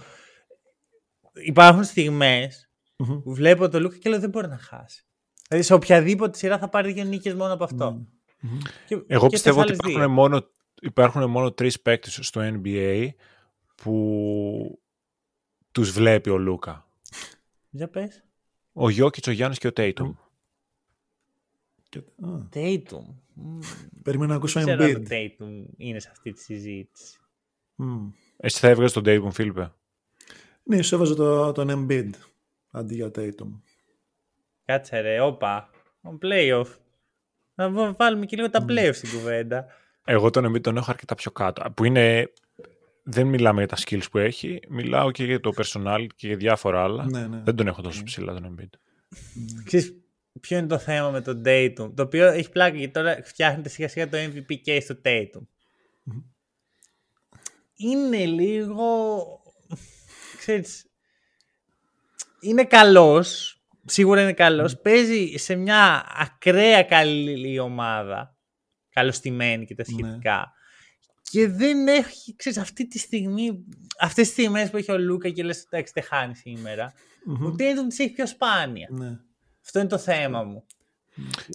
Υπάρχουν 1.44 1.84
στιγμές 1.84 2.70
Μμμ. 2.96 3.22
που 3.22 3.34
βλέπω 3.34 3.68
τον 3.68 3.82
Λούκα 3.82 3.96
και 3.96 4.08
λέω 4.10 4.20
δεν 4.20 4.30
μπορεί 4.30 4.48
να 4.48 4.58
χάσει. 4.58 5.04
Δηλαδή 5.48 5.66
σε 5.66 5.74
οποιαδήποτε 5.74 6.38
σειρά 6.38 6.58
θα 6.58 6.68
πάρει 6.68 6.92
δύο 6.92 7.04
νίκες 7.04 7.34
μόνο 7.34 7.52
από 7.52 7.64
αυτό. 7.64 8.06
Ναι. 8.40 8.50
Και- 8.86 9.02
Εγώ 9.06 9.22
και 9.22 9.28
πιστεύω 9.28 9.62
στις 9.62 9.72
ότι 9.72 9.82
άλλες 9.84 9.94
υπάρχουν 9.94 10.00
δύο. 10.00 10.08
μόνο, 10.08 10.48
υπάρχουν 10.80 11.30
μόνο 11.30 11.52
τρεις 11.52 11.80
παίκτες 11.80 12.18
στο 12.22 12.40
NBA 12.44 13.08
που 13.74 14.80
τους 15.72 15.90
βλέπει 15.90 16.30
ο 16.30 16.38
Λούκα. 16.38 16.86
Για 17.70 17.88
πες. 17.88 18.24
Ο 18.72 18.88
Γιώκητς, 18.90 19.26
ο 19.26 19.30
Γιάννης 19.30 19.58
και 19.58 19.66
ο 19.66 19.72
Τέιτουμ. 19.72 20.12
Και- 21.88 22.02
α, 23.36 23.42
Tatum. 23.42 23.42
Μμμ, 23.44 23.58
Περίμενα 24.02 24.30
να 24.30 24.36
ακούσω 24.36 24.60
Δεν 24.60 24.76
ξέρω 24.76 24.90
αν 24.90 25.02
Embiid. 25.02 25.06
το 25.08 25.14
Tatum 25.44 25.64
είναι 25.76 26.00
σε 26.00 26.08
αυτή 26.12 26.32
τη 26.32 26.40
συζήτηση. 26.40 27.18
Μμ. 27.74 28.08
Εσύ 28.36 28.58
θα 28.58 28.68
έβγαζες 28.68 28.92
τον 28.92 29.02
Τέιτουμ, 29.02 29.30
Φίλιππε. 29.30 29.72
Ναι, 30.62 30.82
σου 30.82 30.94
έβαζα 30.94 31.14
το, 31.14 31.52
τον 31.52 31.68
Embiid 31.70 32.10
αντί 32.70 32.94
για 32.94 33.10
Tatum. 33.14 33.60
Κάτσε 34.64 35.00
ρε, 35.00 35.20
όπα. 35.20 35.70
Ο 36.02 36.18
playoff. 36.22 36.66
Να 37.54 37.70
βα- 37.70 37.92
βάλουμε 37.98 38.26
και 38.26 38.36
λίγο 38.36 38.50
τα 38.50 38.64
playoff 38.68 38.90
στην 38.94 39.10
κουβέντα. 39.10 39.66
Εγώ 40.04 40.30
τον 40.30 40.46
Embiid 40.52 40.60
τον 40.60 40.76
έχω 40.76 40.90
αρκετά 40.90 41.14
πιο 41.14 41.30
κάτω. 41.30 41.70
Που 41.74 41.84
είναι... 41.84 42.32
Δεν 43.04 43.26
μιλάμε 43.26 43.58
για 43.64 43.68
τα 43.68 43.76
skills 43.76 44.10
που 44.10 44.18
έχει, 44.18 44.60
μιλάω 44.68 45.10
και 45.10 45.24
για 45.24 45.40
το 45.40 45.52
personality 45.56 46.06
και 46.16 46.26
για 46.26 46.36
διάφορα 46.36 46.82
άλλα. 46.82 47.04
Ναι, 47.10 47.26
ναι. 47.26 47.42
Δεν 47.44 47.56
τον 47.56 47.66
έχω 47.66 47.82
τόσο 47.82 48.02
ψηλά 48.02 48.34
τον 48.34 48.54
Embiid. 48.58 48.78
Ξέρεις 49.64 49.96
ποιο 50.40 50.58
είναι 50.58 50.66
το 50.66 50.78
θέμα 50.78 51.10
με 51.10 51.20
τον 51.20 51.42
Tatum. 51.44 51.92
Το 51.94 52.02
οποίο 52.02 52.26
έχει 52.26 52.50
πλάκα 52.50 52.76
γιατί 52.76 52.92
τώρα 52.92 53.18
φτιάχνεται 53.24 53.68
σιγά 53.68 53.88
σιγά 53.88 54.08
το 54.08 54.16
MVP 54.18 54.54
case 54.66 54.80
στο 54.82 55.00
Tatum. 55.04 55.46
Είναι 57.76 58.24
λίγο... 58.24 59.26
Ξέρεις, 60.38 60.86
είναι 62.40 62.64
καλός. 62.64 63.56
Σίγουρα 63.84 64.22
είναι 64.22 64.32
καλός. 64.32 64.80
Παίζει 64.80 65.36
σε 65.36 65.54
μια 65.54 66.06
ακραία 66.16 66.82
καλή 66.82 67.58
ομάδα. 67.58 68.36
Καλοστημένη 68.90 69.64
και 69.64 69.74
τα 69.74 69.84
σχετικά. 69.84 70.52
Και 71.30 71.48
δεν 71.48 71.88
έχει, 71.88 72.36
ξέρεις, 72.36 72.58
αυτή 72.58 72.86
τη 72.86 72.98
στιγμή, 72.98 73.64
αυτές 73.98 74.24
τις 74.24 74.32
στιγμές 74.32 74.70
που 74.70 74.76
έχει 74.76 74.92
ο 74.92 74.98
Λούκα 74.98 75.30
και 75.30 75.42
λες, 75.42 75.64
εντάξει, 75.70 75.92
δεν 75.94 76.02
χάνει 76.02 76.36
σήμερα. 76.36 76.92
Μμμ. 77.24 77.46
Ο 77.46 77.54
Tatum 77.58 77.86
τις 77.88 77.98
έχει 77.98 78.12
πιο 78.12 78.26
σπάνια. 78.26 78.88
Ναι. 79.62 79.66
Αυτό 79.66 79.78
είναι 79.78 79.88
το 79.88 79.98
θέμα 79.98 80.42
μου. 80.42 80.64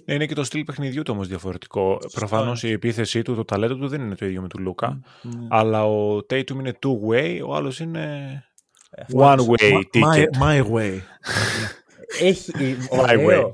Ναι, 0.05 0.13
Είναι 0.13 0.25
και 0.25 0.33
το 0.35 0.43
στυλ 0.43 0.63
παιχνιδιού 0.63 1.01
του 1.03 1.11
όμως 1.15 1.27
διαφορετικό. 1.27 1.99
Προφανώς 2.13 2.63
η 2.63 2.71
επίθεσή 2.71 3.21
του, 3.21 3.35
το 3.35 3.45
ταλέντο 3.45 3.75
του 3.75 3.87
δεν 3.87 4.01
είναι 4.01 4.15
το 4.15 4.25
ίδιο 4.25 4.41
με 4.41 4.47
του 4.47 4.59
Λούκα. 4.59 4.99
Ναι. 5.21 5.47
Αλλά 5.49 5.85
ο 5.85 6.17
Tatum 6.17 6.49
είναι 6.49 6.73
two 6.85 7.09
way, 7.11 7.39
ο 7.47 7.55
άλλος 7.55 7.79
είναι 7.79 8.31
Ε, 8.89 9.03
one 9.13 9.39
way 9.39 9.71
My, 9.73 9.81
ticket. 9.93 10.41
my 10.41 10.71
way. 10.71 10.99
Έχει. 12.21 12.51
My 12.91 12.99
ωραίο. 12.99 13.53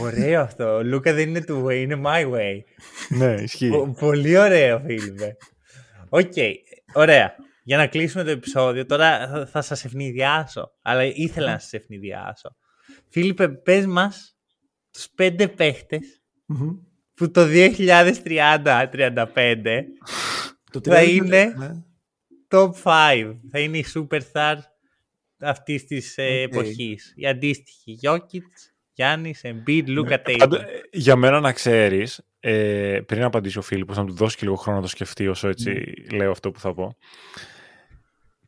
Ωραίο 0.00 0.40
αυτό. 0.40 0.74
Ο 0.74 0.82
Λούκα 0.82 1.12
δεν 1.12 1.28
είναι 1.28 1.40
του 1.44 1.64
way, 1.68 1.74
είναι 1.76 2.00
my 2.04 2.32
way. 2.32 2.58
ναι, 3.08 3.34
ισχύει. 3.42 3.68
Πο- 3.68 3.94
Πολύ 4.00 4.38
ωραίο, 4.38 4.80
Φίλιππε. 4.86 5.36
Οκ, 6.08 6.32
ωραία. 6.92 7.34
Για 7.64 7.76
να 7.76 7.86
κλείσουμε 7.86 8.24
το 8.24 8.30
επεισόδιο, 8.30 8.86
τώρα 8.86 9.28
θα, 9.28 9.46
θα 9.46 9.62
σας 9.62 9.84
αιφνιδιάσω. 9.84 10.70
Αλλά 10.82 11.04
ήθελα 11.04 11.52
να 11.52 11.58
σας 11.58 11.72
αιφνιδιάσω. 11.72 12.56
Φίλιππε, 13.14 13.48
πες 13.48 13.86
μας 13.86 14.36
τους 14.90 15.08
πέντε 15.14 15.48
παίχτες 15.48 16.22
Μμμ. 16.46 16.70
που 17.14 17.30
το 17.30 17.44
2030-35 17.44 19.84
Το 20.70 20.80
Θα 20.84 21.00
30 21.00 21.08
είναι- 21.08 21.54
ναι. 21.56 21.70
top 22.48 22.70
5 22.82 23.40
θα 23.50 23.58
είναι 23.58 23.78
οι 23.78 23.84
superstar 23.94 24.54
αυτής 25.40 25.84
της 25.84 26.18
ε, 26.18 26.42
Οκ. 26.42 26.52
εποχής. 26.52 27.12
Οι 27.16 27.26
αντίστοιχοι 27.26 27.92
Γιόκιτς, 27.92 28.72
Γιάννης, 28.92 29.40
Embiid, 29.44 29.84
Λούκα, 29.86 30.20
Πάντω, 30.38 30.56
Tatum. 30.56 30.60
ε, 30.60 30.64
για 30.92 31.16
μένα 31.16 31.40
να 31.40 31.52
ξέρεις, 31.52 32.20
ε, 32.40 33.00
πριν 33.06 33.22
απαντήσει 33.22 33.58
ο 33.58 33.62
Φίλιππος, 33.62 33.96
να 33.96 34.04
του 34.04 34.14
δώσει 34.14 34.36
και 34.36 34.44
λίγο 34.44 34.56
χρόνο 34.56 34.76
να 34.78 34.84
το 34.84 34.90
σκεφτεί 34.90 35.28
όσο 35.28 35.48
έτσι 35.48 35.70
Ναι. 36.10 36.16
λέω 36.16 36.30
αυτό 36.30 36.50
που 36.50 36.60
θα 36.60 36.74
πω. 36.74 36.96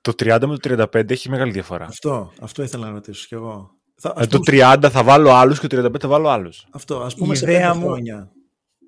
Το 0.00 0.12
30 0.12 0.46
με 0.46 0.58
το 0.58 0.68
35 0.92 1.10
έχει 1.10 1.30
μεγάλη 1.30 1.52
διαφορά. 1.52 1.84
Αυτό, 1.84 2.32
αυτό 2.40 2.62
ήθελα 2.62 2.86
να 2.86 2.92
ρωτήσω 2.92 3.26
κι 3.26 3.34
εγώ. 3.34 3.70
Θα, 4.01 4.09
Ε, 4.16 4.20
ας 4.20 4.26
το 4.28 4.38
πούμε, 4.40 4.59
30 4.76 4.88
θα 4.90 5.03
βάλω 5.05 5.30
άλλους 5.30 5.61
και 5.61 5.66
το 5.66 5.76
35 5.76 5.99
θα 6.01 6.09
βάλω 6.09 6.28
άλλους. 6.28 6.66
αυτό, 6.72 7.01
ας 7.01 7.14
πούμε 7.14 7.32
Η 7.32 7.36
σε 7.36 7.44
ιδέα 7.51 7.66
πέντε 7.68 7.78
μου- 7.78 7.84
χρόνια. 7.86 8.32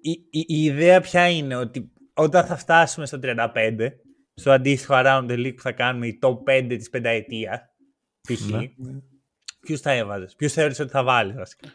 η, 0.00 0.10
η, 0.10 0.44
η 0.46 0.62
ιδέα 0.64 1.00
ποια 1.00 1.28
είναι 1.28 1.56
ότι 1.56 1.92
όταν 2.14 2.44
θα 2.46 2.56
φτάσουμε 2.56 3.06
στο 3.06 3.18
35, 3.22 3.88
στο 4.34 4.50
αντίστοιχο 4.50 4.94
Around 4.96 5.26
the 5.30 5.34
League 5.46 5.54
που 5.56 5.62
θα 5.62 5.72
κάνουμε 5.72 6.06
η 6.06 6.18
top 6.22 6.34
5 6.44 6.76
της 6.78 6.90
πενταετίας, 6.90 7.58
π.χ. 8.28 8.40
Ναι. 8.50 8.58
Ναι. 8.58 8.98
Ποιους 9.60 9.80
θα 9.80 9.92
έβαζες, 9.92 10.34
ποιους 10.34 10.52
θεωρείς 10.52 10.80
ότι 10.80 10.90
θα 10.90 11.02
βάλεις 11.04 11.36
βασικά; 11.36 11.68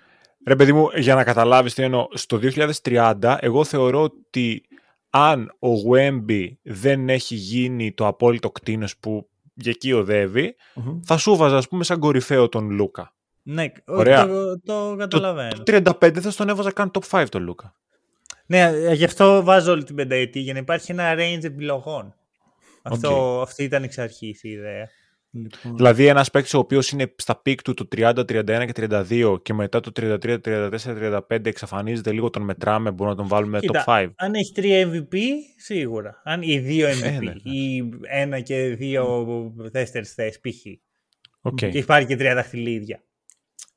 Ρε 0.47 0.55
παιδί 0.55 0.73
μου, 0.73 0.89
για 0.95 1.15
να 1.15 1.23
καταλάβεις 1.23 1.73
τι 1.73 1.83
εννοώ, 1.83 2.07
στο 2.13 2.37
2030 2.37 3.37
εγώ 3.39 3.63
θεωρώ 3.63 4.01
ότι 4.01 4.63
αν 5.09 5.55
ο 5.59 5.69
Wemby 5.91 6.47
δεν 6.61 7.09
έχει 7.09 7.35
γίνει 7.35 7.93
το 7.93 8.07
απόλυτο 8.07 8.51
κτίνος 8.51 8.97
που 8.97 9.29
για 9.53 9.71
εκεί 9.71 9.93
οδεύει, 9.93 10.55
Μμμ. 10.75 10.99
θα 11.03 11.17
σου 11.17 11.35
βάζα 11.35 11.57
ας 11.57 11.67
πούμε 11.67 11.83
σαν 11.83 11.99
κορυφαίο 11.99 12.49
τον 12.49 12.69
Λούκα. 12.69 13.13
Ναι, 13.43 13.63
ο- 13.85 13.95
Ωραία. 13.97 14.27
το, 14.27 14.59
το 14.59 14.95
καταλαβαίνω. 14.97 15.63
Το 15.63 15.81
35 16.01 16.19
δεν 16.21 16.26
θα 16.26 16.31
τον 16.31 16.49
έβαζα 16.49 16.71
καν 16.71 16.91
top 16.93 17.19
5 17.19 17.25
τον 17.29 17.43
Λούκα. 17.43 17.75
Ναι, 18.45 18.61
ε, 18.61 18.93
γι' 18.93 19.03
αυτό 19.03 19.43
βάζω 19.43 19.71
όλη 19.71 19.83
την 19.83 19.95
πενταετία, 19.95 20.41
για 20.41 20.53
να 20.53 20.59
υπάρχει 20.59 20.91
ένα 20.91 21.13
range 21.17 21.43
επιλογών. 21.43 22.15
Αυτό, 22.83 23.41
αυτή 23.41 23.63
ήταν 23.63 23.83
εξ 23.83 23.97
αρχής 23.97 24.43
η 24.43 24.49
ιδέα. 24.49 24.87
Λοιπόν, 25.35 25.75
Δηλαδή 25.75 26.05
ένας 26.07 26.31
παίκτης 26.31 26.53
ο 26.53 26.57
οποίος 26.57 26.89
είναι 26.89 27.13
στα 27.17 27.41
peak 27.41 27.61
του 27.61 27.73
το 27.73 27.87
30, 27.95 28.13
31 28.25 28.65
και 28.65 28.71
32 28.75 29.39
και 29.41 29.53
μετά 29.53 29.79
το 29.79 29.91
33, 29.95 30.39
34, 30.41 30.69
35 31.29 31.45
εξαφανίζεται 31.45 32.11
λίγο, 32.11 32.29
τον 32.29 32.41
μετράμε, 32.41 32.91
μπορούμε 32.91 33.09
να 33.15 33.21
τον 33.21 33.27
βάλουμε 33.27 33.59
Κοίτα, 33.59 33.83
top 33.87 33.89
5. 33.89 34.09
Αν 34.15 34.33
έχει 34.33 34.51
τρία 34.53 34.87
MVP, 34.91 35.17
σίγουρα. 35.57 36.21
Αν 36.23 36.41
οι 36.41 36.59
δύο 36.59 36.89
MVP 36.89 37.03
Ε, 37.03 37.09
ναι, 37.09 37.17
ναι. 37.19 37.33
ή 37.53 37.89
ένα 38.01 38.39
και 38.39 38.75
δύο 38.75 39.25
δεύτερες 39.55 40.05
θέσεις, 40.05 40.39
π.χ. 40.39 40.65
Οκ. 41.41 41.55
Και 41.55 41.65
έχει 41.65 41.85
πάρει 41.85 42.05
και 42.05 42.15
τρία 42.15 42.35
δαχτυλίδια. 42.35 43.03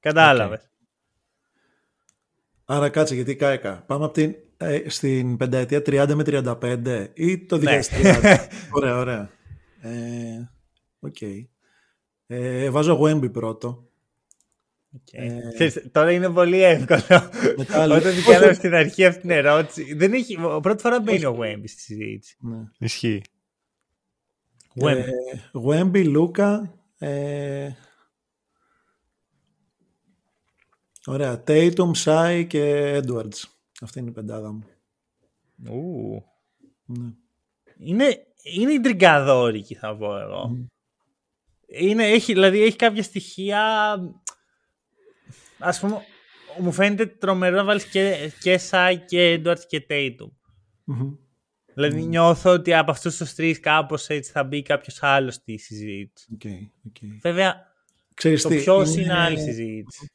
Κατάλαβες. 0.07 0.71
Άρα 2.65 2.89
κάτσε 2.89 3.15
γιατί 3.15 3.37
κάηκα. 3.37 3.85
Πάμε 3.87 4.05
από 4.05 4.15
την, 4.15 4.35
ε, 4.57 4.83
στην 4.89 5.37
πενταετία 5.37 5.83
30 5.87 6.15
με 6.15 6.23
35 6.27 7.09
ή 7.15 7.39
το 7.39 7.57
Ναι. 7.59 7.81
2030. 7.83 8.47
ωραία, 8.77 8.97
ωραία. 8.97 9.31
Ε, 9.81 10.51
Οκ. 11.01 11.17
Ε, 12.27 12.71
βάζω 12.71 13.01
Wemby 13.03 13.33
πρώτο. 13.33 13.89
Ε, 15.13 15.39
Ξέρεις, 15.55 15.89
τώρα 15.93 16.13
είναι 16.13 16.31
πολύ 16.31 16.63
εύκολο. 16.63 17.01
Μετά 17.57 17.85
Όταν 17.85 17.89
λέει- 17.89 18.15
την 18.15 18.25
κάναμε 18.25 18.53
στην 18.53 18.75
αρχή 18.75 19.05
αυτή 19.07 19.21
την 19.21 19.31
ερώτηση. 19.31 19.95
Δεν 19.95 20.13
έχει, 20.13 20.37
πρώτη 20.63 20.83
φορά 20.83 21.01
μπαίνει 21.01 21.25
ο 21.25 21.39
Wemby 21.41 21.65
στη 21.69 21.81
συζήτηση. 21.81 22.37
Ναι. 22.41 22.57
Ισχύει. 22.79 23.23
Wemby. 24.81 24.97
Ε, 24.97 25.05
Wemby, 25.69 26.05
Λούκα. 26.07 26.75
Ε, 26.99 27.69
ωραία. 31.07 31.43
Tatum, 31.47 31.91
Shai 32.05 32.45
και 32.49 32.95
Edwards. 32.97 33.43
Αυτή 33.81 33.99
είναι 33.99 34.09
η 34.09 34.13
πεντάδα 34.13 34.53
μου. 34.53 34.65
Ου. 35.71 36.25
Ναι. 36.85 37.11
Είναι, 37.79 38.27
είναι 38.43 38.73
ιντριγκαδόρικη 38.73 39.75
θα 39.75 39.97
πω 39.97 40.19
εγώ. 40.19 40.49
Μμ. 40.49 40.65
Είναι, 41.67 42.07
έχει, 42.07 42.33
δηλαδή 42.33 42.63
έχει 42.63 42.77
κάποια 42.77 43.03
στοιχεία. 43.03 43.95
Ας 45.59 45.81
πούμε, 45.81 46.03
μου 46.59 46.73
φαίνεται 46.73 47.07
τρομερό 47.07 47.57
να 47.57 47.65
βάλεις 47.65 47.85
και, 47.85 48.33
και 48.41 48.59
Σάι 48.59 48.99
και 48.99 49.41
Edwards 49.45 49.65
και 49.69 49.87
Tatum. 49.89 50.31
Μμμ. 50.85 51.15
Δηλαδή 51.75 52.03
νιώθω 52.03 52.51
ότι 52.51 52.75
από 52.75 52.91
αυτούς 52.91 53.17
τους 53.17 53.35
τρεις 53.35 53.61
κάπως 53.61 54.09
έτσι 54.09 54.31
θα 54.31 54.45
μπει 54.45 54.63
κάποιος 54.63 55.03
άλλος 55.03 55.35
στη 55.35 55.59
συζήτηση. 55.59 56.27
Οκ, 56.35 56.43
οκ. 56.87 57.11
Βέβαια, 57.21 57.75
Ξέρεις 58.15 58.43
το 58.43 58.49
τι, 58.49 58.57
ποιος 58.57 58.93
είναι, 58.93 59.03
είναι 59.03 59.19
άλλη 59.19 59.39
συζήτηση. 59.39 60.07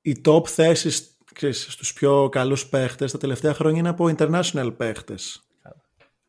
Οι 0.00 0.20
top 0.24 0.46
θέσεις 0.46 1.16
ξέρεις, 1.34 1.72
στους 1.72 1.92
πιο 1.92 2.28
καλούς 2.28 2.66
παίχτες 2.68 3.12
τα 3.12 3.18
τελευταία 3.18 3.54
χρόνια 3.54 3.78
είναι 3.78 3.88
από 3.88 4.14
international 4.18 4.72
παίχτες. 4.76 5.44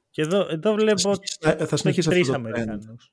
Και 0.09 0.21
εδώ, 0.21 0.47
εδώ 0.49 0.73
βλέπω 0.73 1.11
ότι 1.11 1.35
Θα- 1.39 1.65
Θα 1.67 1.77
συνεχίσει 1.77 2.09
τρεις 2.09 2.29
αυτό 2.29 2.41
το 2.41 2.49
trend. 2.49 2.51
Αμερικανούς. 2.53 3.11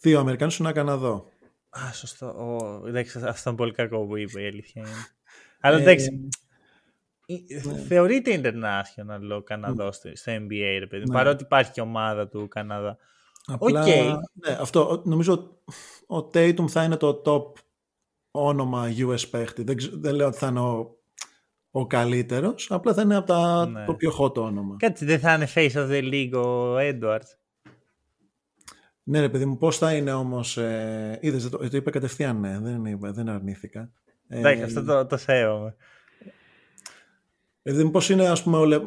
Δύο 0.00 0.18
Αμερικάνους 0.20 0.56
και 0.56 0.62
ένα 0.62 0.72
Καναδό. 0.72 1.28
Α, 1.70 1.92
σωστό. 1.92 2.26
Ο, 2.26 2.82
εντάξει, 2.86 3.20
αυτό 3.24 3.48
είναι 3.50 3.58
πολύ 3.58 3.72
κακό 3.72 4.06
που 4.06 4.16
είπε 4.16 4.42
η 4.42 4.46
αλήθεια 4.46 4.82
είναι. 4.82 4.90
Αλλά 5.60 5.76
Ε, 5.78 5.80
εντάξει, 5.80 6.28
ε, 7.26 7.60
θεωρείται 7.88 8.40
international 8.44 9.36
ο 9.36 9.42
Καναδός 9.42 9.96
στο 9.96 10.10
στο 10.14 10.32
NBA, 10.32 10.76
ρε 10.78 10.86
παιδί. 10.86 11.02
μου, 11.06 11.12
Ναι. 11.12 11.18
Παρότι 11.18 11.42
υπάρχει 11.42 11.70
και 11.70 11.80
ομάδα 11.80 12.28
του 12.28 12.48
Καναδά. 12.48 12.96
Απλά, 13.46 13.80
Οκ. 13.80 13.86
ναι, 14.32 14.56
αυτό, 14.60 14.90
ο- 14.90 15.02
νομίζω 15.04 15.60
ο 16.06 16.16
Tatum 16.16 16.64
θα 16.68 16.84
είναι 16.84 16.96
το 16.96 17.22
top 17.24 17.60
όνομα 18.30 18.88
US 18.96 19.28
παίχτη. 19.30 19.62
Δεν, 19.62 19.76
ξε- 19.76 19.92
δεν 19.94 20.14
λέω 20.14 20.26
ότι 20.26 20.36
θα 20.36 20.46
είναι 20.46 20.60
ο, 20.60 20.96
ο 21.70 21.86
καλύτερος, 21.86 22.70
απλά 22.70 22.94
θα 22.94 23.02
είναι 23.02 23.16
από 23.16 23.26
τα, 23.26 23.66
Ναι. 23.66 23.84
το 23.84 23.94
πιο 23.94 24.12
hot 24.20 24.34
όνομα. 24.36 24.76
Κάτσε, 24.78 25.04
δεν 25.04 25.18
θα 25.18 25.34
είναι 25.34 25.48
face 25.54 25.72
of 25.72 25.88
the 25.90 26.02
league 26.12 26.42
ο 26.44 26.76
Edwards. 26.78 27.28
Ναι 29.02 29.20
ρε 29.20 29.28
παιδί 29.28 29.44
μου, 29.44 29.56
πώς 29.56 29.78
θα 29.78 29.94
είναι 29.94 30.12
όμως, 30.12 30.56
ε, 30.56 31.18
είδες, 31.22 31.48
το, 31.48 31.58
το 31.58 31.76
είπε 31.76 31.90
κατευθείαν 31.90 32.40
ναι, 32.40 32.58
δεν, 32.60 32.84
είπα, 32.84 33.12
δεν 33.12 33.28
αρνήθηκα. 33.28 33.90
Ε, 34.28 34.38
Εντάξει, 34.38 34.62
αυτό 34.62 34.84
το, 34.84 35.06
το 35.06 35.16
σέβομαι. 35.16 35.74
ε, 37.62 37.72
δηλαδή 37.72 37.90
πώς 37.90 38.08
είναι 38.10 38.28
ας 38.28 38.42
πούμε 38.42 38.56
ο, 38.56 38.64
Λε, 38.64 38.78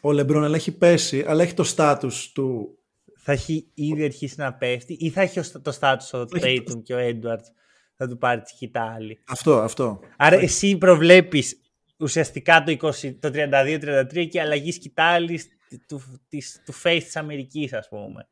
ο 0.00 0.12
Λεμπρόν, 0.12 0.44
αλλά 0.44 0.56
έχει 0.56 0.72
πέσει, 0.76 1.24
αλλά 1.26 1.42
έχει 1.42 1.54
το 1.54 1.64
στάτους 1.64 2.32
του 2.32 2.78
Θα 3.16 3.32
έχει 3.32 3.70
ήδη 3.74 4.04
αρχίσει 4.04 4.34
να 4.38 4.54
πέφτει 4.54 4.92
ή 5.00 5.10
θα 5.10 5.20
έχει 5.20 5.38
ο- 5.38 5.60
το 5.62 5.76
status 5.80 6.10
ο 6.12 6.36
έχει 6.36 6.62
Tatum 6.68 6.82
και 6.82 6.94
ο 6.94 6.98
Edwards; 7.00 7.46
Θα 8.02 8.08
του 8.08 8.18
πάρει 8.18 8.40
τη 8.40 8.48
σκητάλη. 8.48 9.18
Αυτό, 9.28 9.58
αυτό. 9.58 10.00
Άρα 10.16 10.36
εσύ 10.36 10.76
προβλέπεις 10.78 11.60
ουσιαστικά 11.98 12.62
το, 12.62 12.76
20, 13.02 13.14
το 13.20 13.30
32-33 13.34 14.28
και 14.30 14.40
αλλαγής 14.40 14.74
σκητάλης 14.74 15.48
του, 15.86 16.02
της, 16.28 16.62
του 16.64 16.72
face 16.82 17.00
της 17.02 17.16
Αμερικής 17.16 17.72
ας 17.72 17.88
πούμε. 17.88 18.28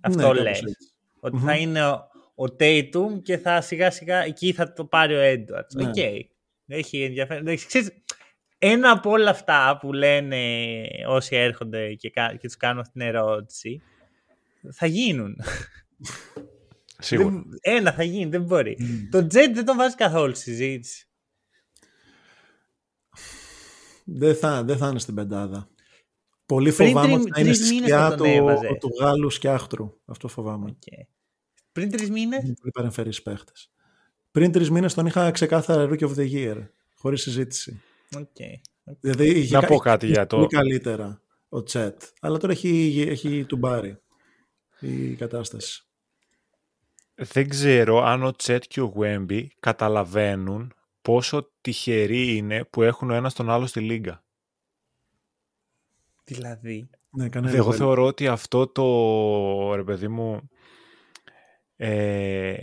Αυτό 0.00 0.18
κάπως 0.22 0.40
λες. 0.40 0.58
έτσι. 0.60 0.74
Ότι 1.20 1.38
θα 1.38 1.56
είναι 1.56 1.86
ο, 1.86 2.08
ο 2.34 2.44
Tatum 2.60 3.22
και 3.22 3.38
θα 3.38 3.60
σιγά 3.60 3.90
σιγά 3.90 4.24
εκεί 4.24 4.52
θα 4.52 4.72
το 4.72 4.84
πάρει 4.84 5.14
ο 5.14 5.20
Edwards. 5.22 5.74
Ναι. 5.74 5.88
Οκ. 5.88 5.96
Έχει 6.66 7.02
ενδιαφέρον. 7.02 7.42
Εντάξει, 7.42 7.66
ξέρεις, 7.66 7.90
ένα 8.58 8.90
από 8.90 9.10
όλα 9.10 9.30
αυτά 9.30 9.78
που 9.80 9.92
λένε 9.92 10.38
όσοι 11.06 11.36
έρχονται 11.36 11.94
και, 11.94 12.10
κα- 12.10 12.34
και 12.40 12.46
τους 12.46 12.56
κάνουν 12.56 12.80
αυτή 12.80 12.92
την 12.92 13.00
ερώτηση 13.00 13.82
θα 14.72 14.86
γίνουν. 14.86 15.36
Σίγουρα. 16.98 17.28
Δεν- 17.30 17.44
ένα 17.60 17.92
θα 17.92 18.02
γίνει, 18.02 18.30
δεν 18.30 18.42
μπορεί. 18.42 18.76
Τον 19.10 19.18
Chet 19.18 19.50
δεν 19.54 19.64
τον 19.64 19.76
βάζει 19.76 19.94
καθόλου 19.94 20.34
στη 20.34 20.42
συζήτηση. 20.50 21.08
Δεν 24.04 24.34
θα, 24.36 24.64
δεν 24.64 24.76
θα 24.76 24.88
είναι 24.88 24.98
στην 24.98 25.14
πεντάδα. 25.14 25.68
Πολύ 26.46 26.72
Πριν 26.72 26.86
φοβάμαι 26.88 27.06
τρι- 27.08 27.20
ότι 27.20 27.30
θα 27.32 27.40
είναι 27.40 27.48
τρεις 27.48 27.64
στη 27.64 27.74
μήνες 27.74 27.88
σκιά 27.88 28.08
θα 28.08 28.16
του, 28.16 28.22
τον 28.22 28.32
έβαζε. 28.32 28.68
του 28.80 28.90
Γάλλου 29.00 29.30
σκιάχτρου. 29.30 30.00
Αυτό 30.04 30.28
φοβάμαι. 30.28 30.70
Οκ. 30.70 31.06
Πριν 31.72 31.90
τρεις 31.90 32.10
μήνες; 32.10 32.42
Είναι 32.44 32.54
πολύ 32.60 32.70
παρεμφερείς 32.72 33.22
παίχτες. 33.22 33.70
Πριν 34.30 34.52
τρεις 34.52 34.70
μήνες 34.70 34.94
τον 34.94 35.06
είχα 35.06 35.30
ξεκάθαρα 35.30 35.88
Rookie 35.90 36.08
of 36.08 36.14
the 36.14 36.30
Year. 36.32 36.68
Χωρίς 36.94 37.22
συζήτηση. 37.22 37.80
Okay. 38.16 38.60
Δηλαδή 39.00 39.28
είχε 39.38 39.54
Να 39.54 39.60
κα- 39.60 39.66
πω 39.66 39.76
κάτι 39.76 40.04
είχε 40.04 40.14
για 40.14 40.26
το- 40.26 40.36
Πολύ 40.36 40.48
καλύτερα 40.48 41.22
ο 41.48 41.62
Τσέτ. 41.62 42.02
Αλλά 42.20 42.38
τώρα 42.38 42.52
έχει, 42.52 43.04
έχει 43.08 43.44
τουμπάρει 43.44 43.98
η 44.80 45.14
κατάσταση. 45.14 45.84
Δεν 47.18 47.48
ξέρω 47.48 48.02
αν 48.02 48.22
ο 48.22 48.32
Τσέτ 48.32 48.64
και 48.68 48.80
ο 48.80 48.84
Γουέμπι 48.84 49.50
καταλαβαίνουν 49.60 50.74
πόσο 51.02 51.50
τυχεροί 51.60 52.36
είναι 52.36 52.64
που 52.64 52.82
έχουν 52.82 53.10
ο 53.10 53.14
ένας 53.14 53.34
τον 53.34 53.50
άλλο 53.50 53.66
στη 53.66 53.80
λίγα. 53.80 54.24
Δηλαδή. 56.24 56.88
Ναι, 57.10 57.28
κανένα 57.28 57.56
Εγώ 57.56 57.64
βέλη. 57.64 57.76
θεωρώ 57.76 58.04
ότι 58.04 58.26
αυτό 58.28 58.66
το, 58.66 59.74
ρε 59.74 59.84
παιδί 59.84 60.08
μου, 60.08 60.48
ε, 61.76 62.56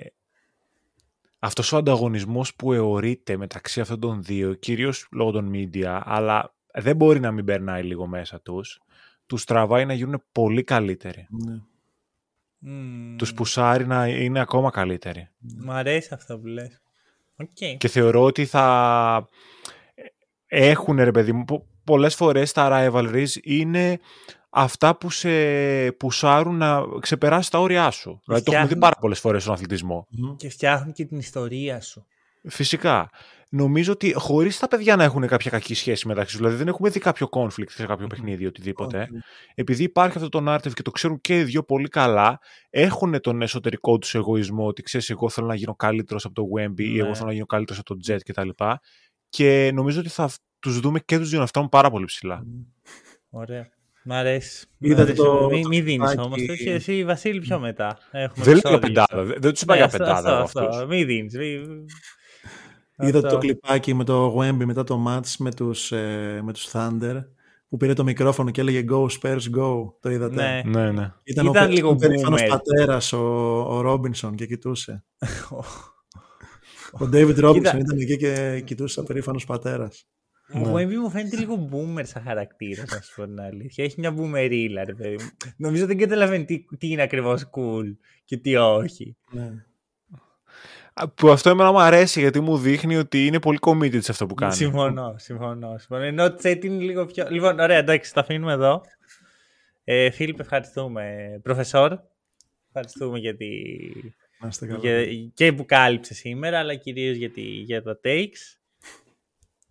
αυτός 1.40 1.72
ο 1.72 1.78
ανταγωνισμός 1.78 2.56
που 2.56 2.74
αιωρείται 2.74 3.38
μεταξύ 3.38 3.82
αυτών 3.82 4.00
των 4.00 4.24
δύο, 4.24 4.54
κυρίως 4.54 5.08
λόγω 5.12 5.32
των 5.32 5.52
media, 5.54 6.02
αλλά 6.04 6.56
δεν 6.74 6.96
μπορεί 6.96 7.20
να 7.20 7.32
μην 7.32 7.46
περνάει 7.46 7.84
λίγο 7.84 8.08
μέσα 8.08 8.42
τους, 8.42 8.82
τους 9.26 9.44
τραβάει 9.46 9.86
να 9.86 9.94
γίνουν 9.94 10.24
πολύ 10.32 10.64
καλύτεροι. 10.64 11.28
Ναι. 11.30 11.62
Μμμ. 12.66 13.16
Τους 13.18 13.34
πουσάρει 13.34 13.86
να 13.88 14.08
είναι 14.08 14.40
ακόμα 14.40 14.70
καλύτεροι. 14.70 15.28
Μ' 15.64 15.72
αρέσει 15.72 16.10
αυτό 16.14 16.40
που 16.40 16.46
λες. 16.46 16.82
Οκ. 17.36 17.78
Και 17.78 17.88
θεωρώ 17.88 18.24
ότι 18.24 18.46
θα 18.46 19.28
έχουν, 20.46 20.96
ρε 20.98 21.12
παιδί 21.12 21.32
μου, 21.32 21.44
πο- 21.46 21.66
πολλές 21.84 22.16
φορές 22.16 22.52
τα 22.52 22.70
rivalries 22.72 23.30
είναι 23.44 24.00
αυτά 24.50 24.98
που 24.98 25.10
σε 25.10 25.30
πουσάρουν 25.92 26.58
να 26.58 26.82
ξεπεράσει 27.00 27.52
τα 27.52 27.60
όρια 27.60 27.92
σου. 27.92 28.10
Δηλαδή 28.10 28.24
το 28.26 28.34
έχουμε 28.34 28.42
δει 28.44 28.50
φτιάχνουν- 28.50 28.80
πάρα 28.80 28.96
πολλές 29.00 29.20
φορές 29.20 29.42
στον 29.42 29.54
αθλητισμό. 29.54 30.08
Μμμ. 30.10 30.36
Και 30.36 30.50
φτιάχνουν 30.50 30.94
και 30.94 31.06
την 31.06 31.18
ιστορία 31.18 31.82
σου. 31.82 32.06
Φυσικά. 32.50 33.10
Νομίζω 33.56 33.92
ότι 33.92 34.14
χωρίς 34.14 34.60
τα 34.60 34.68
παιδιά 34.68 34.96
να 34.96 35.04
έχουν 35.04 35.28
κάποια 35.28 35.52
κακή 35.52 35.74
σχέση 35.74 36.08
μεταξύ 36.08 36.30
τους, 36.32 36.38
δηλαδή 36.38 36.56
δεν 36.56 36.68
έχουμε 36.68 36.90
δει 36.90 37.00
κάποιο 37.00 37.28
conflict 37.32 37.70
σε 37.70 37.86
κάποιο 37.86 38.08
παιχνίδι 38.08 38.44
ή 38.44 38.46
οτιδήποτε. 38.46 39.00
Όχι. 39.00 39.12
Επειδή 39.56 39.84
υπάρχει 39.84 40.18
αυτό 40.18 40.30
το 40.30 40.54
narrative 40.54 40.74
και 40.74 40.82
το 40.82 40.92
ξέρουν 40.92 41.22
και 41.22 41.40
οι 41.40 41.44
δύο 41.44 41.64
πολύ 41.64 41.88
καλά, 41.88 42.40
έχουν 42.70 43.20
τον 43.22 43.42
εσωτερικό 43.42 43.98
τους 43.98 44.16
εγωισμό 44.16 44.68
ότι 44.68 44.82
ξέρεις, 44.82 45.10
εγώ 45.10 45.30
θέλω 45.30 45.48
να 45.48 45.56
γίνω 45.56 45.76
καλύτερος 45.76 46.26
από 46.26 46.34
το 46.34 46.44
Wemby 46.58 46.80
ή 46.82 46.90
Ναι. 46.90 47.00
εγώ 47.04 47.14
θέλω 47.16 47.28
να 47.28 47.34
γίνω 47.34 47.46
καλύτερος 47.46 47.82
από 47.86 47.96
το 47.96 48.14
Jet 48.14 48.20
κτλ. 48.26 48.50
Και 49.30 49.72
νομίζω 49.74 50.00
ότι 50.00 50.10
θα 50.10 50.30
τους 50.60 50.80
δούμε 50.80 51.00
και 51.00 51.18
τους 51.18 51.30
δύο 51.30 51.40
να 51.40 51.46
φτάνουν 51.46 51.70
πάρα 51.70 51.90
πολύ 51.90 52.06
ψηλά. 52.06 52.44
Ωραία. 53.30 53.68
Μ' 54.06 54.12
αρέσει. 54.12 54.66
Μ' 54.78 54.86
Είδατε 54.86 55.02
αρέσει. 55.02 55.18
το- 55.18 55.48
Μη, 55.52 55.62
το 55.62 55.68
μη 55.68 55.82
δίνεις 55.82 56.08
κλιπάκι- 56.10 56.20
όμως. 56.20 56.50
Όχι, 56.50 56.70
εσύ 56.70 57.04
Βασίλη 57.06 57.40
πιο 57.40 57.60
μετά. 57.60 57.98
Έχουμε 58.12 58.46
Δεν 58.46 58.54
λέω 58.54 58.58
επεισόδιο 58.58 58.80
πεντάδα. 58.80 59.06
αυτό. 59.10 59.24
Δεν, 59.26 59.42
δεν 59.42 59.52
τους 59.52 59.62
είπα 59.62 59.72
Ναι, 59.74 59.78
για 59.80 59.86
αυτό- 59.88 59.98
πεντάδα 59.98 60.30
εγώ 60.32 60.42
αυτό, 60.44 60.60
αυτούς. 60.60 60.76
αυτό. 60.76 60.88
Μη 60.88 61.04
δίνεις. 61.04 61.34
Είδατε 62.98 63.28
το 63.28 63.38
κλιπάκι 63.38 63.94
με 63.94 64.04
το 64.04 64.40
Wemby 64.40 64.66
μετά 64.66 64.84
το 64.84 65.06
match 65.08 65.36
με 65.38 65.52
τους, 65.52 65.92
ε, 65.92 66.40
με 66.44 66.54
τους 66.54 66.70
Thunder 66.72 67.24
που 67.70 67.78
πήρε 67.78 67.94
το 67.94 68.04
μικρόφωνο 68.04 68.52
και 68.52 68.62
έλεγε 68.62 68.86
Go 68.90 69.08
Spurs 69.08 69.58
Go. 69.58 69.94
Το 70.00 70.10
είδατε. 70.10 70.36
Ναι. 70.36 70.62
Ναι, 70.66 70.92
ναι. 70.92 71.14
Ήταν, 71.24 71.46
Ήταν 71.46 71.68
ο, 71.70 71.72
λίγο 71.72 71.90
ο 71.90 71.96
περήφανος 71.96 72.42
boomer. 72.42 72.48
πατέρας 72.50 73.14
ο, 73.14 73.20
ο 73.76 73.82
Ρόμπινσον 73.82 74.36
και 74.36 74.46
κοιτούσε. 74.46 75.04
ο 77.00 77.10
David 77.14 77.38
Robinson 77.44 77.54
Κοίτα. 77.54 77.78
ήταν 77.78 77.98
εκεί 78.00 78.18
και 78.18 78.62
κοιτούσε 78.66 79.00
ο 79.00 79.04
περήφανος 79.04 79.46
πατέρας. 79.46 80.08
Ο 80.54 80.74
Wemby 80.76 80.96
μου 80.96 81.10
φαίνεται 81.10 81.38
λίγο 81.38 81.70
boomer 81.72 82.02
σαν 82.04 82.24
χαρακτήρας, 82.24 82.92
να 82.92 83.02
σου 83.02 83.16
πω 83.16 83.26
την 83.26 83.40
αλήθεια. 83.40 83.84
Έχει 83.84 84.00
μια 84.00 84.16
boomerίλα, 84.18 84.84
ρε 84.86 84.94
παιδί 84.94 85.16
μου. 85.20 85.30
Νομίζω 85.58 85.86
δεν 85.86 85.98
καταλαβαίνει 85.98 86.46
τι, 86.46 86.66
τι 86.78 86.88
είναι 86.88 87.02
ακριβώς 87.02 87.50
cool 87.56 87.96
και 88.26 88.38
τι 88.38 88.56
όχι. 88.56 89.18
Ναι. 89.32 89.66
Α, 90.94 91.08
Που 91.10 91.30
αυτό 91.30 91.50
εμένα 91.50 91.72
μου 91.72 91.80
αρέσει 91.80 92.20
γιατί 92.20 92.40
μου 92.40 92.58
δείχνει 92.58 92.96
ότι 92.96 93.26
είναι 93.26 93.40
πολύ 93.40 93.58
committed 93.62 94.04
σε 94.04 94.12
αυτό 94.12 94.26
που 94.26 94.34
κάνει. 94.34 94.54
Συμφωνώ, 94.54 95.16
συμφωνώ. 95.18 95.78
συμφωνώ. 95.78 96.04
Ενώ 96.04 96.30
το 96.30 96.36
Τσέτ 96.36 96.64
είναι 96.64 96.84
λίγο 96.84 97.06
πιο. 97.06 97.28
Λοιπόν, 97.30 97.60
ωραία, 97.60 97.78
εντάξει, 97.78 98.14
τα 98.14 98.20
αφήνουμε 98.20 98.54
εδώ. 98.54 98.82
Ε, 99.84 100.10
Φίλιπ, 100.10 100.40
ευχαριστούμε. 100.40 101.04
Προφεσόρ, 101.44 101.98
ευχαριστούμε 102.68 103.20
για 103.20 103.36
τη... 103.36 103.48
Να 104.40 104.48
είστε 104.48 104.66
καλά. 104.66 104.80
για... 104.80 105.06
και 105.34 105.54
που 105.54 105.66
κάλυψες 105.66 106.18
σήμερα, 106.18 106.60
αλλά 106.60 106.76
κυρίως 106.76 107.16
για, 107.16 107.30
τη... 107.30 107.42
για 107.42 107.84
τα 107.84 108.00
takes. 108.04 108.58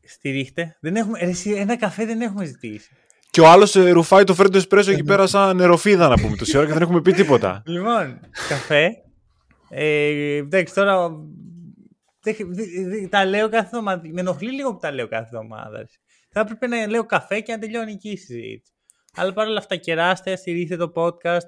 Στηρίχτε. 0.04 0.76
Δεν 0.80 0.96
έχουμε... 0.96 1.18
ρε, 1.18 1.28
εσύ, 1.28 1.50
ένα 1.50 1.76
καφέ 1.76 2.04
δεν 2.04 2.20
έχουμε 2.20 2.44
ζητήσει. 2.44 2.90
Και 3.30 3.40
ο 3.40 3.48
άλλος 3.48 3.72
ρουφάει 3.72 4.24
το 4.24 4.34
φέρντο 4.34 4.58
εσπρέσο 4.58 4.90
εκεί 4.90 5.04
πέρα 5.04 5.26
σαν 5.26 5.56
νεροφίδα 5.56 6.08
να 6.08 6.14
πούμε 6.14 6.36
τόση 6.36 6.56
ώρα 6.56 6.66
και 6.66 6.72
δεν 6.72 6.82
έχουμε 6.82 7.00
πει 7.00 7.12
τίποτα. 7.12 7.62
Λοιπόν, 7.66 8.20
καφέ. 8.48 9.01
Ε, 9.74 10.36
εντάξει, 10.36 10.74
τώρα. 10.74 11.08
δεν- 12.22 12.54
δεν- 12.54 12.88
δεν- 12.88 13.08
τα 13.08 13.24
λέω 13.24 13.48
κάθε 13.48 13.64
εβδομάδα. 13.66 14.02
Με 14.12 14.20
ενοχλεί 14.20 14.50
λίγο 14.52 14.72
που 14.72 14.78
τα 14.78 14.92
λέω 14.92 15.08
κάθε 15.08 15.24
εβδομάδα. 15.24 15.88
Θα 16.30 16.40
έπρεπε 16.40 16.66
να 16.66 16.86
λέω 16.86 17.06
καφέ 17.06 17.40
και 17.40 17.52
να 17.52 17.58
τελειώνει 17.58 17.92
εκεί 17.92 18.10
η 18.10 18.16
συζήτηση. 18.16 18.72
Αλλά 19.14 19.32
παρόλα 19.32 19.58
αυτά, 19.58 19.76
κεράστε, 19.76 20.36
στηρίχτε 20.36 20.76
το 20.76 20.92
podcast 20.94 21.40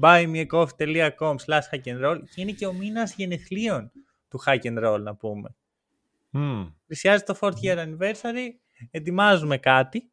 buymeacoffee.com 0.00 1.34
slash 1.46 1.66
hack 1.70 1.84
and 1.84 2.04
roll 2.04 2.18
και 2.34 2.40
είναι 2.40 2.52
και 2.52 2.66
ο 2.66 2.72
μήνας 2.72 3.14
γενεθλίων 3.14 3.90
του 4.28 4.40
hack 4.46 4.60
and 4.62 4.84
roll, 4.86 5.00
να 5.00 5.14
πούμε. 5.16 5.54
Μμμ. 6.30 6.66
Πλησιάζει 6.86 7.22
το 7.22 7.34
4th 7.40 7.52
year 7.62 7.76
anniversary. 7.78 8.48
ετοιμάζουμε 8.90 9.58
κάτι. 9.58 10.10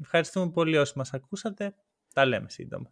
Ευχαριστούμε 0.00 0.50
πολύ 0.50 0.76
όσοι 0.76 0.92
μας 0.96 1.12
ακούσατε. 1.14 1.74
Τα 2.14 2.24
λέμε 2.24 2.48
σύντομα. 2.50 2.90